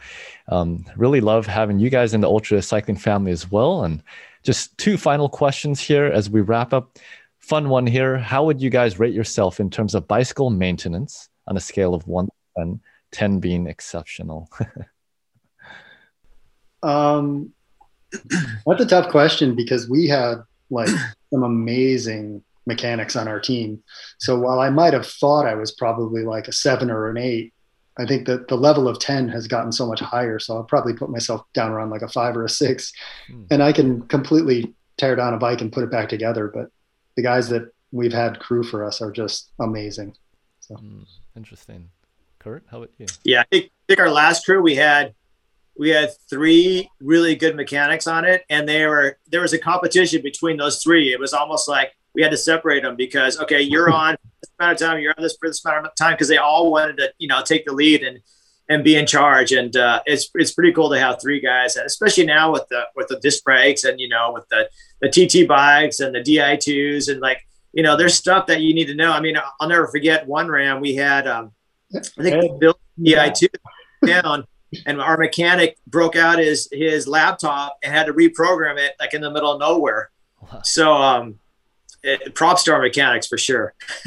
um, 0.49 0.87
really 0.97 1.21
love 1.21 1.47
having 1.47 1.79
you 1.79 1.91
guys 1.91 2.15
in 2.15 2.23
the 2.23 2.29
ultra 2.29 2.63
cycling 2.63 2.97
family 2.97 3.31
as 3.31 3.51
well. 3.51 3.85
And 3.85 4.03
just 4.43 4.77
two 4.79 4.97
final 4.97 5.29
questions 5.29 5.79
here 5.79 6.07
as 6.07 6.31
we 6.31 6.41
wrap 6.41 6.73
up. 6.73 6.99
Fun 7.41 7.69
one 7.69 7.87
here. 7.87 8.17
How 8.17 8.43
would 8.45 8.63
you 8.63 8.71
guys 8.71 8.99
rate 8.99 9.13
yourself 9.13 9.61
in 9.61 9.69
terms 9.69 9.95
of 9.95 10.09
bicycle 10.09 10.49
maintenance 10.49 11.29
on 11.47 11.59
a 11.59 11.61
scale 11.61 11.95
of 11.95 12.07
one 12.09 12.29
10, 12.57 12.81
10 13.13 13.39
being 13.39 13.67
exceptional? 13.67 14.49
um, 16.83 17.53
that's 18.67 18.81
a 18.81 18.87
tough 18.87 19.11
question 19.11 19.55
because 19.55 19.91
we 19.91 20.07
had 20.07 20.37
like 20.71 20.89
some 21.33 21.43
amazing 21.43 22.43
mechanics 22.67 23.17
on 23.17 23.29
our 23.29 23.41
team. 23.41 23.83
So 24.19 24.39
while 24.39 24.61
I 24.61 24.71
might 24.71 24.93
have 24.93 25.07
thought 25.07 25.47
I 25.47 25.55
was 25.55 25.73
probably 25.73 26.25
like 26.25 26.49
a 26.49 26.53
seven 26.53 26.91
or 26.91 27.09
an 27.09 27.17
eight, 27.17 27.53
I 27.99 28.05
think 28.05 28.27
that 28.27 28.49
the 28.49 28.57
level 28.57 28.89
of 28.89 28.99
10 28.99 29.29
has 29.29 29.47
gotten 29.47 29.73
so 29.73 29.87
much 29.87 30.01
higher. 30.01 30.39
So 30.39 30.57
I'll 30.57 30.65
probably 30.65 30.93
put 30.93 31.11
myself 31.11 31.43
down 31.55 31.71
around 31.71 31.91
like 31.91 32.03
a 32.03 32.09
five 32.09 32.37
or 32.37 32.45
a 32.45 32.49
six. 32.49 32.93
Mm. 33.31 33.47
And 33.51 33.63
I 33.63 33.73
can 33.73 34.03
completely 34.03 34.75
tear 34.99 35.17
down 35.17 35.33
a 35.33 35.39
bike 35.39 35.61
and 35.61 35.73
put 35.73 35.85
it 35.85 35.91
back 35.91 36.09
together. 36.09 36.51
But 36.53 36.71
the 37.17 37.23
guys 37.23 37.49
that 37.49 37.73
we've 37.93 38.13
had 38.13 38.39
crew 38.39 38.63
for 38.63 38.85
us 38.85 39.01
are 39.01 39.11
just 39.11 39.51
amazing. 39.59 40.15
So. 40.61 40.75
Mm, 40.75 41.07
interesting. 41.37 41.91
Kurt, 42.39 42.65
how 42.71 42.79
about 42.79 42.91
you? 42.99 43.07
Yeah, 43.25 43.41
I 43.41 43.45
think, 43.51 43.65
I 43.67 43.85
think 43.89 44.01
our 44.01 44.11
last 44.11 44.45
crew 44.45 44.61
we 44.61 44.75
had 44.75 45.15
we 45.79 45.91
had 45.91 46.11
three 46.31 46.91
really 47.01 47.35
good 47.35 47.57
mechanics 47.57 48.07
on 48.07 48.25
it, 48.25 48.45
and 48.49 48.69
they 48.69 48.87
were 48.87 49.19
there 49.29 49.43
was 49.43 49.53
a 49.53 49.59
competition 49.59 50.23
between 50.23 50.57
those 50.57 50.83
three. 50.83 51.13
It 51.13 51.21
was 51.21 51.33
almost 51.33 51.69
like 51.69 51.93
we 52.15 52.23
had 52.23 52.31
to 52.31 52.37
separate 52.37 52.83
them 52.83 52.97
because 52.97 53.39
okay, 53.41 53.63
you're 53.63 53.91
on 53.91 54.17
this 54.43 54.51
amount 54.59 54.81
of 54.81 54.87
time, 54.87 55.01
you're 55.01 55.15
on 55.17 55.23
this 55.23 55.37
for 55.39 55.49
this 55.49 55.65
amount 55.65 55.87
of 55.87 55.95
time 55.95 56.15
because 56.15 56.29
they 56.29 56.39
all 56.39 56.71
wanted 56.71 56.97
to 56.99 57.13
you 57.19 57.29
know 57.29 57.43
take 57.43 57.67
the 57.67 57.73
lead 57.73 58.03
and 58.03 58.21
and 58.69 58.83
be 58.83 58.97
in 58.97 59.07
charge. 59.07 59.53
And 59.53 59.77
uh, 59.77 60.03
it's 60.07 60.31
it's 60.35 60.53
pretty 60.53 60.73
cool 60.73 60.91
to 60.91 60.99
have 60.99 61.21
three 61.21 61.41
guys, 61.41 61.77
especially 61.77 62.27
now 62.27 62.53
with 62.53 62.67
the 62.69 62.85
with 62.97 63.09
the 63.09 63.21
disc 63.21 63.45
brakes 63.45 63.85
and 63.85 64.01
you 64.01 64.09
know 64.09 64.33
with 64.33 64.49
the 64.49 64.69
the 65.01 65.09
TT 65.09 65.47
bikes 65.47 66.01
and 66.01 66.15
the 66.15 66.21
Di2s 66.21 67.11
and 67.11 67.21
like 67.21 67.47
you 67.73 67.83
know 67.83 67.97
there's 67.97 68.15
stuff 68.15 68.47
that 68.47 68.63
you 68.63 68.75
need 68.75 68.87
to 68.87 68.95
know. 68.95 69.13
I 69.13 69.21
mean, 69.21 69.37
I'll 69.61 69.69
never 69.69 69.87
forget 69.89 70.27
one 70.27 70.49
RAAM 70.49 70.81
we 70.81 70.95
had. 70.95 71.27
Um, 71.27 71.53
I 71.95 72.23
think 72.23 72.43
we 72.43 72.59
built 72.59 72.81
Di2 72.99 73.49
down. 74.05 74.47
And 74.85 75.01
our 75.01 75.17
mechanic 75.17 75.79
broke 75.87 76.17
out 76.17 76.39
his 76.39 76.69
his 76.73 77.07
laptop 77.07 77.79
and 77.83 77.95
had 77.95 78.07
to 78.07 78.13
reprogram 78.13 78.79
it 78.79 78.95
like 78.99 79.15
in 79.15 79.21
the 79.21 79.31
middle 79.31 79.53
of 79.53 79.61
nowhere. 79.61 80.11
Wow. 80.41 80.61
So 80.63 80.93
um, 80.93 81.39
it, 82.03 82.35
props 82.35 82.63
to 82.65 82.73
our 82.73 82.81
mechanics 82.81 83.27
for 83.27 83.39
sure. 83.39 83.75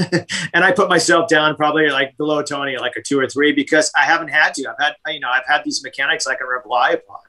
and 0.53 0.64
I 0.64 0.72
put 0.72 0.90
myself 0.90 1.30
down 1.30 1.56
probably 1.56 1.90
like 1.90 2.18
below 2.18 2.41
Tony, 2.41 2.77
like 2.77 2.95
a 2.95 3.02
two 3.02 3.19
or 3.19 3.27
three, 3.27 3.52
because 3.52 3.91
I 3.95 4.06
haven't 4.06 4.30
had 4.30 4.53
to. 4.56 4.69
I've 4.69 4.86
had, 4.86 5.14
you 5.14 5.19
know, 5.19 5.30
I've 5.30 5.48
had 5.48 5.64
these 5.64 5.84
mechanics 5.84 6.27
I 6.27 6.36
can 6.36 6.48
rely 6.48 6.91
upon. 6.91 7.19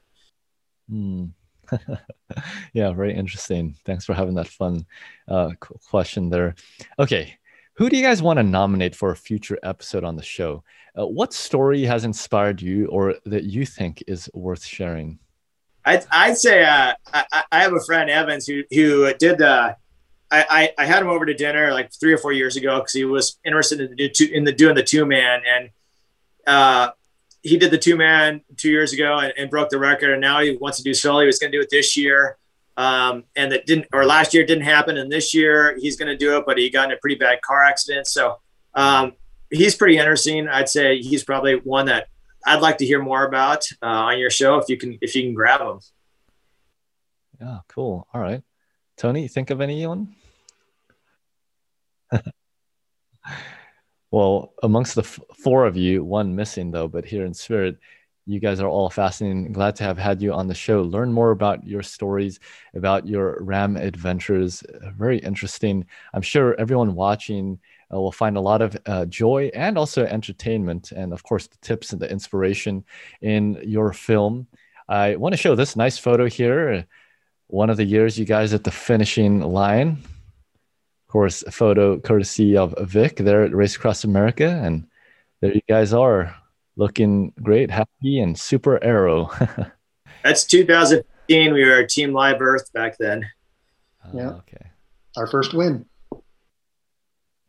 Mm. 0.91 1.31
yeah, 2.73 2.91
very 2.91 3.13
interesting. 3.13 3.75
Thanks 3.85 4.05
for 4.05 4.13
having 4.13 4.35
that 4.35 4.47
fun 4.47 4.85
uh, 5.27 5.51
question 5.59 6.29
there. 6.29 6.55
Okay, 6.99 7.37
who 7.75 7.89
do 7.89 7.97
you 7.97 8.03
guys 8.03 8.21
want 8.21 8.37
to 8.37 8.43
nominate 8.43 8.95
for 8.95 9.11
a 9.11 9.15
future 9.15 9.57
episode 9.63 10.03
on 10.03 10.15
the 10.15 10.23
show? 10.23 10.63
Uh, 10.97 11.07
what 11.07 11.33
story 11.33 11.83
has 11.83 12.03
inspired 12.03 12.61
you 12.61 12.87
or 12.87 13.15
that 13.25 13.45
you 13.45 13.65
think 13.65 14.03
is 14.07 14.29
worth 14.33 14.63
sharing? 14.63 15.19
I'd, 15.85 16.05
I'd 16.11 16.37
say 16.37 16.63
uh, 16.63 16.93
I, 17.13 17.43
I, 17.51 17.61
have 17.63 17.73
a 17.73 17.79
friend, 17.79 18.09
Evans, 18.09 18.45
who, 18.45 18.63
who 18.71 19.11
did 19.15 19.39
the. 19.39 19.75
I, 20.33 20.71
I, 20.77 20.85
had 20.85 21.01
him 21.01 21.09
over 21.09 21.25
to 21.25 21.33
dinner 21.33 21.73
like 21.73 21.91
three 21.91 22.13
or 22.13 22.17
four 22.17 22.31
years 22.31 22.55
ago 22.55 22.77
because 22.77 22.93
he 22.93 23.03
was 23.03 23.37
interested 23.43 23.81
in 23.81 23.97
the, 23.97 24.31
in 24.33 24.45
the 24.45 24.53
doing 24.53 24.75
the 24.75 24.83
two 24.83 25.05
man 25.05 25.41
and 25.45 25.69
uh, 26.47 26.91
he 27.41 27.57
did 27.57 27.69
the 27.69 27.77
two 27.77 27.97
man 27.97 28.39
two 28.55 28.69
years 28.69 28.93
ago 28.93 29.17
and, 29.17 29.33
and, 29.37 29.49
broke 29.49 29.69
the 29.69 29.77
record 29.77 30.11
and 30.11 30.21
now 30.21 30.39
he 30.39 30.55
wants 30.55 30.77
to 30.77 30.85
do 30.85 30.93
solo. 30.93 31.19
He 31.19 31.25
was 31.25 31.37
going 31.37 31.51
to 31.51 31.57
do 31.57 31.61
it 31.61 31.67
this 31.69 31.97
year 31.97 32.37
um, 32.77 33.25
and 33.35 33.51
that 33.51 33.65
didn't 33.65 33.87
or 33.91 34.05
last 34.05 34.33
year 34.33 34.45
didn't 34.45 34.63
happen 34.63 34.97
and 34.97 35.11
this 35.11 35.33
year 35.33 35.77
he's 35.79 35.97
going 35.97 36.07
to 36.07 36.17
do 36.17 36.37
it 36.37 36.45
but 36.45 36.57
he 36.57 36.69
got 36.69 36.85
in 36.85 36.91
a 36.91 36.97
pretty 36.97 37.15
bad 37.15 37.41
car 37.41 37.63
accident 37.63 38.07
so 38.07 38.39
um, 38.73 39.13
he's 39.51 39.75
pretty 39.75 39.97
interesting 39.97 40.47
i'd 40.47 40.69
say 40.69 40.99
he's 40.99 41.23
probably 41.23 41.55
one 41.55 41.85
that 41.85 42.07
i'd 42.45 42.61
like 42.61 42.77
to 42.77 42.85
hear 42.85 43.01
more 43.01 43.25
about 43.25 43.65
uh, 43.81 43.85
on 43.85 44.17
your 44.17 44.29
show 44.29 44.57
if 44.57 44.69
you 44.69 44.77
can 44.77 44.97
if 45.01 45.15
you 45.15 45.23
can 45.23 45.33
grab 45.33 45.61
him 45.61 45.79
yeah 47.39 47.59
cool 47.67 48.07
all 48.13 48.21
right 48.21 48.43
tony 48.97 49.27
think 49.27 49.49
of 49.49 49.61
anyone 49.61 50.15
well 54.11 54.53
amongst 54.63 54.95
the 54.95 55.03
four 55.03 55.65
of 55.65 55.77
you 55.77 56.03
one 56.03 56.35
missing 56.35 56.71
though 56.71 56.87
but 56.87 57.05
here 57.05 57.25
in 57.25 57.33
spirit 57.33 57.77
you 58.27 58.39
guys 58.39 58.59
are 58.59 58.69
all 58.69 58.89
fascinating. 58.89 59.51
Glad 59.51 59.75
to 59.77 59.83
have 59.83 59.97
had 59.97 60.21
you 60.21 60.31
on 60.31 60.47
the 60.47 60.53
show. 60.53 60.81
Learn 60.81 61.11
more 61.11 61.31
about 61.31 61.65
your 61.65 61.81
stories, 61.81 62.39
about 62.75 63.07
your 63.07 63.37
RAAM 63.41 63.77
adventures. 63.77 64.63
Very 64.95 65.17
interesting. 65.17 65.85
I'm 66.13 66.21
sure 66.21 66.55
everyone 66.59 66.93
watching 66.95 67.59
uh, 67.93 67.99
will 67.99 68.11
find 68.11 68.37
a 68.37 68.41
lot 68.41 68.61
of 68.61 68.77
uh, 68.85 69.05
joy 69.05 69.51
and 69.53 69.77
also 69.77 70.05
entertainment, 70.05 70.91
and 70.91 71.13
of 71.13 71.23
course, 71.23 71.47
the 71.47 71.57
tips 71.57 71.91
and 71.91 72.01
the 72.01 72.09
inspiration 72.09 72.83
in 73.21 73.61
your 73.63 73.93
film. 73.93 74.47
I 74.87 75.15
want 75.15 75.33
to 75.33 75.37
show 75.37 75.55
this 75.55 75.75
nice 75.75 75.97
photo 75.97 76.27
here. 76.27 76.85
One 77.47 77.69
of 77.69 77.77
the 77.77 77.85
years 77.85 78.17
you 78.17 78.25
guys 78.25 78.53
at 78.53 78.63
the 78.63 78.71
finishing 78.71 79.41
line. 79.41 80.03
Of 81.07 81.11
course, 81.11 81.43
a 81.43 81.51
photo 81.51 81.99
courtesy 81.99 82.55
of 82.57 82.73
Vic 82.81 83.17
there 83.17 83.43
at 83.43 83.53
Race 83.53 83.75
Across 83.75 84.05
America. 84.05 84.47
And 84.47 84.87
there 85.41 85.53
you 85.53 85.61
guys 85.67 85.93
are 85.93 86.35
looking 86.75 87.33
great, 87.41 87.69
happy, 87.69 88.19
and 88.19 88.37
super 88.37 88.81
aero. 88.83 89.29
That's 90.23 90.45
2015. 90.45 91.53
We 91.53 91.65
were 91.65 91.85
Team 91.85 92.13
Live 92.13 92.41
Earth 92.41 92.71
back 92.73 92.97
then. 92.97 93.25
Uh, 94.05 94.09
yeah. 94.13 94.29
Okay. 94.29 94.67
Our 95.17 95.27
first 95.27 95.53
win. 95.53 95.85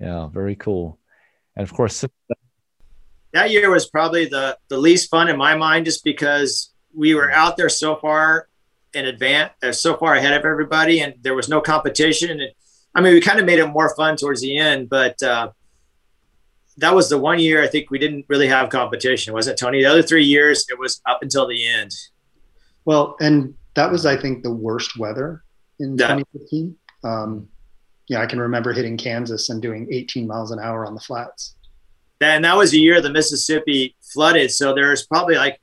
Yeah, 0.02 0.26
very 0.26 0.56
cool. 0.56 0.98
And 1.54 1.62
of 1.62 1.72
course, 1.72 2.04
that 3.32 3.50
year 3.50 3.70
was 3.70 3.88
probably 3.88 4.26
the 4.26 4.58
the 4.68 4.76
least 4.76 5.08
fun 5.08 5.28
in 5.28 5.36
my 5.36 5.56
mind, 5.56 5.84
just 5.84 6.02
because 6.02 6.72
we 6.92 7.14
were 7.14 7.30
out 7.30 7.56
there 7.56 7.68
so 7.68 7.94
far 7.96 8.48
in 8.94 9.06
advance, 9.06 9.52
uh, 9.62 9.70
so 9.70 9.96
far 9.96 10.14
ahead 10.14 10.32
of 10.32 10.44
everybody, 10.44 11.00
and 11.00 11.14
there 11.22 11.34
was 11.34 11.48
no 11.48 11.60
competition. 11.60 12.30
And 12.30 12.50
I 12.96 13.00
mean, 13.00 13.14
we 13.14 13.20
kind 13.20 13.38
of 13.38 13.46
made 13.46 13.60
it 13.60 13.66
more 13.68 13.94
fun 13.94 14.16
towards 14.16 14.40
the 14.40 14.58
end, 14.58 14.88
but 14.88 15.22
uh, 15.22 15.52
that 16.78 16.94
was 16.94 17.08
the 17.08 17.18
one 17.18 17.38
year 17.38 17.62
I 17.62 17.68
think 17.68 17.90
we 17.90 17.98
didn't 17.98 18.26
really 18.28 18.48
have 18.48 18.70
competition, 18.70 19.32
wasn't 19.32 19.54
it, 19.54 19.64
Tony? 19.64 19.82
The 19.82 19.90
other 19.90 20.02
three 20.02 20.24
years, 20.24 20.66
it 20.68 20.78
was 20.78 21.00
up 21.06 21.22
until 21.22 21.46
the 21.46 21.66
end. 21.66 21.92
Well, 22.84 23.16
and 23.20 23.54
that 23.74 23.92
was, 23.92 24.04
I 24.04 24.16
think, 24.16 24.42
the 24.42 24.52
worst 24.52 24.98
weather 24.98 25.44
in 25.78 25.96
yeah. 25.96 26.16
2015. 26.16 26.76
Um, 27.04 27.48
yeah, 28.12 28.20
I 28.20 28.26
can 28.26 28.38
remember 28.38 28.74
hitting 28.74 28.98
Kansas 28.98 29.48
and 29.48 29.62
doing 29.62 29.88
18 29.90 30.26
miles 30.26 30.50
an 30.50 30.58
hour 30.58 30.84
on 30.84 30.94
the 30.94 31.00
flats. 31.00 31.56
And 32.20 32.44
that 32.44 32.56
was 32.56 32.70
the 32.70 32.78
year 32.78 33.00
the 33.00 33.10
Mississippi 33.10 33.96
flooded. 34.12 34.50
So 34.50 34.74
there's 34.74 35.06
probably 35.06 35.36
like 35.36 35.58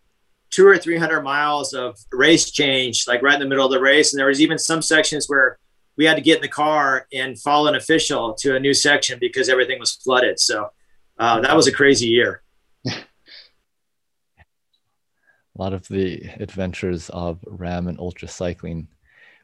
two 0.49 0.67
or 0.67 0.75
300 0.75 1.21
miles 1.21 1.73
of 1.73 1.95
race 2.11 2.49
change, 2.49 3.07
like 3.07 3.21
right 3.21 3.35
in 3.35 3.39
the 3.39 3.45
middle 3.45 3.67
of 3.67 3.71
the 3.71 3.79
race. 3.79 4.11
And 4.11 4.19
there 4.19 4.27
was 4.27 4.41
even 4.41 4.57
some 4.57 4.81
sections 4.81 5.29
where 5.29 5.59
we 5.95 6.05
had 6.05 6.15
to 6.15 6.21
get 6.21 6.37
in 6.37 6.41
the 6.41 6.47
car 6.47 7.05
and 7.13 7.39
follow 7.39 7.67
an 7.67 7.75
official 7.75 8.33
to 8.39 8.55
a 8.55 8.59
new 8.59 8.73
section 8.73 9.19
because 9.19 9.47
everything 9.47 9.79
was 9.79 9.93
flooded. 9.93 10.39
So 10.39 10.71
uh, 11.19 11.41
that 11.41 11.55
was 11.55 11.67
a 11.67 11.71
crazy 11.71 12.07
year. 12.07 12.41
a 12.87 12.93
lot 15.55 15.73
of 15.73 15.87
the 15.87 16.23
adventures 16.39 17.09
of 17.09 17.45
RAAM 17.45 17.87
and 17.87 17.99
ultra 17.99 18.27
cycling. 18.27 18.87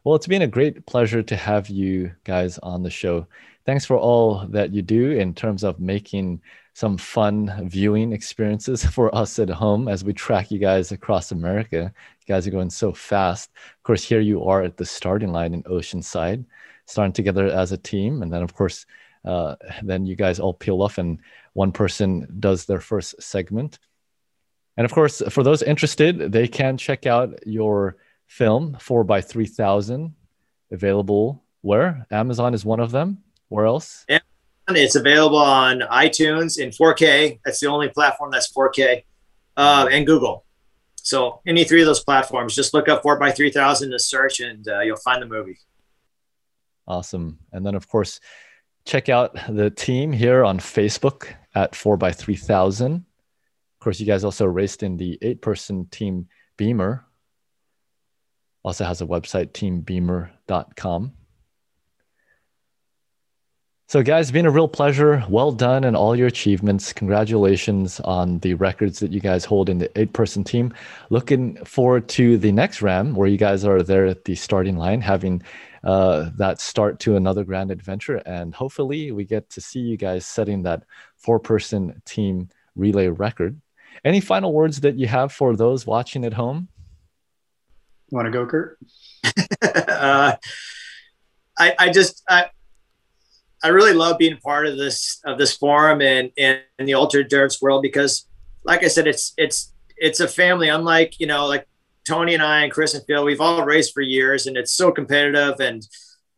Well, 0.05 0.13
it's 0.13 0.27
been 0.27 0.43
a 0.43 0.47
great 0.47 0.85
pleasure 0.85 1.23
to 1.23 1.35
have 1.35 1.67
you 1.67 2.11
guys 2.25 2.59
on 2.59 2.83
the 2.83 2.91
show. 2.91 3.25
Thanks 3.65 3.85
for 3.85 3.97
all 3.97 4.45
that 4.49 4.71
you 4.71 4.83
do 4.83 5.09
in 5.13 5.33
terms 5.33 5.63
of 5.63 5.79
making 5.79 6.43
some 6.75 6.95
fun 6.95 7.67
viewing 7.67 8.13
experiences 8.13 8.85
for 8.93 9.13
us 9.15 9.39
at 9.39 9.49
home 9.49 9.87
as 9.87 10.03
we 10.03 10.13
track 10.13 10.51
you 10.51 10.59
guys 10.59 10.91
across 10.91 11.31
America. 11.31 11.91
You 12.19 12.25
guys 12.27 12.45
are 12.45 12.51
going 12.51 12.69
so 12.69 12.93
fast. 12.93 13.49
Of 13.55 13.81
course, 13.81 14.03
here 14.03 14.19
you 14.19 14.43
are 14.43 14.61
at 14.61 14.77
the 14.77 14.85
starting 14.85 15.31
line 15.31 15.55
in 15.55 15.63
Oceanside, 15.63 16.45
starting 16.85 17.13
together 17.13 17.47
as 17.47 17.71
a 17.71 17.77
team. 17.77 18.21
And 18.21 18.31
then, 18.31 18.43
of 18.43 18.53
course, 18.53 18.85
uh, 19.25 19.55
then 19.81 20.05
you 20.05 20.15
guys 20.15 20.39
all 20.39 20.53
peel 20.53 20.83
off 20.83 20.99
and 20.99 21.17
one 21.53 21.71
person 21.71 22.27
does 22.39 22.65
their 22.65 22.79
first 22.79 23.19
segment. 23.19 23.79
And 24.77 24.85
of 24.85 24.91
course, 24.91 25.23
for 25.29 25.41
those 25.41 25.63
interested, 25.63 26.31
they 26.31 26.47
can 26.47 26.77
check 26.77 27.07
out 27.07 27.39
your 27.47 27.97
film, 28.35 28.75
4x3000, 28.81 30.11
available 30.69 31.41
where? 31.61 32.05
Amazon 32.11 32.53
is 32.53 32.65
one 32.65 32.81
of 32.81 32.91
them. 32.91 33.23
Where 33.47 33.65
else? 33.65 34.05
Yeah, 34.09 34.19
it's 34.67 34.95
available 34.95 35.37
on 35.37 35.79
iTunes 35.79 36.59
in 36.59 36.69
4K. 36.69 37.39
That's 37.45 37.61
the 37.61 37.67
only 37.67 37.87
platform 37.89 38.31
that's 38.31 38.51
4K, 38.51 39.03
uh, 39.55 39.87
and 39.89 40.05
Google. 40.05 40.43
So 40.97 41.39
any 41.47 41.63
three 41.63 41.81
of 41.81 41.85
those 41.85 42.03
platforms, 42.03 42.55
just 42.55 42.73
look 42.73 42.89
up 42.89 43.03
4x3000 43.03 43.91
to 43.91 43.99
search 43.99 44.41
and 44.41 44.67
uh, 44.67 44.81
you'll 44.81 44.97
find 44.97 45.21
the 45.21 45.27
movie. 45.27 45.57
Awesome. 46.87 47.39
And 47.53 47.65
then, 47.65 47.75
of 47.75 47.87
course, 47.87 48.19
check 48.85 49.07
out 49.07 49.37
the 49.47 49.69
team 49.69 50.11
here 50.11 50.43
on 50.43 50.59
Facebook 50.59 51.33
at 51.53 51.71
4x3000. 51.71 52.95
Of 52.95 53.03
course, 53.79 53.99
you 53.99 54.05
guys 54.05 54.25
also 54.25 54.45
raced 54.45 54.83
in 54.83 54.97
the 54.97 55.17
eight 55.21 55.41
person 55.41 55.87
team 55.89 56.27
Beamer. 56.57 57.04
Also 58.65 58.83
has 58.83 58.99
a 58.99 59.05
website, 59.05 59.51
teambeamer.com. 59.51 61.13
So, 63.87 64.01
guys, 64.01 64.31
been 64.31 64.47
a 64.47 64.51
real 64.51 64.67
pleasure. 64.67 65.23
Well 65.29 65.51
done 65.51 65.83
and 65.83 65.95
all 65.95 66.15
your 66.15 66.25
achievements. 66.25 66.91
Congratulations 66.91 67.99
on 67.99 68.39
the 68.39 68.55
records 68.55 68.99
that 69.01 69.11
you 69.11 69.19
guys 69.19 69.45
hold 69.45 69.69
in 69.69 69.77
the 69.77 69.91
eight 69.99 70.13
person 70.13 70.43
team. 70.43 70.73
Looking 71.11 71.63
forward 71.63 72.09
to 72.09 72.39
the 72.39 72.51
next 72.51 72.81
RAAM 72.81 73.13
where 73.13 73.27
you 73.27 73.37
guys 73.37 73.65
are 73.65 73.83
there 73.83 74.07
at 74.07 74.25
the 74.25 74.33
starting 74.33 74.77
line, 74.77 74.99
having 74.99 75.43
uh, 75.83 76.31
that 76.37 76.59
start 76.59 76.99
to 77.01 77.17
another 77.17 77.43
grand 77.43 77.69
adventure. 77.69 78.15
And 78.25 78.55
hopefully, 78.55 79.11
we 79.11 79.25
get 79.25 79.47
to 79.51 79.61
see 79.61 79.81
you 79.81 79.95
guys 79.95 80.25
setting 80.25 80.63
that 80.63 80.81
four 81.17 81.39
person 81.39 82.01
team 82.03 82.49
relay 82.75 83.09
record. 83.09 83.61
Any 84.03 84.21
final 84.21 84.51
words 84.51 84.81
that 84.81 84.97
you 84.97 85.05
have 85.05 85.31
for 85.31 85.55
those 85.55 85.85
watching 85.85 86.25
at 86.25 86.33
home? 86.33 86.69
Want 88.15 88.27
to 88.27 88.31
go, 88.31 88.45
Kurt? 88.45 88.79
uh, 89.61 90.35
I, 91.57 91.75
I 91.77 91.89
just, 91.91 92.23
I, 92.29 92.45
I 93.61 93.67
really 93.69 93.91
love 93.91 94.17
being 94.17 94.37
part 94.37 94.67
of 94.67 94.77
this 94.77 95.19
of 95.25 95.37
this 95.37 95.57
forum 95.57 96.01
and 96.01 96.31
and, 96.37 96.61
the 96.79 96.93
ultra 96.93 97.23
endurance 97.23 97.61
world 97.61 97.81
because 97.81 98.25
like 98.63 98.85
I 98.85 98.87
said, 98.87 99.05
it's 99.05 99.33
it's 99.37 99.73
it's 99.97 100.21
a 100.21 100.29
family. 100.29 100.69
Unlike 100.69 101.19
you 101.19 101.27
know, 101.27 101.45
like 101.45 101.67
Tony 102.07 102.35
and 102.35 102.43
I 102.43 102.63
and 102.63 102.71
Chris 102.71 102.93
and 102.93 103.03
Phil, 103.05 103.25
we've 103.25 103.41
all 103.41 103.65
raced 103.65 103.93
for 103.93 104.01
years, 104.01 104.47
and 104.47 104.55
it's 104.55 104.71
so 104.71 104.93
competitive, 104.93 105.59
and 105.59 105.85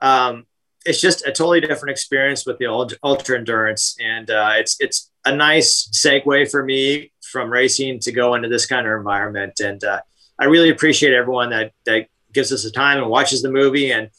um, 0.01 0.47
it's 0.83 0.99
just 0.99 1.27
a 1.27 1.31
totally 1.31 1.61
different 1.61 1.91
experience 1.91 2.43
with 2.45 2.57
the 2.57 2.97
ultra 3.03 3.37
endurance, 3.37 3.95
and 3.99 4.31
uh, 4.31 4.53
it's 4.55 4.77
it's 4.79 5.11
a 5.25 5.35
nice 5.35 5.89
segue 5.93 6.49
for 6.49 6.63
me 6.63 7.11
from 7.31 7.51
racing 7.51 7.99
to 7.99 8.11
go 8.11 8.33
into 8.33 8.49
this 8.49 8.65
kind 8.65 8.87
of 8.87 8.93
environment, 8.93 9.59
and 9.59 9.83
uh, 9.83 9.99
I 10.39 10.45
really 10.45 10.69
appreciate 10.69 11.13
everyone 11.13 11.49
that 11.49 11.73
that 11.85 12.07
gives 12.33 12.51
us 12.51 12.63
the 12.63 12.71
time 12.71 12.99
and 12.99 13.09
watches 13.09 13.41
the 13.41 13.51
movie 13.51 13.91
and 13.91 14.09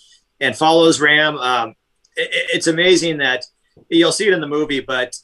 and 0.41 0.57
follows 0.57 1.01
RAAM. 1.01 1.37
Um, 1.37 1.75
it, 2.17 2.31
it's 2.55 2.67
amazing 2.67 3.19
that 3.19 3.45
you'll 3.89 4.13
see 4.13 4.27
it 4.27 4.33
in 4.33 4.41
the 4.41 4.47
movie, 4.47 4.81
but 4.81 5.17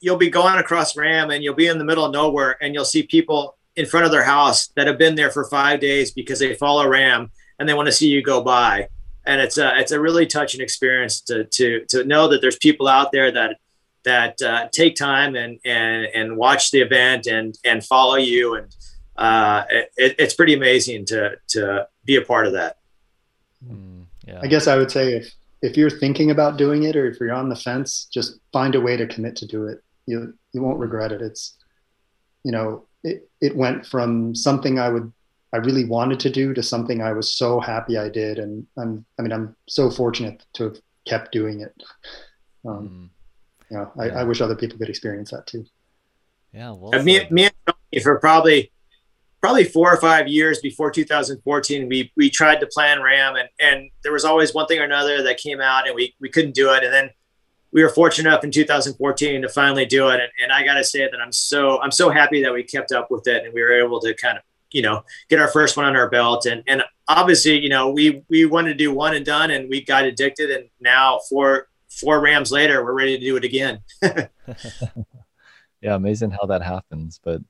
you'll 0.00 0.16
be 0.16 0.30
going 0.30 0.58
across 0.58 0.96
RAAM 0.96 1.30
and 1.30 1.42
you'll 1.42 1.54
be 1.54 1.66
in 1.66 1.78
the 1.78 1.84
middle 1.84 2.04
of 2.04 2.12
nowhere 2.12 2.56
and 2.60 2.74
you'll 2.74 2.84
see 2.84 3.02
people 3.02 3.56
in 3.76 3.86
front 3.86 4.06
of 4.06 4.12
their 4.12 4.22
house 4.22 4.68
that 4.76 4.86
have 4.86 4.98
been 4.98 5.14
there 5.14 5.30
for 5.30 5.44
five 5.46 5.80
days 5.80 6.12
because 6.12 6.38
they 6.38 6.54
follow 6.54 6.86
RAAM 6.86 7.30
and 7.58 7.68
they 7.68 7.74
want 7.74 7.86
to 7.86 7.92
see 7.92 8.08
you 8.08 8.22
go 8.22 8.40
by. 8.40 8.88
And 9.26 9.40
it's 9.40 9.56
a 9.56 9.78
it's 9.78 9.92
a 9.92 10.00
really 10.00 10.26
touching 10.26 10.60
experience 10.60 11.20
to 11.22 11.44
to 11.44 11.84
to 11.88 12.04
know 12.04 12.28
that 12.28 12.40
there's 12.40 12.58
people 12.58 12.86
out 12.86 13.10
there 13.10 13.30
that 13.32 13.56
that 14.04 14.40
uh, 14.42 14.68
take 14.70 14.96
time 14.96 15.34
and 15.34 15.58
and 15.64 16.06
and 16.14 16.36
watch 16.36 16.70
the 16.70 16.80
event 16.80 17.26
and 17.26 17.56
and 17.64 17.82
follow 17.84 18.16
you 18.16 18.54
and 18.54 18.74
uh, 19.16 19.64
it, 19.68 20.16
it's 20.18 20.34
pretty 20.34 20.54
amazing 20.54 21.04
to 21.06 21.36
to 21.48 21.88
be 22.04 22.16
a 22.16 22.22
part 22.22 22.46
of 22.46 22.52
that. 22.54 22.78
Mm, 23.66 24.06
yeah. 24.26 24.40
I 24.42 24.46
guess 24.46 24.66
I 24.66 24.76
would 24.76 24.90
say 24.90 25.14
if 25.14 25.32
if 25.62 25.76
you're 25.76 25.90
thinking 25.90 26.30
about 26.30 26.58
doing 26.58 26.82
it 26.82 26.96
or 26.96 27.06
if 27.06 27.18
you're 27.20 27.32
on 27.32 27.48
the 27.48 27.56
fence, 27.56 28.06
just 28.12 28.38
find 28.52 28.74
a 28.74 28.80
way 28.80 28.96
to 28.96 29.06
commit 29.06 29.36
to 29.36 29.46
do 29.46 29.66
it. 29.66 29.82
You 30.06 30.34
you 30.52 30.62
won't 30.62 30.78
regret 30.78 31.12
it. 31.12 31.22
It's 31.22 31.56
you 32.42 32.52
know 32.52 32.86
it 33.02 33.28
it 33.40 33.56
went 33.56 33.86
from 33.86 34.34
something 34.34 34.78
I 34.78 34.88
would 34.88 35.12
I 35.52 35.58
really 35.58 35.84
wanted 35.84 36.18
to 36.20 36.30
do 36.30 36.52
to 36.52 36.62
something 36.62 37.00
I 37.00 37.12
was 37.12 37.32
so 37.32 37.60
happy 37.60 37.96
I 37.96 38.08
did, 38.08 38.38
and 38.38 38.66
I'm 38.76 39.04
I 39.18 39.22
mean 39.22 39.32
I'm 39.32 39.56
so 39.68 39.90
fortunate 39.90 40.44
to 40.54 40.64
have 40.64 40.80
kept 41.06 41.32
doing 41.32 41.60
it. 41.60 41.74
Um, 42.66 42.88
mm. 42.88 43.70
You 43.70 43.76
know, 43.78 43.92
I, 43.98 44.06
yeah. 44.06 44.20
I 44.20 44.24
wish 44.24 44.40
other 44.40 44.56
people 44.56 44.78
could 44.78 44.88
experience 44.88 45.30
that 45.30 45.46
too. 45.46 45.64
Yeah, 46.52 46.72
well, 46.72 47.02
me, 47.02 47.26
me 47.30 47.44
and 47.46 47.54
Tony 47.66 48.02
for 48.02 48.18
probably 48.20 48.70
probably 49.44 49.64
four 49.64 49.92
or 49.92 50.00
five 50.00 50.26
years 50.26 50.58
before 50.60 50.90
2014, 50.90 51.86
we 51.86 52.10
we 52.16 52.30
tried 52.30 52.60
to 52.60 52.66
plan 52.66 53.02
RAAM, 53.02 53.36
and 53.36 53.48
and 53.60 53.90
there 54.02 54.10
was 54.10 54.24
always 54.24 54.54
one 54.54 54.66
thing 54.66 54.80
or 54.80 54.84
another 54.84 55.22
that 55.22 55.36
came 55.36 55.60
out, 55.60 55.86
and 55.86 55.94
we 55.94 56.14
we 56.18 56.30
couldn't 56.30 56.54
do 56.54 56.72
it. 56.72 56.82
And 56.82 56.90
then 56.90 57.10
we 57.70 57.82
were 57.82 57.90
fortunate 57.90 58.30
enough 58.30 58.42
in 58.42 58.50
2014 58.50 59.42
to 59.42 59.48
finally 59.50 59.84
do 59.84 60.08
it. 60.08 60.14
And, 60.14 60.30
and 60.42 60.50
I 60.50 60.64
got 60.64 60.76
to 60.76 60.84
say 60.84 61.00
that 61.00 61.20
I'm 61.22 61.30
so 61.30 61.78
I'm 61.82 61.90
so 61.90 62.08
happy 62.08 62.42
that 62.42 62.54
we 62.54 62.62
kept 62.62 62.90
up 62.90 63.10
with 63.10 63.28
it, 63.28 63.44
and 63.44 63.52
we 63.52 63.60
were 63.60 63.78
able 63.84 64.00
to 64.00 64.14
kind 64.14 64.38
of 64.38 64.44
you 64.70 64.80
know 64.80 65.04
get 65.28 65.38
our 65.38 65.48
first 65.48 65.76
one 65.76 65.84
on 65.84 65.94
our 65.94 66.08
belt. 66.08 66.46
And 66.46 66.62
and 66.66 66.82
obviously, 67.08 67.58
you 67.58 67.68
know, 67.68 67.90
we 67.90 68.22
we 68.30 68.46
wanted 68.46 68.70
to 68.70 68.76
do 68.76 68.94
one 68.94 69.14
and 69.14 69.26
done, 69.26 69.50
and 69.50 69.68
we 69.68 69.84
got 69.84 70.06
addicted, 70.06 70.52
and 70.52 70.70
now 70.80 71.20
four 71.28 71.68
four 71.90 72.22
RAAMs 72.22 72.50
later, 72.50 72.82
we're 72.82 72.94
ready 72.94 73.18
to 73.18 73.22
do 73.22 73.36
it 73.36 73.44
again. 73.44 73.80
yeah, 75.82 75.96
amazing 75.96 76.30
how 76.30 76.46
that 76.46 76.62
happens, 76.62 77.20
but 77.22 77.42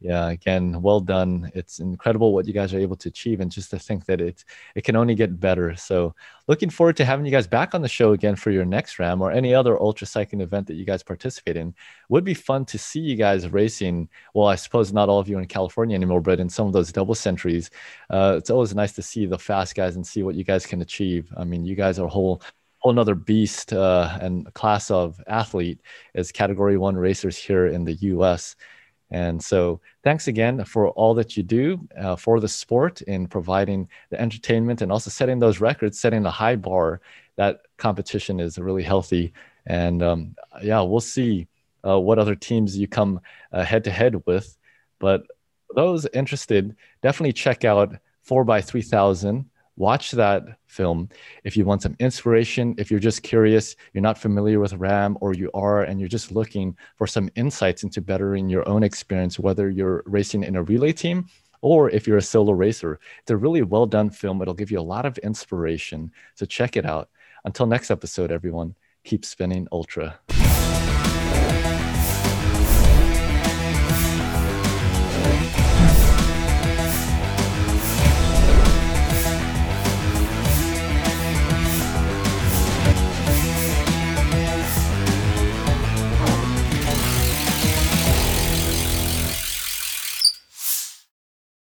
yeah 0.00 0.28
again 0.28 0.82
well 0.82 1.00
done. 1.00 1.50
It's 1.54 1.78
incredible 1.78 2.32
what 2.32 2.46
you 2.46 2.52
guys 2.52 2.74
are 2.74 2.78
able 2.78 2.96
to 2.96 3.08
achieve 3.08 3.40
and 3.40 3.50
just 3.50 3.70
to 3.70 3.78
think 3.78 4.04
that 4.06 4.20
it 4.20 4.44
it 4.74 4.84
can 4.84 4.96
only 4.96 5.14
get 5.14 5.40
better. 5.40 5.74
So 5.76 6.14
looking 6.48 6.70
forward 6.70 6.96
to 6.98 7.04
having 7.04 7.24
you 7.24 7.32
guys 7.32 7.46
back 7.46 7.74
on 7.74 7.82
the 7.82 7.88
show 7.88 8.12
again 8.12 8.36
for 8.36 8.50
your 8.50 8.64
next 8.64 8.98
RAAM 8.98 9.22
or 9.22 9.30
any 9.30 9.54
other 9.54 9.80
ultra 9.80 10.06
cycling 10.06 10.42
event 10.42 10.66
that 10.66 10.74
you 10.74 10.84
guys 10.84 11.02
participate 11.02 11.56
in. 11.56 11.74
Would 12.08 12.24
be 12.24 12.34
fun 12.34 12.64
to 12.66 12.78
see 12.78 13.00
you 13.00 13.16
guys 13.16 13.48
racing. 13.48 14.08
Well 14.34 14.48
i 14.48 14.54
suppose 14.54 14.92
not 14.92 15.08
all 15.08 15.18
of 15.18 15.28
you 15.28 15.38
in 15.38 15.46
california 15.46 15.94
anymore 15.96 16.20
but 16.20 16.40
in 16.40 16.48
some 16.48 16.66
of 16.66 16.72
those 16.72 16.92
double 16.92 17.14
centuries. 17.14 17.70
Uh, 18.10 18.34
it's 18.38 18.50
always 18.50 18.74
nice 18.74 18.92
to 18.92 19.02
see 19.02 19.26
the 19.26 19.38
fast 19.38 19.74
guys 19.74 19.96
and 19.96 20.06
see 20.06 20.22
what 20.22 20.34
you 20.34 20.44
guys 20.44 20.66
can 20.66 20.82
achieve. 20.82 21.32
I 21.36 21.44
mean 21.44 21.64
you 21.64 21.74
guys 21.74 21.98
are 21.98 22.06
a 22.06 22.10
whole 22.10 22.42
whole 22.80 22.92
another 22.92 23.14
beast 23.14 23.72
uh, 23.72 24.18
and 24.20 24.52
class 24.54 24.90
of 24.90 25.20
athlete 25.26 25.80
as 26.14 26.30
category 26.32 26.76
one 26.76 26.96
racers 26.96 27.36
here 27.36 27.66
in 27.66 27.84
the 27.84 27.94
us 27.94 28.56
and 29.10 29.42
so, 29.42 29.80
thanks 30.02 30.26
again 30.26 30.64
for 30.64 30.88
all 30.90 31.14
that 31.14 31.36
you 31.36 31.42
do 31.42 31.86
uh, 31.98 32.16
for 32.16 32.40
the 32.40 32.48
sport 32.48 33.02
in 33.02 33.28
providing 33.28 33.88
the 34.10 34.20
entertainment 34.20 34.82
and 34.82 34.90
also 34.90 35.10
setting 35.10 35.38
those 35.38 35.60
records, 35.60 36.00
setting 36.00 36.26
a 36.26 36.30
high 36.30 36.56
bar. 36.56 37.00
That 37.36 37.60
competition 37.76 38.40
is 38.40 38.58
really 38.58 38.82
healthy. 38.82 39.32
And 39.66 40.02
um, 40.02 40.34
yeah, 40.62 40.80
we'll 40.80 41.00
see 41.00 41.46
uh, 41.86 42.00
what 42.00 42.18
other 42.18 42.34
teams 42.34 42.76
you 42.76 42.88
come 42.88 43.20
head 43.52 43.84
to 43.84 43.90
head 43.90 44.22
with. 44.26 44.56
But 44.98 45.26
those 45.74 46.06
interested, 46.06 46.74
definitely 47.02 47.32
check 47.32 47.64
out 47.64 47.94
4x3000 48.28 49.44
watch 49.76 50.10
that 50.12 50.44
film. 50.66 51.08
If 51.44 51.56
you 51.56 51.64
want 51.64 51.82
some 51.82 51.96
inspiration 51.98 52.74
if 52.78 52.90
you're 52.90 53.00
just 53.00 53.22
curious 53.22 53.76
you're 53.92 54.02
not 54.02 54.18
familiar 54.18 54.60
with 54.60 54.74
RAAM 54.74 55.16
or 55.20 55.34
you 55.34 55.50
are 55.54 55.82
and 55.82 56.00
you're 56.00 56.08
just 56.08 56.32
looking 56.32 56.76
for 56.96 57.06
some 57.06 57.30
insights 57.36 57.82
into 57.82 58.00
bettering 58.00 58.48
your 58.48 58.68
own 58.68 58.82
experience 58.82 59.38
whether 59.38 59.70
you're 59.70 60.02
racing 60.06 60.42
in 60.42 60.56
a 60.56 60.62
relay 60.62 60.92
team 60.92 61.26
or 61.62 61.90
if 61.90 62.06
you're 62.06 62.18
a 62.18 62.22
solo 62.22 62.52
racer 62.52 62.98
it's 63.20 63.30
a 63.30 63.36
really 63.36 63.62
well 63.62 63.86
done 63.86 64.10
film. 64.10 64.40
It'll 64.42 64.54
give 64.54 64.70
you 64.70 64.80
a 64.80 64.92
lot 64.94 65.06
of 65.06 65.18
inspiration. 65.18 66.10
So 66.34 66.46
check 66.46 66.76
it 66.76 66.86
out. 66.86 67.08
Until 67.44 67.66
next 67.66 67.90
episode 67.90 68.32
everyone 68.32 68.74
keep 69.04 69.24
spinning 69.24 69.68
ultra 69.70 70.18